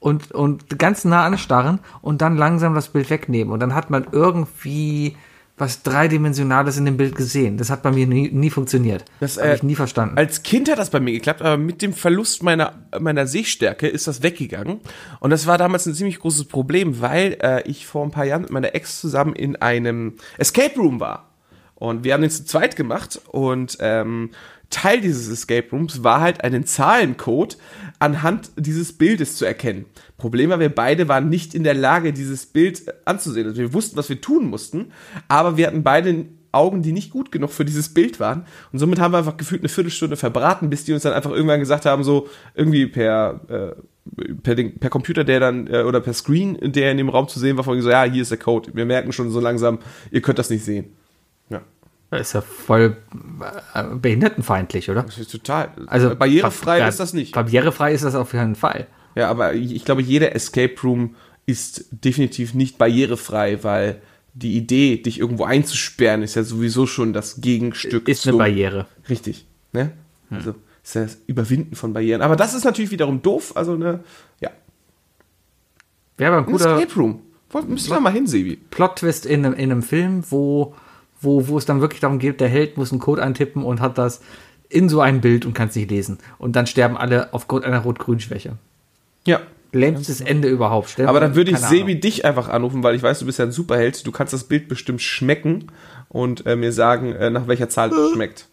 und, 0.00 0.30
und 0.32 0.78
ganz 0.78 1.04
nah 1.04 1.24
anstarren 1.24 1.80
und 2.02 2.22
dann 2.22 2.36
langsam 2.36 2.74
das 2.74 2.88
Bild 2.88 3.10
wegnehmen. 3.10 3.52
Und 3.52 3.60
dann 3.60 3.74
hat 3.74 3.90
man 3.90 4.06
irgendwie 4.12 5.16
was 5.56 5.82
Dreidimensionales 5.82 6.76
in 6.76 6.84
dem 6.84 6.96
Bild 6.96 7.16
gesehen. 7.16 7.58
Das 7.58 7.68
hat 7.68 7.82
bei 7.82 7.90
mir 7.90 8.06
nie, 8.06 8.30
nie 8.30 8.48
funktioniert. 8.50 9.04
Das, 9.18 9.34
Das 9.34 9.42
habe 9.42 9.52
äh, 9.52 9.56
ich 9.56 9.62
nie 9.64 9.74
verstanden. 9.74 10.16
Als 10.16 10.44
Kind 10.44 10.70
hat 10.70 10.78
das 10.78 10.90
bei 10.90 11.00
mir 11.00 11.12
geklappt, 11.12 11.42
aber 11.42 11.56
mit 11.56 11.82
dem 11.82 11.92
Verlust 11.92 12.44
meiner, 12.44 12.74
meiner 12.98 13.26
Sehstärke 13.26 13.88
ist 13.88 14.06
das 14.06 14.22
weggegangen. 14.22 14.80
Und 15.18 15.30
das 15.30 15.48
war 15.48 15.58
damals 15.58 15.86
ein 15.86 15.94
ziemlich 15.94 16.20
großes 16.20 16.44
Problem, 16.44 17.00
weil 17.00 17.36
äh, 17.42 17.68
ich 17.68 17.86
vor 17.86 18.04
ein 18.04 18.12
paar 18.12 18.24
Jahren 18.24 18.42
mit 18.42 18.50
meiner 18.50 18.74
Ex 18.76 19.00
zusammen 19.00 19.34
in 19.34 19.56
einem 19.56 20.14
Escape 20.38 20.78
Room 20.78 21.00
war. 21.00 21.30
Und 21.74 22.04
wir 22.04 22.14
haben 22.14 22.22
den 22.22 22.30
zu 22.30 22.44
zweit 22.44 22.76
gemacht 22.76 23.20
und 23.28 23.76
ähm, 23.80 24.30
Teil 24.70 25.00
dieses 25.00 25.28
Escape 25.28 25.68
Rooms 25.72 26.04
war 26.04 26.20
halt 26.20 26.44
einen 26.44 26.66
Zahlencode 26.66 27.56
anhand 27.98 28.50
dieses 28.56 28.92
Bildes 28.92 29.36
zu 29.36 29.44
erkennen. 29.44 29.86
Problem 30.18 30.50
war, 30.50 30.60
wir 30.60 30.68
beide 30.68 31.08
waren 31.08 31.28
nicht 31.28 31.54
in 31.54 31.64
der 31.64 31.74
Lage, 31.74 32.12
dieses 32.12 32.46
Bild 32.46 32.86
äh, 32.86 32.92
anzusehen. 33.04 33.46
Also 33.46 33.60
wir 33.60 33.72
wussten, 33.72 33.96
was 33.96 34.08
wir 34.08 34.20
tun 34.20 34.46
mussten, 34.46 34.92
aber 35.28 35.56
wir 35.56 35.66
hatten 35.66 35.82
beide 35.82 36.26
Augen, 36.52 36.82
die 36.82 36.92
nicht 36.92 37.10
gut 37.10 37.30
genug 37.30 37.50
für 37.50 37.64
dieses 37.64 37.92
Bild 37.92 38.20
waren. 38.20 38.44
Und 38.72 38.78
somit 38.78 38.98
haben 39.00 39.12
wir 39.12 39.18
einfach 39.18 39.36
gefühlt 39.36 39.62
eine 39.62 39.68
Viertelstunde 39.68 40.16
verbraten, 40.16 40.70
bis 40.70 40.84
die 40.84 40.92
uns 40.92 41.02
dann 41.02 41.12
einfach 41.12 41.30
irgendwann 41.30 41.60
gesagt 41.60 41.86
haben, 41.86 42.04
so 42.04 42.28
irgendwie 42.54 42.86
per, 42.86 43.40
äh, 43.48 44.24
per, 44.42 44.54
Ding, 44.54 44.78
per 44.78 44.90
Computer, 44.90 45.24
der 45.24 45.40
dann, 45.40 45.66
äh, 45.66 45.82
oder 45.82 46.00
per 46.00 46.14
Screen, 46.14 46.58
der 46.60 46.90
in 46.90 46.96
dem 46.96 47.08
Raum 47.08 47.28
zu 47.28 47.38
sehen 47.38 47.56
war, 47.56 47.64
von 47.64 47.80
so, 47.80 47.90
ja, 47.90 48.04
hier 48.04 48.22
ist 48.22 48.30
der 48.30 48.38
Code. 48.38 48.70
Wir 48.74 48.86
merken 48.86 49.12
schon 49.12 49.30
so 49.30 49.40
langsam, 49.40 49.78
ihr 50.10 50.22
könnt 50.22 50.38
das 50.38 50.50
nicht 50.50 50.64
sehen. 50.64 50.96
Ja. 51.50 51.62
Das 52.10 52.20
ist 52.28 52.32
ja 52.32 52.40
voll 52.40 52.96
äh, 53.74 53.82
behindertenfeindlich, 53.94 54.90
oder? 54.90 55.02
Das 55.02 55.18
ist 55.18 55.30
total. 55.30 55.70
Also 55.86 56.14
barrierefrei 56.16 56.78
bar- 56.78 56.88
ist 56.88 57.00
das 57.00 57.12
nicht. 57.12 57.34
Barrierefrei 57.34 57.92
ist 57.92 58.04
das 58.04 58.14
auf 58.14 58.32
jeden 58.32 58.54
Fall. 58.54 58.86
Ja, 59.14 59.28
aber 59.28 59.52
ich 59.54 59.84
glaube, 59.84 60.00
jeder 60.02 60.34
Escape 60.34 60.74
Room 60.82 61.16
ist 61.44 61.86
definitiv 61.90 62.54
nicht 62.54 62.78
barrierefrei, 62.78 63.62
weil 63.62 64.00
die 64.34 64.56
Idee, 64.56 64.96
dich 64.98 65.18
irgendwo 65.18 65.44
einzusperren, 65.44 66.22
ist 66.22 66.34
ja 66.36 66.44
sowieso 66.44 66.86
schon 66.86 67.12
das 67.12 67.40
Gegenstück 67.40 68.08
Ist 68.08 68.26
eine 68.28 68.36
Barriere. 68.38 68.86
Richtig. 69.08 69.46
Ne? 69.72 69.92
Also 70.30 70.54
ist 70.84 70.94
ja 70.94 71.02
das 71.02 71.18
Überwinden 71.26 71.74
von 71.74 71.92
Barrieren. 71.92 72.22
Aber 72.22 72.36
das 72.36 72.54
ist 72.54 72.64
natürlich 72.64 72.90
wiederum 72.90 73.20
doof. 73.20 73.52
Also 73.56 73.72
eine, 73.74 74.00
ja. 74.40 74.50
Wäre 76.16 76.32
aber 76.36 76.46
ein 76.46 76.52
guter 76.52 76.76
Escape 76.78 76.94
Room. 77.00 77.22
Müsste 77.66 77.90
man 77.90 78.02
mal 78.02 78.12
hin, 78.12 78.26
Sebi. 78.26 78.56
Plot-Twist 78.56 79.26
in, 79.26 79.44
einem- 79.44 79.54
in 79.54 79.70
einem 79.72 79.82
Film, 79.82 80.22
wo, 80.30 80.74
wo, 81.20 81.48
wo 81.48 81.58
es 81.58 81.64
dann 81.66 81.80
wirklich 81.80 82.00
darum 82.00 82.18
geht, 82.18 82.40
der 82.40 82.48
Held 82.48 82.76
muss 82.76 82.92
einen 82.92 83.00
Code 83.00 83.22
eintippen 83.22 83.62
und 83.62 83.80
hat 83.80 83.98
das 83.98 84.20
in 84.68 84.88
so 84.88 85.00
einem 85.00 85.20
Bild 85.20 85.46
und 85.46 85.54
kann 85.54 85.68
es 85.68 85.76
nicht 85.76 85.90
lesen. 85.90 86.18
Und 86.38 86.54
dann 86.56 86.66
sterben 86.66 86.96
alle 86.96 87.32
aufgrund 87.32 87.64
einer 87.64 87.80
Rot-Grün-Schwäche. 87.80 88.56
Ja. 89.26 89.40
Lähmstes 89.72 90.22
Ende 90.22 90.48
überhaupt. 90.48 90.88
Stell 90.90 91.06
Aber 91.06 91.20
dann 91.20 91.34
würde 91.34 91.50
ich 91.50 91.58
Sebi 91.58 91.92
Ahnung. 91.92 92.00
dich 92.00 92.24
einfach 92.24 92.48
anrufen, 92.48 92.82
weil 92.82 92.94
ich 92.94 93.02
weiß, 93.02 93.18
du 93.18 93.26
bist 93.26 93.38
ja 93.38 93.44
ein 93.44 93.52
Superheld. 93.52 94.06
Du 94.06 94.12
kannst 94.12 94.32
das 94.32 94.44
Bild 94.44 94.66
bestimmt 94.68 95.02
schmecken 95.02 95.66
und 96.08 96.46
äh, 96.46 96.56
mir 96.56 96.72
sagen, 96.72 97.12
äh, 97.12 97.28
nach 97.28 97.48
welcher 97.48 97.68
Zahl 97.68 97.92
es 97.92 98.12
schmeckt. 98.12 98.48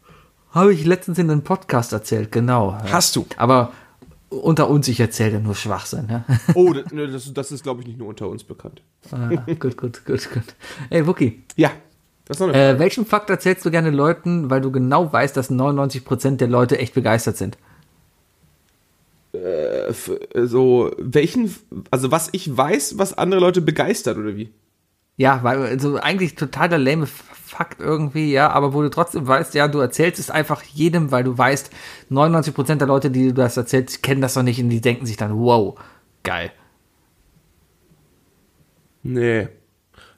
Habe 0.51 0.73
ich 0.73 0.85
letztens 0.85 1.17
in 1.17 1.29
einem 1.31 1.43
Podcast 1.43 1.93
erzählt, 1.93 2.31
genau. 2.33 2.77
Hast 2.91 3.15
du? 3.15 3.25
Aber 3.37 3.71
unter 4.29 4.69
uns, 4.69 4.87
ich 4.89 4.99
erzähle 4.99 5.39
nur 5.39 5.55
Schwachsinn. 5.55 6.07
Ja? 6.09 6.25
Oh, 6.53 6.73
das, 6.73 6.91
ne, 6.91 7.07
das, 7.07 7.33
das 7.33 7.51
ist, 7.51 7.63
glaube 7.63 7.81
ich, 7.81 7.87
nicht 7.87 7.99
nur 7.99 8.09
unter 8.09 8.27
uns 8.27 8.43
bekannt. 8.43 8.81
Ah, 9.11 9.29
gut, 9.59 9.77
gut, 9.77 10.05
gut, 10.05 10.05
gut. 10.33 10.43
Ey, 10.89 11.07
Wookie, 11.07 11.43
Ja, 11.55 11.71
äh, 12.29 12.79
welchen 12.79 13.05
Fakt 13.05 13.29
erzählst 13.29 13.65
du 13.65 13.71
gerne 13.71 13.91
Leuten, 13.91 14.49
weil 14.49 14.61
du 14.61 14.71
genau 14.71 15.11
weißt, 15.11 15.35
dass 15.37 15.49
99% 15.51 16.37
der 16.37 16.47
Leute 16.47 16.79
echt 16.79 16.93
begeistert 16.93 17.37
sind? 17.37 17.57
F- 19.89 20.11
so, 20.33 20.91
welchen, 20.97 21.53
also 21.91 22.11
was 22.11 22.29
ich 22.31 22.55
weiß, 22.55 22.97
was 22.97 23.17
andere 23.17 23.41
Leute 23.41 23.61
begeistert, 23.61 24.17
oder 24.17 24.35
wie? 24.35 24.51
Ja, 25.17 25.43
weil 25.43 25.63
also 25.63 25.97
eigentlich 25.97 26.35
totaler 26.35 26.77
lame 26.77 27.07
Fakt 27.07 27.79
irgendwie, 27.79 28.31
ja, 28.33 28.49
aber 28.49 28.73
wo 28.73 28.81
du 28.81 28.89
trotzdem 28.89 29.27
weißt, 29.27 29.53
ja, 29.53 29.67
du 29.67 29.79
erzählst 29.79 30.19
es 30.19 30.29
einfach 30.29 30.63
jedem, 30.63 31.11
weil 31.11 31.23
du 31.23 31.37
weißt, 31.37 31.69
99% 32.09 32.75
der 32.81 32.87
Leute, 32.87 33.11
die 33.11 33.27
du 33.27 33.33
das 33.33 33.55
erzählst, 33.55 34.03
kennen 34.03 34.21
das 34.21 34.35
noch 34.35 34.43
nicht 34.43 34.59
und 34.61 34.69
die 34.69 34.81
denken 34.81 35.05
sich 35.05 35.15
dann, 35.17 35.37
wow, 35.37 35.77
geil. 36.23 36.51
Nee. 39.03 39.47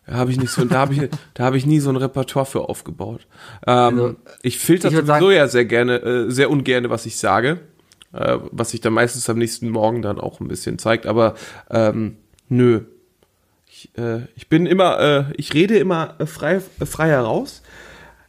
Da 0.08 0.14
habe 0.14 0.32
ich 0.32 0.40
nicht 0.40 0.52
so, 0.52 0.64
da 0.64 0.80
habe 0.80 0.94
ich, 0.94 1.10
da 1.34 1.44
habe 1.44 1.58
ich 1.58 1.66
nie 1.66 1.80
so 1.80 1.90
ein 1.90 1.98
Repertoire 1.98 2.46
für 2.46 2.70
aufgebaut. 2.70 3.28
Ähm, 3.68 4.00
Also, 4.00 4.16
ich 4.42 4.58
filter 4.58 4.90
sowieso 4.90 5.32
ja 5.32 5.48
sehr 5.48 5.66
gerne, 5.66 5.98
äh, 6.02 6.32
sehr 6.32 6.50
ungerne, 6.50 6.90
was 6.90 7.06
ich 7.06 7.18
sage, 7.18 7.60
äh, 8.14 8.38
was 8.52 8.72
sich 8.72 8.80
dann 8.80 8.94
meistens 8.94 9.30
am 9.30 9.38
nächsten 9.38 9.70
Morgen 9.70 10.02
dann 10.02 10.20
auch 10.20 10.40
ein 10.40 10.48
bisschen 10.48 10.80
zeigt. 10.80 11.06
Aber 11.08 11.36
ähm, 11.70 12.16
nö, 12.48 12.82
ich, 13.70 13.90
äh, 13.98 14.22
ich 14.36 14.48
bin 14.48 14.66
immer, 14.66 15.00
äh, 15.00 15.34
ich 15.36 15.54
rede 15.54 15.78
immer 15.78 16.16
äh, 16.20 16.26
frei, 16.26 16.62
äh, 16.80 16.86
frei 16.86 17.10
heraus. 17.10 17.62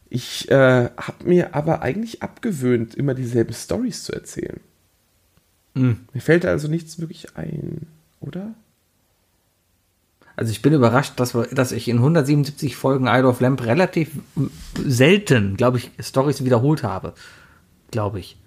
Ich 0.09 0.51
äh, 0.51 0.89
habe 0.97 1.23
mir 1.23 1.55
aber 1.55 1.81
eigentlich 1.81 2.21
abgewöhnt, 2.21 2.93
immer 2.93 3.13
dieselben 3.13 3.53
Stories 3.53 4.03
zu 4.03 4.11
erzählen. 4.11 4.59
Hm. 5.75 6.01
Mir 6.13 6.21
fällt 6.21 6.45
also 6.45 6.67
nichts 6.67 6.99
wirklich 6.99 7.37
ein, 7.37 7.87
oder? 8.19 8.53
Also 10.39 10.51
ich 10.51 10.61
bin 10.61 10.71
überrascht, 10.71 11.19
dass, 11.19 11.35
wir, 11.35 11.47
dass 11.47 11.73
ich 11.73 11.89
in 11.89 11.97
177 11.97 12.77
Folgen 12.77 13.07
Isle 13.07 13.27
of 13.27 13.41
Lamp 13.41 13.61
relativ 13.65 14.11
selten, 14.81 15.57
glaube 15.57 15.79
ich, 15.79 15.91
Stories 15.99 16.45
wiederholt 16.45 16.81
habe. 16.81 17.13
Glaube 17.91 18.21
ich. 18.21 18.37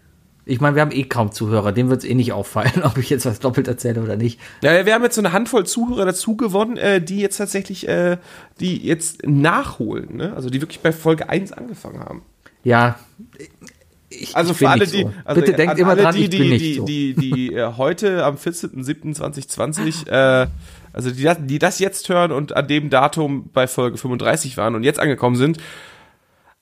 Ich 0.46 0.58
meine, 0.58 0.74
wir 0.74 0.80
haben 0.80 0.90
eh 0.90 1.04
kaum 1.04 1.32
Zuhörer, 1.32 1.70
dem 1.72 1.90
wird 1.90 2.02
es 2.02 2.08
eh 2.08 2.14
nicht 2.14 2.32
auffallen, 2.32 2.82
ob 2.82 2.96
ich 2.96 3.10
jetzt 3.10 3.26
was 3.26 3.40
doppelt 3.40 3.68
erzähle 3.68 4.00
oder 4.00 4.16
nicht. 4.16 4.40
Ja, 4.62 4.86
wir 4.86 4.94
haben 4.94 5.02
jetzt 5.02 5.16
so 5.16 5.20
eine 5.20 5.34
Handvoll 5.34 5.66
Zuhörer 5.66 6.06
dazu 6.06 6.34
gewonnen, 6.34 6.78
äh, 6.78 7.02
die 7.02 7.20
jetzt 7.20 7.36
tatsächlich, 7.36 7.86
äh, 7.86 8.16
die 8.58 8.78
jetzt 8.86 9.26
nachholen, 9.26 10.16
ne? 10.16 10.32
Also 10.34 10.48
die 10.48 10.62
wirklich 10.62 10.80
bei 10.80 10.92
Folge 10.92 11.28
1 11.28 11.52
angefangen 11.52 12.00
haben. 12.00 12.22
Ja. 12.64 12.98
Ich, 14.08 14.34
Also 14.34 14.52
ich 14.52 14.56
für 14.56 14.64
bin 14.64 14.70
alle, 14.70 14.80
nicht 14.80 14.94
die, 14.94 15.02
so. 15.02 15.12
also 15.26 15.40
Bitte 15.42 15.52
denkt 15.52 15.78
immer 15.78 15.90
alle 15.90 16.02
dran, 16.02 16.14
die, 16.14 16.22
ich 16.22 16.30
die, 16.30 16.38
bin 16.38 16.48
nicht 16.48 16.64
die, 16.64 16.74
so. 16.74 16.84
die, 16.86 17.14
die, 17.14 17.54
äh, 17.54 17.72
heute 17.76 18.24
am 18.24 18.36
14.07.2020, 18.36 20.08
äh, 20.42 20.46
also 20.92 21.10
die, 21.10 21.22
das- 21.22 21.38
die 21.40 21.58
das 21.58 21.78
jetzt 21.78 22.08
hören 22.08 22.32
und 22.32 22.54
an 22.56 22.66
dem 22.68 22.90
Datum 22.90 23.50
bei 23.52 23.66
Folge 23.66 23.96
35 23.98 24.56
waren 24.56 24.74
und 24.74 24.82
jetzt 24.84 25.00
angekommen 25.00 25.36
sind, 25.36 25.58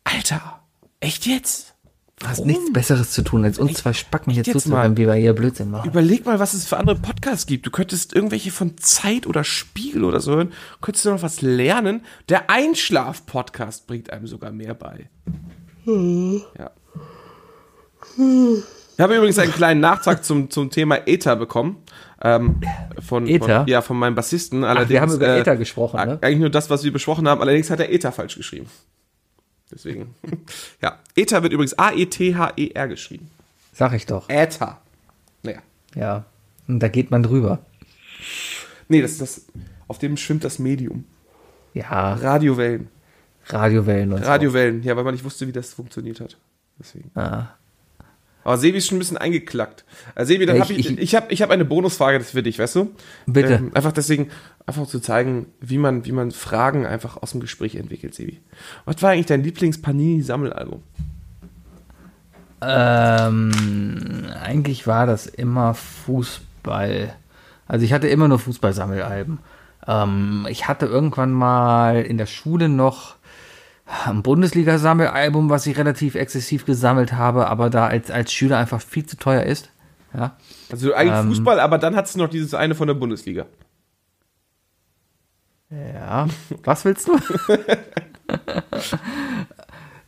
Alter, 0.05 0.61
echt 1.01 1.27
jetzt? 1.27 1.75
Du 2.19 2.27
hast 2.29 2.45
nichts 2.45 2.71
Besseres 2.73 3.13
zu 3.13 3.23
tun, 3.23 3.45
als 3.45 3.59
uns 3.59 3.79
zwei 3.79 3.95
Spacken 3.95 4.31
hier 4.31 4.45
zuzuhören, 4.45 4.99
wie 4.99 5.07
wir 5.07 5.15
hier 5.15 5.33
Blödsinn 5.33 5.71
machen. 5.71 5.89
Überleg 5.89 6.27
mal, 6.27 6.39
was 6.39 6.53
es 6.53 6.67
für 6.67 6.77
andere 6.77 6.97
Podcasts 6.97 7.47
gibt. 7.47 7.65
Du 7.67 7.71
könntest 7.71 8.15
irgendwelche 8.15 8.51
von 8.51 8.77
Zeit 8.77 9.27
oder 9.27 9.43
Spiegel 9.43 10.05
oder 10.05 10.21
so 10.21 10.35
hören, 10.35 10.53
könntest 10.83 11.07
du 11.07 11.11
noch 11.13 11.23
was 11.23 11.41
lernen. 11.41 12.05
Der 12.29 12.51
Einschlaf-Podcast 12.51 13.87
bringt 13.87 14.13
einem 14.13 14.27
sogar 14.27 14.53
mehr 14.53 14.75
bei. 14.75 15.09
Ja. 15.87 16.71
Ich 18.19 19.01
habe 19.01 19.17
übrigens 19.17 19.39
einen 19.39 19.53
kleinen 19.53 19.81
Nachtrag 19.81 20.23
zum, 20.25 20.51
zum 20.51 20.69
Thema 20.71 21.07
Ether 21.09 21.37
bekommen. 21.37 21.79
Ähm, 22.23 22.61
von, 22.99 23.27
Ether? 23.27 23.61
Von, 23.61 23.69
ja, 23.69 23.81
von 23.83 23.99
meinem 23.99 24.15
Bassisten. 24.15 24.65
Allerdings, 24.65 24.91
wir 24.91 25.01
haben 25.01 25.13
über 25.13 25.29
äh, 25.29 25.41
Ether 25.41 25.57
gesprochen, 25.57 25.97
ne? 25.97 26.19
Eigentlich 26.21 26.39
nur 26.41 26.51
das, 26.51 26.69
was 26.69 26.85
wir 26.85 26.93
besprochen 26.93 27.27
haben. 27.27 27.41
Allerdings 27.41 27.71
hat 27.71 27.81
er 27.81 27.91
Ether 27.91 28.13
falsch 28.13 28.37
geschrieben. 28.37 28.67
Deswegen. 29.71 30.15
ja. 30.83 30.99
Ether 31.17 31.43
wird 31.43 31.53
übrigens 31.53 31.79
A-E-T-H-E-R 31.79 32.89
geschrieben. 32.89 33.31
Sag 33.73 33.95
ich 33.95 34.05
doch. 34.07 34.29
Äther. 34.29 34.81
Naja. 35.43 35.61
Ja. 35.95 36.25
Und 36.69 36.81
da 36.81 36.89
geht 36.89 37.11
man 37.11 37.23
drüber. 37.23 37.61
Nee, 38.89 39.01
das 39.01 39.19
das. 39.19 39.47
Auf 39.89 39.99
dem 39.99 40.17
schwimmt 40.17 40.45
das 40.45 40.59
Medium. 40.59 41.05
Ja, 41.75 42.15
Radiowellen. 42.15 42.89
Radiowellen 43.47 44.13
und 44.13 44.25
Radiowellen, 44.25 44.83
ja, 44.83 44.97
weil 44.97 45.05
man 45.05 45.15
nicht 45.15 45.25
wusste, 45.25 45.47
wie 45.49 45.53
das 45.53 45.73
funktioniert 45.73 46.21
hat. 46.21 46.37
Deswegen. 46.79 47.11
so. 47.15 47.21
Ah. 47.21 47.57
Aber 48.43 48.57
Sebi 48.57 48.79
ist 48.79 48.87
schon 48.87 48.97
ein 48.97 49.01
bisschen 49.01 49.19
eingeklackt. 49.19 49.85
Also 50.15 50.33
Sebi, 50.33 50.47
dann 50.47 50.57
Ja, 50.57 50.63
habe 50.63 50.73
ich- 50.73 50.91
ich, 50.91 50.99
ich, 50.99 51.15
habe 51.15 51.27
ich 51.33 51.43
hab 51.43 51.51
eine 51.51 51.65
Bonusfrage 51.65 52.21
für 52.21 52.43
dich, 52.43 52.59
weißt 52.59 52.75
du? 52.77 52.91
Bitte. 53.27 53.55
Ähm, 53.55 53.71
einfach 53.75 53.93
deswegen, 53.93 54.31
einfach 54.67 54.87
zu 54.87 54.99
zeigen, 55.01 55.47
wie 55.61 55.77
man, 55.79 56.05
wie 56.07 56.13
man 56.13 56.31
Fragen 56.31 56.87
einfach 56.87 57.19
aus 57.23 57.33
dem 57.33 57.41
Gespräch 57.41 57.75
entwickelt, 57.77 58.15
Sebi. 58.15 58.41
Was 58.87 59.03
war 59.03 59.11
eigentlich 59.11 59.27
dein 59.27 59.43
Lieblings-Panini-Sammelalbum? 59.43 60.83
Ähm, 62.63 64.27
eigentlich 64.43 64.87
war 64.87 65.07
das 65.07 65.27
immer 65.27 65.75
Fußball. 65.75 67.15
Also 67.67 67.85
ich 67.85 67.93
hatte 67.93 68.09
immer 68.09 68.29
nur 68.29 68.39
Fußballsammelalben. 68.39 69.39
Ähm, 69.87 70.47
ich 70.51 70.69
hatte 70.69 70.87
irgendwann 70.87 71.33
mal 71.33 72.03
in 72.03 72.19
der 72.19 72.27
Schule 72.27 72.69
noch 72.69 73.17
ein 74.07 74.23
Bundesliga-Sammelalbum, 74.23 75.51
was 75.51 75.67
ich 75.67 75.77
relativ 75.77 76.15
exzessiv 76.15 76.65
gesammelt 76.65 77.13
habe, 77.15 77.49
aber 77.49 77.71
da 77.71 77.87
als, 77.87 78.11
als 78.11 78.33
Schüler 78.33 78.59
einfach 78.59 78.81
viel 78.81 79.05
zu 79.07 79.17
teuer 79.17 79.43
ist. 79.43 79.71
Ja. 80.15 80.37
Also 80.71 80.95
eigentlich 80.95 81.19
Ähm. 81.21 81.29
Fußball, 81.29 81.61
aber 81.61 81.79
dann 81.79 81.97
hattest 81.97 82.15
du 82.15 82.21
noch 82.21 82.29
dieses 82.29 82.55
eine 82.55 82.75
von 82.75 82.87
der 82.87 82.95
Bundesliga. 82.95 83.47
Ja, 85.71 86.27
was 86.65 86.85
willst 86.85 87.07
du? 87.09 87.17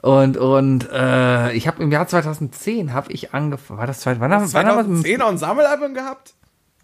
und 0.00 0.36
und 0.36 0.88
äh, 0.92 1.52
ich 1.52 1.68
habe 1.68 1.82
im 1.82 1.92
Jahr 1.92 2.06
2010 2.08 2.92
habe 2.92 3.12
ich 3.12 3.32
angefangen. 3.32 3.78
War 3.78 3.86
das 3.86 4.00
zwei, 4.00 4.18
wann, 4.18 4.32
haben- 4.32 4.52
wann 4.52 4.66
haben 4.66 4.74
2010 5.02 5.22
ein 5.22 5.38
Sammelalbum 5.38 5.94
gehabt? 5.94 6.34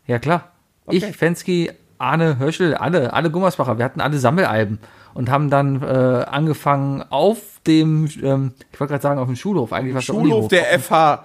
Ja, 0.06 0.18
klar. 0.20 0.52
Okay. 0.86 0.96
Ich, 1.10 1.16
Fensky, 1.16 1.72
Arne 1.98 2.38
Höschel, 2.38 2.74
alle, 2.76 3.12
alle 3.12 3.30
Gummersbacher, 3.30 3.78
wir 3.78 3.84
hatten 3.84 4.00
alle 4.00 4.18
Sammelalben 4.18 4.78
und 5.18 5.30
haben 5.30 5.50
dann 5.50 5.82
äh, 5.82 5.86
angefangen 5.86 7.02
auf 7.10 7.38
dem, 7.66 8.08
ähm, 8.22 8.52
ich 8.72 8.78
wollte 8.78 8.92
gerade 8.92 9.02
sagen, 9.02 9.18
auf 9.18 9.26
dem 9.26 9.34
Schulhof, 9.34 9.72
eigentlich 9.72 9.96
was 9.96 10.04
Schulhof 10.04 10.46
der 10.46 10.78
FH. 10.78 11.24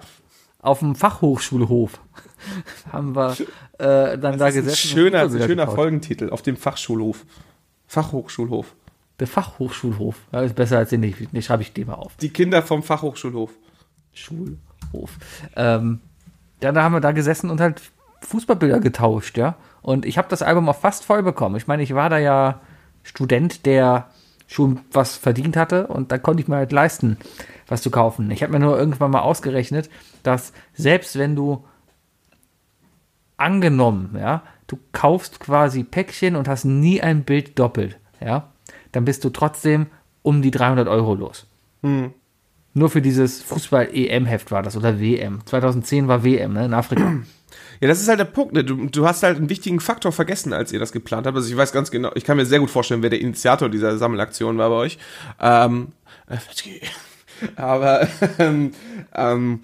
auf 0.62 0.80
dem 0.80 0.96
Fachhochschulhof 0.96 2.00
haben 2.92 3.14
wir 3.14 3.36
äh, 3.78 4.18
dann 4.18 4.36
da 4.36 4.46
Das 4.46 4.56
ist 4.56 4.62
ein 4.62 4.64
gesessen. 4.64 4.88
und 4.88 4.94
schöner, 4.94 5.32
wieder 5.32 5.46
schöner 5.46 5.62
geschaut. 5.66 5.76
Folgentitel 5.76 6.30
auf 6.30 6.42
dem 6.42 6.56
Fachschulhof. 6.56 7.24
Fachhochschulhof. 7.86 8.74
Der 9.20 9.28
Fachhochschulhof. 9.28 10.16
Ja, 10.32 10.40
ist 10.40 10.56
besser 10.56 10.78
als 10.78 10.90
den 10.90 10.98
nicht. 10.98 11.32
Den 11.32 11.42
schreibe 11.42 11.62
ich 11.62 11.72
dir 11.72 11.86
mal 11.86 11.94
auf. 11.94 12.16
Die 12.16 12.30
Kinder 12.30 12.62
vom 12.62 12.82
Fachhochschulhof. 12.82 13.52
Schulhof. 14.12 15.12
Ähm, 15.54 16.00
ja, 16.60 16.72
da 16.72 16.82
haben 16.82 16.94
wir 16.94 17.00
da 17.00 17.12
gesessen 17.12 17.48
und 17.48 17.60
halt 17.60 17.80
Fußballbilder 18.22 18.80
getauscht, 18.80 19.38
ja. 19.38 19.54
Und 19.82 20.04
ich 20.04 20.18
habe 20.18 20.26
das 20.28 20.42
Album 20.42 20.68
auch 20.68 20.80
fast 20.80 21.04
voll 21.04 21.22
bekommen. 21.22 21.54
Ich 21.54 21.68
meine, 21.68 21.84
ich 21.84 21.94
war 21.94 22.10
da 22.10 22.18
ja 22.18 22.60
Student, 23.04 23.64
der 23.66 24.10
schon 24.46 24.80
was 24.92 25.16
verdient 25.16 25.56
hatte 25.56 25.86
und 25.86 26.10
da 26.12 26.18
konnte 26.18 26.42
ich 26.42 26.48
mir 26.48 26.56
halt 26.56 26.72
leisten, 26.72 27.16
was 27.66 27.82
zu 27.82 27.90
kaufen. 27.90 28.30
Ich 28.30 28.42
habe 28.42 28.52
mir 28.52 28.60
nur 28.60 28.78
irgendwann 28.78 29.10
mal 29.10 29.20
ausgerechnet, 29.20 29.88
dass 30.22 30.52
selbst 30.74 31.18
wenn 31.18 31.36
du 31.36 31.64
angenommen, 33.36 34.16
ja, 34.18 34.42
du 34.66 34.78
kaufst 34.92 35.40
quasi 35.40 35.84
Päckchen 35.84 36.36
und 36.36 36.48
hast 36.48 36.64
nie 36.64 37.00
ein 37.00 37.24
Bild 37.24 37.58
doppelt, 37.58 37.98
ja, 38.20 38.52
dann 38.92 39.04
bist 39.04 39.24
du 39.24 39.30
trotzdem 39.30 39.86
um 40.22 40.42
die 40.42 40.50
300 40.50 40.88
Euro 40.88 41.14
los. 41.14 41.46
Nur 42.74 42.90
für 42.90 43.02
dieses 43.02 43.42
Fußball-EM-Heft 43.42 44.50
war 44.50 44.62
das 44.62 44.76
oder 44.76 45.00
WM. 45.00 45.40
2010 45.46 46.08
war 46.08 46.24
WM, 46.24 46.54
ne, 46.54 46.64
in 46.66 46.74
Afrika. 46.74 47.12
Ja, 47.80 47.88
das 47.88 48.00
ist 48.00 48.08
halt 48.08 48.20
der 48.20 48.24
Punkt. 48.24 48.52
Ne? 48.54 48.64
Du, 48.64 48.86
du 48.86 49.06
hast 49.06 49.22
halt 49.22 49.36
einen 49.36 49.48
wichtigen 49.50 49.80
Faktor 49.80 50.12
vergessen, 50.12 50.52
als 50.52 50.72
ihr 50.72 50.78
das 50.78 50.92
geplant 50.92 51.26
habt. 51.26 51.36
Also 51.36 51.48
ich 51.50 51.56
weiß 51.56 51.72
ganz 51.72 51.90
genau, 51.90 52.10
ich 52.14 52.24
kann 52.24 52.36
mir 52.36 52.46
sehr 52.46 52.60
gut 52.60 52.70
vorstellen, 52.70 53.02
wer 53.02 53.10
der 53.10 53.20
Initiator 53.20 53.68
dieser 53.68 53.98
Sammelaktion 53.98 54.58
war 54.58 54.68
bei 54.70 54.76
euch. 54.76 54.98
Ähm, 55.40 55.88
äh, 56.28 56.36
aber 57.56 58.08
ähm, 58.38 58.72
ähm, 59.14 59.60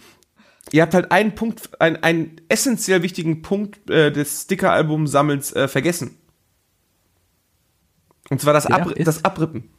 ihr 0.73 0.83
habt 0.83 0.95
halt 0.95 1.13
einen 1.13 1.35
Punkt, 1.35 1.81
ein, 1.81 2.03
einen 2.03 2.37
essentiell 2.49 3.03
wichtigen 3.03 3.43
Punkt 3.43 3.89
äh, 3.91 4.11
des 4.11 4.43
Sticker-Album-Sammelns 4.43 5.53
äh, 5.55 5.69
vergessen. 5.69 6.17
Und 8.29 8.41
zwar 8.41 8.53
das, 8.53 8.65
Der 8.67 8.77
Abri 8.77 8.95
ist- 8.95 9.07
das 9.07 9.25
Abrippen. 9.25 9.71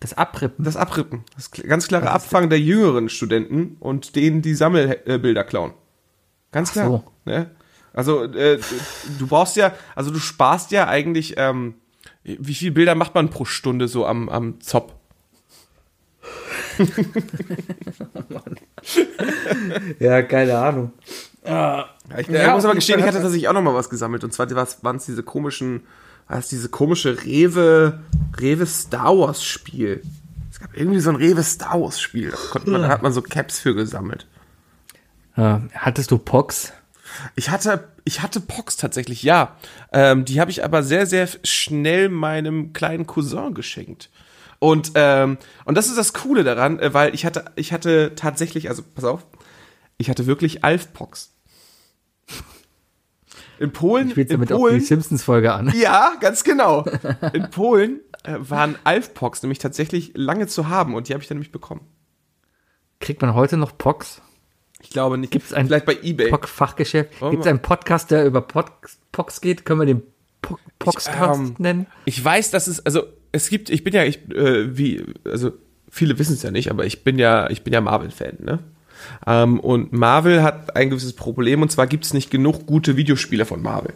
Das 0.00 0.12
Abrippen. 0.12 0.64
Das 0.64 0.76
Abrippen. 0.76 1.24
Das 1.34 1.50
ganz 1.50 1.88
klare 1.88 2.10
Abfangen 2.10 2.50
der 2.50 2.60
jüngeren 2.60 3.08
Studenten 3.08 3.76
und 3.80 4.16
denen 4.16 4.42
die 4.42 4.54
Sammelbilder 4.54 5.44
klauen. 5.44 5.72
Ganz 6.54 6.72
klar. 6.72 6.86
so. 6.86 7.04
Ne? 7.26 7.50
Also 7.92 8.24
äh, 8.24 8.58
du 9.18 9.26
brauchst 9.26 9.56
ja, 9.56 9.72
also 9.94 10.10
du 10.10 10.18
sparst 10.18 10.70
ja 10.70 10.86
eigentlich, 10.88 11.34
ähm, 11.36 11.74
wie 12.22 12.54
viele 12.54 12.72
Bilder 12.72 12.94
macht 12.94 13.14
man 13.14 13.28
pro 13.28 13.44
Stunde 13.44 13.86
so 13.88 14.06
am, 14.06 14.28
am 14.30 14.60
Zop? 14.60 14.94
Ja, 19.98 20.22
keine 20.22 20.58
Ahnung. 20.58 20.92
Ja, 21.44 21.88
ich 22.18 22.28
Ja, 22.28 22.54
muss 22.54 22.64
aber 22.64 22.74
gestehen, 22.74 22.98
ich 22.98 23.04
hatte 23.06 23.16
hat- 23.18 23.22
tatsächlich 23.22 23.48
auch 23.48 23.52
noch 23.52 23.62
mal 23.62 23.74
was 23.74 23.90
gesammelt. 23.90 24.24
Und 24.24 24.32
zwar 24.32 24.48
waren 24.82 24.96
es 24.96 25.04
diese 25.06 25.22
komischen, 25.22 25.82
war 26.28 26.38
es 26.38 26.48
diese 26.48 26.68
komische 26.68 27.22
Rewe, 27.24 28.00
Rewe 28.40 28.66
Star 28.66 29.16
Wars 29.18 29.44
Spiel. 29.44 30.02
Es 30.50 30.60
gab 30.60 30.76
irgendwie 30.76 31.00
so 31.00 31.10
ein 31.10 31.16
Rewe 31.16 31.42
Star 31.42 31.80
Wars 31.80 32.00
Spiel. 32.00 32.30
Da, 32.30 32.36
konnte 32.50 32.70
man, 32.70 32.82
da 32.82 32.88
hat 32.88 33.02
man 33.02 33.12
so 33.12 33.22
Caps 33.22 33.58
für 33.58 33.74
gesammelt. 33.74 34.26
Äh, 35.36 35.58
hattest 35.74 36.10
du 36.10 36.18
Pox? 36.18 36.72
Ich 37.36 37.50
hatte, 37.50 37.88
ich 38.04 38.22
hatte 38.22 38.40
Pox 38.40 38.76
tatsächlich, 38.76 39.22
ja. 39.22 39.56
Ähm, 39.92 40.24
die 40.24 40.40
habe 40.40 40.50
ich 40.50 40.64
aber 40.64 40.82
sehr, 40.82 41.06
sehr 41.06 41.28
schnell 41.44 42.08
meinem 42.08 42.72
kleinen 42.72 43.06
Cousin 43.06 43.54
geschenkt. 43.54 44.10
Und, 44.58 44.92
ähm, 44.94 45.38
und 45.64 45.76
das 45.76 45.88
ist 45.88 45.98
das 45.98 46.12
Coole 46.12 46.44
daran, 46.44 46.78
äh, 46.78 46.94
weil 46.94 47.14
ich 47.14 47.24
hatte, 47.26 47.44
ich 47.56 47.72
hatte 47.72 48.12
tatsächlich, 48.16 48.68
also 48.68 48.82
pass 48.82 49.04
auf, 49.04 49.26
ich 49.98 50.10
hatte 50.10 50.26
wirklich 50.26 50.64
Alf-Pox. 50.64 51.32
In 53.58 53.72
Polen, 53.72 54.10
Spielst 54.10 54.32
in 54.32 54.38
damit 54.38 54.52
auch 54.52 54.58
Polen, 54.58 54.78
die 54.78 54.84
Simpsons-Folge 54.84 55.52
an? 55.52 55.72
ja, 55.76 56.14
ganz 56.20 56.42
genau. 56.42 56.84
In 57.32 57.50
Polen 57.50 58.00
äh, 58.24 58.36
waren 58.38 58.76
Alf-Pox 58.84 59.42
nämlich 59.42 59.58
tatsächlich 59.58 60.12
lange 60.14 60.46
zu 60.46 60.68
haben 60.68 60.94
und 60.94 61.08
die 61.08 61.12
habe 61.12 61.22
ich 61.22 61.28
dann 61.28 61.36
nämlich 61.36 61.52
bekommen. 61.52 61.86
Kriegt 63.00 63.22
man 63.22 63.34
heute 63.34 63.56
noch 63.56 63.76
Pox? 63.76 64.22
Ich 64.84 64.90
glaube 64.90 65.18
nicht. 65.18 65.30
Gibt's 65.32 65.52
ein 65.52 65.66
Vielleicht 65.66 65.86
bei 65.86 65.96
eBay. 66.02 66.30
Pox-Fachgeschäft? 66.30 67.20
Wollen 67.20 67.32
Gibt 67.32 67.44
es 67.44 67.48
einen 67.50 67.60
Podcast, 67.60 68.10
der 68.10 68.24
über 68.26 68.40
Pox, 68.42 68.98
Pox 69.12 69.40
geht? 69.40 69.64
Können 69.64 69.80
wir 69.80 69.86
den 69.86 70.02
Po- 70.42 70.58
Poxcast 70.78 71.40
ähm, 71.40 71.54
nennen? 71.58 71.86
Ich 72.04 72.22
weiß, 72.24 72.50
dass 72.50 72.66
es, 72.66 72.84
also 72.84 73.02
es 73.32 73.48
gibt, 73.48 73.70
ich 73.70 73.82
bin 73.82 73.92
ja, 73.94 74.04
ich, 74.04 74.18
äh, 74.30 74.76
wie, 74.76 75.04
also 75.24 75.52
viele 75.90 76.18
wissen 76.18 76.34
es 76.34 76.42
ja 76.42 76.50
nicht, 76.50 76.70
aber 76.70 76.84
ich 76.86 77.02
bin 77.02 77.18
ja, 77.18 77.48
ich 77.50 77.62
bin 77.64 77.72
ja 77.72 77.80
Marvel-Fan, 77.80 78.36
ne? 78.40 78.58
Ähm, 79.26 79.58
und 79.60 79.92
Marvel 79.92 80.42
hat 80.42 80.76
ein 80.76 80.88
gewisses 80.90 81.14
Problem 81.14 81.62
und 81.62 81.70
zwar 81.72 81.86
gibt 81.86 82.04
es 82.04 82.14
nicht 82.14 82.30
genug 82.30 82.66
gute 82.66 82.96
Videospiele 82.96 83.44
von 83.44 83.60
Marvel. 83.62 83.92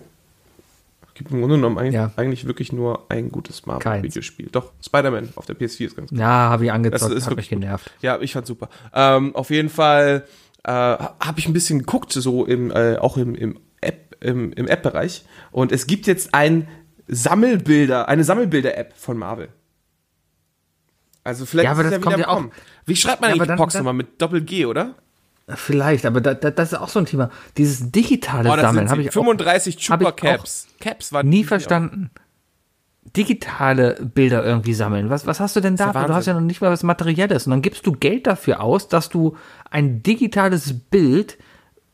Es 1.07 1.15
gibt 1.15 1.31
im 1.33 1.41
Grunde 1.41 1.57
genommen 1.57 1.79
eigentlich, 1.79 1.95
Ja. 1.95 2.13
eigentlich 2.17 2.47
wirklich 2.47 2.73
nur 2.73 3.07
ein 3.11 3.31
gutes. 3.31 3.67
Marvel-Videospiel. 3.67 4.49
Doch, 4.53 4.73
Spider-Man 4.85 5.31
auf 5.37 5.47
der 5.47 5.57
PS4 5.57 5.87
ist 5.87 5.97
ganz 5.97 6.11
gut. 6.11 6.19
Ja, 6.19 6.27
habe 6.27 6.65
ich 6.67 6.73
angezockt, 6.73 7.03
Das 7.13 7.17
ist 7.17 7.27
hat 7.27 7.31
mich 7.37 7.37
wirklich 7.37 7.51
gut. 7.51 7.61
genervt. 7.61 7.91
Ja, 8.03 8.21
ich 8.21 8.33
fand's 8.33 8.49
super. 8.49 8.69
Ähm, 8.95 9.35
auf 9.35 9.51
jeden 9.51 9.69
Fall 9.69 10.25
äh, 10.69 10.71
habe 10.71 11.39
ich 11.39 11.47
ein 11.47 11.53
bisschen 11.55 11.79
geguckt, 11.81 12.13
so 12.13 12.45
im, 12.45 12.71
äh, 12.71 12.97
auch 12.99 13.17
im, 13.17 13.35
im 13.35 13.59
App, 13.81 14.17
im, 14.21 14.53
im 14.53 14.67
App-Bereich. 14.69 15.25
Und 15.51 15.73
es 15.73 15.87
gibt 15.87 16.07
jetzt 16.07 16.35
ein 16.35 16.69
Sammelbilder, 17.07 18.09
eine 18.09 18.23
Sammelbilder-App 18.25 18.93
von 18.97 19.17
Marvel. 19.17 19.49
Also 21.25 21.47
vielleicht 21.47 21.65
Ja, 21.65 21.73
aber 21.73 21.83
ist 21.83 21.91
das 21.91 21.99
es 21.99 22.03
kommt 22.05 22.17
wieder 22.17 22.27
ja 22.27 22.29
auch- 22.31 22.37
Kommen. 22.37 22.53
Wie 22.87 22.97
schreibt 22.97 23.21
man 23.21 23.35
Ja, 23.35 23.43
eigentlich 23.43 23.57
Pox 23.57 23.75
nochmal? 23.75 23.95
Mit 23.95 24.21
Doppel-G, 24.21 24.67
oder? 24.67 24.95
Vielleicht, 25.55 26.05
aber 26.05 26.21
da, 26.21 26.35
da, 26.35 26.51
das 26.51 26.73
ist 26.73 26.79
auch 26.79 26.91
so 26.91 26.99
ein 26.99 27.07
Thema. 27.07 27.31
Dieses 27.57 27.91
digitale 27.91 28.51
Oh, 28.51 28.57
Sammeln 28.57 28.91
habe 28.91 29.01
ich 29.01 29.09
auch 29.09 29.15
35 29.15 29.75
hab 29.91 30.01
ich 30.03 30.07
Chupa 30.09 30.13
Caps. 30.13 30.69
Caps 30.81 31.13
waren 31.13 31.29
nie 31.29 31.45
verstanden. 31.45 32.11
Digitale 33.17 33.97
Bilder 34.15 34.45
irgendwie 34.45 34.75
sammeln. 34.75 35.11
Was, 35.11 35.27
was 35.27 35.41
hast 35.41 35.57
du 35.57 35.61
denn 35.61 35.77
da? 35.77 35.93
Du 35.93 36.15
hast 36.15 36.27
ja 36.27 36.35
noch 36.35 36.41
nicht 36.41 36.61
mal 36.61 36.71
was 36.71 36.83
Materielles. 36.83 37.47
Und 37.47 37.51
dann 37.53 37.63
gibst 37.63 37.87
du 37.87 37.93
Geld 37.93 38.27
dafür 38.27 38.61
aus, 38.63 38.89
dass 38.89 39.09
du 39.09 39.37
ein 39.71 40.03
digitales 40.03 40.75
Bild 40.91 41.39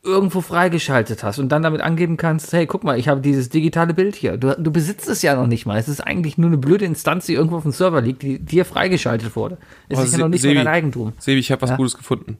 irgendwo 0.03 0.41
freigeschaltet 0.41 1.23
hast 1.23 1.39
und 1.39 1.49
dann 1.49 1.63
damit 1.63 1.81
angeben 1.81 2.15
kannst, 2.17 2.53
hey, 2.53 2.67
guck 2.67 2.83
mal, 2.83 2.99
ich 2.99 3.07
habe 3.07 3.21
dieses 3.21 3.49
digitale 3.49 3.95
Bild 3.95 4.15
hier. 4.15 4.37
Du, 4.37 4.55
du 4.55 4.71
besitzt 4.71 5.07
es 5.09 5.23
ja 5.23 5.35
noch 5.35 5.47
nicht 5.47 5.65
mal. 5.65 5.79
Es 5.79 5.87
ist 5.87 5.99
eigentlich 5.99 6.37
nur 6.37 6.47
eine 6.49 6.57
blöde 6.59 6.85
Instanz, 6.85 7.25
die 7.25 7.33
irgendwo 7.33 7.57
auf 7.57 7.63
dem 7.63 7.71
Server 7.71 8.01
liegt, 8.01 8.21
die 8.21 8.37
dir 8.37 8.65
freigeschaltet 8.65 9.35
wurde. 9.35 9.57
Es 9.89 9.97
Oh, 9.97 10.03
ist 10.03 10.11
ja 10.11 10.19
noch 10.19 10.27
nicht 10.27 10.43
mal 10.43 10.49
Sebi. 10.49 10.55
dein 10.63 10.67
Eigentum. 10.67 11.13
Sebi, 11.17 11.39
ich 11.39 11.51
habe 11.51 11.63
was 11.63 11.71
Ja. 11.71 11.75
Gutes 11.77 11.97
gefunden. 11.97 12.37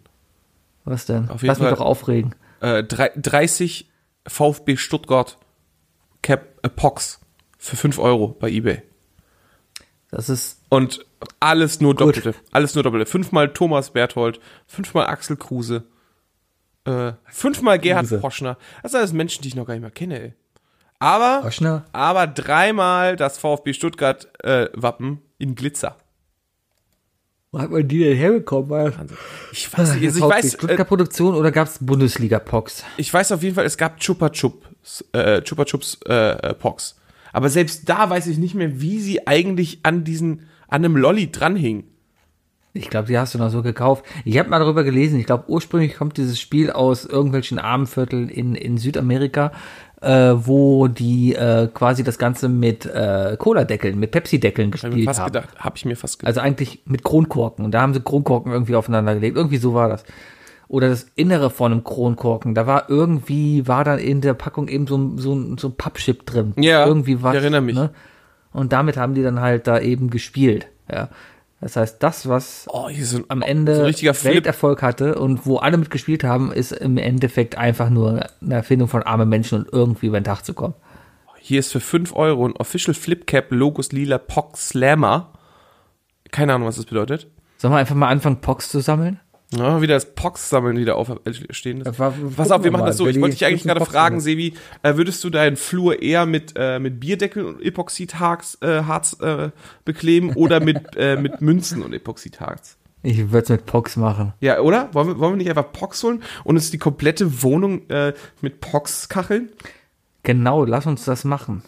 Was 0.83 1.07
denn? 1.07 1.29
Auf 1.29 1.41
jeden 1.41 1.47
Lass 1.47 1.59
mich 1.59 1.67
Fall. 1.69 1.75
doch 1.77 1.83
aufregen. 1.85 2.35
Äh, 2.59 2.83
drei- 2.83 3.11
30 3.15 3.89
VfB 4.27 4.77
Stuttgart 4.77 5.37
Cap 6.21 6.45
äh, 6.61 6.69
Pox 6.69 7.19
für 7.65 7.75
5 7.75 7.97
Euro 7.99 8.27
bei 8.27 8.49
eBay. 8.49 8.83
Das 10.11 10.29
ist 10.29 10.61
Und 10.69 11.05
alles 11.39 11.81
nur 11.81 11.95
Doppelte. 11.95 12.35
Alles 12.51 12.75
nur 12.75 12.83
Doppelte. 12.83 13.07
Fünfmal 13.07 13.51
Thomas 13.53 13.89
Berthold, 13.89 14.39
fünfmal 14.67 15.07
Axel 15.07 15.35
Kruse, 15.35 15.83
äh, 16.85 17.13
fünfmal 17.25 17.79
Gerhard 17.79 18.07
Kruse. 18.07 18.19
Froschner. 18.19 18.57
Das 18.83 18.91
sind 18.91 18.99
alles 18.99 19.13
Menschen, 19.13 19.41
die 19.41 19.47
ich 19.47 19.55
noch 19.55 19.65
gar 19.65 19.73
nicht 19.73 19.81
mehr 19.81 19.91
kenne, 19.91 20.19
ey. 20.19 20.33
Aber, 20.99 21.41
Froschner? 21.41 21.85
aber 21.91 22.27
dreimal 22.27 23.15
das 23.15 23.39
VfB 23.39 23.73
Stuttgart 23.73 24.27
äh, 24.43 24.69
Wappen 24.73 25.21
in 25.39 25.55
Glitzer. 25.55 25.97
Wo 27.51 27.59
hat 27.59 27.71
man 27.71 27.87
die 27.87 27.99
denn 27.99 28.15
herbekommen? 28.15 28.69
Weil 28.69 28.93
Ich 29.51 29.75
weiß 29.75 29.95
nicht, 29.95 30.05
also 30.05 30.25
ich 30.25 30.31
weiß, 30.31 30.45
äh, 30.45 30.57
Stuttgart 30.57 30.87
Produktion 30.87 31.33
oder 31.35 31.51
gab 31.51 31.67
es 31.67 31.79
Bundesliga-Pox? 31.79 32.83
ich 32.97 33.11
weiß 33.11 33.31
auf 33.31 33.41
jeden 33.41 33.55
Fall, 33.55 33.65
es 33.65 33.77
gab 33.77 33.99
Chupa 33.99 34.29
Chups, 34.29 35.03
äh, 35.13 35.41
Chupa 35.41 35.65
Chups 35.65 35.99
äh, 36.03 36.53
Pox. 36.53 36.95
Aber 37.35 37.49
selbst 37.49 37.89
da 37.89 38.09
weiß 38.09 38.27
ich 38.27 38.37
nicht 38.37 38.55
mehr, 38.55 38.79
wie 38.79 39.01
sie 39.01 39.27
eigentlich 39.27 39.79
an 39.83 40.05
diesen, 40.05 40.43
an 40.69 40.85
einem 40.85 40.95
Lolli 40.95 41.33
dranhingen. 41.33 41.83
Ich 42.71 42.89
glaube, 42.89 43.09
die 43.09 43.17
hast 43.17 43.35
du 43.35 43.39
noch 43.39 43.49
so 43.49 43.61
gekauft. 43.61 44.05
Ich 44.23 44.39
habe 44.39 44.49
mal 44.49 44.59
darüber 44.59 44.85
gelesen. 44.85 45.19
Ich 45.19 45.25
glaube, 45.25 45.43
ursprünglich 45.49 45.97
kommt 45.97 46.15
dieses 46.15 46.39
Spiel 46.39 46.71
aus 46.71 47.03
irgendwelchen 47.03 47.59
Armenvierteln 47.59 48.29
in, 48.29 48.55
in 48.55 48.77
Südamerika, 48.77 49.51
äh, 50.01 50.31
wo 50.33 50.87
die 50.87 51.35
äh, 51.35 51.67
quasi 51.73 52.05
das 52.05 52.17
Ganze 52.17 52.47
mit 52.47 52.85
äh, 52.85 53.35
Cola-Deckeln, 53.37 53.99
mit 53.99 54.11
Pepsi-Deckeln 54.11 54.67
Hab 54.67 54.71
gespielt 54.71 55.03
fast 55.03 55.19
haben. 55.19 55.33
gedacht. 55.33 55.49
Habe 55.57 55.75
ich 55.75 55.83
mir 55.83 55.97
fast 55.97 56.19
gedacht. 56.19 56.29
Also 56.29 56.39
eigentlich 56.39 56.83
mit 56.85 57.03
Kronkorken. 57.03 57.65
Und 57.65 57.71
da 57.71 57.81
haben 57.81 57.93
sie 57.93 57.99
Kronkorken 57.99 58.53
irgendwie 58.53 58.75
aufeinander 58.75 59.13
gelegt. 59.15 59.35
Irgendwie 59.35 59.57
so 59.57 59.73
war 59.73 59.89
das. 59.89 60.05
Oder 60.67 60.89
das 60.89 61.07
Innere 61.15 61.49
von 61.49 61.71
einem 61.71 61.83
Kronkorken. 61.83 62.55
Da 62.55 62.65
war 62.65 62.89
irgendwie, 62.89 63.67
war 63.67 63.83
dann 63.83 63.99
in 63.99 64.21
der 64.21 64.33
Packung 64.33 64.67
eben 64.67 64.87
so 64.87 64.97
ein, 64.97 65.17
so 65.17 65.57
so 65.57 65.67
ein 65.67 65.75
Pappchip 65.75 66.25
drin. 66.25 66.53
Ja, 66.57 66.85
irgendwie 66.85 67.21
was. 67.21 67.35
ich 67.35 67.41
erinnere 67.41 67.61
mich. 67.61 67.75
Ne? 67.75 67.91
Und 68.51 68.73
damit 68.73 68.97
haben 68.97 69.13
die 69.13 69.23
dann 69.23 69.41
halt 69.41 69.67
da 69.67 69.79
eben 69.79 70.09
gespielt. 70.09 70.67
Ja. 70.91 71.09
Das 71.61 71.75
heißt, 71.75 72.03
das, 72.03 72.27
was 72.27 72.67
oh, 72.69 72.89
so 73.01 73.23
am 73.27 73.41
Ende 73.41 73.75
so 73.75 73.81
ein 73.81 73.87
richtiger 73.87 74.13
Flip. 74.13 74.35
Welterfolg 74.35 74.81
hatte 74.81 75.15
und 75.15 75.45
wo 75.45 75.57
alle 75.57 75.77
mitgespielt 75.77 76.23
haben, 76.23 76.51
ist 76.51 76.71
im 76.71 76.97
Endeffekt 76.97 77.57
einfach 77.57 77.89
nur 77.89 78.27
eine 78.41 78.53
Erfindung 78.53 78.87
von 78.87 79.03
armen 79.03 79.29
Menschen 79.29 79.59
und 79.59 79.73
irgendwie 79.73 80.07
über 80.07 80.19
den 80.19 80.25
Tag 80.25 80.43
zu 80.43 80.53
kommen. 80.53 80.75
Hier 81.39 81.59
ist 81.59 81.71
für 81.71 81.79
5 81.79 82.15
Euro 82.15 82.47
ein 82.47 82.55
Official 82.57 82.93
Flipcap 82.93 83.51
Logos 83.51 83.91
Lila 83.91 84.17
Pox 84.17 84.69
Slammer. 84.69 85.33
Keine 86.31 86.53
Ahnung, 86.53 86.67
was 86.67 86.75
das 86.75 86.85
bedeutet. 86.85 87.27
Sollen 87.57 87.73
wir 87.73 87.77
einfach 87.77 87.95
mal 87.95 88.09
anfangen, 88.09 88.41
Pox 88.41 88.69
zu 88.69 88.79
sammeln? 88.79 89.19
Ja, 89.53 89.81
wieder 89.81 89.93
das 89.93 90.15
Pox-Sammeln 90.15 90.77
wieder 90.77 90.95
auf 90.95 91.09
äh, 91.09 91.15
wa- 91.97 92.13
Pass 92.35 92.51
auf, 92.51 92.63
wir 92.63 92.71
machen 92.71 92.81
mal, 92.81 92.87
das 92.87 92.97
so. 92.97 93.07
Ich 93.07 93.19
wollte 93.21 93.35
dich 93.35 93.45
eigentlich 93.45 93.63
gerade 93.63 93.79
Pox 93.79 93.91
fragen. 93.91 94.19
Sebi, 94.19 94.53
äh, 94.81 94.95
würdest 94.97 95.23
du 95.23 95.29
deinen 95.29 95.55
Flur 95.55 96.01
eher 96.01 96.25
mit, 96.25 96.53
äh, 96.55 96.79
mit 96.79 96.99
Bierdeckel 96.99 97.45
und 97.45 97.61
Epoxidharz 97.61 98.57
äh, 98.61 98.77
äh, 98.79 99.51
bekleben 99.85 100.33
oder 100.33 100.59
mit, 100.59 100.79
äh, 100.97 101.15
mit 101.15 101.41
Münzen 101.41 101.83
und 101.83 101.93
Epoxidharz? 101.93 102.77
Ich 103.03 103.31
würde 103.31 103.43
es 103.43 103.49
mit 103.49 103.67
Pox 103.67 103.97
machen. 103.97 104.33
Ja, 104.41 104.59
oder? 104.61 104.89
Wollen 104.93 105.09
wir, 105.09 105.19
wollen 105.19 105.33
wir 105.33 105.37
nicht 105.37 105.49
einfach 105.49 105.71
Pox 105.71 106.01
holen 106.01 106.23
und 106.43 106.55
uns 106.55 106.71
die 106.71 106.79
komplette 106.79 107.43
Wohnung 107.43 107.87
äh, 107.89 108.13
mit 108.41 108.61
Pox 108.61 109.09
kacheln? 109.09 109.49
Genau, 110.23 110.65
lass 110.65 110.87
uns 110.87 111.05
das 111.05 111.23
machen. 111.23 111.61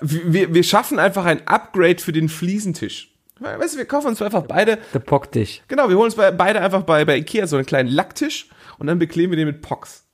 Wir, 0.00 0.52
wir 0.52 0.64
schaffen 0.64 0.98
einfach 0.98 1.26
ein 1.26 1.46
Upgrade 1.46 1.98
für 2.00 2.12
den 2.12 2.28
Fliesentisch. 2.28 3.11
Weißt 3.42 3.74
du, 3.74 3.78
wir 3.78 3.84
kaufen 3.84 4.08
uns 4.08 4.22
einfach 4.22 4.42
beide 4.42 4.78
Der 4.94 4.98
Pock 4.98 5.32
dich. 5.32 5.62
Genau, 5.68 5.88
wir 5.88 5.96
holen 5.96 6.06
uns 6.06 6.14
bei, 6.14 6.30
beide 6.30 6.60
einfach 6.60 6.82
bei, 6.82 7.04
bei 7.04 7.16
Ikea 7.18 7.46
so 7.46 7.56
einen 7.56 7.66
kleinen 7.66 7.88
Lacktisch 7.88 8.48
und 8.78 8.86
dann 8.86 8.98
bekleben 8.98 9.32
wir 9.32 9.36
den 9.36 9.46
mit 9.46 9.62
Pox. 9.62 10.04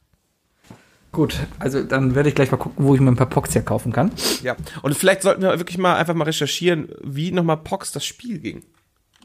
Gut, 1.10 1.36
also 1.58 1.82
dann 1.82 2.14
werde 2.14 2.28
ich 2.28 2.34
gleich 2.34 2.50
mal 2.50 2.58
gucken, 2.58 2.84
wo 2.84 2.94
ich 2.94 3.00
mir 3.00 3.10
ein 3.10 3.16
paar 3.16 3.28
Pox 3.28 3.54
herkaufen 3.54 3.92
kann. 3.92 4.12
Ja. 4.42 4.56
Und 4.82 4.94
vielleicht 4.94 5.22
sollten 5.22 5.42
wir 5.42 5.58
wirklich 5.58 5.78
mal 5.78 5.96
einfach 5.96 6.14
mal 6.14 6.24
recherchieren, 6.24 6.90
wie 7.02 7.32
nochmal 7.32 7.56
Pox 7.56 7.92
das 7.92 8.04
Spiel 8.04 8.38
ging. 8.38 8.64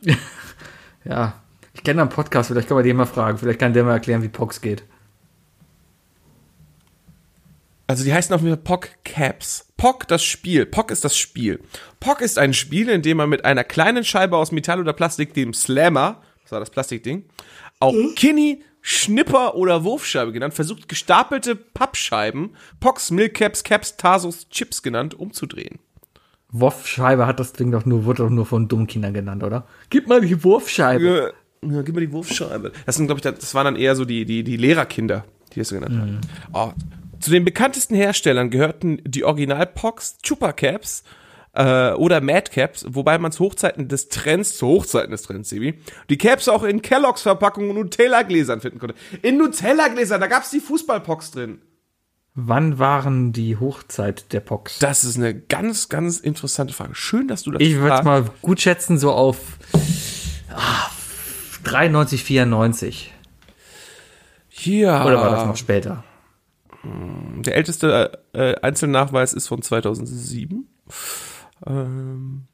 Ja, 1.06 1.34
ich 1.74 1.84
kenne 1.84 2.02
einen 2.02 2.10
Podcast, 2.10 2.50
vielleicht 2.50 2.70
kann 2.70 2.76
man 2.76 2.86
den 2.86 2.96
mal 2.96 3.06
fragen. 3.06 3.38
Vielleicht 3.38 3.60
kann 3.60 3.74
der 3.74 3.84
mal 3.84 3.94
erklären, 3.94 4.24
wie 4.24 4.30
Pox 4.30 4.62
geht. 4.62 4.84
Also 7.88 8.04
die 8.04 8.14
heißen 8.14 8.34
auf 8.34 8.42
jeden 8.42 8.56
Fall 8.56 8.64
Pock 8.64 8.90
Caps. 9.04 9.68
Pock 9.78 10.08
das 10.08 10.24
Spiel. 10.24 10.66
Pock 10.66 10.92
ist 10.92 11.04
das 11.04 11.18
Spiel. 11.18 11.60
Pock 12.00 12.22
ist 12.22 12.40
ein 12.40 12.54
Spiel, 12.54 12.90
in 12.90 13.02
dem 13.02 13.18
man 13.18 13.30
mit 13.30 13.44
einer 13.46 13.64
kleinen 13.64 14.06
Scheibe 14.06 14.38
aus 14.38 14.52
Metall 14.52 14.80
oder 14.80 14.94
Plastik, 14.94 15.34
dem 15.34 15.54
Slammer, 15.54 16.22
das 16.44 16.52
war 16.52 16.60
das 16.60 16.70
Plastikding, 16.70 17.26
auch 17.80 17.94
Kinny, 18.16 18.64
Schnipper 18.82 19.56
oder 19.56 19.84
Wurfscheibe 19.84 20.32
genannt, 20.32 20.54
versucht 20.54 20.88
gestapelte 20.88 21.56
Pappscheiben, 21.56 22.56
Pocks, 22.80 23.12
Milkcaps, 23.12 23.64
Caps, 23.64 23.98
Tasos, 23.98 24.50
Chips 24.50 24.84
genannt, 24.84 25.14
umzudrehen. 25.14 25.80
Wurfscheibe 26.50 27.26
hat 27.26 27.40
das 27.40 27.54
Ding 27.54 27.72
doch 27.72 27.86
nur, 27.86 28.06
wurde 28.06 28.24
doch 28.24 28.30
nur 28.30 28.46
von 28.46 28.68
dummen 28.68 28.88
Kindern 28.88 29.14
genannt, 29.14 29.44
oder? 29.44 29.68
Gib 29.90 30.08
mal 30.08 30.22
die 30.22 30.44
Wurfscheibe. 30.44 31.34
Ja, 31.64 31.72
ja, 31.76 31.82
gib 31.82 31.96
mir 31.96 32.02
die 32.02 32.12
Wurfscheibe. 32.12 32.72
Das 32.86 32.96
sind, 32.96 33.08
glaube 33.08 33.20
ich, 33.20 33.24
das 33.24 33.56
waren 33.56 33.66
dann 33.66 33.76
eher 33.76 33.96
so 33.96 34.06
die, 34.06 34.26
die, 34.26 34.44
die 34.44 34.58
Lehrerkinder, 34.58 35.26
die 35.54 35.60
das 35.60 35.70
so 35.70 35.76
genannt 35.76 36.00
haben. 36.00 36.22
Oh, 36.54 36.72
zu 37.24 37.32
den 37.32 37.46
bekanntesten 37.46 37.96
Herstellern 37.96 38.50
gehörten 38.50 39.02
die 39.06 39.24
Original 39.24 39.66
Pox, 39.66 40.18
Chupa 40.22 40.54
Caps, 40.54 41.04
äh, 41.54 41.92
oder 41.94 42.22
Madcaps, 42.22 42.86
wobei 42.90 43.18
man 43.18 43.32
zu 43.32 43.46
Hochzeiten 43.46 43.88
des 43.88 44.10
Trends, 44.10 44.58
zu 44.58 44.68
Hochzeiten 44.68 45.12
des 45.12 45.22
Trends, 45.22 45.50
Sebi, 45.50 45.80
die 46.10 46.18
Caps 46.18 46.50
auch 46.50 46.64
in 46.64 46.82
Kelloggs 46.82 47.22
Verpackungen 47.22 47.70
und 47.70 47.76
Nutella-Gläsern 47.76 48.62
finden 48.62 48.80
konnte. 48.80 48.96
In 49.22 49.38
Nutella-Gläsern, 49.38 50.20
da 50.20 50.28
gab's 50.28 50.50
die 50.50 50.60
Fußballpox 50.60 51.32
drin. 51.32 51.62
Wann 52.36 52.80
waren 52.80 53.32
die 53.32 53.58
Hochzeit 53.58 54.34
der 54.34 54.40
Pox? 54.40 54.80
Das 54.80 55.04
ist 55.04 55.18
eine 55.18 55.36
ganz, 55.36 55.88
ganz 55.90 56.20
interessante 56.20 56.74
Frage. 56.74 56.96
Schön, 56.96 57.28
dass 57.28 57.44
du 57.44 57.52
das 57.52 57.62
Ich 57.62 57.76
würde 57.76 58.04
mal 58.04 58.26
gut 58.42 58.60
schätzen, 58.60 58.98
so 58.98 59.12
auf 59.12 59.38
ah, 60.50 60.90
93, 61.64 62.24
94. 62.24 63.14
Hier. 64.50 65.04
Oder 65.06 65.22
war 65.22 65.30
das 65.30 65.46
noch 65.46 65.58
später? 65.58 66.04
Der 66.84 67.56
älteste 67.56 68.20
äh, 68.34 68.56
Einzelnachweis 68.62 69.34
ist 69.34 69.48
von 69.48 69.62
2007. 69.62 70.68
Ähm, 71.66 72.48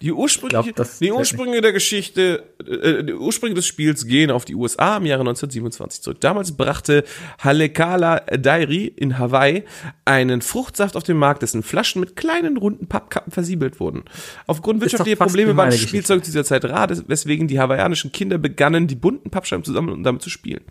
die 0.00 0.12
Ursprünge, 0.12 0.50
glaub, 0.50 0.66
die 1.00 1.12
Ursprünge 1.12 1.60
der 1.60 1.72
Geschichte, 1.74 2.42
äh, 2.66 3.04
die 3.04 3.12
Ursprünge 3.12 3.54
des 3.54 3.66
Spiels 3.66 4.06
gehen 4.06 4.30
auf 4.30 4.46
die 4.46 4.54
USA 4.54 4.96
im 4.96 5.04
Jahre 5.04 5.20
1927 5.20 6.00
zurück. 6.00 6.20
Damals 6.22 6.52
brachte 6.52 7.04
Halekala 7.38 8.20
Dairy 8.20 8.86
in 8.86 9.18
Hawaii 9.18 9.64
einen 10.06 10.40
Fruchtsaft 10.40 10.96
auf 10.96 11.02
den 11.02 11.18
Markt, 11.18 11.42
dessen 11.42 11.62
Flaschen 11.62 12.00
mit 12.00 12.16
kleinen 12.16 12.56
runden 12.56 12.86
Pappkappen 12.86 13.30
versiebelt 13.30 13.78
wurden. 13.78 14.04
Aufgrund 14.46 14.80
wirtschaftlicher 14.80 15.22
Probleme 15.22 15.54
war 15.54 15.66
das 15.66 15.80
Spielzeug 15.80 16.22
dieser 16.22 16.44
Zeit 16.44 16.64
rar, 16.64 16.88
weswegen 17.06 17.46
die 17.46 17.60
hawaiianischen 17.60 18.10
Kinder 18.10 18.38
begannen, 18.38 18.86
die 18.86 18.96
bunten 18.96 19.28
Pappscheiben 19.30 19.64
zu 19.64 19.72
sammeln 19.74 19.98
und 19.98 20.04
damit 20.04 20.22
zu 20.22 20.30
spielen. 20.30 20.64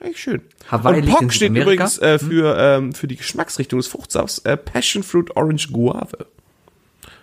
Eigentlich 0.00 0.20
schön. 0.20 0.42
Hawaii 0.70 1.00
und 1.00 1.08
POC 1.08 1.32
steht 1.32 1.56
übrigens 1.56 1.98
äh, 1.98 2.18
für, 2.18 2.56
ähm, 2.58 2.92
für 2.92 3.06
die 3.06 3.16
Geschmacksrichtung 3.16 3.78
des 3.78 3.86
Fruchtsafts 3.86 4.38
äh, 4.40 4.56
Passion 4.56 5.02
Fruit 5.02 5.34
Orange 5.36 5.68
Guave. 5.72 6.26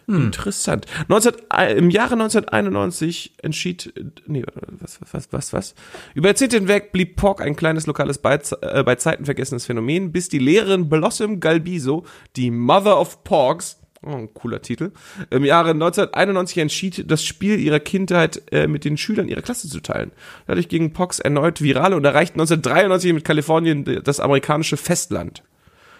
Interessant. 0.08 0.86
19, 1.08 1.34
äh, 1.54 1.78
Im 1.78 1.90
Jahre 1.90 2.14
1991 2.14 3.36
entschied, 3.42 3.94
äh, 3.96 4.04
nee, 4.28 4.44
was, 4.80 5.00
was, 5.12 5.28
was, 5.32 5.54
was? 5.54 5.76
Über 6.14 6.30
Jahrzehnte 6.30 6.58
hinweg 6.58 6.92
blieb 6.92 7.16
POC 7.16 7.42
ein 7.42 7.56
kleines 7.56 7.88
lokales, 7.88 8.18
Beiz, 8.18 8.54
äh, 8.62 8.84
bei 8.84 8.96
Zeiten 8.96 9.26
vergessenes 9.26 9.66
Phänomen, 9.66 10.12
bis 10.12 10.28
die 10.28 10.40
Lehrerin 10.40 10.90
Blossom 10.90 11.40
Galbiso, 11.40 12.06
die 12.36 12.52
Mother 12.52 13.00
of 13.00 13.24
Pogs, 13.24 13.80
oh, 14.06 14.16
ein 14.16 14.34
cooler 14.34 14.62
Titel, 14.62 14.92
im 15.30 15.44
Jahre 15.44 15.72
1991 15.72 16.58
entschied, 16.58 17.12
das 17.12 17.24
Spiel 17.24 17.60
ihrer 17.60 17.80
Kindheit 17.80 18.42
äh, 18.52 18.68
mit 18.68 18.86
den 18.86 18.98
Schülern 18.98 19.28
ihrer 19.28 19.42
Klasse 19.42 19.70
zu 19.70 19.80
teilen. 19.80 20.12
Dadurch 20.48 20.70
gingen 20.70 20.94
Pogs 20.94 21.20
erneut 21.20 21.62
virale 21.62 21.96
und 21.96 22.06
erreichten 22.06 22.40
1993 22.40 23.14
mit 23.14 23.24
Kalifornien 23.24 24.02
das 24.04 24.20
amerikanische 24.20 24.78
Festland. 24.78 25.44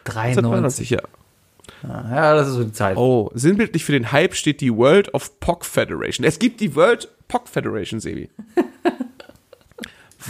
93. 0.06 0.38
1993, 0.38 0.90
ja. 0.90 1.02
Ja, 1.84 2.36
das 2.36 2.48
ist 2.50 2.54
so 2.54 2.64
die 2.64 2.72
Zeit. 2.72 2.98
Oh, 2.98 3.30
sinnbildlich 3.34 3.84
für 3.84 3.92
den 3.92 4.12
Hype 4.12 4.36
steht 4.36 4.62
die 4.62 4.74
World 4.76 5.14
of 5.14 5.40
POC 5.40 5.66
Federation. 5.66 6.26
Es 6.26 6.40
gibt 6.40 6.62
die 6.62 6.76
World 6.76 7.10
POC 7.28 7.48
Federation, 7.48 8.00
Sebi. 8.00 8.30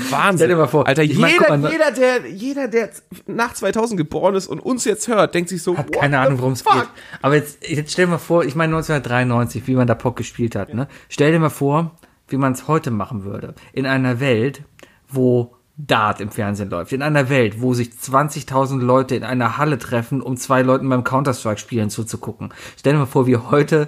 Wahnsinn. 0.09 0.37
Stell 0.37 0.47
dir 0.49 0.55
mal 0.55 0.67
vor, 0.67 0.87
Alter, 0.87 1.03
jeder, 1.03 1.19
mein, 1.19 1.37
guck 1.37 1.49
mal, 1.49 1.71
jeder, 1.71 1.91
der, 1.91 2.29
jeder, 2.29 2.67
der 2.67 2.89
nach 3.27 3.53
2000 3.53 3.97
geboren 3.97 4.35
ist 4.35 4.47
und 4.47 4.59
uns 4.59 4.85
jetzt 4.85 5.07
hört, 5.07 5.33
denkt 5.35 5.49
sich 5.49 5.61
so, 5.61 5.77
Hab 5.77 5.91
keine 5.91 6.19
Ahnung, 6.19 6.39
worum 6.39 6.53
es 6.53 6.63
geht. 6.63 6.89
Aber 7.21 7.35
jetzt, 7.35 7.67
jetzt 7.67 7.93
stell 7.93 8.05
dir 8.05 8.11
mal 8.11 8.17
vor, 8.17 8.43
ich 8.43 8.55
meine 8.55 8.75
1993, 8.75 9.67
wie 9.67 9.75
man 9.75 9.87
da 9.87 9.95
Pock 9.95 10.15
gespielt 10.15 10.55
hat. 10.55 10.73
Ne? 10.73 10.87
Stell 11.09 11.31
dir 11.31 11.39
mal 11.39 11.49
vor, 11.49 11.91
wie 12.27 12.37
man 12.37 12.53
es 12.53 12.67
heute 12.67 12.91
machen 12.91 13.23
würde. 13.23 13.53
In 13.73 13.85
einer 13.85 14.19
Welt, 14.19 14.63
wo 15.09 15.55
Dart 15.77 16.21
im 16.21 16.29
Fernsehen 16.29 16.69
läuft. 16.69 16.93
In 16.93 17.01
einer 17.01 17.29
Welt, 17.29 17.61
wo 17.61 17.73
sich 17.73 17.89
20.000 17.89 18.79
Leute 18.79 19.15
in 19.15 19.23
einer 19.23 19.57
Halle 19.57 19.79
treffen, 19.79 20.21
um 20.21 20.37
zwei 20.37 20.61
Leuten 20.61 20.87
beim 20.87 21.03
Counter-Strike 21.03 21.59
spielen 21.59 21.89
zuzugucken. 21.89 22.53
Stell 22.77 22.93
dir 22.93 22.99
mal 22.99 23.05
vor, 23.05 23.25
wie 23.25 23.37
heute 23.37 23.87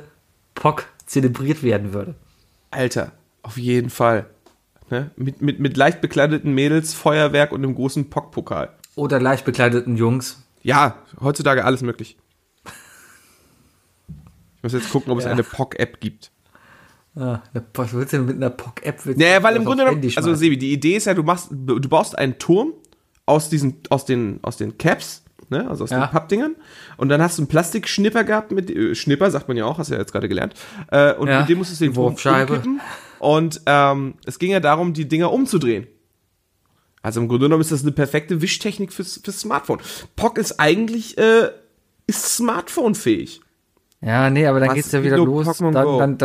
Pock 0.55 0.85
zelebriert 1.05 1.61
werden 1.61 1.93
würde. 1.93 2.15
Alter, 2.71 3.11
auf 3.43 3.57
jeden 3.57 3.89
Fall. 3.89 4.25
Ne? 4.89 5.11
Mit, 5.15 5.41
mit, 5.41 5.59
mit 5.59 5.77
leicht 5.77 6.01
bekleideten 6.01 6.53
Mädels, 6.53 6.93
Feuerwerk 6.93 7.51
und 7.51 7.63
einem 7.63 7.73
großen 7.75 8.09
POC-Pokal. 8.09 8.69
Oder 8.95 9.19
leicht 9.19 9.43
bekleideten 9.45 9.97
Jungs. 9.97 10.43
Ja, 10.61 10.97
heutzutage 11.19 11.65
alles 11.65 11.81
möglich. 11.81 12.17
Ich 14.57 14.63
muss 14.63 14.73
jetzt 14.73 14.91
gucken, 14.91 15.11
ob 15.11 15.19
es 15.19 15.25
Ja. 15.25 15.31
eine 15.31 15.43
POC-App 15.43 15.99
gibt. 15.99 16.31
Ah, 17.17 17.39
was 17.73 17.93
willst 17.93 18.11
du 18.13 18.17
denn 18.17 18.25
mit 18.25 18.35
einer 18.35 18.49
Pock-App? 18.49 19.05
Willst 19.05 19.19
Naja, 19.19 19.41
weil 19.41 19.55
im 19.55 19.63
Grunde 19.63 19.85
genommen, 19.85 20.11
also? 20.17 20.35
Sebi, 20.35 20.57
die 20.57 20.73
Idee 20.73 20.97
ist 20.97 21.05
ja, 21.05 21.13
du 21.13 21.23
machst, 21.23 21.47
du 21.49 21.79
baust 21.87 22.17
einen 22.17 22.37
Turm 22.39 22.73
aus 23.25 23.47
diesen, 23.49 23.77
aus 23.89 24.03
den, 24.05 24.39
aus 24.41 24.57
den 24.57 24.77
Caps, 24.77 25.23
ne, 25.49 25.65
also 25.69 25.85
aus 25.85 25.91
Ja. 25.91 26.05
den 26.07 26.11
Pappdingern, 26.11 26.55
und 26.97 27.07
dann 27.07 27.21
hast 27.21 27.37
du 27.37 27.43
einen 27.43 27.47
Plastikschnipper 27.47 28.25
gehabt 28.25 28.51
mit, 28.51 28.69
äh, 28.69 28.93
Schnipper 28.95 29.31
sagt 29.31 29.47
man 29.47 29.55
ja 29.55 29.63
auch, 29.63 29.77
hast 29.77 29.91
du 29.91 29.93
ja 29.93 29.99
jetzt 30.01 30.11
gerade 30.11 30.27
gelernt, 30.27 30.55
äh, 30.91 31.13
und 31.13 31.29
Ja, 31.29 31.39
mit 31.39 31.47
dem 31.49 31.59
musstest 31.59 31.79
du 31.79 31.85
den 31.85 31.93
Turm 31.93 32.07
umkippen, 32.15 32.81
und 33.25 33.61
ähm, 33.65 34.13
es 34.25 34.37
ging 34.37 34.51
ja 34.51 34.59
darum, 34.59 34.93
die 34.93 35.07
Dinger 35.07 35.31
umzudrehen. 35.31 35.87
Also 37.01 37.19
im 37.19 37.27
Grunde 37.27 37.45
genommen 37.45 37.61
ist 37.61 37.71
das 37.71 37.81
eine 37.81 37.91
perfekte 37.91 38.41
Wischtechnik 38.41 38.93
fürs, 38.93 39.19
fürs 39.23 39.39
Smartphone. 39.39 39.79
POC 40.15 40.37
ist 40.37 40.59
eigentlich, 40.59 41.17
äh, 41.17 41.49
ist 42.05 42.35
Smartphone-fähig. 42.35 43.41
Ja, 44.01 44.29
nee, 44.29 44.45
aber 44.45 44.59
dann 44.59 44.69
Was 44.69 44.75
geht's 44.75 44.91
ja 44.91 45.01
wie 45.01 45.07
wieder 45.07 45.17
los. 45.17 45.57
Dann, 45.57 45.73
dann, 45.73 46.17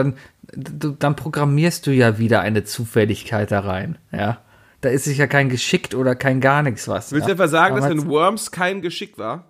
dann, 0.52 0.96
dann 0.98 1.16
programmierst 1.16 1.86
du 1.86 1.90
ja 1.90 2.18
wieder 2.18 2.42
eine 2.42 2.64
Zufälligkeit 2.64 3.50
da 3.50 3.60
rein. 3.60 3.96
Ja. 4.12 4.42
Da 4.82 4.90
ist 4.90 5.04
sicher 5.04 5.26
kein 5.26 5.48
geschickt 5.48 5.94
oder 5.94 6.14
kein 6.14 6.42
gar 6.42 6.62
nichts 6.62 6.86
was. 6.86 7.12
Willst 7.12 7.28
du 7.28 7.30
ja. 7.30 7.34
etwa 7.34 7.48
sagen, 7.48 7.76
dass 7.76 7.84
Damals- 7.84 8.04
wenn 8.04 8.10
Worms 8.10 8.50
kein 8.50 8.82
Geschick 8.82 9.16
war? 9.16 9.46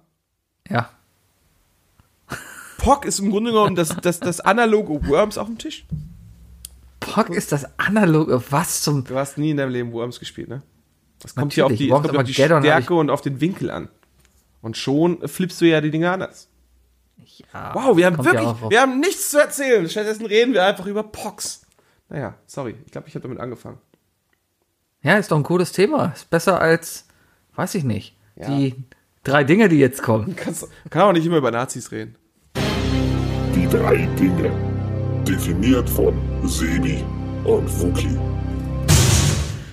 Ja. 0.69 0.91
POC 2.79 3.07
ist 3.07 3.19
im 3.19 3.31
Grunde 3.31 3.51
genommen 3.51 3.75
das, 3.75 3.97
das, 4.01 4.21
das 4.21 4.41
analoge 4.41 5.09
Worms 5.09 5.37
auf 5.37 5.49
dem 5.49 5.59
Tisch. 5.59 5.85
Pock 7.01 7.31
ist 7.31 7.51
das 7.53 7.67
analoge, 7.79 8.43
was 8.51 8.83
zum. 8.83 9.05
Du 9.05 9.17
hast 9.17 9.39
nie 9.39 9.51
in 9.51 9.57
deinem 9.57 9.73
Leben 9.73 9.93
Worms 9.93 10.21
gespielt, 10.21 10.49
ne? 10.49 10.63
Das 11.21 11.35
kommt 11.35 11.53
hier 11.55 11.67
auf 11.67 11.73
die, 11.73 11.89
kommt 11.89 12.17
auf 12.17 12.25
die 12.25 12.35
Stärke 12.35 12.95
und 12.95 13.11
auf 13.11 13.21
den 13.21 13.41
Winkel 13.41 13.71
an. 13.71 13.89
Und 14.63 14.77
schon 14.77 15.27
flippst 15.27 15.61
du 15.61 15.67
ja 15.67 15.81
die 15.81 15.91
Dinge 15.91 16.11
anders. 16.11 16.49
Ja, 17.53 17.75
Wow, 17.75 17.97
wir 17.97 18.07
haben 18.07 18.17
ja 18.17 18.25
wirklich, 18.25 18.71
wir 18.71 18.81
haben 18.81 19.01
nichts 19.01 19.31
zu 19.31 19.39
erzählen. 19.39 19.89
Stattdessen 19.89 20.27
reden 20.27 20.53
wir 20.55 20.65
einfach 20.65 20.87
über 20.87 21.03
Pox. 21.03 21.63
Naja, 22.09 22.35
sorry. 22.47 22.75
Ich 22.87 22.93
glaube, 22.93 23.09
ich 23.09 23.15
habe 23.15 23.23
damit 23.23 23.39
angefangen. 23.41 23.79
Ja, 25.03 25.17
ist 25.17 25.31
doch 25.31 25.37
ein 25.37 25.43
cooles 25.43 25.73
Thema. 25.73 26.13
Ist 26.15 26.29
besser 26.29 26.61
als, 26.61 27.07
weiß 27.55 27.75
ich 27.75 27.85
nicht, 27.85 28.17
Ja. 28.37 28.49
die 28.49 28.75
drei 29.25 29.45
Dinge, 29.45 29.69
die 29.69 29.79
jetzt 29.79 30.03
kommen. 30.03 30.37
Kannst, 30.37 30.69
kann 30.91 31.03
auch 31.03 31.13
nicht 31.13 31.25
immer 31.27 31.39
über 31.39 31.51
Nazis 31.51 31.91
reden. 31.93 32.17
Die 33.55 33.67
drei 33.69 34.07
Dinge. 34.19 34.70
Definiert 35.27 35.89
von 35.89 36.15
Sebi 36.47 37.05
und 37.45 37.69
Wookie. 37.81 38.19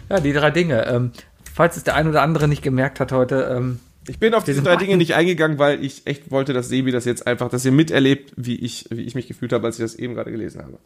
Ja, 0.09 0.19
die 0.19 0.33
drei 0.33 0.51
Dinge. 0.51 0.85
Ähm, 0.87 1.11
falls 1.53 1.77
es 1.77 1.83
der 1.83 1.95
ein 1.95 2.07
oder 2.07 2.21
andere 2.21 2.47
nicht 2.47 2.61
gemerkt 2.61 2.99
hat 2.99 3.11
heute, 3.11 3.55
ähm, 3.55 3.79
Ich 4.07 4.19
bin 4.19 4.33
auf 4.33 4.43
diese 4.43 4.61
drei. 4.61 4.75
Dinge 4.75 4.97
nicht 4.97 5.15
eingegangen, 5.15 5.57
weil 5.59 5.83
ich 5.83 6.05
echt 6.05 6.31
wollte, 6.31 6.53
dass 6.53 6.69
Sebi 6.69 6.91
das 6.91 7.05
jetzt 7.05 7.25
einfach, 7.27 7.49
dass 7.49 7.65
ihr 7.65 7.71
miterlebt, 7.71 8.33
wie 8.35 8.55
ich, 8.55 8.85
wie 8.89 9.01
ich 9.01 9.15
mich 9.15 9.27
gefühlt 9.27 9.51
habe, 9.53 9.65
als 9.65 9.77
ich 9.79 9.83
das 9.83 9.95
eben 9.95 10.13
gerade 10.15 10.31
gelesen 10.31 10.61
habe. 10.61 10.77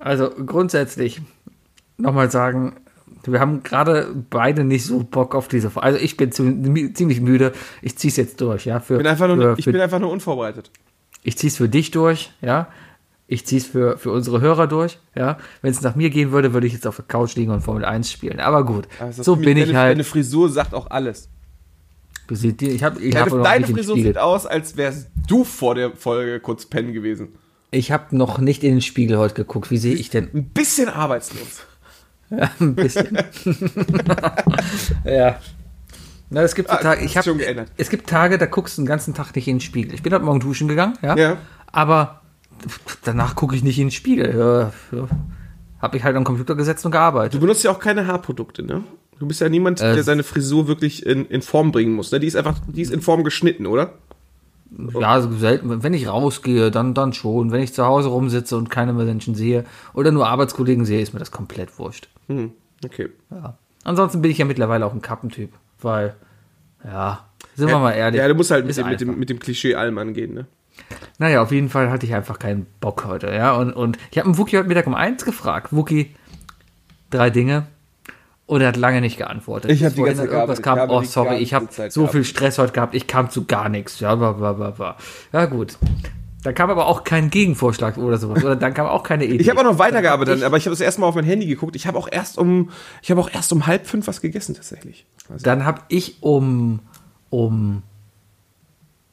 Also 0.00 0.30
grundsätzlich 0.30 1.20
nochmal 1.96 2.30
sagen, 2.30 2.74
wir 3.24 3.38
haben 3.38 3.62
gerade 3.62 4.12
beide 4.30 4.64
nicht 4.64 4.84
so 4.84 5.04
Bock 5.04 5.34
auf 5.36 5.46
diese 5.46 5.70
Folge. 5.70 5.86
Also 5.86 5.98
ich 6.00 6.16
bin 6.16 6.32
ziemlich 6.32 7.20
müde. 7.20 7.52
Ich 7.82 7.96
zieh's 7.96 8.16
jetzt 8.16 8.40
durch, 8.40 8.66
ja. 8.66 8.80
Für, 8.80 8.94
Ich 8.94 8.98
bin 8.98 9.06
einfach 9.06 9.28
nur, 9.28 9.36
für, 9.36 9.58
ich 9.58 9.64
bin 9.66 9.80
einfach 9.80 10.00
nur 10.00 10.10
unvorbereitet. 10.10 10.70
Ich 11.22 11.38
zieh's 11.38 11.56
für 11.56 11.68
dich 11.68 11.90
durch, 11.90 12.32
ja. 12.40 12.68
Ich 13.28 13.46
zieh's 13.46 13.66
für, 13.66 13.96
für 13.96 14.10
unsere 14.10 14.40
Hörer 14.40 14.66
durch, 14.66 14.98
ja. 15.14 15.38
Wenn 15.62 15.70
es 15.70 15.80
nach 15.80 15.94
mir 15.94 16.10
gehen 16.10 16.32
würde, 16.32 16.52
würde 16.52 16.66
ich 16.66 16.72
jetzt 16.72 16.86
auf 16.86 16.96
der 16.96 17.04
Couch 17.04 17.34
liegen 17.36 17.50
und 17.50 17.62
Formel 17.62 17.84
1 17.84 18.10
spielen. 18.10 18.40
Aber 18.40 18.64
gut, 18.64 18.86
Also 18.98 19.22
so 19.22 19.36
bin 19.36 19.56
ich 19.56 19.66
deine, 19.66 19.78
halt. 19.78 19.92
Deine 19.92 20.04
Frisur 20.04 20.50
sagt 20.50 20.74
auch 20.74 20.90
alles. 20.90 21.28
Ich 22.30 22.82
habe 22.82 23.00
ich 23.00 23.12
Deine, 23.14 23.30
hab 23.30 23.42
deine 23.42 23.66
Frisur 23.66 23.96
sieht 23.96 24.16
aus, 24.16 24.46
als 24.46 24.76
wärst 24.76 25.08
du 25.28 25.44
vor 25.44 25.74
der 25.74 25.92
Folge 25.92 26.40
kurz 26.40 26.66
pennen 26.66 26.92
gewesen. 26.92 27.28
Ich 27.70 27.90
habe 27.90 28.16
noch 28.16 28.38
nicht 28.38 28.64
in 28.64 28.72
den 28.72 28.80
Spiegel 28.80 29.18
heute 29.18 29.34
geguckt. 29.34 29.70
Wie 29.70 29.78
sehe 29.78 29.94
ich 29.94 30.10
denn? 30.10 30.28
Ein 30.34 30.44
bisschen 30.50 30.88
arbeitslos. 30.88 31.64
Ein 32.60 32.74
bisschen. 32.74 33.18
ja. 35.04 35.38
Na, 36.32 36.42
es 36.42 36.54
gibt 36.54 36.70
so 36.70 36.74
Ah, 36.76 36.78
Tage, 36.80 37.04
ich 37.04 37.16
hab, 37.16 37.26
es 37.76 37.90
gibt 37.90 38.08
Tage, 38.08 38.38
da 38.38 38.46
guckst 38.46 38.78
du 38.78 38.82
den 38.82 38.86
ganzen 38.86 39.12
Tag 39.12 39.34
nicht 39.36 39.48
in 39.48 39.56
den 39.56 39.60
Spiegel. 39.60 39.94
Ich 39.94 40.02
bin 40.02 40.12
heute 40.14 40.24
Morgen 40.24 40.40
duschen 40.40 40.66
gegangen, 40.66 40.94
ja. 41.02 41.14
Ja. 41.16 41.36
Aber 41.70 42.22
danach 43.04 43.34
gucke 43.36 43.54
ich 43.54 43.62
nicht 43.62 43.78
in 43.78 43.86
den 43.88 43.90
Spiegel. 43.90 44.34
Ja, 44.92 44.98
ja. 44.98 45.08
Habe 45.80 45.96
ich 45.96 46.04
halt 46.04 46.16
am 46.16 46.24
Computer 46.24 46.54
gesetzt 46.54 46.84
und 46.86 46.92
Du 46.92 46.98
gearbeitet. 46.98 47.40
benutzt 47.40 47.64
ja 47.64 47.70
auch 47.70 47.78
keine 47.78 48.06
Haarprodukte, 48.06 48.62
ne? 48.62 48.82
Du 49.18 49.26
bist 49.26 49.40
ja 49.40 49.48
niemand, 49.48 49.80
Äh, 49.80 49.94
der 49.94 50.04
seine 50.04 50.22
Frisur 50.22 50.66
wirklich 50.68 51.04
in, 51.04 51.26
in 51.26 51.42
Form 51.42 51.70
bringen 51.70 51.92
muss. 51.92 52.10
Ne? 52.12 52.18
Die 52.20 52.26
ist 52.26 52.36
einfach, 52.36 52.56
die 52.66 52.80
ist 52.82 52.92
in 52.92 53.02
Form 53.02 53.24
geschnitten, 53.24 53.66
oder? 53.66 53.92
Ja, 54.98 55.20
so 55.20 55.30
selten. 55.36 55.82
Wenn 55.82 55.92
ich 55.92 56.08
rausgehe, 56.08 56.70
dann, 56.70 56.94
dann 56.94 57.12
schon. 57.12 57.52
Wenn 57.52 57.60
ich 57.62 57.74
zu 57.74 57.84
Hause 57.84 58.08
rumsitze 58.08 58.56
und 58.56 58.70
keine 58.70 58.94
Menschen 58.94 59.34
sehe 59.34 59.64
oder 59.92 60.10
nur 60.12 60.26
Arbeitskollegen 60.28 60.86
sehe, 60.86 61.02
ist 61.02 61.12
mir 61.12 61.18
das 61.20 61.30
komplett 61.30 61.78
wurscht. 61.78 62.08
Hm, 62.28 62.52
okay. 62.84 63.10
Ja. 63.30 63.58
Ansonsten 63.84 64.22
bin 64.22 64.30
ich 64.30 64.38
ja 64.38 64.44
mittlerweile 64.46 64.86
auch 64.86 64.94
ein 64.94 65.02
Kappentyp, 65.02 65.52
weil, 65.84 66.14
ja, 66.84 67.26
sind 67.54 67.68
wir 67.68 67.78
mal 67.78 67.92
ehrlich. 67.92 68.18
Ja, 68.18 68.28
du 68.28 68.34
musst 68.34 68.50
halt 68.50 68.66
mit 68.66 68.76
dem, 68.76 68.88
mit, 68.88 69.00
dem, 69.00 69.18
mit 69.18 69.30
dem 69.30 69.38
Klischee 69.38 69.74
allem 69.74 69.98
angehen, 69.98 70.34
ne? 70.34 70.46
Naja, 71.18 71.42
auf 71.42 71.52
jeden 71.52 71.68
Fall 71.68 71.90
hatte 71.90 72.06
ich 72.06 72.14
einfach 72.14 72.38
keinen 72.38 72.66
Bock 72.80 73.04
heute, 73.04 73.32
ja. 73.32 73.52
Und, 73.52 73.72
und 73.72 73.98
ich 74.10 74.18
habe 74.18 74.26
einen 74.26 74.38
Wookie 74.38 74.56
heute 74.56 74.68
Mittag 74.68 74.86
um 74.86 74.94
eins 74.94 75.24
gefragt. 75.24 75.68
Wookie, 75.72 76.14
drei 77.10 77.30
Dinge. 77.30 77.66
Und 78.46 78.60
er 78.60 78.68
hat 78.68 78.76
lange 78.76 79.00
nicht 79.00 79.18
geantwortet. 79.18 79.70
Ich 79.70 79.84
hab 79.84 79.94
die 79.94 80.02
ganze 80.02 80.22
hat 80.22 80.30
irgendwas 80.30 80.60
Zeit 80.60 80.64
kam. 80.64 80.90
Oh, 80.90 81.02
sorry, 81.02 81.36
ich 81.36 81.54
habe 81.54 81.68
Zeit 81.68 81.92
so 81.92 82.06
viel. 82.06 82.24
Stress 82.24 82.58
heute 82.58 82.72
gehabt. 82.72 82.94
Ich 82.94 83.06
kam 83.06 83.30
zu 83.30 83.44
gar 83.44 83.68
nichts. 83.68 84.00
Ja, 84.00 84.18
war, 84.20 84.40
war, 84.40 84.58
war, 84.58 84.78
war. 84.78 84.96
Ja, 85.32 85.46
gut. 85.46 85.78
Da 86.42 86.52
kam 86.52 86.70
aber 86.70 86.86
auch 86.86 87.04
kein 87.04 87.30
Gegenvorschlag 87.30 87.98
oder 87.98 88.18
sowas. 88.18 88.42
Oder 88.42 88.56
dann 88.56 88.74
kam 88.74 88.86
auch 88.86 89.04
keine 89.04 89.24
Idee. 89.26 89.36
Ich 89.36 89.48
habe 89.48 89.60
auch 89.60 89.64
noch 89.64 89.78
weitergearbeitet, 89.78 90.38
ich- 90.38 90.44
aber 90.44 90.56
ich 90.56 90.64
habe 90.66 90.72
das 90.72 90.80
erste 90.80 91.00
Mal 91.00 91.06
auf 91.06 91.14
mein 91.14 91.24
Handy 91.24 91.46
geguckt. 91.46 91.76
Ich 91.76 91.86
habe 91.86 91.96
auch 91.98 92.08
erst 92.10 92.36
um, 92.38 92.70
ich 93.00 93.10
habe 93.10 93.20
auch 93.20 93.30
erst 93.32 93.52
um 93.52 93.66
halb 93.66 93.86
fünf 93.86 94.06
was 94.08 94.20
gegessen 94.20 94.54
tatsächlich. 94.54 95.06
Also, 95.28 95.44
Dann 95.44 95.64
habe 95.64 95.82
ich 95.88 96.16
um, 96.20 96.80
um 97.30 97.82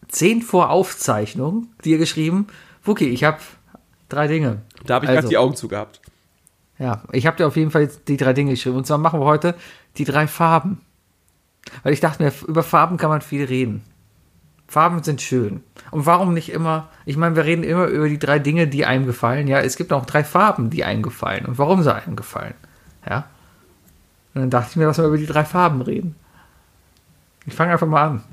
10 0.07 0.41
vor 0.41 0.69
Aufzeichnung 0.71 1.67
dir 1.85 1.97
geschrieben, 1.99 2.47
Wookie, 2.83 3.09
ich 3.09 3.23
habe 3.23 3.37
drei 4.07 4.27
Dinge. 4.27 4.61
da 4.85 4.95
habe 4.95 5.05
ich 5.05 5.09
Also, 5.09 5.19
gerade 5.21 5.29
die 5.29 5.37
Augen 5.37 5.55
zu 5.55 5.67
gehabt. 5.67 6.01
Ja, 6.79 7.03
ich 7.11 7.27
habe 7.27 7.37
dir 7.37 7.45
auf 7.45 7.57
jeden 7.57 7.71
Fall 7.71 7.89
die 8.07 8.17
drei 8.17 8.33
Dinge 8.33 8.51
geschrieben. 8.51 8.77
Und 8.77 8.87
zwar 8.87 8.97
machen 8.97 9.19
wir 9.19 9.25
heute 9.25 9.53
die 9.97 10.05
drei 10.05 10.27
Farben. 10.27 10.81
Weil 11.83 11.93
ich 11.93 11.99
dachte 11.99 12.23
mir, 12.23 12.31
über 12.47 12.63
Farben 12.63 12.97
kann 12.97 13.09
man 13.09 13.21
viel 13.21 13.43
reden. 13.43 13.83
Farben 14.69 15.01
sind 15.01 15.19
schön. 15.19 15.63
Und 15.89 16.05
warum 16.05 16.35
nicht 16.35 16.51
immer, 16.51 16.89
ich 17.05 17.17
meine, 17.17 17.35
wir 17.35 17.43
reden 17.43 17.63
immer 17.63 17.87
über 17.87 18.07
die 18.07 18.19
drei 18.19 18.37
Dinge, 18.37 18.67
die 18.67 18.85
einem 18.85 19.07
gefallen. 19.07 19.47
Ja, 19.47 19.59
es 19.59 19.77
gibt 19.77 19.91
auch 19.91 20.05
drei 20.05 20.23
Farben, 20.23 20.69
die 20.69 20.83
einem 20.83 21.01
gefallen. 21.01 21.47
Und 21.47 21.57
warum 21.57 21.81
sie 21.81 21.93
einem 21.93 22.15
gefallen. 22.15 22.53
Ja. 23.09 23.27
Und 24.35 24.41
dann 24.41 24.49
dachte 24.51 24.69
ich 24.69 24.75
mir, 24.75 24.85
lass 24.85 24.99
mal 24.99 25.07
über 25.07 25.17
die 25.17 25.25
drei 25.25 25.43
Farben 25.43 25.81
reden. 25.81 26.15
Ich 27.47 27.55
fange 27.55 27.71
einfach 27.71 27.87
mal 27.87 28.07
an. 28.07 28.23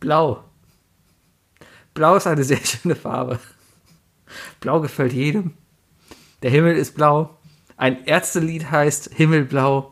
Blau. 0.00 0.42
Blau 1.92 2.16
ist 2.16 2.26
eine 2.26 2.42
sehr 2.42 2.56
schöne 2.64 2.96
Farbe. 2.96 3.38
Blau 4.60 4.80
gefällt 4.80 5.12
jedem. 5.12 5.52
Der 6.42 6.50
Himmel 6.50 6.76
ist 6.76 6.94
blau. 6.94 7.36
Ein 7.76 8.06
Ärztelied 8.06 8.70
heißt 8.70 9.10
Himmelblau. 9.12 9.91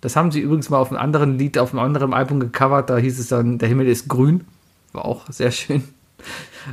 Das 0.00 0.16
haben 0.16 0.30
sie 0.32 0.40
übrigens 0.40 0.70
mal 0.70 0.78
auf 0.78 0.90
einem 0.90 1.00
anderen 1.00 1.38
Lied, 1.38 1.58
auf 1.58 1.72
einem 1.72 1.80
anderen 1.80 2.14
Album 2.14 2.40
gecovert. 2.40 2.88
Da 2.90 2.96
hieß 2.96 3.18
es 3.18 3.28
dann, 3.28 3.58
der 3.58 3.68
Himmel 3.68 3.86
ist 3.86 4.08
grün. 4.08 4.44
War 4.92 5.04
auch 5.04 5.30
sehr 5.30 5.50
schön. 5.50 5.84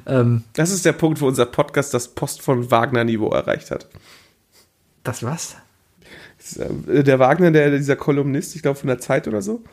Ähm, 0.05 0.43
Das 0.51 0.69
ist 0.71 0.83
der 0.83 0.91
Punkt, 0.91 1.21
wo 1.21 1.27
unser 1.27 1.45
Podcast 1.45 1.93
das 1.93 2.09
Post 2.09 2.41
von 2.41 2.69
Wagner-Niveau 2.69 3.29
erreicht 3.29 3.71
hat. 3.71 3.87
das 5.05 5.23
was? 5.23 5.55
Äh, 6.87 7.03
Der 7.03 7.19
Wagner, 7.19 7.51
der 7.51 7.71
dieser 7.77 7.95
Kolumnist, 7.95 8.53
ich 8.57 8.61
glaube 8.61 8.77
von 8.77 8.87
der 8.87 8.99
Zeit 8.99 9.29
oder 9.29 9.41
so, 9.41 9.63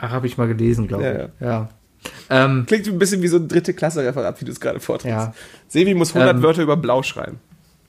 Ach, 0.00 0.10
habe 0.10 0.26
ich 0.26 0.36
mal 0.36 0.48
gelesen, 0.48 0.88
glaube 0.88 1.04
Ja, 1.04 1.24
ich. 1.26 1.30
Ja. 1.40 1.68
Ähm, 2.28 2.64
klingt 2.66 2.88
ein 2.88 2.98
bisschen 2.98 3.22
wie 3.22 3.28
so 3.28 3.36
ein 3.36 3.46
dritte 3.46 3.72
Klasse 3.74 4.02
Referat, 4.04 4.40
wie 4.40 4.44
du 4.44 4.50
es 4.50 4.58
gerade 4.58 4.80
vorträgst. 4.80 5.16
Ja. 5.16 5.34
Sevi 5.68 5.94
muss 5.94 6.12
100 6.12 6.34
Ähm, 6.34 6.42
Wörter 6.42 6.62
über 6.62 6.76
Blau 6.76 7.04
schreiben. 7.04 7.38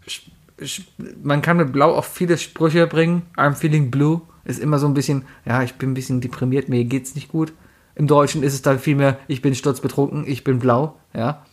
sch- 0.07 0.83
man 1.23 1.41
kann 1.41 1.57
mit 1.57 1.73
Blau 1.73 1.95
auch 1.95 2.05
viele 2.05 2.37
Sprüche 2.37 2.85
bringen. 2.85 3.23
I'm 3.35 3.55
feeling 3.55 3.89
blue 3.89 4.21
ist 4.45 4.59
immer 4.59 4.79
so 4.79 4.87
ein 4.87 4.93
bisschen, 4.93 5.25
ja, 5.45 5.61
ich 5.63 5.73
bin 5.75 5.91
ein 5.91 5.93
bisschen 5.95 6.21
deprimiert, 6.21 6.69
mir 6.69 6.83
geht's 6.85 7.15
nicht 7.15 7.29
gut. 7.29 7.53
Im 7.95 8.07
Deutschen 8.07 8.43
ist 8.43 8.53
es 8.53 8.61
dann 8.61 8.79
vielmehr, 8.79 9.17
ich 9.27 9.41
bin 9.41 9.55
sturzbetrunken, 9.55 10.25
ich 10.27 10.43
bin 10.43 10.59
blau, 10.59 10.95
ja. 11.13 11.45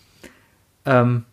Ähm, 0.85 1.25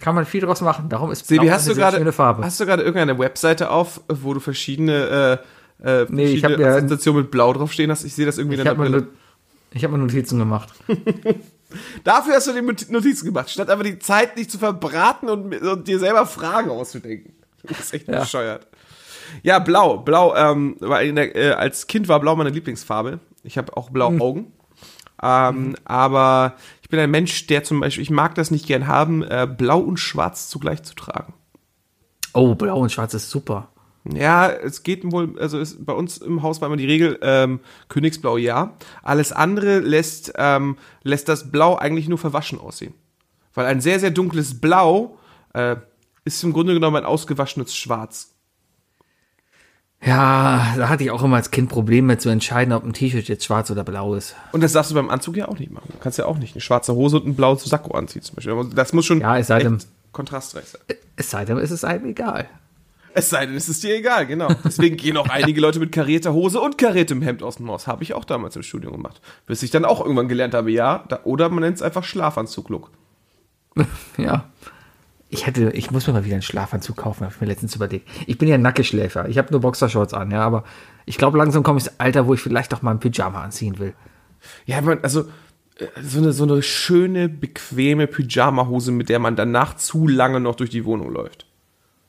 kann 0.00 0.14
man 0.14 0.26
viel 0.26 0.40
draus 0.42 0.60
machen. 0.60 0.88
Darum 0.88 1.10
ist 1.10 1.26
blau 1.26 1.42
hast 1.50 1.66
du 1.68 1.74
sehr 1.74 1.82
gerade 1.84 1.96
schöne 1.98 2.12
Farbe. 2.12 2.44
hast 2.44 2.58
du 2.60 2.66
gerade 2.66 2.82
irgendeine 2.82 3.18
Webseite 3.18 3.70
auf, 3.70 4.00
wo 4.08 4.32
du 4.34 4.40
verschiedene 4.40 5.40
äh, 5.82 6.02
äh, 6.02 6.06
Nee, 6.08 6.24
ich 6.26 6.40
verschiedene 6.40 6.66
hab 6.66 6.72
ja- 6.72 6.76
Assoziationen 6.78 7.22
mit 7.22 7.30
Blau 7.30 7.52
draufstehen 7.52 7.90
hast? 7.90 8.04
Ich 8.04 8.14
sehe 8.14 8.26
das 8.26 8.38
irgendwie 8.38 8.54
in 8.54 8.60
ich 8.60 8.64
der 8.64 8.72
habe 8.76 8.82
mir, 8.82 8.90
Brille. 8.90 9.08
Ich 9.72 9.84
hab 9.84 9.90
mir 9.90 9.98
Notizen 9.98 10.38
gemacht. 10.38 10.72
Dafür 12.04 12.34
hast 12.36 12.46
du 12.46 12.52
dir 12.52 12.62
Not- 12.62 12.90
Notizen 12.90 13.26
gemacht, 13.26 13.50
statt 13.50 13.68
einfach 13.70 13.84
die 13.84 13.98
Zeit 13.98 14.36
nicht 14.36 14.50
zu 14.50 14.58
verbraten 14.58 15.28
und, 15.28 15.54
und 15.60 15.86
dir 15.88 15.98
selber 15.98 16.24
Fragen 16.26 16.70
auszudenken. 16.70 17.34
Du 17.66 17.74
bist 17.74 17.92
echt 17.92 18.08
Ja. 18.08 18.20
bescheuert. 18.20 18.66
Ja, 19.42 19.58
Blau. 19.58 19.98
Blau, 19.98 20.34
ähm, 20.34 20.76
der, 20.80 21.36
äh, 21.36 21.50
als 21.52 21.86
Kind 21.86 22.08
war 22.08 22.20
Blau 22.20 22.36
meine 22.36 22.50
Lieblingsfarbe. 22.50 23.20
Ich 23.42 23.58
habe 23.58 23.76
auch 23.76 23.90
blaue 23.90 24.20
Augen. 24.20 24.52
Ähm, 25.22 25.76
Aber 25.84 26.54
ich 26.82 26.88
bin 26.88 27.00
ein 27.00 27.10
Mensch, 27.10 27.46
der 27.46 27.64
zum 27.64 27.80
Beispiel, 27.80 28.02
ich 28.02 28.10
mag 28.10 28.34
das 28.34 28.50
nicht 28.50 28.66
gern 28.66 28.86
haben, 28.86 29.22
äh, 29.22 29.46
Blau 29.46 29.80
und 29.80 29.98
Schwarz 29.98 30.48
zugleich 30.48 30.82
zu 30.82 30.94
tragen. 30.94 31.34
Oh, 32.34 32.54
blau 32.54 32.78
und 32.78 32.92
schwarz 32.92 33.14
ist 33.14 33.30
super. 33.30 33.68
Ja, 34.04 34.48
es 34.48 34.82
geht 34.82 35.10
wohl, 35.10 35.38
also 35.38 35.58
ist, 35.58 35.84
bei 35.84 35.92
uns 35.92 36.18
im 36.18 36.42
Haus 36.42 36.60
war 36.60 36.68
immer 36.68 36.76
die 36.76 36.86
Regel, 36.86 37.18
ähm, 37.20 37.60
Königsblau 37.88 38.36
ja. 38.36 38.76
Alles 39.02 39.32
andere 39.32 39.80
lässt, 39.80 40.32
ähm, 40.36 40.76
lässt 41.02 41.28
das 41.28 41.50
Blau 41.50 41.76
eigentlich 41.76 42.08
nur 42.08 42.18
verwaschen 42.18 42.58
aussehen. 42.60 42.94
Weil 43.54 43.66
ein 43.66 43.80
sehr, 43.80 43.98
sehr 44.00 44.10
dunkles 44.10 44.60
Blau 44.60 45.18
äh, 45.52 45.76
ist 46.24 46.42
im 46.44 46.52
Grunde 46.52 46.74
genommen 46.74 46.96
ein 46.96 47.04
ausgewaschenes 47.04 47.74
Schwarz. 47.74 48.34
Ja, 50.04 50.74
da 50.76 50.88
hatte 50.88 51.02
ich 51.02 51.10
auch 51.10 51.22
immer 51.24 51.36
als 51.36 51.50
Kind 51.50 51.68
Probleme 51.68 52.18
zu 52.18 52.28
entscheiden, 52.28 52.72
ob 52.72 52.84
ein 52.84 52.92
T-Shirt 52.92 53.26
jetzt 53.28 53.44
schwarz 53.44 53.70
oder 53.70 53.82
blau 53.82 54.14
ist. 54.14 54.36
Und 54.52 54.62
das 54.62 54.72
darfst 54.72 54.92
du 54.92 54.94
beim 54.94 55.10
Anzug 55.10 55.36
ja 55.36 55.48
auch 55.48 55.58
nicht 55.58 55.72
machen. 55.72 55.88
Du 55.92 55.98
kannst 55.98 56.18
ja 56.18 56.26
auch 56.26 56.38
nicht 56.38 56.54
eine 56.54 56.60
schwarze 56.60 56.94
Hose 56.94 57.16
und 57.16 57.26
ein 57.26 57.34
blaues 57.34 57.64
Sakko 57.64 57.96
anziehen 57.96 58.22
zum 58.22 58.36
Beispiel. 58.36 58.54
Das 58.74 58.92
muss 58.92 59.06
schon 59.06 59.20
Ja, 59.20 59.36
es 59.38 59.48
sei 59.48 59.58
denn- 59.60 59.78
kontrastreich 60.12 60.64
sein. 60.66 60.80
Es 61.16 61.30
sei 61.30 61.44
denn, 61.44 61.58
es 61.58 61.70
ist 61.72 61.84
einem 61.84 62.06
egal. 62.06 62.48
Es 63.14 63.30
sei 63.30 63.46
denn, 63.46 63.56
es 63.56 63.68
ist 63.68 63.82
dir 63.82 63.96
egal, 63.96 64.26
genau. 64.26 64.48
Deswegen 64.64 64.96
gehen 64.96 65.16
auch 65.16 65.28
einige 65.28 65.60
Leute 65.60 65.80
mit 65.80 65.90
karierter 65.90 66.32
Hose 66.32 66.60
und 66.60 66.78
kariertem 66.78 67.20
Hemd 67.20 67.42
aus 67.42 67.56
dem 67.56 67.68
Haus. 67.68 67.88
Habe 67.88 68.04
ich 68.04 68.14
auch 68.14 68.24
damals 68.24 68.54
im 68.54 68.62
Studium 68.62 68.92
gemacht. 68.92 69.20
Bis 69.46 69.64
ich 69.64 69.72
dann 69.72 69.84
auch 69.84 70.00
irgendwann 70.00 70.28
gelernt 70.28 70.54
habe, 70.54 70.70
ja, 70.70 71.04
da, 71.08 71.20
oder 71.24 71.48
man 71.48 71.60
nennt 71.64 71.76
es 71.76 71.82
einfach 71.82 72.04
Schlafanzug-Look. 72.04 72.90
Ja. 74.16 74.44
Ich 75.30 75.46
hätte, 75.46 75.70
ich 75.70 75.90
muss 75.90 76.06
mir 76.06 76.14
mal 76.14 76.24
wieder 76.24 76.34
einen 76.34 76.42
Schlafanzug 76.42 76.96
kaufen, 76.96 77.24
habe 77.24 77.34
ich 77.34 77.40
mir 77.40 77.46
letztens 77.46 77.74
überlegt. 77.74 78.08
Ich 78.26 78.38
bin 78.38 78.48
ja 78.48 78.54
ein 78.54 78.62
Nackeschläfer. 78.62 79.28
Ich 79.28 79.36
habe 79.36 79.50
nur 79.50 79.60
Boxershorts 79.60 80.14
an, 80.14 80.30
ja, 80.30 80.40
aber 80.40 80.64
ich 81.04 81.18
glaube, 81.18 81.36
langsam 81.36 81.62
komme 81.62 81.78
ich 81.78 81.86
ins 81.86 82.00
Alter, 82.00 82.26
wo 82.26 82.34
ich 82.34 82.40
vielleicht 82.40 82.72
auch 82.72 82.82
mal 82.82 82.92
ein 82.92 83.00
Pyjama 83.00 83.42
anziehen 83.42 83.78
will. 83.78 83.92
Ja, 84.64 84.80
man, 84.80 85.00
also 85.02 85.28
äh, 85.78 85.86
so 86.02 86.18
eine, 86.18 86.32
so 86.32 86.44
eine 86.44 86.62
schöne, 86.62 87.28
bequeme 87.28 88.06
Pyjama-Hose, 88.06 88.92
mit 88.92 89.08
der 89.08 89.18
man 89.18 89.36
danach 89.36 89.76
zu 89.76 90.08
lange 90.08 90.40
noch 90.40 90.54
durch 90.54 90.70
die 90.70 90.84
Wohnung 90.84 91.12
läuft. 91.12 91.47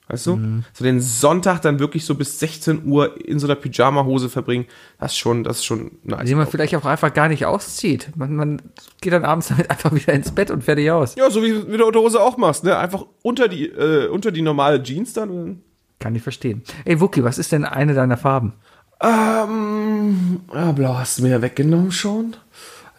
Weißt 0.10 0.26
du? 0.26 0.64
So 0.74 0.84
den 0.84 1.02
Sonntag 1.02 1.62
dann 1.62 1.78
wirklich 1.78 2.04
so 2.04 2.16
bis 2.16 2.40
16 2.40 2.86
Uhr 2.86 3.24
in 3.24 3.38
so 3.38 3.46
einer 3.46 3.56
Pyjama-Hose 3.56 4.30
verbringen, 4.30 4.66
das 5.00 5.12
ist 5.12 5.20
schon, 5.20 5.44
das 5.44 5.58
ist 5.58 5.66
schon 5.66 5.92
nice. 6.04 6.26
Die 6.26 6.34
man 6.34 6.48
vielleicht 6.48 6.76
auch 6.76 6.86
einfach 6.86 7.14
gar 7.14 7.30
nicht 7.30 7.46
auszieht. 7.46 8.10
Man, 8.16 8.36
man 8.36 8.62
geht 9.02 9.14
dann 9.14 9.24
abends 9.24 9.48
damit 9.50 9.70
einfach 9.70 9.94
wieder 9.94 10.14
ins 10.14 10.32
Bett 10.32 10.50
und 10.50 10.64
fertig 10.64 10.90
aus. 10.90 11.14
Ja, 11.14 11.30
so 11.30 11.44
wie, 11.44 11.72
wie 11.72 11.78
du 11.78 11.86
Unterhose 11.86 12.20
auch 12.20 12.38
machst, 12.38 12.64
ne? 12.64 12.76
Einfach 12.76 13.06
unter 13.22 13.48
die, 13.48 13.68
äh, 13.68 14.08
unter 14.08 14.32
die 14.32 14.42
normale 14.42 14.82
Jeans 14.82 15.14
dann. 15.14 15.62
Kann 16.00 16.16
ich 16.16 16.24
verstehen. 16.24 16.64
Ey, 16.86 17.00
Wookie, 17.00 17.24
was 17.24 17.38
ist 17.38 17.52
denn 17.52 17.64
eine 17.64 17.94
deiner 17.94 18.18
Farben? 18.18 18.54
Ähm, 19.02 20.42
ja, 20.52 20.72
blau 20.72 20.98
hast 20.98 21.20
du 21.20 21.24
mir 21.24 21.30
ja 21.30 21.42
weggenommen 21.44 21.92
schon. 21.92 22.36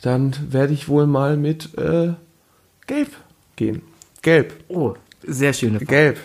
Dann 0.01 0.35
werde 0.49 0.73
ich 0.73 0.89
wohl 0.89 1.09
mal 1.09 1.37
mit 1.37 1.77
äh, 1.77 2.15
gelb 2.87 3.11
gehen. 3.57 3.83
Gelb. 4.23 4.55
Oh, 4.69 4.95
sehr 5.27 5.53
schöne 5.53 5.79
Farbe. 5.79 5.87
Gelb. 5.87 6.19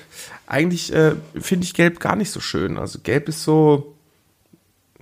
Eigentlich 0.48 0.94
äh, 0.94 1.16
finde 1.40 1.66
ich 1.66 1.74
gelb 1.74 2.00
gar 2.00 2.16
nicht 2.16 2.32
so 2.32 2.40
schön. 2.40 2.78
Also 2.78 3.00
gelb 3.00 3.30
ist 3.30 3.44
so. 3.44 3.96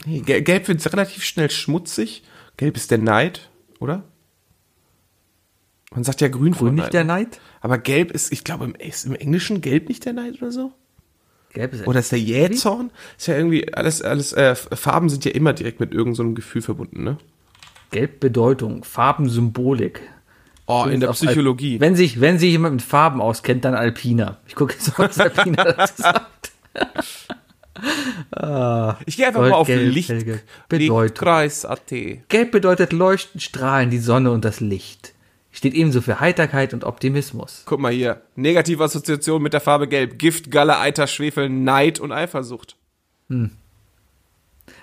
Nee, 0.05 0.21
Gel- 0.21 0.41
gelb 0.41 0.67
wird 0.67 0.91
relativ 0.93 1.23
schnell 1.23 1.49
schmutzig. 1.49 2.23
Gelb 2.57 2.75
ist 2.77 2.91
der 2.91 2.97
Neid, 2.97 3.49
oder? 3.79 4.03
Man 5.91 6.03
sagt 6.03 6.21
ja 6.21 6.27
grün 6.27 6.53
vor 6.53 6.67
Grün 6.67 6.75
nicht 6.75 6.93
der 6.93 7.03
Neid? 7.03 7.39
Aber 7.61 7.77
gelb 7.77 8.11
ist, 8.11 8.31
ich 8.31 8.43
glaube, 8.43 8.65
im, 8.65 8.75
ist 8.75 9.05
im 9.05 9.15
Englischen 9.15 9.61
gelb 9.61 9.89
nicht 9.89 10.05
der 10.05 10.13
Neid 10.13 10.41
oder 10.41 10.51
so? 10.51 10.71
Gelb 11.53 11.73
ist 11.73 11.85
Oder 11.85 11.99
ist 11.99 12.11
der 12.11 12.19
Jähzorn? 12.19 12.89
Ist 13.17 13.27
ja 13.27 13.37
irgendwie, 13.37 13.71
alles, 13.73 14.01
alles, 14.01 14.33
äh, 14.33 14.55
Farben 14.55 15.09
sind 15.09 15.23
ja 15.25 15.31
immer 15.31 15.53
direkt 15.53 15.79
mit 15.79 15.91
irgendeinem 15.91 16.15
so 16.15 16.23
einem 16.23 16.35
Gefühl 16.35 16.63
verbunden, 16.63 17.03
ne? 17.03 17.17
Gelb 17.91 18.19
Bedeutung, 18.19 18.83
Farbensymbolik. 18.83 20.01
Oh, 20.65 20.85
in 20.89 20.99
der 21.01 21.09
Auf 21.09 21.21
Al- 21.21 21.27
Psychologie. 21.27 21.79
Wenn 21.79 21.95
sich, 21.95 22.21
wenn 22.21 22.39
sich 22.39 22.51
jemand 22.51 22.75
mit 22.75 22.81
Farben 22.83 23.21
auskennt, 23.21 23.65
dann 23.65 23.75
Alpina. 23.75 24.37
Ich 24.47 24.55
gucke 24.55 24.73
jetzt, 24.73 24.97
was 24.97 25.19
Alpina 25.19 25.63
dazu 25.73 26.01
sagt. 26.01 26.51
Ich 29.05 29.17
gehe 29.17 29.27
einfach 29.27 29.41
Gold, 29.41 29.51
mal 29.51 29.57
auf 29.57 29.67
Gelb, 29.67 29.93
Licht. 29.93 30.13
Lichtkreis.at. 30.71 31.89
Gelb 32.29 32.51
bedeutet 32.51 32.93
leuchten, 32.93 33.41
strahlen, 33.41 33.89
die 33.89 33.99
Sonne 33.99 34.31
und 34.31 34.45
das 34.45 34.59
Licht. 34.59 35.13
Steht 35.51 35.73
ebenso 35.73 36.01
für 36.01 36.19
Heiterkeit 36.19 36.73
und 36.73 36.83
Optimismus. 36.83 37.63
Guck 37.65 37.79
mal 37.79 37.91
hier. 37.91 38.21
Negative 38.35 38.83
Assoziation 38.83 39.41
mit 39.41 39.53
der 39.53 39.61
Farbe 39.61 39.87
Gelb. 39.87 40.17
Gift, 40.17 40.49
Galle, 40.49 40.79
Eiter, 40.79 41.05
Schwefel, 41.07 41.49
Neid 41.49 41.99
und 41.99 42.11
Eifersucht. 42.11 42.75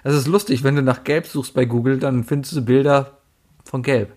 Das 0.05 0.15
ist 0.15 0.27
lustig, 0.29 0.63
wenn 0.63 0.77
du 0.77 0.83
nach 0.83 1.03
Gelb 1.05 1.27
suchst 1.27 1.55
bei 1.55 1.65
Google, 1.65 1.99
dann 1.99 2.23
findest 2.25 2.55
du 2.55 2.63
Bilder 2.65 3.19
von 3.65 3.83
Gelb. 3.83 4.13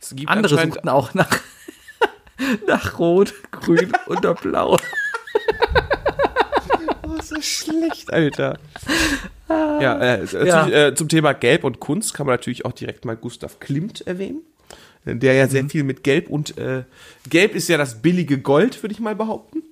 Es 0.00 0.14
gibt 0.14 0.30
Andere 0.30 0.58
suchten 0.58 0.88
auch 0.88 1.14
nach, 1.14 1.28
nach 2.66 2.98
Rot, 2.98 3.34
Grün 3.50 3.92
oder 4.06 4.34
Blau. 4.34 4.76
Oh, 7.02 7.20
so 7.22 7.40
schlecht, 7.40 8.12
Alter. 8.12 8.58
Ja, 9.48 9.98
äh, 9.98 10.24
Ja. 10.46 10.66
Zu, 10.66 10.72
äh, 10.72 10.94
zum 10.94 11.08
Thema 11.08 11.32
Gelb 11.32 11.64
und 11.64 11.80
Kunst 11.80 12.14
kann 12.14 12.26
man 12.26 12.34
natürlich 12.34 12.64
auch 12.64 12.72
direkt 12.72 13.04
mal 13.04 13.16
Gustav 13.16 13.58
Klimt 13.58 14.06
erwähnen. 14.06 14.42
der 15.04 15.34
ja 15.34 15.48
sehr 15.48 15.68
viel 15.68 15.82
mit 15.82 16.04
Gelb 16.04 16.30
und 16.30 16.56
äh, 16.56 16.84
Gelb 17.28 17.54
ist 17.56 17.68
ja 17.68 17.78
das 17.78 18.00
billige 18.00 18.38
Gold, 18.38 18.80
würde 18.82 18.92
ich 18.92 19.00
mal 19.00 19.16
behaupten. 19.16 19.62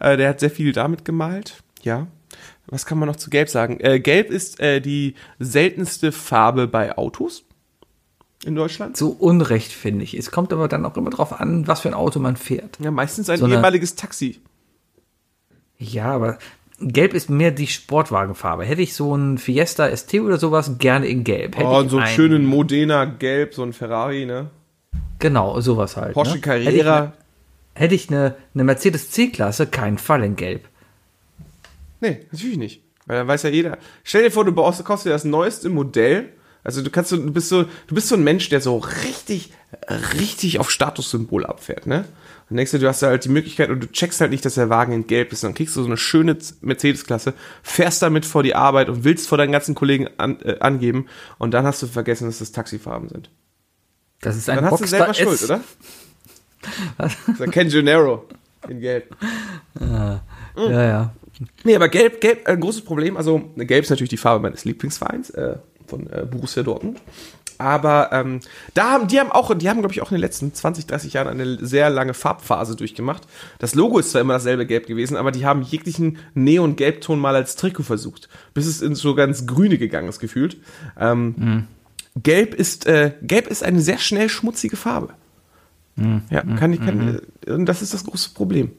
Äh, 0.00 0.16
der 0.16 0.30
hat 0.30 0.40
sehr 0.40 0.50
viel 0.50 0.72
damit 0.72 1.04
gemalt. 1.04 1.62
Ja. 1.82 2.06
Was 2.66 2.86
kann 2.86 2.98
man 2.98 3.08
noch 3.08 3.16
zu 3.16 3.28
Gelb 3.28 3.50
sagen? 3.50 3.78
Äh, 3.80 4.00
Gelb 4.00 4.30
ist 4.30 4.60
äh, 4.60 4.80
die 4.80 5.14
seltenste 5.38 6.10
Farbe 6.10 6.66
bei 6.68 6.96
Autos 6.96 7.44
in 8.44 8.54
Deutschland. 8.54 8.96
So 8.96 9.08
Unrecht, 9.10 9.72
finde 9.72 10.04
ich. 10.04 10.14
Es 10.14 10.30
kommt 10.30 10.52
aber 10.52 10.68
dann 10.68 10.84
auch 10.86 10.96
immer 10.96 11.10
drauf 11.10 11.38
an, 11.40 11.66
was 11.66 11.80
für 11.80 11.88
ein 11.88 11.94
Auto 11.94 12.18
man 12.20 12.36
fährt. 12.36 12.78
Ja, 12.80 12.90
meistens 12.90 13.28
ein 13.30 13.38
So 13.38 13.44
eine- 13.46 13.54
ehemaliges 13.54 13.94
Taxi. 13.96 14.40
Ja, 15.78 16.06
aber 16.12 16.38
Gelb 16.80 17.14
ist 17.14 17.30
mehr 17.30 17.50
die 17.50 17.66
Sportwagenfarbe. 17.66 18.64
Hätte 18.64 18.82
ich 18.82 18.94
so 18.94 19.14
einen 19.14 19.38
Fiesta 19.38 19.88
ST 19.88 20.14
oder 20.20 20.38
sowas, 20.38 20.78
gerne 20.78 21.06
in 21.06 21.24
Gelb. 21.24 21.56
Hätte 21.56 21.66
Oh, 21.68 21.78
und 21.78 21.88
so 21.88 21.98
einen 21.98 22.06
schönen 22.08 22.44
Modena 22.46 23.04
Gelb, 23.04 23.54
so 23.54 23.62
ein 23.62 23.72
Ferrari, 23.72 24.26
ne? 24.26 24.50
Genau, 25.18 25.60
sowas 25.60 25.96
halt. 25.96 26.14
Porsche 26.14 26.34
ne? 26.34 26.40
Carrera. 26.40 27.12
Hätte 27.74 27.94
ich 27.94 28.08
eine, 28.08 28.36
eine 28.54 28.64
Mercedes 28.64 29.10
C-Klasse, 29.10 29.66
keinen 29.66 29.98
Fall 29.98 30.22
in 30.24 30.36
Gelb. 30.36 30.68
Nee, 32.00 32.26
natürlich 32.30 32.58
nicht. 32.58 32.82
Weil 33.06 33.18
dann 33.18 33.28
weiß 33.28 33.42
ja 33.44 33.50
jeder. 33.50 33.78
Stell 34.02 34.22
dir 34.24 34.30
vor, 34.30 34.44
du 34.44 34.52
baust, 34.52 34.80
du 34.80 34.84
kaufst 34.84 35.06
dir 35.06 35.10
das 35.10 35.24
neueste 35.24 35.68
Modell. 35.70 36.30
Also 36.64 36.82
du 36.82 36.90
kannst 36.90 37.10
so, 37.10 37.16
du 37.18 37.30
bist 37.30 37.50
so, 37.50 37.64
du 37.64 37.94
bist 37.94 38.08
so 38.08 38.14
ein 38.14 38.24
Mensch, 38.24 38.48
der 38.48 38.60
so 38.60 38.78
richtig, 38.78 39.52
richtig 40.18 40.58
auf 40.58 40.70
Statussymbol 40.70 41.44
abfährt, 41.44 41.86
ne? 41.86 42.06
Und 42.50 42.56
denkst 42.56 42.72
du, 42.72 42.78
du 42.78 42.88
hast 42.88 43.02
da 43.02 43.08
halt 43.08 43.24
die 43.24 43.30
Möglichkeit 43.30 43.70
und 43.70 43.80
du 43.80 43.90
checkst 43.90 44.20
halt 44.20 44.30
nicht, 44.30 44.44
dass 44.44 44.54
der 44.54 44.68
Wagen 44.68 44.92
in 44.92 45.06
Gelb 45.06 45.32
ist. 45.32 45.44
Dann 45.44 45.54
kriegst 45.54 45.76
du 45.76 45.80
so 45.80 45.86
eine 45.86 45.96
schöne 45.96 46.36
Mercedes-Klasse, 46.60 47.32
fährst 47.62 48.02
damit 48.02 48.26
vor 48.26 48.42
die 48.42 48.54
Arbeit 48.54 48.88
und 48.88 49.04
willst 49.04 49.28
vor 49.28 49.38
deinen 49.38 49.52
ganzen 49.52 49.74
Kollegen 49.74 50.08
an, 50.18 50.40
äh, 50.42 50.58
angeben 50.60 51.06
und 51.38 51.52
dann 51.52 51.66
hast 51.66 51.82
du 51.82 51.86
vergessen, 51.86 52.26
dass 52.26 52.38
das 52.38 52.52
Taxifarben 52.52 53.08
sind. 53.08 53.30
Das 54.20 54.36
ist 54.36 54.48
ein 54.48 54.56
Dann 54.56 54.64
hast 54.66 54.72
du 54.72 54.78
Boxster 54.78 54.98
selber 54.98 55.14
Schuld, 55.14 55.42
oder? 55.44 55.60
Das 56.96 57.14
ist 57.28 57.42
ein 57.42 57.50
Ken 57.50 57.68
Gennaro 57.68 58.26
in 58.68 58.80
Gelb. 58.80 59.14
Ja, 59.78 60.22
ja. 60.56 61.14
Nee, 61.64 61.76
aber 61.76 61.88
Gelb, 61.88 62.20
Gelb, 62.20 62.46
ein 62.48 62.60
großes 62.60 62.82
Problem. 62.82 63.16
Also, 63.16 63.50
Gelb 63.56 63.84
ist 63.84 63.90
natürlich 63.90 64.10
die 64.10 64.16
Farbe 64.16 64.42
meines 64.42 64.64
Lieblingsvereins 64.64 65.30
äh, 65.30 65.56
von 65.86 66.08
äh, 66.10 66.26
Borussia 66.30 66.62
Dortmund. 66.62 67.00
Aber 67.58 68.10
ähm, 68.12 68.40
da 68.74 68.90
haben 68.90 69.06
die 69.06 69.20
haben 69.20 69.30
auch, 69.30 69.56
die 69.56 69.68
haben 69.68 69.78
glaube 69.78 69.92
ich 69.92 70.02
auch 70.02 70.10
in 70.10 70.16
den 70.16 70.22
letzten 70.22 70.52
20, 70.52 70.86
30 70.86 71.12
Jahren 71.12 71.28
eine 71.28 71.64
sehr 71.64 71.88
lange 71.88 72.14
Farbphase 72.14 72.74
durchgemacht. 72.74 73.22
Das 73.58 73.74
Logo 73.74 73.98
ist 73.98 74.10
zwar 74.10 74.20
immer 74.22 74.34
dasselbe 74.34 74.66
Gelb 74.66 74.86
gewesen, 74.86 75.16
aber 75.16 75.30
die 75.30 75.46
haben 75.46 75.62
jeglichen 75.62 76.18
Neon-Gelbton 76.34 77.18
mal 77.18 77.36
als 77.36 77.54
Trikot 77.54 77.84
versucht, 77.84 78.28
bis 78.54 78.66
es 78.66 78.82
ins 78.82 78.98
so 78.98 79.14
ganz 79.14 79.46
Grüne 79.46 79.78
gegangen 79.78 80.08
ist 80.08 80.18
gefühlt. 80.18 80.56
Ähm, 80.98 81.68
Gelb 82.16 82.54
ist 82.54 82.86
äh, 82.86 83.12
Gelb 83.22 83.46
ist 83.46 83.62
eine 83.62 83.80
sehr 83.80 83.98
schnell 83.98 84.28
schmutzige 84.28 84.76
Farbe. 84.76 85.14
Ja, 85.96 86.42
kann 86.42 86.72
ich 86.72 86.80
kann, 86.80 87.20
äh, 87.46 87.50
und 87.52 87.66
das 87.66 87.80
ist 87.80 87.94
das 87.94 88.04
große 88.04 88.30
Problem. 88.34 88.72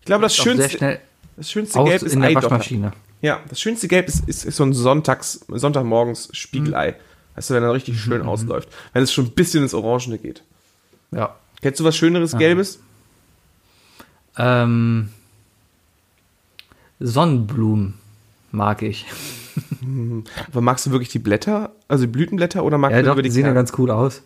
Ich 0.00 0.06
glaube, 0.06 0.22
das 0.22 0.34
sehr 0.34 0.44
schönste, 0.44 1.00
das 1.36 1.50
schönste 1.50 1.84
Gelb 1.84 2.02
ist 2.02 2.12
in 2.12 2.20
der 2.20 2.30
Eidotter. 2.30 2.50
Waschmaschine. 2.50 2.92
Ja, 3.20 3.40
das 3.48 3.60
schönste 3.60 3.88
Gelb 3.88 4.08
ist, 4.08 4.28
ist, 4.28 4.44
ist 4.44 4.56
so 4.56 4.64
ein 4.64 4.72
Sonntags, 4.72 5.44
Sonntagmorgens 5.48 6.28
Spiegelei. 6.32 6.96
Weißt 7.34 7.50
du, 7.50 7.54
wenn 7.54 7.62
er 7.62 7.72
richtig 7.72 8.00
schön 8.00 8.22
ausläuft. 8.22 8.68
Wenn 8.92 9.02
es 9.02 9.12
schon 9.12 9.26
ein 9.26 9.30
bisschen 9.32 9.62
ins 9.62 9.74
Orangene 9.74 10.18
geht. 10.18 10.42
Ja. 11.10 11.36
Kennst 11.60 11.80
du 11.80 11.84
was 11.84 11.96
Schöneres 11.96 12.36
Gelbes? 12.36 12.80
Ähm, 14.36 15.10
Sonnenblumen 17.00 17.94
mag 18.52 18.82
ich. 18.82 19.06
Aber 20.48 20.60
magst 20.60 20.86
du 20.86 20.90
wirklich 20.90 21.08
die 21.08 21.18
Blätter, 21.18 21.72
also 21.88 22.04
die 22.04 22.12
Blütenblätter 22.12 22.64
oder 22.64 22.78
magst 22.78 22.94
Ja, 22.94 23.02
du 23.02 23.14
doch, 23.14 23.22
die 23.22 23.30
sehen 23.30 23.46
ja 23.46 23.52
ganz 23.52 23.72
cool 23.78 23.90
aus. 23.90 24.22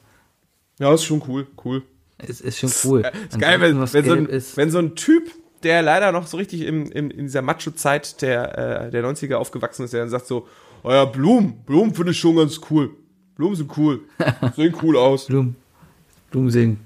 Ja, 0.78 0.92
ist 0.92 1.04
schon 1.04 1.22
cool, 1.28 1.46
cool. 1.64 1.82
Es 2.18 2.40
ist 2.40 2.58
schon 2.58 2.72
cool. 2.84 3.10
Ist 3.28 3.38
geil, 3.38 3.60
wenn, 3.60 3.80
wenn, 3.80 4.04
so 4.04 4.12
ein, 4.12 4.26
ist. 4.26 4.56
wenn 4.56 4.70
so 4.70 4.78
ein 4.78 4.94
Typ, 4.94 5.30
der 5.64 5.82
leider 5.82 6.12
noch 6.12 6.26
so 6.26 6.36
richtig 6.36 6.62
im, 6.62 6.90
im, 6.92 7.10
in 7.10 7.26
dieser 7.26 7.42
Macho-Zeit 7.42 8.22
der, 8.22 8.86
äh, 8.86 8.90
der 8.90 9.04
90er 9.04 9.34
aufgewachsen 9.34 9.84
ist, 9.84 9.92
der 9.92 10.00
dann 10.00 10.10
sagt 10.10 10.26
so, 10.26 10.46
oh 10.82 10.90
ja, 10.90 11.04
Blumen, 11.04 11.54
Blumen 11.66 11.94
finde 11.94 12.12
ich 12.12 12.18
schon 12.18 12.36
ganz 12.36 12.60
cool. 12.70 12.90
Blumen 13.36 13.56
sind 13.56 13.76
cool. 13.76 14.00
Sehen 14.56 14.74
cool 14.82 14.96
aus. 14.96 15.26
Blumen, 15.26 15.56
Blumen 16.30 16.50
sehen 16.50 16.80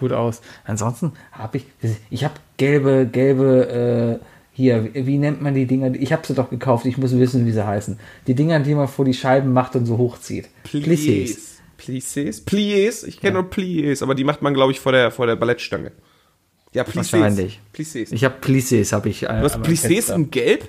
cool 0.00 0.12
aus. 0.12 0.40
Ansonsten 0.64 1.12
habe 1.32 1.58
ich, 1.58 1.66
ich 2.10 2.24
habe 2.24 2.34
gelbe, 2.56 3.08
gelbe, 3.10 4.20
äh, 4.20 4.24
hier, 4.52 4.88
wie 4.94 5.18
nennt 5.18 5.42
man 5.42 5.54
die 5.54 5.66
Dinger? 5.66 5.94
Ich 5.94 6.12
habe 6.12 6.26
sie 6.26 6.32
doch 6.32 6.48
gekauft, 6.48 6.86
ich 6.86 6.96
muss 6.96 7.16
wissen, 7.16 7.44
wie 7.44 7.52
sie 7.52 7.66
heißen. 7.66 7.98
Die 8.26 8.34
Dinger, 8.34 8.58
die 8.60 8.74
man 8.74 8.88
vor 8.88 9.04
die 9.04 9.12
Scheiben 9.12 9.52
macht 9.52 9.76
und 9.76 9.84
so 9.84 9.98
hochzieht. 9.98 10.48
Plissés. 10.64 11.58
Plissés? 11.78 12.42
Plissés? 12.42 13.06
Ich 13.06 13.20
kenne 13.20 13.34
nur 13.34 13.50
Plissés, 13.50 14.02
aber 14.02 14.14
die 14.14 14.24
macht 14.24 14.40
man, 14.40 14.54
glaube 14.54 14.72
ich, 14.72 14.80
vor 14.80 14.92
der, 14.92 15.10
vor 15.10 15.26
der 15.26 15.36
Ballettstange. 15.36 15.92
Ja, 16.76 16.82
Plissés. 16.84 17.12
Wahrscheinlich. 17.12 17.60
Plissés. 17.74 18.12
Ich 18.12 18.22
habe 18.24 18.34
Plissés, 18.40 18.92
habe 18.92 19.08
ich. 19.08 19.22
äh, 19.22 19.26
du 19.28 19.44
hast 19.44 19.56
Plissés 19.60 20.14
in 20.14 20.30
Gelb? 20.30 20.68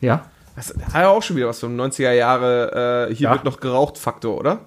Ja. 0.00 0.26
Das 0.56 0.74
hat 0.92 0.94
ja 1.02 1.08
auch 1.08 1.22
schon 1.22 1.36
wieder 1.36 1.46
was 1.48 1.60
vom 1.60 1.76
90er 1.80 2.12
Jahre, 2.12 3.08
äh, 3.10 3.14
hier 3.14 3.28
Ja. 3.28 3.32
wird 3.32 3.44
noch 3.44 3.60
geraucht 3.60 3.96
Faktor, 3.98 4.36
oder? 4.38 4.60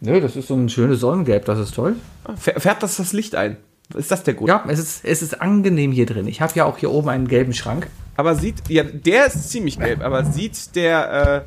Nö, 0.00 0.20
das 0.20 0.36
ist 0.36 0.48
so 0.48 0.54
ein 0.54 0.68
schönes 0.68 1.00
Sonnengelb, 1.00 1.44
das 1.44 1.58
ist 1.58 1.74
toll. 1.74 1.96
Fär- 2.42 2.58
Färbt 2.58 2.82
das 2.82 2.96
das 2.96 3.12
Licht 3.12 3.34
ein? 3.34 3.56
Ist 3.94 4.10
das 4.10 4.22
der 4.24 4.34
Grund? 4.34 4.48
Ja, 4.48 4.64
es 4.66 4.78
ist, 4.78 5.04
es 5.04 5.20
ist 5.22 5.40
angenehm 5.42 5.92
hier 5.92 6.06
drin. 6.06 6.26
Ich 6.26 6.40
habe 6.40 6.52
ja 6.56 6.64
auch 6.64 6.78
hier 6.78 6.90
oben 6.90 7.10
einen 7.10 7.28
gelben 7.28 7.52
Schrank. 7.52 7.86
Aber 8.16 8.34
sieht, 8.34 8.68
ja, 8.68 8.82
der 8.84 9.26
ist 9.26 9.50
ziemlich 9.50 9.78
gelb, 9.78 10.02
aber 10.02 10.24
sieht 10.24 10.74
der, 10.76 11.46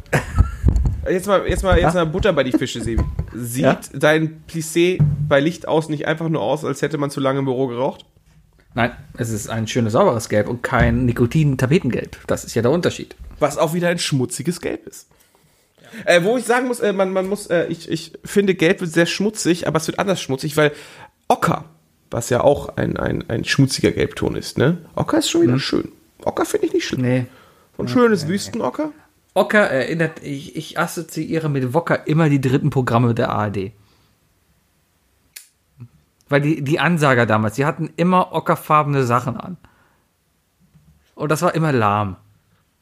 äh, 1.07 1.13
jetzt 1.13 1.27
mal, 1.27 1.45
jetzt 1.47 1.63
mal, 1.63 1.77
jetzt 1.79 1.93
mal 1.95 2.05
Butter 2.05 2.33
bei 2.33 2.43
die 2.43 2.51
Fische, 2.51 2.81
Sebi. 2.81 3.03
Sieht 3.35 3.63
Ja? 3.63 3.79
dein 3.93 4.43
Plissé 4.49 4.99
bei 5.27 5.39
Licht 5.39 5.67
aus 5.67 5.89
nicht 5.89 6.07
einfach 6.07 6.29
nur 6.29 6.41
aus, 6.41 6.63
als 6.63 6.81
hätte 6.81 6.97
man 6.97 7.09
zu 7.09 7.19
lange 7.19 7.39
im 7.39 7.45
Büro 7.45 7.67
geraucht? 7.67 8.05
Nein, 8.78 8.91
es 9.17 9.32
ist 9.32 9.49
ein 9.49 9.67
schönes, 9.67 9.93
sauberes 9.93 10.30
Gelb 10.30 10.47
und 10.47 10.61
kein 10.61 11.07
Nikotin-Tapetengelb. 11.07 12.15
Das 12.28 12.45
ist 12.45 12.53
ja 12.53 12.61
der 12.61 12.69
Unterschied. 12.69 13.15
Was 13.39 13.57
auch 13.57 13.73
wieder 13.73 13.89
ein 13.89 13.97
schmutziges 13.97 14.61
Gelb 14.61 14.86
ist. 14.86 15.07
Äh, 16.05 16.23
wo 16.23 16.38
ich 16.38 16.45
sagen 16.45 16.67
muss, 16.67 16.80
äh, 16.80 16.93
man, 16.93 17.11
man 17.11 17.28
muss, 17.28 17.47
äh, 17.47 17.65
ich, 17.69 17.89
ich 17.89 18.13
finde, 18.23 18.53
Gelb 18.53 18.82
wird 18.82 18.91
sehr 18.91 19.07
schmutzig, 19.07 19.65
aber 19.65 19.78
es 19.78 19.88
wird 19.88 19.97
anders 19.97 20.21
schmutzig, 20.21 20.57
weil 20.57 20.73
Ocker, 21.28 21.65
was 22.11 22.30
ja 22.30 22.41
auch 22.41 22.78
ein, 22.78 22.97
ein, 22.97 23.28
ein 23.30 23.45
schmutziger 23.45 23.91
Gelbton 23.91 24.36
ist, 24.36 24.59
ne? 24.59 24.78
Ocker 24.93 25.17
ist 25.17 25.32
schon 25.32 25.41
wieder 25.41 25.57
schön. 25.57 25.91
Ocker 26.23 26.45
finde 26.45 26.67
ich 26.67 26.73
nicht 26.73 26.86
schlimm. 26.86 27.01
Nee. 27.01 27.25
Und 27.78 27.89
schönes 27.89 28.28
Wüstenocker. 28.28 28.91
Ocker 29.34 29.71
erinnert, 29.71 30.21
ich, 30.21 30.55
ich 30.55 30.78
assoziiere 30.78 31.49
mit 31.49 31.73
Wocker 31.73 32.05
immer 32.05 32.30
die 32.30 32.41
dritten 32.41 32.69
Programme 32.69 33.16
der 33.16 33.29
ARD. 33.29 33.71
Weil 36.29 36.41
die, 36.41 36.62
die 36.63 36.79
Ansager 36.79 37.25
damals, 37.25 37.55
die 37.55 37.66
hatten 37.66 37.89
immer 37.95 38.33
ockerfarbene 38.33 39.04
Sachen 39.04 39.37
an. 39.37 39.58
Und 41.16 41.32
das 41.32 41.41
war 41.41 41.55
immer 41.55 41.71
lahm. 41.71 42.17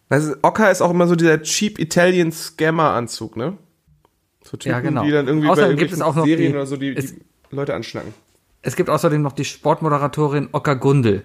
Weißt 0.09 0.29
du, 0.29 0.35
Ocker 0.41 0.69
ist 0.71 0.81
auch 0.81 0.91
immer 0.91 1.07
so 1.07 1.15
dieser 1.15 1.41
cheap 1.41 1.79
Italian 1.79 2.31
Scammer-Anzug, 2.31 3.37
ne? 3.37 3.57
So 4.43 4.57
Typen, 4.57 4.71
Ja, 4.71 4.79
genau. 4.79 5.03
die 5.03 5.11
dann 5.11 5.27
irgendwie 5.27 5.47
Außerdem 5.47 5.71
bei 5.71 5.79
gibt 5.79 5.91
es 5.93 6.01
auch 6.01 6.15
noch 6.15 6.25
Serien 6.25 6.51
die- 6.51 6.55
oder 6.57 6.65
so 6.67 6.77
die, 6.77 6.95
es- 6.95 7.13
die 7.15 7.21
Leute 7.55 7.73
anschnacken. 7.73 8.13
Es 8.61 8.75
gibt 8.75 8.89
außerdem 8.89 9.21
noch 9.21 9.31
die 9.31 9.45
Sportmoderatorin 9.45 10.49
Ocker 10.51 10.75
Gundel. 10.75 11.23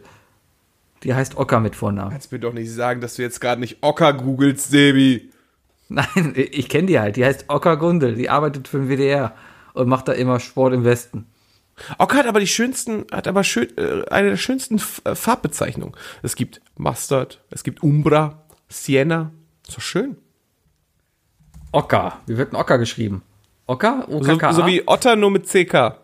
Die 1.03 1.15
heißt 1.15 1.37
Ocker 1.39 1.61
mit 1.61 1.75
Vornamen. 1.77 2.11
Kannst 2.11 2.31
mir 2.33 2.39
doch 2.39 2.53
nicht 2.53 2.71
sagen, 2.71 3.01
dass 3.01 3.17
du 3.17 3.23
jetzt 3.23 3.41
gerade 3.41 3.61
nicht 3.61 3.79
Ocker 3.83 4.13
googelst, 4.13 4.71
Sebi. 4.71 5.31
Nein, 5.89 6.35
ich 6.35 6.69
kenne 6.69 6.87
die 6.87 7.01
halt. 7.01 7.17
Die 7.17 7.25
heißt 7.25 7.47
Ocker 7.49 7.77
Gundel. 7.79 8.15
Die 8.15 8.29
arbeitet 8.31 8.69
für 8.69 8.79
den 8.79 8.89
WDR 8.89 9.35
und 9.73 9.89
macht 9.89 10.09
da 10.09 10.13
immer 10.13 10.39
Sport 10.39 10.75
im 10.75 10.85
Westen. 10.85 11.27
Ocker 11.99 12.19
hat 12.19 12.27
aber 12.27 12.41
die 12.41 12.47
schönsten, 12.47 13.07
hat 13.11 13.27
aber 13.29 13.45
schön, 13.45 13.69
äh, 13.77 14.05
eine 14.11 14.31
der 14.31 14.37
schönsten 14.37 14.77
F 14.77 15.01
äh, 15.05 15.15
Farbbezeichnungen. 15.15 15.95
Es 16.23 16.37
gibt 16.37 16.61
Mustard, 16.77 17.41
es 17.51 17.63
gibt 17.63 17.83
Umbra, 17.83 18.43
Sienna. 18.69 19.31
Ist 19.67 19.77
doch 19.77 19.83
schön. 19.83 20.17
Ocker. 21.73 22.19
Wie 22.27 22.37
wird 22.37 22.53
ein 22.53 22.57
Ocker 22.57 22.79
geschrieben? 22.79 23.23
Ocker? 23.67 24.07
So, 24.09 24.17
OKKA? 24.17 24.53
so 24.53 24.67
wie 24.67 24.87
Otter 24.87 25.17
nur 25.17 25.31
mit 25.31 25.47
CK. 25.47 25.99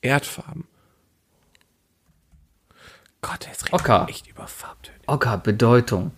Erdfarben. 0.00 0.64
Gott, 3.20 3.46
jetzt 3.46 3.66
reden 3.66 3.74
Ocker. 3.74 4.06
echt 4.08 4.28
über 4.28 4.46
Farbtöne. 4.46 4.96
Ocker, 5.06 5.38
Bedeutung. 5.38 6.12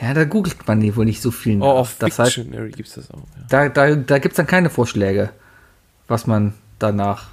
Ja, 0.00 0.14
da 0.14 0.24
googelt 0.24 0.66
man 0.66 0.80
die 0.80 0.94
wohl 0.96 1.04
nicht 1.04 1.20
so 1.20 1.30
viel. 1.30 1.56
Oh, 1.56 1.66
nach. 1.66 1.66
auf 1.66 1.96
das 1.98 2.18
heißt, 2.18 2.36
Dictionary 2.36 2.70
gibt's 2.70 2.94
das 2.94 3.10
auch. 3.10 3.18
Ja. 3.50 3.68
da, 3.68 3.68
da, 3.68 3.94
da 3.96 4.18
gibt 4.18 4.32
es 4.32 4.36
dann 4.36 4.46
keine 4.46 4.70
Vorschläge, 4.70 5.30
was 6.06 6.26
man 6.26 6.54
danach, 6.78 7.28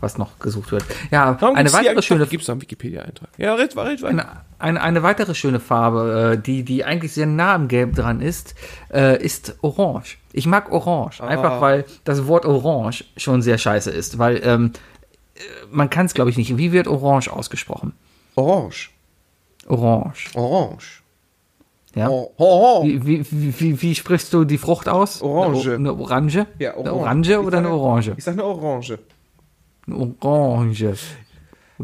was 0.00 0.18
noch 0.18 0.38
gesucht 0.38 0.72
wird. 0.72 0.84
Ja, 1.10 1.36
Warum 1.40 1.56
eine 1.56 1.72
weitere 1.72 2.02
schöne, 2.02 2.26
Gibt's 2.26 2.48
einen 2.50 2.60
Wikipedia-Eintrag? 2.60 3.28
Ja, 3.38 3.54
red, 3.54 3.76
red, 3.76 4.02
red. 4.02 4.04
eine, 4.04 4.26
eine, 4.58 4.80
eine 4.82 5.02
weitere 5.02 5.34
schöne 5.34 5.60
Farbe, 5.60 6.34
äh, 6.34 6.42
die, 6.42 6.62
die 6.64 6.84
eigentlich 6.84 7.12
sehr 7.12 7.26
nah 7.26 7.54
am 7.54 7.68
Gelb 7.68 7.94
dran 7.94 8.20
ist, 8.20 8.54
äh, 8.92 9.22
ist 9.22 9.56
Orange. 9.62 10.18
Ich 10.32 10.46
mag 10.46 10.70
Orange, 10.72 11.22
einfach 11.22 11.60
weil 11.60 11.84
das 12.04 12.26
Wort 12.26 12.44
Orange 12.44 13.04
schon 13.16 13.40
sehr 13.42 13.58
scheiße 13.58 13.90
ist, 13.90 14.18
weil 14.18 14.40
ähm, 14.44 14.72
äh, 15.34 15.40
man 15.70 15.90
kann 15.90 16.06
es, 16.06 16.14
glaube 16.14 16.30
ich, 16.30 16.36
nicht. 16.36 16.56
Wie 16.56 16.72
wird 16.72 16.86
Orange 16.88 17.28
ausgesprochen? 17.32 17.92
Orange. 18.34 18.90
Orange. 19.68 20.30
Orange. 20.34 21.00
Ja. 21.94 22.08
Oh, 22.08 22.32
oh, 22.38 22.80
oh. 22.80 22.84
Wie, 22.84 23.06
wie, 23.06 23.24
wie, 23.30 23.80
wie, 23.80 23.94
sprichst 23.94 24.32
du 24.32 24.44
die 24.44 24.58
Frucht 24.58 24.88
aus? 24.88 25.22
Orange. 25.22 25.74
Eine, 25.74 25.90
eine 25.90 25.94
Orange? 25.94 26.46
Ja, 26.58 26.72
Eine 26.76 26.92
Orange. 26.92 26.98
Orange 27.00 27.30
Ich 27.30 27.38
oder 27.38 27.58
eine 27.58 27.68
sage- 27.68 27.78
Orange? 27.80 28.14
Ich 28.16 28.24
sag 28.24 28.32
eine 28.32 28.44
Orange. 28.44 28.98
Eine 29.86 29.96
Orange. 29.96 30.94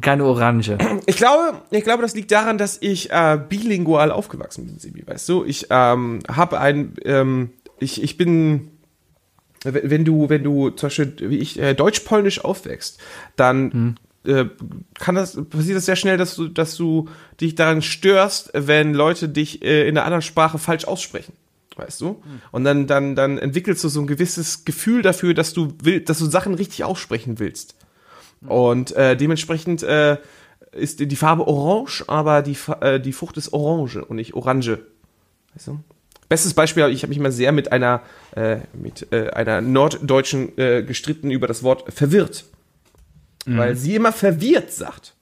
Keine 0.01 0.25
Orange. 0.25 0.79
Ich 1.07 1.17
glaube, 1.17 1.63
ich 1.71 1.85
glaube, 1.85 2.03
das 2.03 2.15
liegt 2.15 2.31
daran, 2.31 2.59
dass 2.59 2.79
ich 2.81 3.11
äh, 3.11 3.39
bilingual 3.49 4.13
aufgewachsen 4.13 4.67
bin, 4.67 4.79
Sibi, 4.79 5.07
weißt 5.07 5.29
du? 5.29 5.45
Ich 5.45 5.67
ähm, 5.71 6.21
habe 6.29 6.61
ein, 6.61 6.95
ähm, 7.05 7.51
ich, 7.81 8.03
ich 8.03 8.17
bin, 8.17 8.69
wenn 9.65 10.05
du, 10.05 10.29
wenn 10.29 10.45
du 10.45 10.71
zum 10.71 10.87
Beispiel, 10.87 11.15
wie 11.19 11.39
ich, 11.39 11.59
äh, 11.59 11.75
deutsch-polnisch 11.75 12.45
aufwächst, 12.45 13.01
dann 13.37 13.97
äh, 14.25 14.45
kann 14.95 15.15
das, 15.15 15.37
passiert 15.49 15.77
das 15.77 15.87
sehr 15.87 15.97
schnell, 15.97 16.17
dass 16.17 16.37
du, 16.37 16.49
dass 16.49 16.77
du 16.77 17.09
dich 17.41 17.55
daran 17.55 17.83
störst, 17.83 18.51
wenn 18.55 18.95
Leute 18.95 19.29
dich 19.29 19.63
äh, 19.63 19.89
in 19.89 19.97
einer 19.97 20.05
anderen 20.05 20.23
Sprache 20.23 20.59
falsch 20.59 20.85
aussprechen. 20.85 21.33
Weißt 21.77 22.01
du? 22.01 22.23
Und 22.53 22.65
dann, 22.65 22.87
dann, 22.87 23.15
dann 23.15 23.39
entwickelst 23.39 23.83
du 23.83 23.89
so 23.89 24.01
ein 24.01 24.07
gewisses 24.07 24.65
Gefühl 24.65 25.03
dafür, 25.03 25.33
dass 25.33 25.55
du 25.55 25.73
will, 25.83 26.01
dass 26.01 26.19
du 26.19 26.27
Sachen 26.27 26.55
richtig 26.55 26.85
aussprechen 26.85 27.39
willst. 27.39 27.75
Und 28.47 28.93
äh, 28.93 29.17
dementsprechend 29.17 29.83
äh, 29.83 30.17
ist 30.73 31.01
die 31.01 31.17
Farbe 31.17 31.47
orange, 31.47 32.05
aber 32.07 32.43
die, 32.43 32.57
äh, 32.81 33.01
die 33.01 33.13
Frucht 33.13 33.37
ist 33.37 33.53
orange 33.53 34.05
und 34.05 34.17
nicht 34.17 34.35
orange. 34.35 34.79
Weißt 35.55 35.69
du? 35.69 35.81
Bestes 36.29 36.55
Beispiel, 36.55 36.89
ich 36.91 37.03
habe 37.03 37.09
mich 37.11 37.19
mal 37.19 37.33
sehr 37.33 37.51
mit 37.53 37.73
einer, 37.73 38.03
äh, 38.37 38.59
mit 38.73 39.13
äh, 39.13 39.31
einer 39.31 39.61
Norddeutschen 39.61 40.57
äh, 40.59 40.83
gestritten 40.85 41.31
über 41.31 41.49
das 41.49 41.63
Wort 41.63 41.93
verwirrt. 41.93 42.45
Weil 43.47 43.75
sie 43.75 43.97
immer 43.97 44.13
verwirrt 44.13 44.71
sagt. 44.71 45.15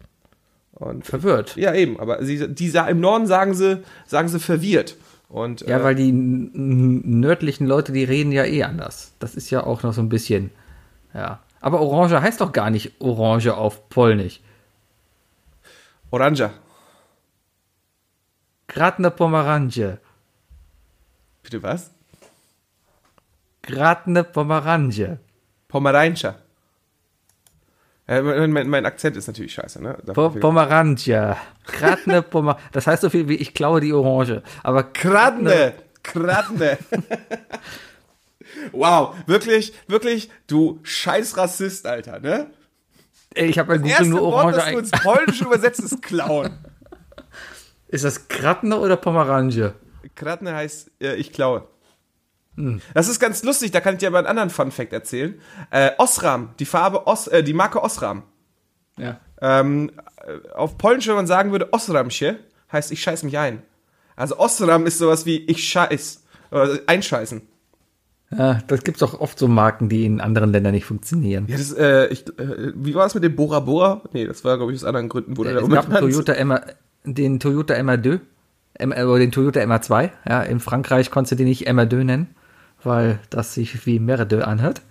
Und 0.73 1.07
Verwirrt. 1.07 1.57
ja, 1.57 1.75
eben, 1.75 1.99
aber 1.99 2.23
sie, 2.25 2.49
die, 2.49 2.73
im 2.89 3.01
Norden 3.01 3.27
sagen 3.27 3.55
sie, 3.55 3.83
sagen 4.07 4.29
sie 4.29 4.39
verwirrt. 4.39 4.97
Und, 5.29 5.63
Ja, 5.63 5.79
äh, 5.79 5.85
weil 5.85 5.95
die 5.95 6.13
nördlichen 6.13 7.67
Leute, 7.67 7.93
die 7.93 8.05
reden 8.05 8.33
ja 8.33 8.45
eh 8.45 8.63
anders. 8.63 9.13
Das 9.19 9.35
ist 9.35 9.51
ja 9.51 9.65
auch 9.65 9.83
noch 9.83 9.93
so 9.93 10.01
ein 10.01 10.09
bisschen. 10.09 10.51
Ja. 11.15 11.41
Aber 11.61 11.81
Orange 11.81 12.21
heißt 12.21 12.41
doch 12.41 12.53
gar 12.53 12.71
nicht 12.71 13.01
Orange 13.01 13.55
auf 13.57 13.89
Polnisch. 13.89 14.41
Oranja. 16.11 16.51
Grad 18.69 18.99
ne 18.99 19.11
Pomerange. 19.11 19.99
Bitte 21.43 21.63
was? 21.63 21.91
Grad 23.63 24.07
ne 24.07 24.25
Pomerange. 24.25 25.19
Pomerańcza. 25.69 26.37
Äh, 28.07 28.23
mein, 28.23 28.53
mein, 28.53 28.69
mein 28.69 28.87
Akzent 28.87 29.17
ist 29.19 29.27
natürlich 29.27 29.53
scheiße, 29.53 29.83
ne? 29.83 29.99
Po 30.15 30.31
Pomerange. 30.31 31.37
Grad 31.67 32.07
ne 32.07 32.23
Pomer 32.23 32.59
Das 32.73 32.87
heißt 32.87 33.03
so 33.03 33.11
viel 33.11 33.29
wie 33.29 33.37
ich 33.37 33.53
klaue 33.53 33.81
die 33.81 33.93
Orange. 33.93 34.43
Aber 34.63 34.83
Kradne, 34.85 35.75
Kradne. 36.03 36.79
wow, 38.73 39.15
wirklich, 39.27 39.73
wirklich, 39.87 40.31
du 40.47 40.81
scheiß 40.83 41.37
Rassist, 41.37 41.87
Alter, 41.87 42.21
ne? 42.21 42.51
Ey, 43.35 43.49
ich 43.49 43.59
habe 43.59 43.77
bei 43.77 43.79
Google 43.79 44.09
nur 44.09 44.23
Orange 44.23 44.57
das 44.57 44.71
du 44.71 44.79
ins 44.79 44.91
Polnische 44.91 45.45
übersetzt, 45.45 45.81
ist 45.81 46.03
klauen. 46.03 46.51
Ist 47.89 48.05
das 48.05 48.29
Kratne 48.29 48.79
oder 48.79 48.99
Pomerange? 48.99 49.73
Kradne 50.15 50.55
heißt, 50.55 50.91
äh, 51.01 51.15
ich 51.15 51.33
klaue. 51.33 51.67
Das 52.93 53.09
ist 53.09 53.21
ganz 53.21 53.45
lustig, 53.45 53.71
da 53.71 53.81
kann 53.81 53.95
ich 53.95 54.01
dir 54.01 54.09
aber 54.09 54.19
einen 54.19 54.27
anderen 54.27 54.51
Fun-Fact 54.51 54.93
erzählen. 54.93 55.41
Äh, 55.71 55.93
Osram, 55.97 56.55
die 56.59 56.65
Farbe 56.65 57.07
Os, 57.07 57.29
äh, 57.29 57.45
die 57.45 57.53
Marke 57.53 57.83
Osram. 57.83 58.25
Ja. 58.99 59.21
Ähm, 59.41 59.93
äh, 60.27 60.49
auf 60.51 60.77
Polnisch, 60.77 61.07
wenn 61.07 61.15
man 61.15 61.29
sagen 61.29 61.53
würde 61.53 61.73
Osramsie, 61.73 62.35
heißt 62.73 62.91
ich 62.91 63.01
scheiß 63.01 63.23
mich 63.23 63.39
ein. 63.39 63.63
Also 64.17 64.39
Osram 64.39 64.87
ist 64.87 64.99
sowas 64.99 65.25
wie 65.25 65.39
ich 65.47 65.69
scheiß. 65.69 66.25
Oder 66.51 66.81
einscheißen. 66.87 67.43
Ja. 68.37 68.61
Das 68.67 68.85
gibt's 68.85 69.03
auch 69.03 69.21
oft 69.21 69.39
so 69.39 69.49
Marken, 69.49 69.89
die 69.89 70.05
in 70.05 70.21
anderen 70.21 70.53
Ländern 70.53 70.73
nicht 70.75 70.85
funktionieren. 70.85 71.47
Ja, 71.49 71.57
das, 71.57 71.73
äh, 71.73 72.07
ich, 72.09 72.27
äh, 72.39 72.73
wie 72.75 72.95
war 72.95 73.05
das 73.05 73.15
mit 73.15 73.25
dem 73.25 73.35
Bora 73.37 73.61
Bora? 73.61 74.03
Nee, 74.13 74.27
das 74.27 74.45
war, 74.45 74.57
glaube 74.57 74.73
ich, 74.73 74.79
aus 74.79 74.85
anderen 74.85 75.09
Gründen, 75.09 75.37
wurde 75.37 75.53
der 75.55 75.63
es 75.63 75.69
gab. 75.69 75.89
Toyota 75.99 76.45
MA, 76.45 76.61
den 77.05 77.41
Toyota 77.41 77.75
MA2, 77.75 78.21
M, 78.75 78.93
äh, 78.93 79.03
oder 79.05 79.19
den 79.19 79.33
Toyota 79.33 79.61
MA2. 79.61 80.11
Ja, 80.29 80.43
in 80.43 80.61
Frankreich 80.61 81.11
konntest 81.11 81.33
du 81.33 81.37
den 81.37 81.49
nicht 81.49 81.69
MA2 81.69 82.05
nennen, 82.05 82.35
weil 82.83 83.19
das 83.31 83.55
sich 83.55 83.87
wie 83.87 83.99
Merde 83.99 84.47
anhört. 84.47 84.83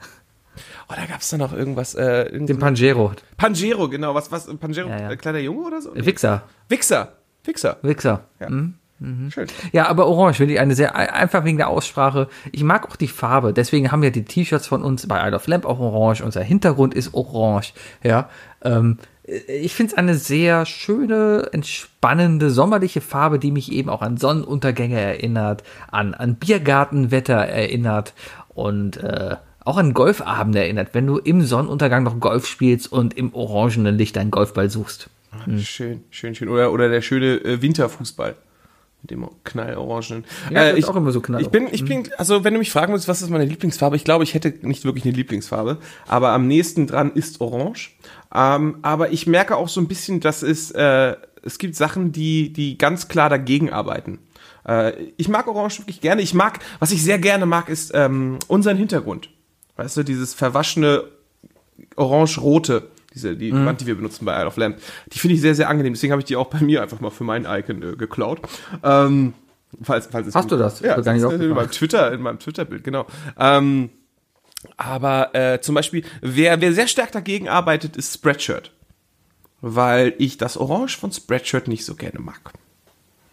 Oh, 0.90 0.94
da 0.96 1.06
gab's 1.06 1.30
da 1.30 1.38
noch 1.38 1.54
irgendwas, 1.54 1.94
äh, 1.96 2.32
Den 2.32 2.58
Pangero. 2.60 3.12
Pangero, 3.38 3.90
genau, 3.90 4.16
was, 4.16 4.32
was, 4.32 4.48
Pangero, 4.58 4.90
Ja, 4.90 5.02
ja. 5.02 5.12
Äh, 5.12 5.18
kleiner 5.18 5.40
Junge 5.40 5.68
oder 5.68 5.82
so? 5.82 5.94
Wichser. 5.94 6.44
Wichser, 6.70 7.14
Wichser, 7.44 7.78
Wichser. 7.82 8.24
ja. 8.40 8.50
Mhm. 8.50 8.76
Schön. 9.00 9.48
Ja, 9.74 9.88
aber 9.88 10.08
Orange 10.08 10.38
finde 10.38 10.56
ich 10.56 10.60
eine 10.60 10.74
sehr, 10.74 10.96
einfach 10.96 11.46
wegen 11.46 11.58
der 11.58 11.70
Aussprache. 11.70 12.30
Ich 12.52 12.64
mag 12.64 12.90
auch 12.90 12.96
die 12.96 13.08
Farbe. 13.08 13.54
Deswegen 13.54 13.92
haben 13.92 14.02
ja 14.02 14.10
die 14.10 14.26
T-Shirts 14.26 14.66
von 14.66 14.82
uns 14.82 15.08
bei 15.08 15.24
Isle 15.28 15.36
of 15.36 15.46
Lamp 15.48 15.66
auch 15.66 15.80
orange. 15.80 16.24
Unser 16.24 16.42
Hintergrund 16.42 16.96
ist 16.96 17.14
orange. 17.14 17.74
Ja, 18.04 18.30
ähm, 18.64 18.98
ich 19.24 19.76
finde 19.76 19.92
es 19.92 19.98
eine 19.98 20.16
sehr 20.16 20.66
schöne, 20.66 21.50
entspannende, 21.52 22.50
sommerliche 22.50 23.02
Farbe, 23.02 23.40
die 23.40 23.52
mich 23.52 23.72
eben 23.72 23.90
auch 23.90 24.02
an 24.02 24.18
Sonnenuntergänge 24.18 25.00
erinnert, 25.00 25.64
an, 25.92 26.14
an 26.14 26.36
Biergartenwetter 26.36 27.36
erinnert 27.36 28.14
und 28.48 28.98
äh, 28.98 29.36
auch 29.66 29.78
an 29.78 29.94
Golfabende 29.94 30.60
erinnert, 30.60 30.94
wenn 30.94 31.06
du 31.06 31.18
im 31.18 31.42
Sonnenuntergang 31.42 32.04
noch 32.04 32.20
Golf 32.22 32.48
spielst 32.48 32.90
und 32.92 33.18
im 33.18 33.36
orangenen 33.36 33.98
Licht 33.98 34.16
deinen 34.16 34.32
Golfball 34.32 34.70
suchst. 34.70 35.10
Schön, 35.60 36.04
schön, 36.10 36.34
schön. 36.34 36.48
Oder, 36.48 36.72
oder 36.72 36.90
der 36.90 37.02
schöne 37.02 37.36
äh, 37.36 37.62
Winterfußball. 37.62 38.36
Mit 39.02 39.12
dem 39.12 39.28
knallorangenen. 39.44 40.26
Ja, 40.50 40.70
ist 40.70 40.80
ich, 40.80 40.86
auch 40.86 40.96
immer 40.96 41.12
so 41.12 41.22
knall- 41.22 41.42
Ich 41.42 41.50
bin, 41.50 41.68
ich 41.72 41.86
bin, 41.86 42.10
also 42.18 42.44
wenn 42.44 42.54
du 42.54 42.60
mich 42.60 42.72
fragen 42.72 42.94
würdest, 42.94 43.08
was 43.08 43.22
ist 43.22 43.30
meine 43.30 43.46
Lieblingsfarbe, 43.46 43.96
ich 43.96 44.04
glaube, 44.04 44.24
ich 44.24 44.34
hätte 44.34 44.54
nicht 44.62 44.86
wirklich 44.86 45.06
eine 45.06 45.14
Lieblingsfarbe, 45.14 45.78
aber 46.08 46.30
am 46.32 46.48
nächsten 46.48 46.88
dran 46.88 47.12
ist 47.14 47.40
Orange. 47.40 47.92
Ähm, 48.34 48.80
aber 48.82 49.12
ich 49.12 49.28
merke 49.28 49.56
auch 49.56 49.70
so 49.70 49.80
ein 49.80 49.88
bisschen, 49.88 50.20
dass 50.20 50.42
es, 50.42 50.72
äh, 50.72 51.16
es 51.44 51.60
gibt 51.60 51.76
Sachen, 51.76 52.12
die, 52.12 52.52
die 52.52 52.78
ganz 52.78 53.08
klar 53.08 53.30
dagegen 53.30 53.72
arbeiten. 53.72 54.20
Äh, 54.68 54.94
ich 55.16 55.30
mag 55.30 55.48
Orange 55.48 55.80
wirklich 55.80 56.02
gerne. 56.02 56.22
Ich 56.24 56.34
mag, 56.34 56.60
was 56.80 56.92
ich 56.92 57.04
sehr 57.04 57.20
gerne 57.20 57.46
mag, 57.46 57.70
ist 57.70 57.92
ähm, 57.94 58.40
unseren 58.48 58.78
Hintergrund. 58.78 59.30
Weißt 59.78 59.96
du, 59.96 60.04
dieses 60.04 60.34
verwaschene 60.34 61.04
orange-rote, 61.96 62.88
diese 63.18 63.36
die 63.36 63.52
Mhm. 63.52 63.66
Wand, 63.66 63.82
die 63.82 63.88
wir 63.88 63.96
benutzen 63.96 64.26
bei 64.26 64.36
Isle 64.38 64.48
of 64.48 64.58
Lamp, 64.58 64.78
die 65.12 65.20
finde 65.20 65.36
ich 65.36 65.42
sehr, 65.42 65.56
sehr 65.56 65.70
angenehm. 65.70 65.94
Deswegen 65.94 66.12
habe 66.12 66.22
ich 66.22 66.26
die 66.26 66.36
auch 66.36 66.48
bei 66.48 66.60
mir 66.60 66.82
einfach 66.82 67.00
mal 67.00 67.10
für 67.12 67.24
mein 67.24 67.46
Icon 67.46 67.82
äh, 67.84 67.96
geklaut. 67.96 68.42
Ähm, 68.84 69.34
falls, 69.82 70.08
falls 70.08 70.28
es 70.28 70.36
Hast 70.36 70.52
du 70.52 70.58
das? 70.58 70.80
Ja, 70.80 71.00
gar 71.02 71.14
nicht 71.14 71.26
das 71.26 71.34
in 71.34 71.50
meinem 71.50 71.72
Twitter, 71.72 72.12
in 72.14 72.22
meinem 72.22 72.40
Twitter-Bild, 72.40 72.84
genau. 72.84 73.06
Ähm, 73.38 73.90
aber 74.76 75.36
äh, 75.36 75.62
zum 75.62 75.76
Beispiel, 75.76 76.04
wer, 76.22 76.60
wer 76.62 76.74
sehr 76.74 76.88
stark 76.88 77.12
dagegen 77.12 77.48
arbeitet, 77.50 77.96
ist 77.96 78.14
Spreadshirt. 78.14 78.72
Weil 79.62 80.14
ich 80.20 80.38
das 80.38 80.56
Orange 80.58 80.98
von 80.98 81.12
Spreadshirt 81.12 81.68
nicht 81.68 81.84
so 81.86 81.96
gerne 81.96 82.20
mag. 82.20 82.54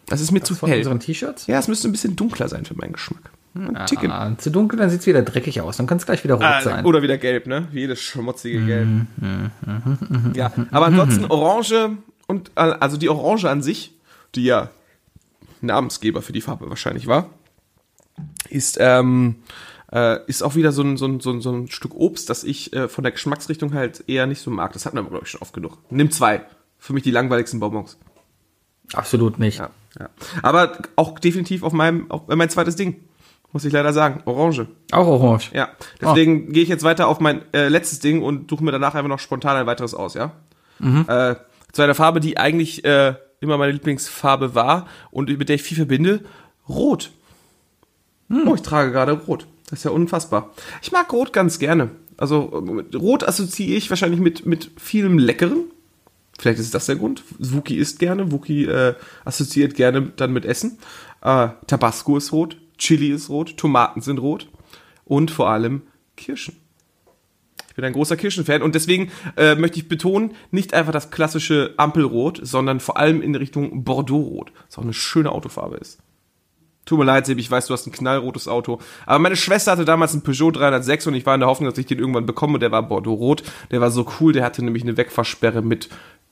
Das 0.07 0.21
ist 0.21 0.31
mir 0.31 0.41
zu 0.41 0.55
Von 0.55 0.69
hell. 0.69 0.79
unseren 0.79 0.99
T-Shirts? 0.99 1.47
Ja, 1.47 1.57
es 1.59 1.67
müsste 1.67 1.87
ein 1.87 1.91
bisschen 1.91 2.15
dunkler 2.15 2.47
sein 2.47 2.65
für 2.65 2.75
meinen 2.75 2.93
Geschmack. 2.93 3.31
Ein 3.55 3.85
Ticken. 3.85 4.11
Ah, 4.11 4.37
zu 4.37 4.49
dunkel, 4.51 4.77
dann 4.77 4.89
sieht 4.89 4.99
es 4.99 5.07
wieder 5.07 5.21
dreckig 5.21 5.61
aus. 5.61 5.77
Dann 5.77 5.87
kann 5.87 5.97
es 5.97 6.05
gleich 6.05 6.23
wieder 6.25 6.35
rot 6.35 6.43
Ah, 6.43 6.61
sein. 6.61 6.85
oder 6.85 7.01
wieder 7.01 7.17
gelb, 7.17 7.47
ne? 7.47 7.67
Wie 7.71 7.79
jedes 7.81 8.01
schmutzige 8.01 8.59
Mhm, 8.59 8.67
Gelb. 8.67 10.35
Ja, 10.35 10.51
aber 10.71 10.87
ansonsten 10.87 11.25
Orange 11.25 11.91
und 12.27 12.49
äh, 12.55 12.59
also 12.61 12.97
die 12.97 13.07
Orange 13.09 13.45
an 13.49 13.61
sich, 13.63 13.93
die 14.35 14.43
ja 14.43 14.69
Namensgeber 15.61 16.21
für 16.21 16.33
die 16.33 16.41
Farbe 16.41 16.69
wahrscheinlich 16.69 17.07
war, 17.07 17.29
ist 18.49 18.77
ähm, 18.81 19.37
äh, 19.91 20.19
ist 20.27 20.41
auch 20.43 20.55
wieder 20.55 20.71
so 20.73 20.81
ein, 20.83 20.97
so, 20.97 21.05
ein, 21.05 21.19
so, 21.21 21.31
ein, 21.31 21.41
so 21.41 21.51
ein 21.51 21.67
Stück 21.69 21.95
Obst, 21.95 22.29
das 22.29 22.43
ich 22.43 22.73
äh, 22.73 22.87
von 22.89 23.03
der 23.03 23.11
Geschmacksrichtung 23.11 23.73
halt 23.73 24.03
eher 24.07 24.27
nicht 24.27 24.41
so 24.41 24.51
mag. 24.51 24.73
Das 24.73 24.85
hatten 24.85 24.97
wir, 24.97 25.03
glaube 25.03 25.23
ich, 25.23 25.29
schon 25.31 25.41
oft 25.41 25.53
genug. 25.53 25.77
Nimm 25.89 26.11
zwei. 26.11 26.41
Für 26.77 26.91
mich 26.93 27.03
die 27.03 27.11
langweiligsten 27.11 27.59
Bonbons. 27.61 27.97
Absolut 28.93 29.39
nicht. 29.39 29.59
Ja, 29.59 29.69
ja. 29.99 30.09
Aber 30.43 30.77
auch 30.97 31.17
definitiv 31.19 31.63
auf 31.63 31.73
meinem, 31.73 32.11
auf 32.11 32.27
mein 32.27 32.49
zweites 32.49 32.75
Ding. 32.75 32.97
Muss 33.55 33.63
ich 33.63 33.71
leider 33.71 33.93
sagen. 33.93 34.21
Orange. 34.25 34.67
Auch 34.91 35.07
orange. 35.07 35.51
Ja, 35.53 35.69
deswegen 36.01 36.51
gehe 36.51 36.61
ich 36.61 36.67
jetzt 36.67 36.83
weiter 36.83 37.07
auf 37.07 37.21
mein 37.21 37.41
äh, 37.53 37.69
letztes 37.69 37.99
Ding 38.01 38.21
und 38.21 38.49
suche 38.49 38.61
mir 38.61 38.73
danach 38.73 38.95
einfach 38.95 39.07
noch 39.07 39.19
spontan 39.19 39.55
ein 39.55 39.65
weiteres 39.65 39.93
aus, 39.93 40.13
ja? 40.13 40.33
Äh, 41.07 41.35
zu 41.71 41.81
einer 41.81 41.95
Farbe, 41.95 42.19
die 42.19 42.37
eigentlich 42.37 42.83
äh, 42.83 43.13
immer 43.39 43.57
meine 43.57 43.71
Lieblingsfarbe 43.71 44.55
war 44.55 44.87
und 45.09 45.29
mit 45.39 45.47
der 45.47 45.55
ich 45.55 45.63
viel 45.63 45.77
verbinde, 45.77 46.25
Rot. 46.67 47.11
Oh, 48.29 48.55
ich 48.55 48.61
trage 48.61 48.91
gerade 48.91 49.13
Rot. 49.13 49.47
Das 49.69 49.79
ist 49.79 49.85
ja 49.85 49.91
unfassbar. 49.91 50.51
Ich 50.81 50.91
mag 50.91 51.13
Rot 51.13 51.31
ganz 51.31 51.57
gerne. 51.57 51.91
Also 52.17 52.39
Rot 52.93 53.25
assoziiere 53.25 53.77
ich 53.77 53.89
wahrscheinlich 53.89 54.19
mit, 54.19 54.45
mit 54.45 54.69
vielem 54.75 55.17
Leckeren. 55.17 55.63
Vielleicht 56.37 56.59
ist 56.59 56.75
das 56.75 56.87
der 56.87 56.97
Grund. 56.97 57.23
Wookie 57.39 57.77
isst 57.77 57.99
gerne. 57.99 58.33
Wookie 58.33 58.65
äh, 58.65 58.95
assoziiert 59.23 59.75
gerne 59.75 60.11
dann 60.17 60.33
mit 60.33 60.43
Essen. 60.43 60.77
Äh, 61.21 61.47
Tabasco 61.67 62.17
ist 62.17 62.33
rot. 62.33 62.57
Chili 62.77 63.09
ist 63.09 63.29
rot. 63.29 63.57
Tomaten 63.57 64.01
sind 64.01 64.19
rot. 64.19 64.49
Und 65.05 65.31
vor 65.31 65.49
allem 65.49 65.83
Kirschen. 66.15 66.57
Ich 67.75 67.75
bin 67.75 67.83
ein 67.83 67.93
großer 67.93 68.15
Kirschenfan 68.15 68.61
und 68.61 68.73
deswegen 68.73 69.11
äh, 69.35 69.55
möchte 69.55 69.79
ich 69.79 69.89
betonen, 69.89 70.33
nicht 70.49 70.73
einfach 70.73 70.93
das 70.93 71.11
klassische 71.11 71.73
Ampelrot, 71.75 72.39
sondern 72.41 72.79
vor 72.79 72.95
allem 72.95 73.21
in 73.21 73.35
Richtung 73.35 73.83
Bordeaux-Rot, 73.83 74.53
was 74.65 74.77
auch 74.77 74.83
eine 74.83 74.93
schöne 74.93 75.29
Autofarbe 75.29 75.75
ist. 75.75 75.99
Tut 76.85 76.99
mir 76.99 77.03
leid, 77.03 77.25
Sebi, 77.25 77.41
ich 77.41 77.51
weiß, 77.51 77.67
du 77.67 77.73
hast 77.73 77.85
ein 77.85 77.91
knallrotes 77.91 78.47
Auto. 78.47 78.79
Aber 79.05 79.19
meine 79.19 79.35
Schwester 79.35 79.73
hatte 79.73 79.83
damals 79.85 80.13
einen 80.13 80.21
Peugeot 80.21 80.51
306 80.51 81.07
und 81.07 81.15
ich 81.15 81.25
war 81.25 81.33
in 81.33 81.41
der 81.41 81.49
Hoffnung, 81.49 81.69
dass 81.69 81.77
ich 81.77 81.87
den 81.87 81.99
irgendwann 81.99 82.27
bekomme. 82.27 82.53
Und 82.53 82.59
der 82.61 82.71
war 82.71 82.83
Bordeaux-rot. 82.83 83.43
Der 83.71 83.81
war 83.81 83.91
so 83.91 84.05
cool, 84.19 84.33
der 84.33 84.45
hatte 84.45 84.63
nämlich 84.63 84.83
eine 84.83 84.95
Wegfahrsperre 84.95 85.61
mit, 85.61 85.89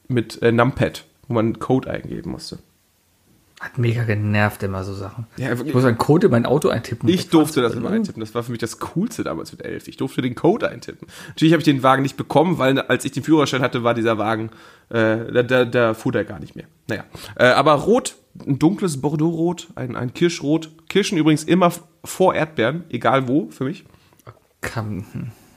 mit 0.07 0.41
äh, 0.43 0.51
Numpad, 0.51 1.05
wo 1.27 1.33
man 1.33 1.45
einen 1.45 1.59
Code 1.59 1.89
eingeben 1.89 2.31
musste. 2.31 2.59
Hat 3.63 3.77
mega 3.77 4.03
genervt 4.03 4.61
immer 4.63 4.83
so 4.83 4.93
Sachen. 4.93 5.25
Ja, 5.37 5.53
ich 5.53 5.73
muss 5.73 5.85
einen 5.85 5.97
Code 5.97 6.25
in 6.25 6.31
mein 6.31 6.45
Auto 6.45 6.67
eintippen. 6.67 7.07
Ich 7.07 7.29
durfte 7.29 7.61
das 7.61 7.73
immer 7.75 7.91
eintippen. 7.91 8.19
Das 8.19 8.35
war 8.35 8.43
für 8.43 8.51
mich 8.51 8.59
das 8.59 8.79
Coolste 8.79 9.23
damals 9.23 9.53
mit 9.53 9.63
11. 9.63 9.87
Ich 9.87 9.95
durfte 9.95 10.21
den 10.21 10.35
Code 10.35 10.67
eintippen. 10.67 11.07
Natürlich 11.29 11.53
habe 11.53 11.61
ich 11.61 11.65
den 11.65 11.81
Wagen 11.81 12.01
nicht 12.01 12.17
bekommen, 12.17 12.57
weil 12.57 12.77
als 12.81 13.05
ich 13.05 13.13
den 13.13 13.23
Führerschein 13.23 13.61
hatte, 13.61 13.85
war 13.85 13.93
dieser 13.93 14.17
Wagen, 14.17 14.49
äh, 14.89 15.31
da, 15.31 15.43
da, 15.43 15.63
da 15.63 15.93
fuhr 15.93 16.11
der 16.11 16.25
gar 16.25 16.41
nicht 16.41 16.57
mehr. 16.57 16.65
Naja. 16.89 17.05
Äh, 17.37 17.45
aber 17.45 17.75
rot, 17.75 18.17
ein 18.45 18.59
dunkles 18.59 18.99
Bordeaux-Rot, 18.99 19.69
ein, 19.75 19.95
ein 19.95 20.13
Kirschrot. 20.13 20.69
Kirschen 20.89 21.17
übrigens 21.17 21.45
immer 21.45 21.71
vor 22.03 22.35
Erdbeeren, 22.35 22.83
egal 22.89 23.29
wo, 23.29 23.49
für 23.49 23.63
mich. 23.63 23.85
Kann, 24.59 25.05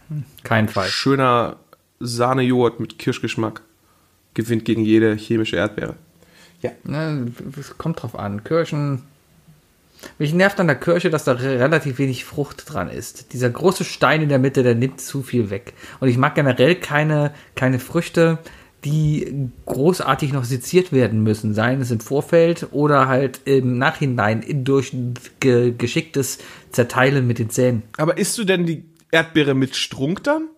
hm, 0.08 0.24
kein 0.44 0.68
Fall. 0.68 0.86
Schöner 0.86 1.56
Sahnejoghurt 1.98 2.78
mit 2.78 3.00
Kirschgeschmack 3.00 3.62
gewinnt 4.34 4.64
gegen 4.64 4.84
jede 4.84 5.16
chemische 5.16 5.56
Erdbeere. 5.56 5.96
Ja. 6.66 6.72
Ne, 6.84 7.32
es 7.58 7.76
kommt 7.78 8.02
drauf 8.02 8.18
an. 8.18 8.44
Kirschen. 8.44 9.02
Mich 10.18 10.34
nervt 10.34 10.60
an 10.60 10.66
der 10.66 10.76
Kirsche, 10.76 11.08
dass 11.10 11.24
da 11.24 11.32
re- 11.32 11.58
relativ 11.58 11.98
wenig 11.98 12.24
Frucht 12.24 12.64
dran 12.72 12.88
ist. 12.90 13.32
Dieser 13.32 13.48
große 13.50 13.84
Stein 13.84 14.22
in 14.22 14.28
der 14.28 14.38
Mitte, 14.38 14.62
der 14.62 14.74
nimmt 14.74 15.00
zu 15.00 15.22
viel 15.22 15.48
weg. 15.50 15.72
Und 16.00 16.08
ich 16.08 16.18
mag 16.18 16.34
generell 16.34 16.74
keine, 16.76 17.32
keine 17.54 17.78
Früchte, 17.78 18.38
die 18.84 19.48
großartig 19.64 20.32
noch 20.32 20.44
seziert 20.44 20.92
werden 20.92 21.22
müssen. 21.22 21.54
Seien 21.54 21.80
es 21.80 21.90
im 21.90 22.00
Vorfeld 22.00 22.68
oder 22.72 23.08
halt 23.08 23.40
im 23.46 23.78
Nachhinein 23.78 24.42
in- 24.42 24.64
durch 24.64 24.92
ge 25.40 25.72
geschicktes 25.76 26.38
Zerteilen 26.72 27.26
mit 27.26 27.38
den 27.38 27.48
Zähnen. 27.50 27.82
Aber 27.96 28.18
isst 28.18 28.36
du 28.38 28.44
denn 28.44 28.66
die 28.66 28.84
Erdbeere 29.10 29.54
mit 29.54 29.74
Strunk 29.76 30.22
dann? 30.24 30.48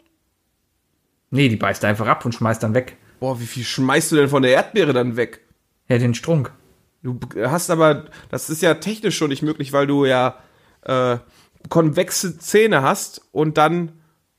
Nee, 1.30 1.48
die 1.48 1.56
beißt 1.56 1.84
einfach 1.84 2.06
ab 2.08 2.24
und 2.24 2.32
schmeißt 2.34 2.62
dann 2.62 2.74
weg. 2.74 2.96
Boah, 3.20 3.40
wie 3.40 3.46
viel 3.46 3.64
schmeißt 3.64 4.12
du 4.12 4.16
denn 4.16 4.28
von 4.28 4.42
der 4.42 4.52
Erdbeere 4.52 4.92
dann 4.92 5.16
weg? 5.16 5.40
Ja, 5.88 5.98
den 5.98 6.14
Strunk. 6.14 6.52
Du 7.02 7.18
hast 7.44 7.70
aber, 7.70 8.06
das 8.30 8.50
ist 8.50 8.62
ja 8.62 8.74
technisch 8.74 9.16
schon 9.16 9.30
nicht 9.30 9.42
möglich, 9.42 9.72
weil 9.72 9.86
du 9.86 10.04
ja 10.04 10.38
äh, 10.82 11.18
konvexe 11.68 12.38
Zähne 12.38 12.82
hast 12.82 13.22
und 13.32 13.56
dann 13.56 13.92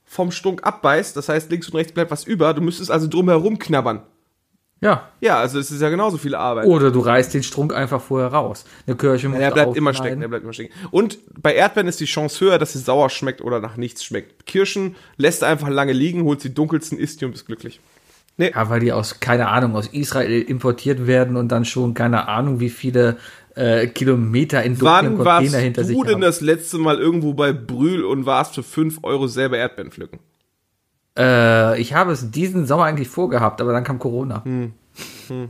vom 0.03 0.31
Stunk 0.31 0.63
abbeißt. 0.63 1.15
Das 1.15 1.29
heißt, 1.29 1.49
links 1.51 1.69
und 1.69 1.75
rechts 1.75 1.93
bleibt 1.93 2.11
was 2.11 2.25
über. 2.25 2.53
Du 2.53 2.61
müsstest 2.61 2.91
also 2.91 3.07
drumherum 3.07 3.59
knabbern. 3.59 4.03
Ja. 4.81 5.09
Ja, 5.19 5.39
also 5.39 5.59
es 5.59 5.71
ist 5.71 5.81
ja 5.81 5.89
genauso 5.89 6.17
viel 6.17 6.35
Arbeit. 6.35 6.65
Oder 6.65 6.89
du 6.91 7.01
reißt 7.01 7.33
den 7.33 7.43
Strunk 7.43 7.73
einfach 7.73 8.01
vorher 8.01 8.29
raus. 8.29 8.65
Eine 8.87 8.95
Kirsche 8.95 9.27
muss 9.27 9.39
er 9.39 9.51
bleibt 9.51 9.75
immer 9.75 9.93
stecken, 9.93 10.21
er 10.21 10.29
bleibt 10.29 10.43
immer 10.43 10.53
stecken. 10.53 10.73
Und 10.91 11.19
bei 11.41 11.53
Erdbeeren 11.53 11.87
ist 11.87 11.99
die 11.99 12.05
Chance 12.05 12.45
höher, 12.45 12.57
dass 12.57 12.73
sie 12.73 12.79
sauer 12.79 13.09
schmeckt 13.09 13.41
oder 13.41 13.59
nach 13.59 13.75
nichts 13.75 14.03
schmeckt. 14.05 14.45
Kirschen 14.45 14.95
lässt 15.17 15.43
einfach 15.43 15.67
lange 15.67 15.91
liegen, 15.91 16.23
holt 16.23 16.43
die 16.43 16.53
dunkelsten, 16.53 16.97
isst 16.97 17.19
die 17.19 17.25
und 17.25 17.31
bist 17.31 17.45
glücklich. 17.45 17.81
Ja, 18.39 18.69
weil 18.69 18.79
die 18.79 18.93
aus, 18.93 19.19
keine 19.19 19.49
Ahnung, 19.49 19.75
aus 19.75 19.87
Israel 19.87 20.41
importiert 20.41 21.07
werden 21.07 21.35
und 21.35 21.49
dann 21.49 21.65
schon, 21.65 21.93
keine 21.93 22.27
Ahnung, 22.29 22.61
wie 22.61 22.69
viele 22.69 23.17
äh, 23.55 23.87
Kilometer 23.87 24.63
in 24.63 24.79
Wann 24.81 25.17
warst 25.19 25.51
sich 25.51 25.75
du 25.75 26.03
denn 26.03 26.13
haben. 26.15 26.21
das 26.21 26.39
letzte 26.39 26.77
Mal 26.77 26.97
irgendwo 26.97 27.33
bei 27.33 27.51
Brühl 27.51 28.05
und 28.05 28.25
warst 28.25 28.55
für 28.55 28.63
5 28.63 28.99
Euro 29.03 29.27
selber 29.27 29.57
Erdbeeren 29.57 29.91
pflücken? 29.91 30.19
Äh, 31.17 31.79
ich 31.81 31.93
habe 31.93 32.13
es 32.13 32.31
diesen 32.31 32.65
Sommer 32.65 32.85
eigentlich 32.85 33.09
vorgehabt, 33.09 33.59
aber 33.59 33.73
dann 33.73 33.83
kam 33.83 33.99
Corona. 33.99 34.43
Hm. 34.45 34.71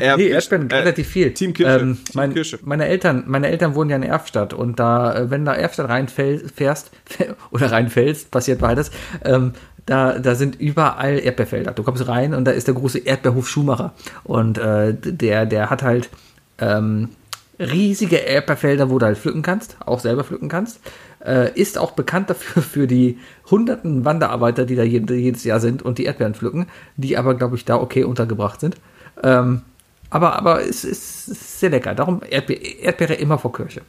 Er, 0.00 0.16
Nee, 0.16 0.28
Erdbeeren 0.28 0.70
äh, 0.70 0.74
relativ 0.76 1.08
viel. 1.08 1.32
Team 1.32 1.52
Kirsche. 1.52 1.80
Ähm, 1.80 1.94
Team 1.94 2.14
mein, 2.14 2.34
Kirsche. 2.34 2.58
Meine 2.64 2.86
Eltern, 2.86 3.24
meine 3.26 3.48
Eltern 3.48 3.74
wohnen 3.74 3.90
ja 3.90 3.96
in 3.96 4.02
Erfstadt 4.02 4.54
und 4.54 4.78
da, 4.80 5.14
äh, 5.14 5.30
wenn 5.30 5.44
da 5.44 5.54
Erfstadt 5.54 5.88
reinfährst 5.88 6.90
oder 7.50 7.70
reinfällst, 7.70 8.30
passiert 8.30 8.60
beides, 8.60 8.90
ähm, 9.24 9.52
da, 9.86 10.18
da 10.18 10.34
sind 10.34 10.60
überall 10.60 11.18
Erdbeerfelder. 11.18 11.72
Du 11.72 11.82
kommst 11.82 12.06
rein 12.08 12.34
und 12.34 12.44
da 12.44 12.50
ist 12.50 12.66
der 12.66 12.74
große 12.74 12.98
Erdbeerhof 12.98 13.48
Schumacher 13.48 13.94
und 14.24 14.58
äh, 14.58 14.94
der, 14.94 15.46
der 15.46 15.70
hat 15.70 15.82
halt 15.82 16.10
ähm, 16.58 17.10
riesige 17.58 18.16
Erdbeerfelder, 18.16 18.90
wo 18.90 18.98
du 18.98 19.06
halt 19.06 19.18
pflücken 19.18 19.42
kannst, 19.42 19.76
auch 19.84 20.00
selber 20.00 20.24
pflücken 20.24 20.48
kannst. 20.48 20.80
Äh, 21.24 21.58
ist 21.58 21.78
auch 21.78 21.92
bekannt 21.92 22.30
dafür 22.30 22.62
für 22.74 22.86
die 22.86 23.18
hunderten 23.50 24.04
Wanderarbeiter, 24.04 24.66
die 24.66 24.76
da 24.76 24.82
jed 24.82 25.08
jedes 25.10 25.44
Jahr 25.44 25.60
sind 25.60 25.82
und 25.82 25.98
die 25.98 26.04
Erdbeeren 26.04 26.34
pflücken, 26.34 26.66
die 26.96 27.16
aber, 27.16 27.34
glaube 27.34 27.56
ich, 27.56 27.64
da 27.64 27.76
okay 27.76 28.04
untergebracht 28.04 28.60
sind. 28.60 28.76
Ähm, 29.22 29.62
aber, 30.10 30.36
aber 30.36 30.62
es 30.62 30.84
ist, 30.84 31.28
es 31.28 31.28
ist 31.28 31.60
sehr 31.60 31.70
lecker. 31.70 31.94
Darum 31.94 32.22
Erdbe 32.28 32.54
Erdbeere 32.54 33.14
immer 33.14 33.38
vor 33.38 33.52
Kirche. 33.52 33.82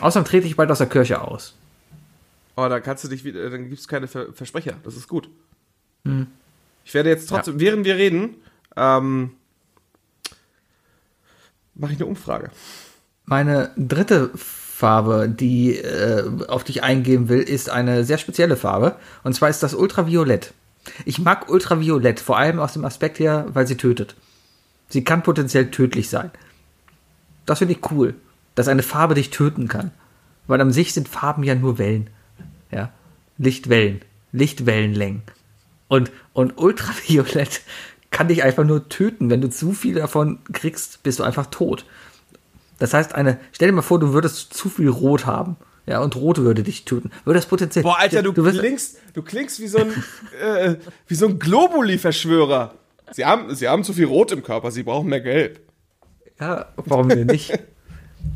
Außerdem 0.00 0.26
trete 0.26 0.46
ich 0.46 0.56
bald 0.56 0.70
aus 0.70 0.78
der 0.78 0.86
Kirche 0.86 1.20
aus. 1.20 1.54
Oh, 2.56 2.68
da 2.68 2.80
kannst 2.80 3.04
du 3.04 3.08
dich 3.08 3.24
wieder, 3.24 3.48
dann 3.50 3.68
gibt's 3.68 3.88
keine 3.88 4.08
Ver 4.08 4.32
Versprecher. 4.32 4.74
Das 4.82 4.96
ist 4.96 5.08
gut. 5.08 5.28
Ich 6.84 6.94
werde 6.94 7.10
jetzt 7.10 7.28
trotzdem, 7.28 7.60
während 7.60 7.84
wir 7.84 7.96
reden, 7.96 8.36
ähm, 8.76 9.32
mache 11.74 11.92
ich 11.92 11.98
eine 11.98 12.06
Umfrage. 12.06 12.50
Meine 13.24 13.70
dritte 13.76 14.30
Farbe, 14.34 15.28
die 15.28 15.76
äh, 15.76 16.24
auf 16.48 16.64
die 16.64 16.72
ich 16.72 16.82
eingehen 16.82 17.28
will, 17.28 17.40
ist 17.40 17.70
eine 17.70 18.04
sehr 18.04 18.18
spezielle 18.18 18.56
Farbe. 18.56 18.96
Und 19.22 19.34
zwar 19.34 19.48
ist 19.50 19.62
das 19.62 19.74
Ultraviolett. 19.74 20.52
Ich 21.04 21.18
mag 21.18 21.48
Ultraviolett, 21.50 22.20
vor 22.20 22.38
allem 22.38 22.58
aus 22.58 22.72
dem 22.72 22.84
Aspekt 22.84 23.18
her, 23.18 23.46
weil 23.52 23.66
sie 23.66 23.76
tötet. 23.76 24.16
Sie 24.88 25.04
kann 25.04 25.22
potenziell 25.22 25.70
tödlich 25.70 26.08
sein. 26.08 26.30
Das 27.46 27.58
finde 27.58 27.74
ich 27.74 27.90
cool, 27.90 28.14
dass 28.54 28.68
eine 28.68 28.82
Farbe 28.82 29.14
dich 29.14 29.30
töten 29.30 29.68
kann. 29.68 29.92
Weil 30.46 30.60
an 30.60 30.72
sich 30.72 30.92
sind 30.92 31.08
Farben 31.08 31.44
ja 31.44 31.54
nur 31.54 31.78
Wellen. 31.78 32.10
Ja. 32.70 32.92
Lichtwellen. 33.38 34.00
Lichtwellenlängen. 34.32 35.22
Und, 35.88 36.10
und 36.32 36.56
Ultraviolett 36.58 37.62
kann 38.10 38.28
dich 38.28 38.42
einfach 38.42 38.64
nur 38.64 38.88
töten. 38.88 39.30
Wenn 39.30 39.40
du 39.40 39.50
zu 39.50 39.72
viel 39.72 39.94
davon 39.94 40.38
kriegst, 40.52 41.02
bist 41.02 41.18
du 41.18 41.24
einfach 41.24 41.46
tot. 41.46 41.84
Das 42.78 42.94
heißt, 42.94 43.14
eine, 43.14 43.38
stell 43.52 43.68
dir 43.68 43.74
mal 43.74 43.82
vor, 43.82 44.00
du 44.00 44.12
würdest 44.12 44.54
zu 44.54 44.68
viel 44.68 44.88
Rot 44.88 45.26
haben. 45.26 45.56
Ja, 45.86 46.00
und 46.00 46.14
Rot 46.16 46.38
würde 46.38 46.62
dich 46.62 46.84
töten. 46.84 47.10
Würde 47.24 47.38
das 47.38 47.46
potenziell. 47.46 47.82
Boah, 47.82 47.98
Alter, 47.98 48.22
du, 48.22 48.36
wirst, 48.36 48.58
klingst, 48.58 48.98
du 49.14 49.22
klingst 49.22 49.60
wie 49.60 49.66
so 49.66 49.78
ein, 49.78 49.90
äh, 50.40 50.76
wie 51.08 51.14
so 51.14 51.26
ein 51.26 51.38
Globuli-Verschwörer. 51.38 52.74
Sie 53.12 53.24
haben, 53.24 53.54
sie 53.54 53.68
haben 53.68 53.82
zu 53.82 53.92
viel 53.92 54.04
Rot 54.04 54.30
im 54.32 54.42
Körper, 54.42 54.70
sie 54.70 54.84
brauchen 54.84 55.08
mehr 55.08 55.20
Gelb. 55.20 55.60
Ja, 56.38 56.72
warum 56.76 57.08
denn 57.08 57.26
nicht? 57.26 57.58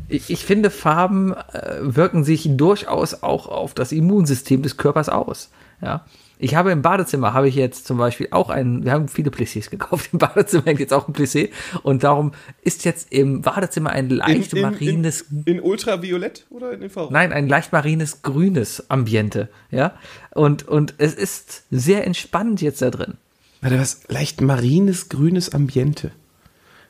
Ich, 0.07 0.29
ich 0.29 0.45
finde, 0.45 0.69
Farben 0.69 1.33
äh, 1.33 1.77
wirken 1.81 2.23
sich 2.23 2.47
durchaus 2.51 3.23
auch 3.23 3.47
auf 3.47 3.73
das 3.73 3.91
Immunsystem 3.91 4.61
des 4.61 4.77
Körpers 4.77 5.09
aus. 5.09 5.49
Ja. 5.81 6.05
Ich 6.37 6.55
habe 6.55 6.71
im 6.71 6.81
Badezimmer, 6.81 7.33
habe 7.33 7.47
ich 7.47 7.55
jetzt 7.55 7.87
zum 7.87 7.97
Beispiel 7.97 8.27
auch 8.31 8.49
einen, 8.49 8.83
wir 8.83 8.91
haben 8.91 9.07
viele 9.07 9.29
Plissés 9.29 9.69
gekauft, 9.71 10.09
im 10.11 10.19
Badezimmer 10.19 10.65
hängt 10.65 10.79
jetzt 10.79 10.93
auch 10.93 11.07
ein 11.07 11.13
Plissé 11.13 11.49
und 11.83 12.03
darum 12.03 12.33
ist 12.61 12.83
jetzt 12.85 13.11
im 13.11 13.41
Badezimmer 13.41 13.91
ein 13.91 14.09
leicht 14.09 14.53
marines, 14.53 15.21
in, 15.21 15.43
in 15.45 15.61
Ultraviolett 15.61 16.45
oder 16.49 16.73
in 16.73 16.81
Infrarot? 16.81 17.11
nein, 17.11 17.31
ein 17.31 17.47
leicht 17.47 17.71
marines 17.71 18.21
grünes 18.21 18.89
Ambiente, 18.89 19.49
ja. 19.71 19.93
Und, 20.31 20.67
und 20.67 20.95
es 20.97 21.13
ist 21.13 21.63
sehr 21.71 22.05
entspannend 22.05 22.61
jetzt 22.61 22.81
da 22.81 22.89
drin. 22.89 23.15
Warte, 23.61 23.79
was? 23.79 24.01
Leicht 24.09 24.41
marines, 24.41 25.09
grünes 25.09 25.53
Ambiente. 25.53 26.11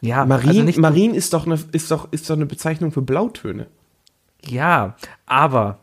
Ja, 0.06 0.26
Marin, 0.26 0.50
also 0.50 0.64
nicht, 0.64 0.78
Marin 0.78 1.16
ist 1.16 1.34
doch, 1.34 1.46
eine, 1.46 1.60
ist, 1.72 1.90
doch, 1.90 2.12
ist 2.12 2.30
doch 2.30 2.36
eine 2.36 2.46
Bezeichnung 2.46 2.92
für 2.92 3.02
Blautöne. 3.02 3.68
Ja, 4.44 4.96
aber 5.26 5.80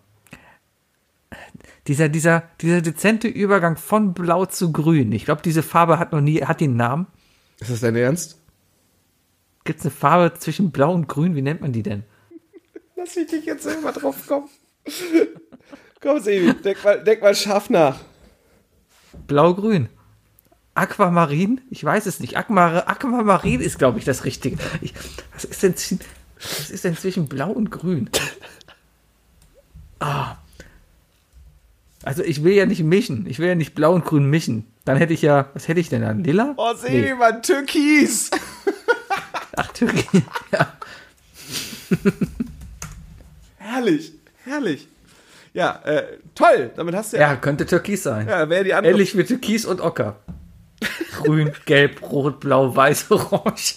dieser, 1.89 2.09
dieser, 2.09 2.44
dieser 2.61 2.82
dezente 2.82 3.27
Übergang 3.27 3.77
von 3.77 4.15
Blau 4.15 4.47
zu 4.47 4.70
Grün, 4.70 5.11
ich 5.11 5.24
glaube, 5.24 5.43
diese 5.43 5.65
Farbe 5.65 5.99
hat 5.99 6.12
noch 6.12 6.20
nie, 6.20 6.43
hat 6.43 6.61
den 6.61 6.77
Namen. 6.77 7.09
Ist 7.59 7.70
das 7.70 7.81
dein 7.81 7.97
Ernst? 7.97 8.39
Gibt 9.65 9.81
es 9.81 9.86
eine 9.86 9.93
Farbe 9.93 10.39
zwischen 10.39 10.70
Blau 10.70 10.93
und 10.94 11.09
Grün? 11.09 11.35
Wie 11.35 11.43
nennt 11.43 11.61
man 11.61 11.73
die 11.73 11.82
denn? 11.82 12.05
Lass 12.97 13.16
mich 13.16 13.27
dich 13.27 13.44
jetzt 13.44 13.65
selber 13.65 13.90
drauf 13.90 14.27
kommen. 14.28 14.49
Komm, 16.01 16.20
Sebi, 16.20 16.55
denk 16.55 16.85
mal, 16.85 17.03
denk 17.03 17.23
mal 17.23 17.35
scharf 17.35 17.70
nach. 17.70 17.99
Blau-Grün. 19.27 19.89
Aquamarin? 20.74 21.61
Ich 21.70 21.85
weiß 21.85 22.07
es 22.07 22.20
nicht. 22.20 22.36
Aquamar 22.36 22.89
Aquamarin 22.89 23.61
ist, 23.61 23.78
glaube 23.78 23.99
ich, 23.99 24.05
das 24.05 24.24
Richtige. 24.24 24.57
Ich, 24.81 24.94
was, 25.35 25.44
ist 25.44 25.62
denn, 25.62 25.74
was 26.40 26.70
ist 26.70 26.85
denn 26.85 26.97
zwischen 26.97 27.28
Blau 27.28 27.51
und 27.51 27.70
Grün? 27.70 28.09
Ah. 30.01 30.36
Also 32.03 32.24
ich 32.24 32.43
will 32.43 32.55
ja 32.55 32.66
nicht 32.66 32.82
mischen. 32.82 33.27
Ich 33.27 33.39
will 33.39 33.49
ja 33.49 33.55
nicht 33.55 33.74
Blau 33.74 33.94
und 33.94 34.05
Grün 34.05 34.28
mischen. 34.28 34.66
Dann 34.85 34.97
hätte 34.97 35.12
ich 35.12 35.23
ja, 35.23 35.51
was 35.55 35.69
hätte 35.69 35.78
ich 35.78 35.89
denn 35.89 36.03
dann? 36.03 36.24
Lila? 36.24 36.55
Oh, 36.57 36.74
Sebi, 36.74 37.15
Mann, 37.15 37.43
Türkis. 37.43 38.31
Ach, 39.57 39.69
Türkei. 39.69 40.23
Ja. 40.51 40.73
herrlich, 43.59 44.12
herrlich. 44.44 44.89
Ja, 45.55 45.81
äh, 45.85 46.19
toll. 46.35 46.70
Damit 46.74 46.94
hast 46.94 47.12
du 47.12 47.19
ja, 47.19 47.32
ja, 47.32 47.36
könnte 47.36 47.66
Türkis 47.66 48.03
sein. 48.03 48.27
ja 48.27 48.49
wäre 48.49 48.65
die 48.65 48.74
andere. 48.74 48.93
Ähnlich 48.93 49.16
wie 49.16 49.23
Türkis 49.24 49.66
und 49.66 49.81
Ocker. 49.81 50.16
Grün, 51.23 51.53
Gelb, 51.67 52.03
Rot, 52.03 52.41
Blau, 52.41 52.75
Weiß, 52.75 53.11
Orange. 53.11 53.77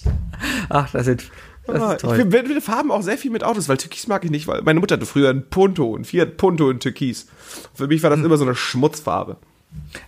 Ach, 0.69 0.89
das 0.91 1.05
sind 1.05 1.29
Das 1.67 1.93
ist 1.93 2.01
toll. 2.01 2.19
Ich 2.19 2.25
mit 2.25 2.63
Farben 2.63 2.91
auch 2.91 3.01
sehr 3.01 3.17
viel 3.17 3.31
mit 3.31 3.43
Autos, 3.43 3.67
weil 3.69 3.77
Türkis 3.77 4.07
mag 4.07 4.23
ich 4.23 4.31
nicht, 4.31 4.47
weil 4.47 4.61
meine 4.61 4.79
Mutter 4.79 4.95
hatte 4.95 5.05
früher 5.05 5.29
einen 5.29 5.49
Punto, 5.49 5.95
einen 5.95 6.05
Fiat 6.05 6.37
Punto 6.37 6.69
in 6.69 6.79
Türkis. 6.79 7.27
Für 7.73 7.87
mich 7.87 8.03
war 8.03 8.11
Hm. 8.11 8.19
das 8.19 8.25
immer 8.25 8.37
so 8.37 8.45
eine 8.45 8.55
Schmutzfarbe. 8.55 9.37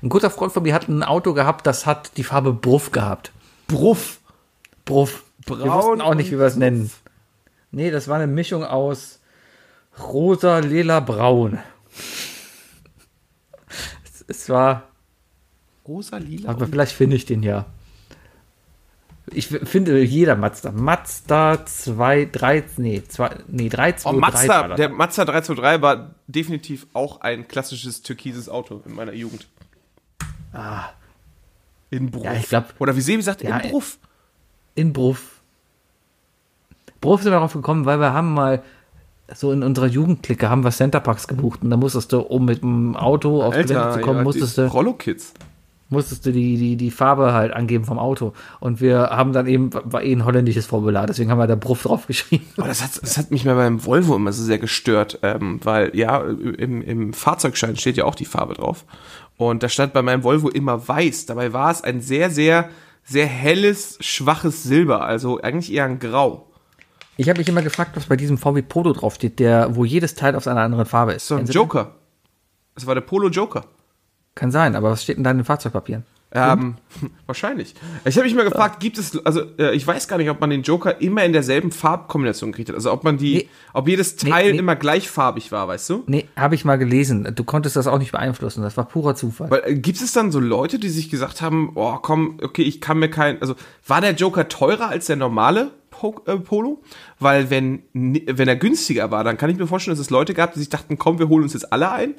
Ein 0.02 0.10
guter 0.10 0.30
Freund 0.30 0.54
von 0.54 0.64
mir 0.64 0.74
hat 0.74 0.88
ein 0.88 1.04
Auto 1.04 1.34
gehabt, 1.34 1.68
das 1.68 1.86
hat 1.86 2.12
die 2.18 2.24
Farbe 2.24 2.54
Bruff 2.54 2.92
gehabt. 2.92 3.32
Bruff. 3.68 4.20
Bruff. 4.86 5.24
wir 5.46 5.56
Braun 5.58 5.72
wussten 5.72 6.02
auch 6.02 6.16
nicht, 6.16 6.32
wie 6.32 6.40
wir 6.40 6.46
es 6.46 6.56
nennen. 6.56 6.90
Nee, 7.72 7.92
das 7.92 8.08
war 8.08 8.16
eine 8.16 8.28
Mischung 8.28 8.64
aus 8.64 9.20
rosa, 10.00 10.60
lila, 10.60 11.00
braun. 11.00 11.60
Es, 14.06 14.26
es 14.28 14.50
war, 14.50 14.87
Rosa, 15.88 16.18
lila. 16.18 16.50
aber 16.50 16.68
vielleicht 16.68 16.92
finde 16.94 17.16
ich 17.16 17.26
den 17.26 17.44
ja. 17.44 17.66
Ich 19.32 19.48
finde 19.48 20.02
jeder 20.04 20.36
Mazda. 20.38 20.72
Mazda 20.72 21.66
2, 21.66 22.30
3, 22.32 22.64
nee, 22.78 23.04
2, 23.06 23.30
nee, 23.50 23.68
3, 23.68 23.92
2, 23.94 24.10
Oh, 24.10 24.14
3 24.14 24.20
Mazda, 24.20 24.76
der 24.76 24.90
Mazda 24.90 25.26
323 25.26 25.82
war 25.82 26.16
definitiv 26.28 26.88
auch 26.94 27.20
ein 27.22 27.48
klassisches 27.48 28.02
türkises 28.02 28.48
Auto 28.48 28.82
in 28.86 28.96
meiner 28.96 29.14
Jugend. 29.14 29.48
Ah. 30.54 30.86
In 31.90 32.10
Bruff. 32.10 32.24
Ja, 32.24 32.34
ich 32.34 32.48
glaub- 32.48 32.74
Oder 32.80 32.96
wie 32.96 33.02
Sebi 33.02 33.22
sagt, 33.22 33.44
Ja, 33.44 33.58
in 33.58 33.70
Bruff. 33.72 33.98
In 34.76 34.94
Bruff. 34.94 35.42
Bruff 37.02 37.22
sind 37.22 37.32
wir 37.32 37.36
darauf 37.38 37.54
gekommen, 37.54 37.86
weil 37.86 38.00
wir 38.00 38.14
haben 38.14 38.34
mal 38.34 38.64
so 39.34 39.52
in 39.52 39.62
unserer 39.62 39.88
Jugendklicke 39.88 40.50
haben 40.50 40.64
wir 40.64 40.72
Centerparks 40.72 41.28
gebucht 41.28 41.62
und 41.62 41.70
da 41.70 41.76
musstest 41.78 42.14
du, 42.14 42.20
um 42.22 42.46
mit 42.46 42.62
dem 42.62 42.96
Auto 42.96 43.44
auf 43.44 43.54
Gelände 43.54 43.92
zu 43.94 44.00
kommen, 44.00 44.20
ja, 44.20 44.24
musstest 44.24 44.58
du, 44.58 44.68
Rollo-Kids. 44.68 45.34
Musstest 45.90 46.26
du 46.26 46.32
die, 46.32 46.58
die, 46.58 46.76
die 46.76 46.92
Farbe 46.92 47.34
halt 47.34 47.54
angeben 47.54 47.86
vom 47.86 48.00
Auto. 48.00 48.34
Und 48.60 48.82
wir 48.82 49.10
haben 49.12 49.34
dann 49.34 49.48
eben, 49.48 49.70
war 49.74 50.04
eh 50.04 50.14
ein 50.14 50.26
holländisches 50.26 50.66
Formular, 50.66 51.08
deswegen 51.08 51.32
haben 51.32 51.40
wir 51.40 51.48
da 51.48 51.56
Bruff 51.56 51.84
draufgeschrieben. 51.84 52.48
Aber 52.58 52.68
das 52.68 52.84
hat, 52.84 53.02
das 53.02 53.18
hat 53.18 53.32
mich 53.32 53.46
mal 53.46 53.56
beim 53.56 53.86
Volvo 53.86 54.16
immer 54.16 54.34
so 54.34 54.44
sehr 54.44 54.60
gestört, 54.60 55.20
ähm, 55.24 55.60
weil 55.64 55.96
ja, 55.96 56.22
im, 56.22 56.82
im 56.82 57.14
Fahrzeugschein 57.14 57.78
steht 57.78 57.98
ja 57.98 58.06
auch 58.06 58.16
die 58.16 58.26
Farbe 58.26 58.56
drauf. 58.56 58.86
Und 59.38 59.64
da 59.64 59.70
stand 59.70 59.94
bei 59.94 60.02
meinem 60.02 60.24
Volvo 60.24 60.50
immer 60.50 60.88
weiß. 60.88 61.28
Dabei 61.28 61.54
war 61.54 61.72
es 61.72 61.84
ein 61.84 62.02
sehr, 62.02 62.32
sehr, 62.32 62.70
sehr 63.04 63.28
helles, 63.28 63.98
schwaches 64.02 64.64
Silber. 64.64 65.06
Also 65.06 65.40
eigentlich 65.42 65.72
eher 65.72 65.86
ein 65.86 66.00
Grau. 66.00 66.48
Ich 67.18 67.30
habe 67.30 67.40
mich 67.40 67.48
immer 67.48 67.62
gefragt, 67.62 67.92
was 67.96 68.06
bei 68.06 68.16
diesem 68.16 68.38
VW 68.38 68.62
Polo 68.62 68.94
draufsteht, 68.94 69.40
der, 69.40 69.76
wo 69.76 69.86
jedes 69.86 70.16
Teil 70.16 70.36
aus 70.36 70.48
einer 70.48 70.62
anderen 70.62 70.86
Farbe 70.86 71.14
ist. 71.14 71.28
So 71.28 71.36
ein? 71.36 71.46
Joker. 71.46 71.96
Das 72.76 72.86
war 72.86 72.94
der 72.94 73.02
Polo 73.02 73.30
Joker. 73.30 73.66
Kann 74.38 74.52
sein, 74.52 74.76
aber 74.76 74.92
was 74.92 75.02
steht 75.04 75.18
denn 75.18 75.24
da 75.24 75.32
in 75.32 75.38
den 75.38 75.46
Fahrzeugpapieren? 75.46 76.04
Ähm, 76.32 76.76
wahrscheinlich. 77.26 77.74
Ich 78.06 78.18
habe 78.18 78.26
mich 78.28 78.36
mal 78.36 78.44
gefragt, 78.44 78.80
gibt 78.82 78.98
es, 78.98 79.18
also 79.26 79.42
äh, 79.58 79.74
ich 79.74 79.88
weiß 79.88 80.08
gar 80.08 80.18
nicht, 80.18 80.30
ob 80.30 80.42
man 80.42 80.50
den 80.50 80.62
Joker 80.62 81.02
immer 81.02 81.24
in 81.24 81.32
derselben 81.34 81.72
Farbkombination 81.72 82.52
gekriegt 82.52 82.70
hat. 82.70 82.76
Also 82.76 82.92
ob 82.92 83.04
man 83.04 83.18
die, 83.18 83.34
Nee. 83.36 83.50
ob 83.74 83.88
jedes 83.88 84.22
Nee, 84.24 84.30
Teil 84.30 84.52
nee. 84.52 84.60
immer 84.60 84.76
gleichfarbig 84.76 85.52
war, 85.54 85.68
weißt 85.70 85.90
du? 85.90 86.04
Nee, 86.06 86.26
habe 86.36 86.54
ich 86.54 86.66
mal 86.66 86.78
gelesen. 86.78 87.32
Du 87.34 87.44
konntest 87.46 87.78
das 87.78 87.88
auch 87.88 87.98
nicht 87.98 88.12
beeinflussen. 88.12 88.62
Das 88.62 88.76
war 88.78 88.86
purer 88.86 89.16
Zufall. 89.16 89.50
Weil 89.50 89.64
äh, 89.66 89.76
gibt 89.76 90.02
es 90.02 90.12
dann 90.12 90.32
so 90.32 90.40
Leute, 90.40 90.78
die 90.80 90.90
sich 90.90 91.10
gesagt 91.10 91.42
haben, 91.42 91.72
oh 91.76 91.98
komm, 92.02 92.38
okay, 92.44 92.62
ich 92.64 92.82
kann 92.82 93.00
mir 93.00 93.10
kein, 93.10 93.42
also 93.42 93.56
war 93.88 94.02
der 94.02 94.12
Joker 94.14 94.50
teurer 94.50 94.90
als 94.90 95.06
der 95.08 95.16
normale 95.16 95.72
po 95.90 96.22
äh, 96.28 96.36
Polo? 96.36 96.82
Weil 97.20 97.50
wenn, 97.50 97.84
wenn 97.94 98.48
er 98.50 98.58
günstiger 98.58 99.10
war, 99.12 99.24
dann 99.24 99.38
kann 99.38 99.50
ich 99.50 99.58
mir 99.58 99.66
vorstellen, 99.66 99.96
dass 99.96 100.06
es 100.06 100.10
Leute 100.12 100.34
gab, 100.34 100.54
die 100.54 100.60
sich 100.60 100.70
dachten, 100.70 100.98
komm, 100.98 101.18
wir 101.20 101.30
holen 101.30 101.44
uns 101.44 101.54
jetzt 101.54 101.72
alle 101.72 101.90
ein 101.92 102.16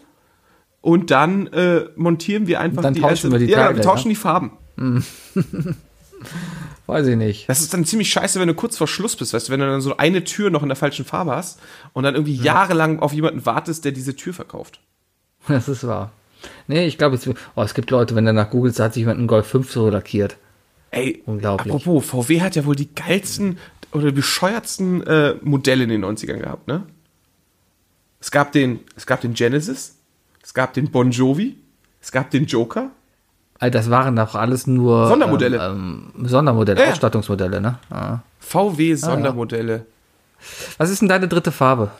und 0.80 1.10
dann 1.10 1.46
äh, 1.48 1.86
montieren 1.96 2.46
wir 2.46 2.60
einfach 2.60 2.82
dann 2.82 2.94
tauschen 2.94 3.32
wir 3.32 3.38
die 3.38 3.46
ja, 3.46 3.64
Teile, 3.64 3.76
wir 3.76 3.82
tauschen 3.82 4.08
ja. 4.08 4.14
die 4.14 4.16
Farben. 4.16 4.52
Weiß 6.86 7.06
ich 7.06 7.16
nicht. 7.16 7.48
Das 7.48 7.60
ist 7.60 7.74
dann 7.74 7.84
ziemlich 7.84 8.10
scheiße, 8.10 8.40
wenn 8.40 8.48
du 8.48 8.54
kurz 8.54 8.78
vor 8.78 8.88
Schluss 8.88 9.14
bist, 9.16 9.34
weißt 9.34 9.48
du, 9.48 9.52
wenn 9.52 9.60
du 9.60 9.66
dann 9.66 9.80
so 9.80 9.98
eine 9.98 10.24
Tür 10.24 10.50
noch 10.50 10.62
in 10.62 10.68
der 10.68 10.76
falschen 10.76 11.04
Farbe 11.04 11.36
hast 11.36 11.60
und 11.92 12.04
dann 12.04 12.14
irgendwie 12.14 12.34
jahrelang 12.34 13.00
auf 13.00 13.12
jemanden 13.12 13.44
wartest, 13.44 13.84
der 13.84 13.92
diese 13.92 14.16
Tür 14.16 14.34
verkauft. 14.34 14.80
Das 15.48 15.68
ist 15.68 15.86
wahr. 15.86 16.12
Nee, 16.66 16.86
ich 16.86 16.98
glaube, 16.98 17.16
es, 17.16 17.26
oh, 17.26 17.62
es 17.62 17.74
gibt 17.74 17.90
Leute, 17.90 18.14
wenn 18.14 18.24
du 18.24 18.32
nach 18.32 18.50
Google 18.50 18.72
hat 18.74 18.94
sich 18.94 19.00
jemand 19.00 19.18
einen 19.18 19.28
Golf 19.28 19.46
5 19.46 19.70
so 19.70 19.88
lackiert. 19.88 20.36
Ey, 20.90 21.22
Unglaublich. 21.26 21.72
apropos, 21.72 22.04
VW 22.06 22.40
hat 22.40 22.56
ja 22.56 22.64
wohl 22.64 22.76
die 22.76 22.92
geilsten 22.94 23.58
oder 23.92 24.12
bescheuertsten 24.12 25.02
äh, 25.06 25.34
Modelle 25.42 25.84
in 25.84 25.90
den 25.90 26.04
90ern 26.04 26.38
gehabt, 26.38 26.68
ne? 26.68 26.84
Es 28.20 28.30
gab 28.30 28.52
den, 28.52 28.80
es 28.96 29.06
gab 29.06 29.20
den 29.20 29.34
Genesis, 29.34 29.97
es 30.48 30.54
gab 30.54 30.72
den 30.72 30.90
Bon 30.90 31.10
Jovi, 31.10 31.56
es 32.00 32.10
gab 32.10 32.30
den 32.30 32.46
Joker. 32.46 32.90
Das 33.60 33.90
waren 33.90 34.16
doch 34.16 34.34
alles 34.34 34.66
nur 34.66 35.06
Sondermodelle. 35.08 35.58
Ähm, 35.58 36.10
ähm, 36.16 36.26
Sondermodelle, 36.26 36.80
Ja, 36.80 36.86
ja. 36.86 36.92
Ausstattungsmodelle, 36.92 37.60
ne? 37.60 37.78
Ah. 37.90 38.20
VW 38.40 38.94
Sondermodelle. 38.94 39.84
Was 40.78 40.88
ist 40.88 41.02
denn 41.02 41.08
deine 41.10 41.28
dritte 41.28 41.52
Farbe? 41.52 41.90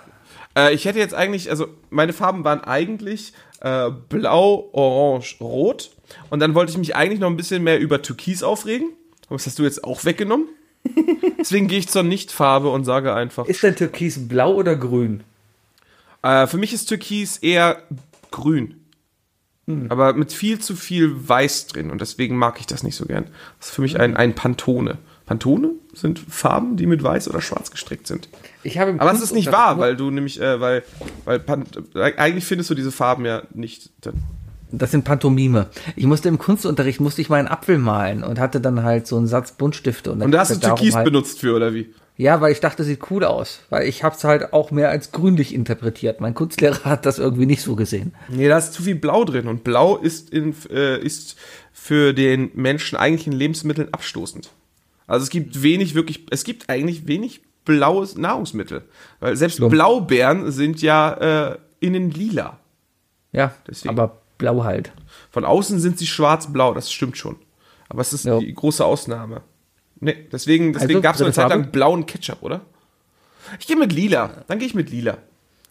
Äh, 0.57 0.73
ich 0.73 0.87
hätte 0.87 0.99
jetzt 0.99 1.13
eigentlich, 1.13 1.51
also 1.51 1.69
meine 1.91 2.15
Farben 2.15 2.43
waren 2.43 2.65
eigentlich 2.65 3.35
äh, 3.61 3.91
blau, 4.09 4.71
orange, 4.73 5.37
rot. 5.43 5.91
Und 6.31 6.41
dann 6.41 6.55
wollte 6.55 6.73
ich 6.73 6.79
mich 6.79 6.97
eigentlich 6.97 7.21
noch 7.21 7.29
ein 7.29 7.37
bisschen 7.37 7.63
mehr 7.63 7.79
über 7.79 8.01
Türkis 8.01 8.43
aufregen. 8.43 8.89
Aber 9.27 9.37
das 9.37 9.45
hast 9.45 9.59
du 9.59 9.65
jetzt 9.65 9.85
auch 9.85 10.07
weggenommen. 10.07 10.47
Deswegen 11.39 11.69
gehe 11.69 11.81
ich 11.81 11.89
zur 11.89 12.03
Nichtfarbe 12.03 12.71
und 12.71 12.85
sage 12.85 13.13
einfach. 13.13 13.45
Ist 13.45 13.63
denn 13.63 13.77
Türkis 13.77 14.27
blau 14.27 14.55
oder 14.55 14.75
grün? 14.75 15.23
Äh, 16.23 16.47
für 16.47 16.57
mich 16.57 16.73
ist 16.73 16.87
Türkis 16.87 17.37
eher 17.37 17.83
grün. 18.31 18.75
Aber 19.91 20.15
mit 20.15 20.33
viel 20.33 20.59
zu 20.61 20.77
viel 20.77 21.29
Weiß 21.29 21.67
drin. 21.67 21.91
Und 21.91 22.01
deswegen 22.01 22.37
mag 22.37 22.59
ich 22.59 22.67
das 22.67 22.83
nicht 22.83 22.97
so 22.97 23.05
gern. 23.05 23.27
Das 23.59 23.69
ist 23.69 23.75
für 23.75 23.83
mich 23.83 24.01
ein, 24.01 24.17
ein 24.17 24.35
Pantone. 24.35 24.97
Pantone 25.27 25.73
sind 25.93 26.19
Farben, 26.19 26.79
die 26.79 26.87
mit 26.87 27.03
Weiß 27.03 27.29
oder 27.29 27.43
Schwarz 27.43 27.71
gestrickt 27.71 28.07
sind. 28.07 28.31
Ich 28.63 28.79
habe 28.79 28.95
Aber 28.99 29.13
es 29.13 29.21
ist 29.21 29.35
nicht 29.35 29.53
wahr, 29.53 29.79
weil 29.79 29.95
du 29.95 30.11
nämlich, 30.11 30.41
äh, 30.41 30.59
weil, 30.59 30.85
weil 31.27 31.39
Pan 31.39 31.67
eigentlich 31.95 32.47
findest 32.47 32.71
du 32.71 32.75
diese 32.75 32.91
Farben 32.91 33.27
ja 33.27 33.43
nicht. 33.53 33.91
Das 34.73 34.91
sind 34.91 35.05
Pantomime. 35.05 35.67
Ich 35.97 36.07
musste 36.07 36.29
im 36.29 36.39
Kunstunterricht 36.39 37.01
musste 37.01 37.21
ich 37.21 37.29
mal 37.29 37.37
einen 37.37 37.49
Apfel 37.49 37.77
malen 37.77 38.25
und 38.25 38.39
hatte 38.39 38.63
dann 38.63 38.85
halt 38.85 39.07
so 39.07 39.19
einen 39.19 39.27
Satz 39.27 39.53
Buntstifte 39.53 40.13
und, 40.13 40.21
dann 40.21 40.27
Und 40.27 40.33
da 40.33 40.41
hast 40.41 40.51
du 40.51 40.61
Türkis 40.61 40.95
halt, 40.95 41.05
benutzt 41.05 41.41
für, 41.41 41.55
oder 41.55 41.75
wie? 41.75 41.93
Ja, 42.21 42.41
weil 42.41 42.51
ich 42.51 42.59
dachte, 42.59 42.83
sieht 42.83 43.11
cool 43.13 43.23
aus, 43.25 43.61
weil 43.71 43.87
ich 43.87 44.03
habe 44.03 44.17
es 44.17 44.25
halt 44.25 44.53
auch 44.53 44.73
mehr 44.73 44.91
als 44.91 45.13
grünlich 45.13 45.55
interpretiert. 45.55 46.21
Mein 46.21 46.35
Kunstlehrer 46.35 46.85
hat 46.85 47.07
das 47.07 47.21
irgendwie 47.21 47.47
nicht 47.47 47.63
so 47.63 47.77
gesehen. 47.77 48.13
Nee, 48.29 48.49
da 48.49 48.59
ist 48.59 48.73
zu 48.73 48.83
viel 48.83 48.97
Blau 48.97 49.25
drin. 49.25 49.47
Und 49.47 49.63
Blau 49.63 49.97
ist, 49.97 50.31
in, 50.31 50.53
äh, 50.69 50.99
ist 51.01 51.37
für 51.73 52.13
den 52.13 52.51
Menschen 52.55 52.99
eigentlich 52.99 53.29
in 53.29 53.33
Lebensmitteln 53.33 53.95
abstoßend. 53.95 54.51
Also 55.07 55.23
es 55.23 55.31
gibt 55.31 55.63
wenig 55.63 55.95
wirklich, 55.95 56.27
es 56.31 56.43
gibt 56.43 56.69
eigentlich 56.69 57.07
wenig 57.07 57.41
blaues 57.65 58.17
Nahrungsmittel. 58.19 58.83
Weil 59.21 59.37
selbst 59.37 59.61
Lump. 59.61 59.71
Blaubeeren 59.73 60.51
sind 60.51 60.83
ja 60.83 61.13
äh, 61.53 61.59
innen 61.79 62.11
lila. 62.11 62.59
Ja, 63.31 63.55
Deswegen. 63.69 63.91
aber 63.91 64.23
blau 64.39 64.65
halt. 64.65 64.91
Von 65.31 65.45
außen 65.45 65.79
sind 65.79 65.99
sie 65.99 66.07
schwarz-blau, 66.09 66.75
das 66.75 66.91
stimmt 66.91 67.17
schon. 67.17 67.37
Aber 67.89 68.01
es 68.01 68.13
ist 68.13 68.25
Ja. 68.25 68.41
die 68.41 68.53
große 68.53 68.85
Ausnahme. 68.85 69.43
Nee, 70.01 70.27
deswegen, 70.33 70.73
deswegen 70.73 70.91
Also, 70.97 71.03
gab 71.03 71.15
es 71.17 71.23
eine 71.23 71.33
Zeit 71.33 71.49
lang 71.51 71.61
Farbe? 71.63 71.73
blauen 71.73 72.07
Ketchup, 72.07 72.43
oder? 72.43 72.61
Ich 73.59 73.67
gehe 73.67 73.77
mit 73.77 73.93
lila. 73.93 74.45
Dann 74.47 74.59
gehe 74.59 74.69
ich 74.69 74.75
mit 74.75 74.91
lila. 74.91 75.19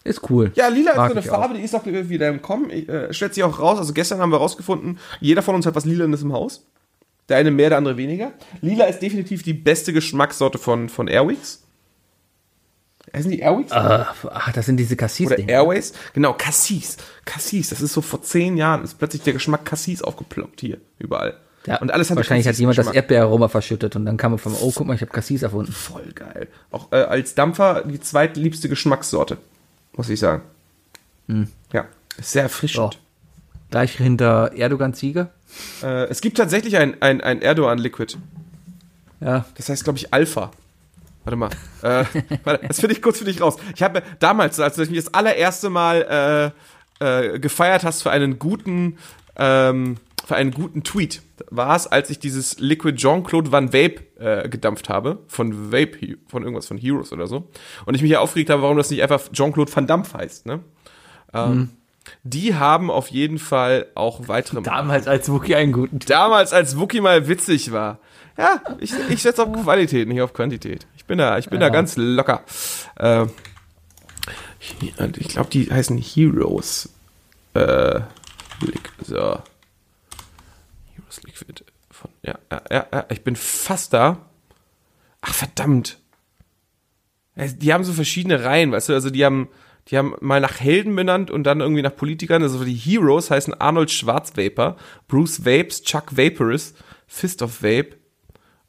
Ist 0.03 0.29
cool. 0.29 0.51
Ja, 0.55 0.67
lila 0.69 0.91
ist 0.91 0.97
Mag 0.97 1.09
so 1.09 1.15
eine 1.17 1.25
ich 1.25 1.31
auch. 1.31 1.39
Farbe, 1.39 1.53
die 1.55 1.61
ist 1.61 1.75
auch 1.75 1.85
wieder 1.85 2.29
im 2.29 2.41
Kommen. 2.41 2.69
Ich, 2.69 2.87
äh, 2.89 3.13
stellt 3.13 3.33
sich 3.33 3.43
auch 3.43 3.59
raus. 3.59 3.77
Also 3.77 3.93
gestern 3.93 4.19
haben 4.19 4.31
wir 4.31 4.37
rausgefunden, 4.37 4.99
jeder 5.19 5.41
von 5.41 5.55
uns 5.55 5.65
hat 5.65 5.75
was 5.75 5.85
Lilanes 5.85 6.21
im 6.21 6.33
Haus. 6.33 6.65
Der 7.29 7.37
eine 7.37 7.51
mehr, 7.51 7.69
der 7.69 7.77
andere 7.77 7.97
weniger. 7.97 8.31
Lila 8.61 8.85
ist 8.85 8.99
definitiv 9.01 9.43
die 9.43 9.53
beste 9.53 9.91
Geschmackssorte 9.91 10.57
von, 10.57 10.87
von 10.87 11.07
Airwix. 11.09 11.63
Heißen 13.13 13.31
die 13.31 13.39
Airwix? 13.39 13.71
Ah, 13.71 14.13
ach, 14.31 14.51
das 14.53 14.65
sind 14.65 14.77
diese 14.77 14.95
cassis 14.95 15.27
Oder 15.27 15.39
Airways? 15.39 15.93
Genau, 16.13 16.33
Cassis. 16.33 16.97
Cassis, 17.25 17.69
das 17.69 17.81
ist 17.81 17.93
so 17.93 18.01
vor 18.01 18.21
zehn 18.21 18.57
Jahren, 18.57 18.83
ist 18.83 18.97
plötzlich 18.97 19.23
der 19.23 19.33
Geschmack 19.33 19.65
Cassis 19.65 20.01
aufgeploppt 20.01 20.59
hier, 20.61 20.77
überall. 20.99 21.37
Ja, 21.67 21.77
und 21.79 21.91
alles 21.91 22.09
hat 22.09 22.17
wahrscheinlich 22.17 22.47
hat 22.47 22.55
jemand 22.57 22.77
das. 22.77 22.87
Erdbeeraroma 22.87 23.49
verschüttet 23.49 23.95
und 23.95 24.05
dann 24.05 24.17
kam 24.17 24.31
man 24.31 24.39
vom, 24.39 24.55
oh, 24.61 24.71
guck 24.73 24.87
mal, 24.87 24.95
ich 24.95 25.01
habe 25.01 25.11
Cassis 25.11 25.43
erfunden. 25.43 25.71
Voll 25.71 26.11
geil. 26.15 26.47
Auch 26.71 26.91
äh, 26.91 26.95
als 26.95 27.35
Dampfer 27.35 27.83
die 27.85 27.99
zweitliebste 27.99 28.69
Geschmackssorte, 28.69 29.37
muss 29.93 30.09
ich 30.09 30.19
sagen. 30.19 30.43
Ja, 31.73 31.85
ist 32.17 32.31
sehr 32.31 32.43
erfrischend. 32.43 32.93
So. 32.93 32.99
Gleich 33.69 33.97
hinter 33.97 34.53
Erdogan 34.55 34.93
Ziege. 34.93 35.27
Äh, 35.83 36.05
es 36.05 36.21
gibt 36.21 36.37
tatsächlich 36.37 36.77
ein, 36.77 37.01
ein, 37.01 37.19
ein 37.21 37.41
Erdogan-Liquid. 37.41 38.17
Ja, 39.19 39.45
Das 39.55 39.67
heißt, 39.69 39.83
glaube 39.83 39.99
ich, 39.99 40.13
Alpha. 40.13 40.51
Warte 41.25 41.35
mal. 41.35 41.49
Äh, 41.81 42.05
warte, 42.45 42.67
das 42.67 42.79
finde 42.79 42.95
ich 42.95 43.01
kurz 43.01 43.19
für 43.19 43.25
dich 43.25 43.41
raus. 43.41 43.57
Ich 43.75 43.83
habe 43.83 44.03
damals, 44.19 44.59
als 44.59 44.75
du 44.75 44.81
mich 44.85 45.03
das 45.03 45.13
allererste 45.13 45.69
Mal 45.69 46.53
äh, 46.99 47.33
äh, 47.33 47.39
gefeiert 47.39 47.83
hast 47.83 48.03
für 48.03 48.11
einen 48.11 48.39
guten, 48.39 48.97
ähm, 49.35 49.97
für 50.27 50.35
einen 50.35 50.51
guten 50.51 50.83
Tweet, 50.83 51.21
war 51.49 51.73
es, 51.73 51.87
als 51.87 52.09
ich 52.09 52.19
dieses 52.19 52.59
Liquid 52.59 52.97
Jean-Claude 52.97 53.49
Van 53.49 53.71
Vape 53.71 54.01
äh, 54.19 54.49
gedampft 54.49 54.89
habe, 54.89 55.19
von 55.27 55.71
Vape, 55.71 56.17
von 56.27 56.43
irgendwas 56.43 56.67
von 56.67 56.77
Heroes 56.77 57.13
oder 57.13 57.27
so. 57.27 57.47
Und 57.85 57.95
ich 57.95 58.01
mich 58.01 58.11
ja 58.11 58.19
aufgeregt 58.19 58.49
habe, 58.49 58.61
warum 58.61 58.75
das 58.75 58.89
nicht 58.89 59.01
einfach 59.01 59.21
Jean-Claude 59.31 59.73
Van 59.73 59.87
Dampf 59.87 60.13
heißt, 60.13 60.45
ne? 60.45 60.59
Ähm, 61.33 61.69
Die 62.25 62.55
haben 62.55 62.91
auf 62.91 63.07
jeden 63.07 63.39
Fall 63.39 63.85
auch 63.95 64.27
weitere 64.27 64.61
damals 64.63 65.07
als 65.07 65.31
Wookie 65.31 65.55
einen 65.55 65.71
guten 65.71 65.99
damals 65.99 66.51
als 66.51 66.77
Wookie 66.77 66.99
mal 66.99 67.29
witzig 67.29 67.71
war. 67.71 67.99
Ja, 68.37 68.61
ich, 68.79 68.91
ich 69.07 69.21
setze 69.21 69.43
auf 69.43 69.63
Qualität, 69.63 70.09
nicht 70.09 70.21
auf 70.21 70.33
Quantität. 70.33 70.87
Ich 70.97 71.05
bin 71.05 71.19
da, 71.19 71.37
ich 71.37 71.49
bin 71.49 71.61
da 71.61 71.69
ganz 71.69 71.95
locker. 71.95 72.43
Äh, 72.97 73.27
ich 74.59 75.29
glaube, 75.29 75.49
die 75.49 75.71
heißen 75.71 75.97
Heroes. 75.97 76.89
Äh, 77.53 78.01
so. 79.05 79.37
Liquid. 81.39 81.63
Von, 81.89 82.11
ja, 82.21 82.37
ja, 82.51 82.87
ja, 82.91 83.05
ich 83.09 83.23
bin 83.23 83.35
fast 83.35 83.93
da. 83.93 84.29
Ach, 85.21 85.33
verdammt. 85.33 85.99
Die 87.35 87.73
haben 87.73 87.83
so 87.83 87.93
verschiedene 87.93 88.43
Reihen, 88.43 88.71
weißt 88.71 88.89
du, 88.89 88.93
also 88.93 89.09
die 89.09 89.23
haben, 89.23 89.47
die 89.87 89.97
haben 89.97 90.15
mal 90.21 90.41
nach 90.41 90.59
Helden 90.59 90.95
benannt 90.95 91.29
und 91.31 91.43
dann 91.43 91.61
irgendwie 91.61 91.81
nach 91.81 91.95
Politikern. 91.95 92.41
Also 92.41 92.63
die 92.63 92.75
Heroes 92.75 93.29
heißen 93.29 93.53
Arnold 93.53 93.91
Schwarzvapor, 93.91 94.75
Bruce 95.07 95.45
Vapes, 95.45 95.83
Chuck 95.83 96.17
Vaporous, 96.17 96.73
Fist 97.07 97.41
of 97.41 97.61
Vape 97.61 97.95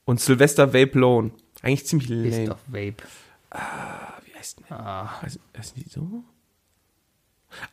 und 0.04 0.20
Sylvester 0.20 0.74
Vape 0.74 0.98
Lone. 0.98 1.32
Eigentlich 1.62 1.86
ziemlich 1.86 2.08
lame. 2.08 2.44
doch 2.44 2.58
Vape. 2.66 2.96
Wie 4.24 4.34
heißt 4.38 4.60
denn? 4.60 4.78
Heißen, 4.78 5.40
heißen 5.56 5.82
die 5.82 5.88
so? 5.88 6.24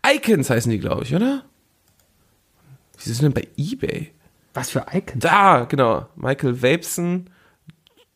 Icons 0.08 0.50
heißen 0.50 0.72
die, 0.72 0.80
glaube 0.80 1.04
ich, 1.04 1.14
oder? 1.14 1.44
Wie 2.98 3.10
sind 3.10 3.22
denn 3.22 3.34
bei 3.34 3.48
eBay? 3.58 4.12
Was 4.56 4.72
für 4.72 4.86
Icons? 4.92 5.20
Da, 5.20 5.66
genau. 5.66 6.08
Michael 6.16 6.62
Vapeson, 6.62 7.30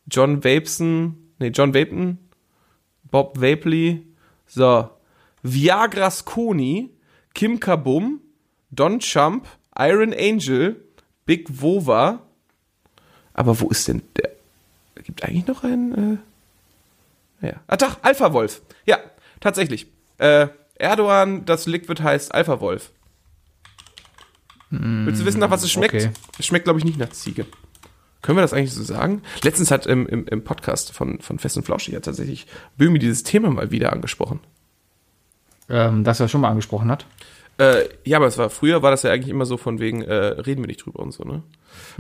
John 0.09 0.43
Vapeson, 0.43 1.17
nee, 1.37 1.49
John 1.49 1.73
Vapen, 1.73 2.17
Bob 3.11 3.39
Vapley, 3.39 4.05
so. 4.47 4.89
Viagra 5.43 6.09
Sconi, 6.09 6.91
Kim 7.33 7.59
Kabum, 7.59 8.21
Don 8.71 8.99
Chump, 8.99 9.47
Iron 9.77 10.13
Angel, 10.13 10.77
Big 11.25 11.47
Vova. 11.49 12.21
Aber 13.33 13.59
wo 13.59 13.69
ist 13.69 13.87
denn 13.87 14.01
der? 14.17 14.31
Gibt 15.03 15.23
eigentlich 15.23 15.47
noch 15.47 15.63
einen? 15.63 16.21
Äh, 17.41 17.47
ja. 17.47 17.53
Ah, 17.67 17.77
doch, 17.77 17.97
Alpha 18.01 18.31
Wolf. 18.33 18.61
Ja, 18.85 18.99
tatsächlich. 19.39 19.87
Äh, 20.17 20.47
Erdogan, 20.75 21.45
das 21.45 21.67
Liquid 21.67 22.01
heißt 22.01 22.33
Alpha 22.33 22.61
Wolf. 22.61 22.91
Willst 24.71 25.21
du 25.21 25.25
wissen, 25.25 25.39
nach 25.39 25.49
was 25.49 25.63
es 25.63 25.71
schmeckt? 25.71 25.95
okay. 25.95 26.11
Es 26.37 26.45
schmeckt, 26.45 26.65
glaube 26.65 26.79
ich, 26.79 26.85
nicht 26.85 26.99
nach 26.99 27.09
Ziege. 27.09 27.45
Können 28.21 28.37
wir 28.37 28.41
das 28.41 28.53
eigentlich 28.53 28.73
so 28.73 28.83
sagen? 28.83 29.21
Letztens 29.43 29.71
hat 29.71 29.85
im, 29.85 30.05
im, 30.05 30.25
im 30.27 30.43
Podcast 30.43 30.91
von, 30.91 31.19
von 31.21 31.39
Fest 31.39 31.57
und 31.57 31.63
Flauschig 31.63 31.93
ja 31.93 32.01
tatsächlich 32.01 32.47
Böhmi 32.77 32.99
dieses 32.99 33.23
Thema 33.23 33.49
mal 33.49 33.71
wieder 33.71 33.93
angesprochen. 33.93 34.41
Ähm, 35.69 36.03
das 36.03 36.19
er 36.19 36.27
schon 36.27 36.41
mal 36.41 36.49
angesprochen 36.49 36.91
hat. 36.91 37.05
Äh, 37.57 37.89
ja, 38.05 38.17
aber 38.17 38.27
es 38.27 38.37
war 38.37 38.49
früher 38.49 38.81
war 38.81 38.91
das 38.91 39.03
ja 39.03 39.11
eigentlich 39.11 39.29
immer 39.29 39.45
so 39.45 39.57
von 39.57 39.79
wegen, 39.79 40.01
äh, 40.01 40.13
reden 40.13 40.61
wir 40.61 40.67
nicht 40.67 40.85
drüber 40.85 40.99
und 40.99 41.11
so, 41.11 41.23
ne? 41.23 41.43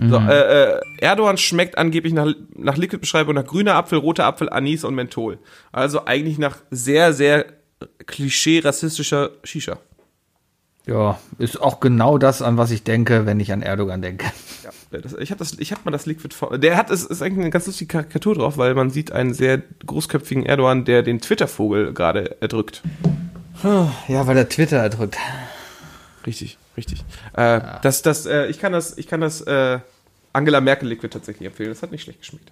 So, 0.01 0.17
äh, 0.17 0.77
äh, 0.77 0.81
Erdogan 0.99 1.37
schmeckt 1.37 1.77
angeblich 1.77 2.13
nach, 2.13 2.33
nach 2.55 2.77
Liquid-Beschreibung 2.77 3.35
nach 3.35 3.45
grüner 3.45 3.75
Apfel, 3.75 3.99
roter 3.99 4.25
Apfel, 4.25 4.49
Anis 4.49 4.83
und 4.83 4.95
Menthol. 4.95 5.37
Also 5.71 6.05
eigentlich 6.05 6.37
nach 6.37 6.57
sehr, 6.71 7.13
sehr 7.13 7.45
klischee-rassistischer 8.05 9.31
Shisha. 9.43 9.77
Ja, 10.89 11.19
ist 11.37 11.61
auch 11.61 11.79
genau 11.79 12.17
das, 12.17 12.41
an 12.41 12.57
was 12.57 12.71
ich 12.71 12.81
denke, 12.81 13.27
wenn 13.27 13.39
ich 13.39 13.53
an 13.53 13.61
Erdogan 13.61 14.01
denke. 14.01 14.25
Ja, 14.63 14.99
das, 14.99 15.13
ich 15.13 15.29
habe 15.29 15.37
das, 15.37 15.53
ich 15.59 15.71
habe 15.71 15.81
mal 15.85 15.91
das 15.91 16.07
Liquid 16.07 16.33
vor. 16.33 16.57
Der 16.57 16.77
hat 16.77 16.89
es 16.89 17.05
ist 17.05 17.21
eigentlich 17.21 17.41
eine 17.41 17.51
ganz 17.51 17.67
lustige 17.67 17.91
Karikatur 17.91 18.33
drauf, 18.33 18.57
weil 18.57 18.73
man 18.73 18.89
sieht 18.89 19.11
einen 19.11 19.35
sehr 19.35 19.61
großköpfigen 19.85 20.47
Erdogan, 20.47 20.85
der 20.85 21.03
den 21.03 21.21
Twitter-Vogel 21.21 21.93
gerade 21.93 22.41
erdrückt. 22.41 22.81
Ja, 23.61 24.25
weil 24.25 24.35
er 24.35 24.49
Twitter 24.49 24.77
erdrückt. 24.77 25.17
Richtig, 26.25 26.57
richtig. 26.75 27.05
Äh, 27.33 27.61
das, 27.83 28.01
das, 28.01 28.25
äh, 28.25 28.47
ich 28.47 28.59
kann 28.59 28.71
das, 28.71 28.97
ich 28.97 29.05
kann 29.05 29.21
das 29.21 29.41
äh, 29.41 29.79
Angela 30.33 30.59
Merkel 30.59 30.89
Liquid 30.89 31.13
tatsächlich 31.13 31.45
empfehlen. 31.45 31.69
Das 31.69 31.83
hat 31.83 31.91
nicht 31.91 32.01
schlecht 32.01 32.21
geschmeckt. 32.21 32.51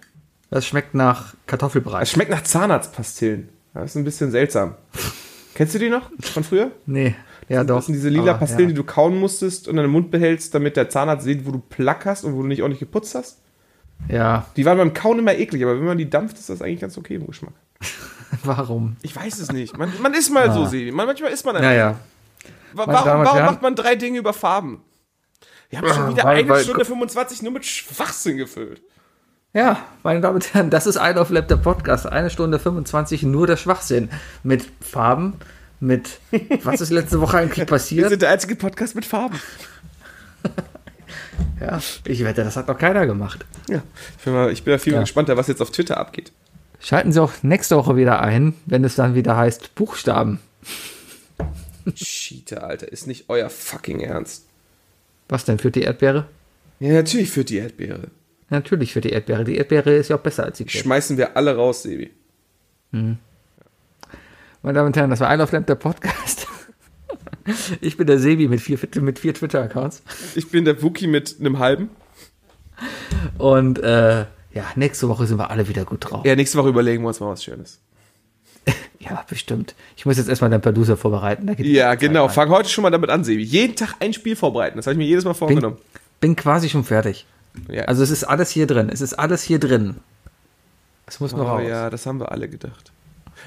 Das 0.50 0.64
schmeckt 0.64 0.94
nach 0.94 1.34
Kartoffelbrei. 1.46 2.02
Es 2.02 2.12
schmeckt 2.12 2.30
nach 2.30 2.44
Zahnarztpastillen. 2.44 3.48
Das 3.74 3.90
ist 3.90 3.96
ein 3.96 4.04
bisschen 4.04 4.30
seltsam. 4.30 4.76
Kennst 5.54 5.74
du 5.74 5.80
die 5.80 5.90
noch 5.90 6.08
von 6.20 6.44
früher? 6.44 6.70
Nee, 6.86 7.16
ja 7.48 7.64
doch. 7.64 7.76
Das 7.76 7.86
sind 7.86 7.94
diese 7.94 8.08
lila 8.08 8.30
aber, 8.32 8.40
Pastillen, 8.40 8.70
ja. 8.70 8.74
die 8.74 8.74
du 8.74 8.84
kauen 8.84 9.18
musstest 9.18 9.68
und 9.68 9.76
in 9.76 9.82
den 9.82 9.90
Mund 9.90 10.10
behältst, 10.10 10.54
damit 10.54 10.76
der 10.76 10.88
Zahnarzt 10.90 11.24
sieht, 11.24 11.46
wo 11.46 11.50
du 11.50 11.58
Plack 11.58 12.04
hast 12.06 12.24
und 12.24 12.34
wo 12.34 12.42
du 12.42 12.48
nicht 12.48 12.62
ordentlich 12.62 12.80
geputzt 12.80 13.14
hast. 13.14 13.38
Ja, 14.08 14.46
Die 14.56 14.64
waren 14.64 14.78
beim 14.78 14.94
Kauen 14.94 15.18
immer 15.18 15.34
eklig, 15.34 15.62
aber 15.64 15.76
wenn 15.76 15.84
man 15.86 15.98
die 15.98 16.08
dampft, 16.08 16.38
ist 16.38 16.48
das 16.48 16.62
eigentlich 16.62 16.80
ganz 16.80 16.96
okay 16.96 17.14
im 17.16 17.26
Geschmack. 17.26 17.54
warum? 18.44 18.96
Ich 19.02 19.14
weiß 19.16 19.38
es 19.40 19.50
nicht. 19.52 19.76
Man, 19.76 19.92
man 20.00 20.14
ist 20.14 20.30
mal 20.30 20.52
so, 20.52 20.66
Sebi. 20.66 20.92
Man, 20.92 21.06
manchmal 21.06 21.32
ist 21.32 21.44
man 21.44 21.56
ein 21.56 21.62
Ja, 21.64 21.72
ja. 21.72 21.94
Warum, 22.74 22.92
warum 22.94 23.44
macht 23.46 23.62
man 23.62 23.74
drei 23.74 23.96
Dinge 23.96 24.18
über 24.18 24.32
Farben? 24.32 24.82
Wir 25.70 25.80
haben 25.80 25.88
schon 25.88 26.10
wieder 26.10 26.24
weil- 26.24 26.38
eine 26.38 26.48
weil- 26.48 26.62
Stunde 26.62 26.84
25 26.84 27.42
nur 27.42 27.52
mit 27.52 27.64
Schwachsinn 27.66 28.36
gefüllt. 28.36 28.82
Ja, 29.54 29.78
meine 30.02 30.20
Damen 30.20 30.36
und 30.36 30.54
Herren, 30.54 30.68
das 30.70 30.86
ist 30.86 30.96
I 30.96 31.12
Love 31.14 31.32
Lab, 31.32 31.48
der 31.48 31.56
Podcast. 31.56 32.06
Eine 32.06 32.28
Stunde 32.30 32.58
25, 32.58 33.22
nur 33.22 33.46
der 33.46 33.56
Schwachsinn. 33.56 34.10
Mit 34.42 34.66
Farben, 34.80 35.34
mit, 35.80 36.18
was 36.64 36.80
ist 36.80 36.90
letzte 36.90 37.20
Woche 37.20 37.38
eigentlich 37.38 37.58
Wir 37.58 37.64
passiert? 37.66 38.08
sind 38.08 38.22
der 38.22 38.30
einzige 38.30 38.56
Podcast 38.56 38.94
mit 38.94 39.04
Farben. 39.04 39.38
Ja, 41.60 41.80
ich 42.04 42.22
wette, 42.24 42.44
das 42.44 42.56
hat 42.56 42.68
noch 42.68 42.78
keiner 42.78 43.04
gemacht. 43.06 43.44
Ja. 43.68 43.82
Ich 44.18 44.24
bin, 44.24 44.32
mal, 44.32 44.52
ich 44.52 44.62
bin 44.62 44.72
ja 44.72 44.78
viel 44.78 44.92
Ja. 44.92 45.00
gespannter, 45.00 45.36
was 45.36 45.48
jetzt 45.48 45.60
auf 45.60 45.72
Twitter 45.72 45.96
abgeht. 45.96 46.30
Schalten 46.78 47.10
Sie 47.10 47.20
auch 47.20 47.32
nächste 47.42 47.76
Woche 47.76 47.96
wieder 47.96 48.20
ein, 48.22 48.54
wenn 48.66 48.84
es 48.84 48.94
dann 48.94 49.16
wieder 49.16 49.36
heißt 49.36 49.74
Buchstaben. 49.74 50.38
Cheater, 51.94 52.62
Alter. 52.62 52.90
Ist 52.92 53.08
nicht 53.08 53.24
euer 53.28 53.50
fucking 53.50 53.98
Ernst. 54.00 54.46
Was 55.28 55.44
denn 55.46 55.58
für 55.58 55.72
die 55.72 55.82
Erdbeere? 55.82 56.26
Ja, 56.78 56.92
natürlich 56.92 57.30
führt 57.30 57.50
die 57.50 57.56
Erdbeere. 57.58 58.02
Natürlich 58.50 58.92
für 58.92 59.00
die 59.00 59.10
Erdbeere. 59.10 59.42
Die 59.44 59.56
Erdbeere 59.56 59.94
ist 59.96 60.10
ja 60.10 60.16
auch 60.16 60.20
besser 60.20 60.44
als 60.44 60.58
die 60.58 60.64
Kirsche. 60.64 60.84
Schmeißen 60.84 61.16
wir 61.16 61.36
alle 61.36 61.56
raus, 61.56 61.82
Sebi. 61.82 62.10
Meine 64.68 64.80
Damen 64.80 64.88
und 64.88 64.96
Herren, 64.98 65.08
das 65.08 65.20
war 65.20 65.32
I 65.34 65.38
Love 65.38 65.50
Lamp, 65.52 65.66
der 65.66 65.76
Podcast. 65.76 66.46
Ich 67.80 67.96
bin 67.96 68.06
der 68.06 68.18
Sebi 68.18 68.48
mit 68.48 68.60
vier, 68.60 68.78
mit 69.00 69.18
vier 69.18 69.32
Twitter-Accounts. 69.32 70.02
Ich 70.34 70.50
bin 70.50 70.66
der 70.66 70.82
Wookie 70.82 71.06
mit 71.06 71.36
einem 71.40 71.58
halben. 71.58 71.88
Und 73.38 73.78
äh, 73.78 74.26
ja, 74.52 74.64
nächste 74.76 75.08
Woche 75.08 75.26
sind 75.26 75.38
wir 75.38 75.50
alle 75.50 75.66
wieder 75.68 75.86
gut 75.86 76.10
drauf. 76.10 76.26
Ja, 76.26 76.36
nächste 76.36 76.58
Woche 76.58 76.68
überlegen 76.68 77.02
wir 77.02 77.08
uns 77.08 77.18
mal 77.20 77.30
was 77.30 77.42
Schönes. 77.42 77.80
Ja, 78.98 79.24
bestimmt. 79.26 79.74
Ich 79.96 80.04
muss 80.04 80.18
jetzt 80.18 80.28
erstmal 80.28 80.50
den 80.50 80.60
Producer 80.60 80.98
vorbereiten. 80.98 81.50
Ja, 81.60 81.94
genau. 81.94 82.26
rein. 82.26 82.34
Fang 82.34 82.50
heute 82.50 82.68
schon 82.68 82.82
mal 82.82 82.90
damit 82.90 83.08
an, 83.08 83.24
Sebi. 83.24 83.42
Jeden 83.42 83.74
Tag 83.74 83.94
ein 84.00 84.12
Spiel 84.12 84.36
vorbereiten. 84.36 84.76
Das 84.76 84.86
habe 84.86 84.92
ich 84.92 84.98
mir 84.98 85.06
jedes 85.06 85.24
Mal 85.24 85.30
Bin, 85.30 85.38
vorgenommen. 85.38 85.78
bin 86.20 86.36
quasi 86.36 86.68
schon 86.68 86.84
fertig. 86.84 87.24
Ja. 87.70 87.84
Also 87.84 88.02
es 88.02 88.10
ist 88.10 88.24
alles 88.24 88.50
hier 88.50 88.66
drin. 88.66 88.90
Es 88.92 89.00
ist 89.00 89.14
alles 89.14 89.42
hier 89.42 89.60
drin. 89.60 89.96
Es 91.06 91.20
muss 91.20 91.32
noch 91.32 91.46
Oh 91.46 91.56
raus. 91.56 91.62
ja, 91.66 91.88
das 91.88 92.04
haben 92.04 92.20
wir 92.20 92.30
alle 92.30 92.50
gedacht. 92.50 92.92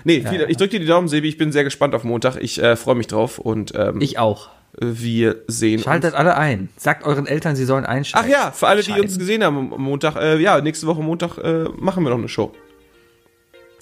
Nee, 0.04 0.26
viel, 0.28 0.42
ja. 0.42 0.48
ich 0.48 0.58
drücke 0.58 0.72
dir 0.72 0.80
die 0.80 0.86
Daumen, 0.88 1.08
Sebi. 1.08 1.28
Ich 1.30 1.38
bin 1.38 1.52
sehr 1.52 1.64
gespannt 1.64 1.94
auf 1.96 2.04
Montag. 2.04 2.38
Ich 2.38 2.62
äh, 2.62 2.76
freue 2.76 2.96
mich 2.96 3.08
drauf 3.08 3.40
und 3.40 3.74
ähm, 3.76 4.00
Ich 4.02 4.18
auch. 4.20 4.50
wir 4.80 5.44
sehen 5.48 5.80
Schaltet 5.82 6.12
uns. 6.12 6.20
alle 6.20 6.38
ein. 6.38 6.70
Sagt 6.78 7.06
euren 7.06 7.28
Eltern, 7.28 7.56
sie 7.56 7.66
sollen 7.66 7.86
Ach 7.86 7.90
einschalten. 7.90 8.30
ja, 8.32 8.52
für 8.52 8.68
alle, 8.68 8.82
die 8.84 8.92
uns 9.00 9.18
gesehen 9.18 9.44
haben 9.44 9.74
am 9.74 9.82
Montag. 9.82 10.16
Äh, 10.16 10.38
ja, 10.40 10.60
nächste 10.62 10.88
Woche 10.88 11.02
Montag 11.02 11.38
äh, 11.38 11.66
machen 11.78 12.04
wir 12.04 12.10
noch 12.10 12.18
eine 12.18 12.30
Show. 12.30 12.54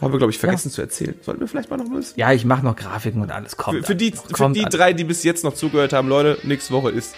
Haben 0.01 0.13
wir, 0.13 0.17
glaube 0.17 0.31
ich, 0.31 0.39
vergessen 0.39 0.71
zu 0.71 0.81
erzählen. 0.81 1.13
Sollten 1.21 1.41
wir 1.41 1.47
vielleicht 1.49 1.69
mal 1.69 1.75
noch 1.77 1.91
was? 1.91 2.13
Ja, 2.15 2.31
ich 2.31 2.45
mache 2.45 2.63
noch 2.63 2.75
Grafiken 2.77 3.21
und 3.21 3.31
alles. 3.31 3.57
Kommt 3.57 3.79
Für, 3.79 3.83
für 3.87 3.95
die, 3.95 4.11
für 4.13 4.31
Kommt 4.31 4.55
die 4.55 4.61
alles. 4.63 4.73
drei, 4.75 4.93
die 4.93 5.03
bis 5.03 5.23
jetzt 5.23 5.43
noch 5.43 5.53
zugehört 5.53 5.91
haben, 5.91 6.07
Leute, 6.07 6.37
nächste 6.43 6.73
Woche 6.73 6.89
ist. 6.91 7.15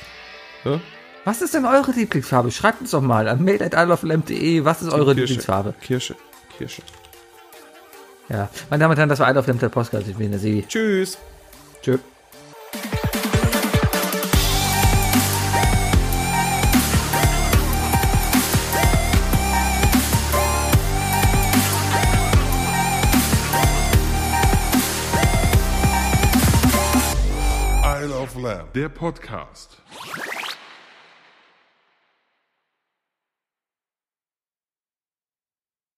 Ne? 0.66 0.82
Was 1.24 1.44
ist 1.44 1.54
denn 1.54 1.66
eure 1.66 1.92
Lieblingsfarbe? 1.92 2.50
Schreibt 2.50 2.82
uns 2.82 2.90
doch 2.92 3.02
mal 3.02 3.28
an 3.28 3.44
mail.isleoflamp.de. 3.44 4.66
Was 4.66 4.82
ist 4.82 4.92
eure 4.92 5.14
Lieblingsfarbe? 5.14 5.76
Kirsche. 5.80 6.16
Kirsche. 6.58 6.82
Ja. 8.32 8.50
Meine 8.70 8.82
Damen 8.82 8.92
und 8.92 8.98
Herren, 8.98 9.10
das 9.10 9.20
war 9.20 9.30
I 9.30 9.34
Love 9.34 9.48
Lamp, 9.48 9.60
der 9.60 9.70
Podcast. 9.70 10.08
Ich 10.08 10.16
bin 10.16 10.32
der 10.32 10.40
Sebi. 10.40 10.66
Tschüss. 10.68 11.18
Lamb, 28.42 28.74
der 28.74 28.90
Podcast. 28.90 29.78